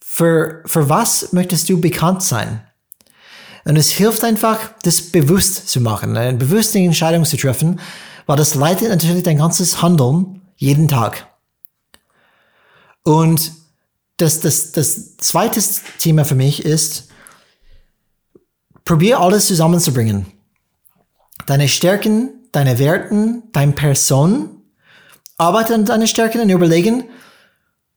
Für, 0.00 0.62
für 0.66 0.88
was 0.88 1.32
möchtest 1.32 1.68
du 1.68 1.80
bekannt 1.80 2.22
sein? 2.22 2.62
Und 3.64 3.76
es 3.76 3.90
hilft 3.90 4.24
einfach, 4.24 4.58
das 4.82 5.00
bewusst 5.00 5.68
zu 5.68 5.80
machen, 5.80 6.16
eine 6.16 6.36
bewusste 6.36 6.78
Entscheidung 6.78 7.24
zu 7.24 7.36
treffen, 7.36 7.78
weil 8.26 8.36
das 8.36 8.54
leitet 8.54 8.88
natürlich 8.88 9.22
dein 9.22 9.38
ganzes 9.38 9.82
Handeln 9.82 10.42
jeden 10.56 10.88
Tag. 10.88 11.26
Und 13.02 13.52
das, 14.16 14.40
das, 14.40 14.72
das 14.72 15.16
zweite 15.18 15.60
Thema 15.98 16.24
für 16.24 16.34
mich 16.34 16.64
ist, 16.64 17.08
probier 18.84 19.20
alles 19.20 19.46
zusammenzubringen 19.46 20.26
deine 21.50 21.68
Stärken, 21.68 22.30
deine 22.52 22.78
Werten, 22.78 23.42
deine 23.52 23.72
Person, 23.72 24.50
arbeite 25.36 25.74
an 25.74 25.84
deine 25.84 26.06
Stärken 26.06 26.40
und 26.40 26.50
überlegen, 26.50 27.04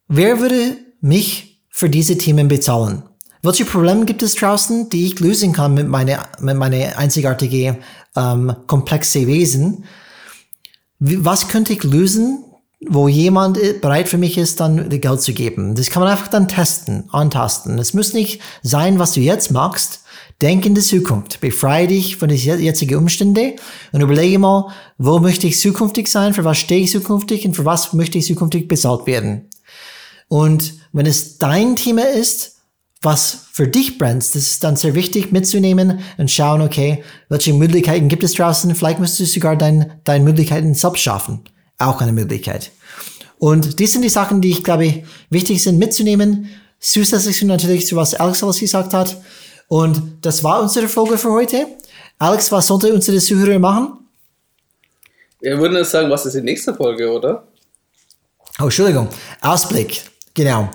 wer 0.07 0.39
würde 0.39 0.77
mich 1.01 1.61
für 1.69 1.89
diese 1.89 2.17
Themen 2.17 2.47
bezahlen? 2.47 3.03
welche 3.43 3.65
Probleme 3.65 4.05
gibt 4.05 4.23
es 4.23 4.35
draußen, 4.35 4.89
die 4.89 5.05
ich 5.05 5.19
lösen 5.19 5.51
kann 5.51 5.73
mit 5.73 5.89
meiner 5.89 6.27
mit 6.39 6.55
meine 6.55 6.97
einzigartige 6.97 7.77
ähm, 8.15 8.55
komplexe 8.67 9.27
Wesen? 9.27 9.83
Was 10.99 11.49
könnte 11.49 11.73
ich 11.73 11.83
lösen, 11.83 12.45
wo 12.87 13.09
jemand 13.09 13.59
bereit 13.81 14.07
für 14.07 14.17
mich 14.17 14.37
ist, 14.37 14.61
dann 14.61 14.89
Geld 14.89 15.21
zu 15.21 15.33
geben? 15.33 15.75
Das 15.75 15.89
kann 15.89 16.01
man 16.01 16.11
einfach 16.13 16.29
dann 16.29 16.47
testen, 16.47 17.09
antasten. 17.11 17.77
Es 17.79 17.93
muss 17.93 18.13
nicht 18.13 18.41
sein, 18.61 18.97
was 18.97 19.11
du 19.11 19.19
jetzt 19.19 19.51
machst. 19.51 20.02
Denk 20.43 20.65
in 20.65 20.75
die 20.75 20.81
Zukunft. 20.81 21.39
Befreie 21.39 21.87
dich 21.87 22.17
von 22.17 22.27
den 22.27 22.37
jetzigen 22.37 22.97
Umständen 22.97 23.53
und 23.93 24.01
überlege 24.01 24.37
mal, 24.37 24.67
wo 24.97 25.19
möchte 25.19 25.47
ich 25.47 25.57
zukünftig 25.57 26.09
sein, 26.09 26.33
für 26.33 26.43
was 26.43 26.57
stehe 26.57 26.81
ich 26.81 26.91
zukünftig 26.91 27.45
und 27.45 27.55
für 27.55 27.63
was 27.63 27.93
möchte 27.93 28.17
ich 28.17 28.25
zukünftig 28.25 28.67
bezahlt 28.67 29.07
werden. 29.07 29.49
Und 30.27 30.73
wenn 30.91 31.05
es 31.05 31.37
dein 31.37 31.77
Thema 31.77 32.09
ist, 32.09 32.57
was 33.01 33.45
für 33.53 33.69
dich 33.69 33.97
brennt, 33.97 34.21
das 34.21 34.35
ist 34.35 34.65
dann 34.65 34.75
sehr 34.75 34.95
wichtig 34.95 35.31
mitzunehmen 35.31 36.01
und 36.17 36.29
schauen, 36.29 36.61
okay, 36.61 37.05
welche 37.29 37.53
Möglichkeiten 37.53 38.09
gibt 38.09 38.25
es 38.25 38.33
draußen? 38.33 38.75
Vielleicht 38.75 38.99
musst 38.99 39.21
du 39.21 39.25
sogar 39.25 39.55
dein, 39.55 39.93
deine 40.03 40.25
Möglichkeiten 40.25 40.73
selbst 40.73 41.03
schaffen. 41.03 41.39
Auch 41.77 42.01
eine 42.01 42.11
Möglichkeit. 42.11 42.71
Und 43.39 43.79
dies 43.79 43.93
sind 43.93 44.01
die 44.01 44.09
Sachen, 44.09 44.41
die 44.41 44.49
ich 44.49 44.65
glaube, 44.65 45.03
wichtig 45.29 45.63
sind 45.63 45.79
mitzunehmen. 45.79 46.49
Zusätzlich 46.81 47.41
natürlich 47.43 47.87
zu 47.87 47.95
was 47.95 48.13
Alex 48.13 48.43
alles 48.43 48.59
gesagt 48.59 48.93
hat. 48.93 49.15
Und 49.67 50.01
das 50.21 50.43
war 50.43 50.61
unsere 50.61 50.87
Folge 50.87 51.17
für 51.17 51.31
heute. 51.31 51.65
Alex, 52.19 52.51
was 52.51 52.67
sollte 52.67 52.93
unsere 52.93 53.17
Zuhörer 53.17 53.59
machen? 53.59 53.97
Wir 55.41 55.57
würden 55.59 55.75
jetzt 55.75 55.91
sagen, 55.91 56.09
was 56.09 56.25
ist 56.25 56.35
die 56.35 56.41
nächste 56.41 56.73
Folge, 56.73 57.11
oder? 57.11 57.43
Oh, 58.59 58.65
Entschuldigung. 58.65 59.09
Ausblick. 59.41 60.03
Genau. 60.33 60.69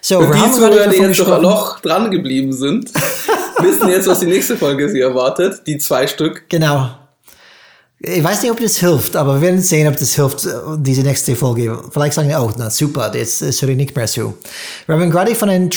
So, 0.00 0.20
Für 0.22 0.34
die 0.34 0.52
Zuhörer, 0.52 0.88
die 0.88 0.96
jetzt 0.96 1.20
doch 1.20 1.40
noch 1.40 1.80
dran 1.80 2.10
geblieben 2.10 2.52
sind, 2.52 2.90
wissen 3.58 3.88
jetzt, 3.88 4.08
was 4.08 4.20
die 4.20 4.26
nächste 4.26 4.56
Folge 4.56 4.88
sie 4.88 5.00
erwartet. 5.00 5.66
Die 5.66 5.78
zwei 5.78 6.06
Stück. 6.06 6.48
Genau. 6.48 6.90
Ich 8.00 8.22
weiß 8.22 8.42
nicht, 8.42 8.52
ob 8.52 8.60
das 8.60 8.76
hilft, 8.78 9.16
aber 9.16 9.34
wir 9.34 9.40
werden 9.42 9.60
sehen, 9.60 9.88
ob 9.88 9.96
das 9.96 10.14
hilft, 10.14 10.46
diese 10.78 11.02
nächste 11.02 11.34
Folge. 11.34 11.78
Vielleicht 11.90 12.14
sagen 12.14 12.28
wir, 12.28 12.40
oh, 12.40 12.52
na 12.56 12.70
super, 12.70 13.10
das, 13.10 13.40
höre 13.40 13.70
ich 13.70 13.76
nicht 13.76 13.96
mehr 13.96 14.06
zu. 14.06 14.38
Wir 14.86 14.94
haben 14.94 15.10
gerade 15.10 15.34
von 15.34 15.48
einem 15.48 15.68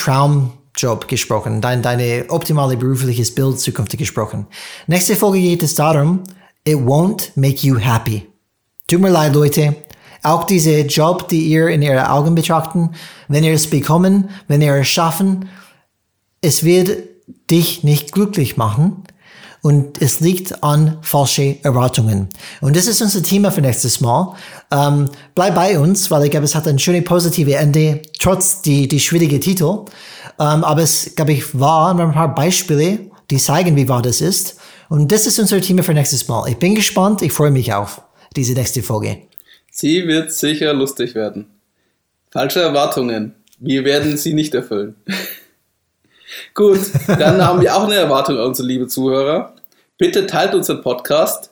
Traumjob 0.73 1.07
gesprochen, 1.07 1.61
dein, 1.61 1.81
deine 1.81 2.25
optimale 2.29 2.77
berufliches 2.77 3.33
Bild 3.33 3.59
zukünftig 3.59 3.99
gesprochen. 3.99 4.47
Nächste 4.87 5.15
Folge 5.15 5.39
geht 5.39 5.63
es 5.63 5.75
darum, 5.75 6.23
it 6.65 6.77
won't 6.77 7.31
make 7.35 7.65
you 7.65 7.77
happy. 7.77 8.27
Tut 8.87 9.01
mir 9.01 9.09
leid, 9.09 9.33
Leute. 9.33 9.75
Auch 10.23 10.43
diese 10.43 10.81
Job, 10.81 11.29
die 11.29 11.47
ihr 11.47 11.67
in 11.67 11.81
ihren 11.81 12.05
Augen 12.05 12.35
betrachten, 12.35 12.91
wenn 13.27 13.43
ihr 13.43 13.53
es 13.53 13.69
bekommen, 13.69 14.29
wenn 14.47 14.61
ihr 14.61 14.75
es 14.75 14.87
schaffen, 14.87 15.49
es 16.41 16.63
wird 16.63 16.91
dich 17.49 17.83
nicht 17.83 18.11
glücklich 18.11 18.55
machen 18.55 19.03
und 19.61 20.01
es 20.01 20.19
liegt 20.19 20.63
an 20.63 20.97
falsche 21.01 21.63
Erwartungen. 21.63 22.29
Und 22.61 22.75
das 22.75 22.87
ist 22.87 23.01
unser 23.01 23.21
Thema 23.21 23.51
für 23.51 23.61
nächstes 23.61 24.01
Mal. 24.01 24.35
Ähm, 24.71 25.09
bleib 25.35 25.55
bei 25.55 25.77
uns, 25.79 26.09
weil 26.09 26.25
ich 26.25 26.31
glaube, 26.31 26.45
es 26.45 26.55
hat 26.55 26.67
ein 26.67 26.79
schönes 26.79 27.03
positive 27.03 27.55
Ende, 27.55 28.01
trotz 28.19 28.61
die, 28.61 28.87
die 28.87 28.99
schwierige 28.99 29.39
Titel. 29.39 29.85
Ähm, 30.39 30.63
aber 30.63 30.81
es, 30.81 31.13
glaube 31.15 31.33
ich, 31.33 31.59
war 31.59 31.97
ein 31.97 32.11
paar 32.11 32.33
Beispiele, 32.33 33.11
die 33.29 33.37
zeigen, 33.37 33.75
wie 33.75 33.87
wahr 33.87 34.01
das 34.01 34.21
ist. 34.21 34.59
Und 34.89 35.11
das 35.11 35.25
ist 35.25 35.39
unser 35.39 35.61
Thema 35.61 35.83
für 35.83 35.93
nächstes 35.93 36.27
Mal. 36.27 36.49
Ich 36.49 36.57
bin 36.57 36.75
gespannt, 36.75 37.21
ich 37.21 37.31
freue 37.31 37.51
mich 37.51 37.73
auf 37.73 38.01
diese 38.35 38.53
nächste 38.53 38.83
Folge. 38.83 39.21
Sie 39.71 40.07
wird 40.07 40.31
sicher 40.33 40.73
lustig 40.73 41.15
werden. 41.15 41.47
Falsche 42.29 42.61
Erwartungen. 42.61 43.35
Wir 43.59 43.85
werden 43.85 44.17
sie 44.17 44.33
nicht 44.33 44.53
erfüllen. 44.53 44.95
Gut, 46.53 46.79
dann 47.07 47.45
haben 47.45 47.61
wir 47.61 47.75
auch 47.75 47.85
eine 47.85 47.95
Erwartung 47.95 48.37
an 48.37 48.47
unsere 48.47 48.67
liebe 48.67 48.87
Zuhörer. 48.87 49.53
Bitte 49.97 50.27
teilt 50.27 50.55
unseren 50.55 50.81
Podcast. 50.81 51.51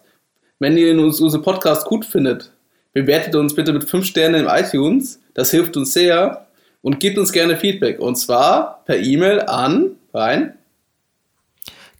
Wenn 0.59 0.77
ihr 0.77 0.97
unseren 0.97 1.41
Podcast 1.41 1.85
gut 1.85 2.05
findet, 2.05 2.51
bewertet 2.93 3.35
uns 3.35 3.55
bitte 3.55 3.71
mit 3.71 3.89
5 3.89 4.05
Sternen 4.05 4.45
im 4.45 4.47
iTunes. 4.49 5.19
Das 5.33 5.51
hilft 5.51 5.77
uns 5.77 5.93
sehr. 5.93 6.47
Und 6.81 6.99
gebt 6.99 7.17
uns 7.17 7.31
gerne 7.31 7.57
Feedback. 7.57 7.99
Und 7.99 8.15
zwar 8.15 8.83
per 8.85 8.97
E-Mail 8.97 9.41
an 9.41 9.91
rein. 10.13 10.53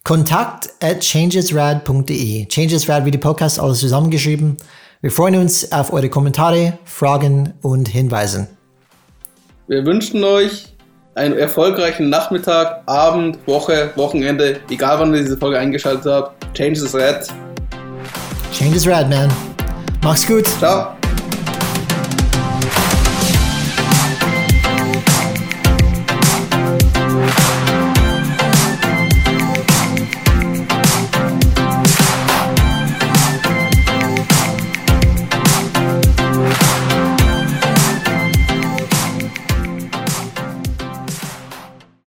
Kontakt 0.04 0.70
at 0.82 1.04
changesrad.de. 1.04 2.46
Changesrad 2.50 3.04
wie 3.04 3.10
die 3.10 3.18
Podcast, 3.18 3.60
alles 3.60 3.80
zusammengeschrieben. 3.80 4.56
Wir 5.02 5.10
freuen 5.10 5.36
uns 5.36 5.72
auf 5.72 5.92
eure 5.92 6.08
Kommentare, 6.08 6.78
Fragen 6.84 7.54
und 7.62 7.88
Hinweise. 7.88 8.48
Wir 9.68 9.84
wünschen 9.86 10.24
euch 10.24 10.66
einen 11.14 11.36
erfolgreichen 11.36 12.08
Nachmittag, 12.08 12.82
Abend, 12.86 13.38
Woche, 13.46 13.92
Wochenende, 13.96 14.60
egal 14.70 14.98
wann 14.98 15.14
ihr 15.14 15.22
diese 15.22 15.36
Folge 15.36 15.58
eingeschaltet 15.58 16.10
habt. 16.10 16.56
Change 16.56 16.80
is 16.80 16.94
red. 16.94 17.26
Change 18.52 18.76
is 18.76 18.86
red, 18.86 19.08
man. 19.08 19.30
Mach's 20.02 20.26
gut. 20.26 20.46
Ciao. 20.58 20.99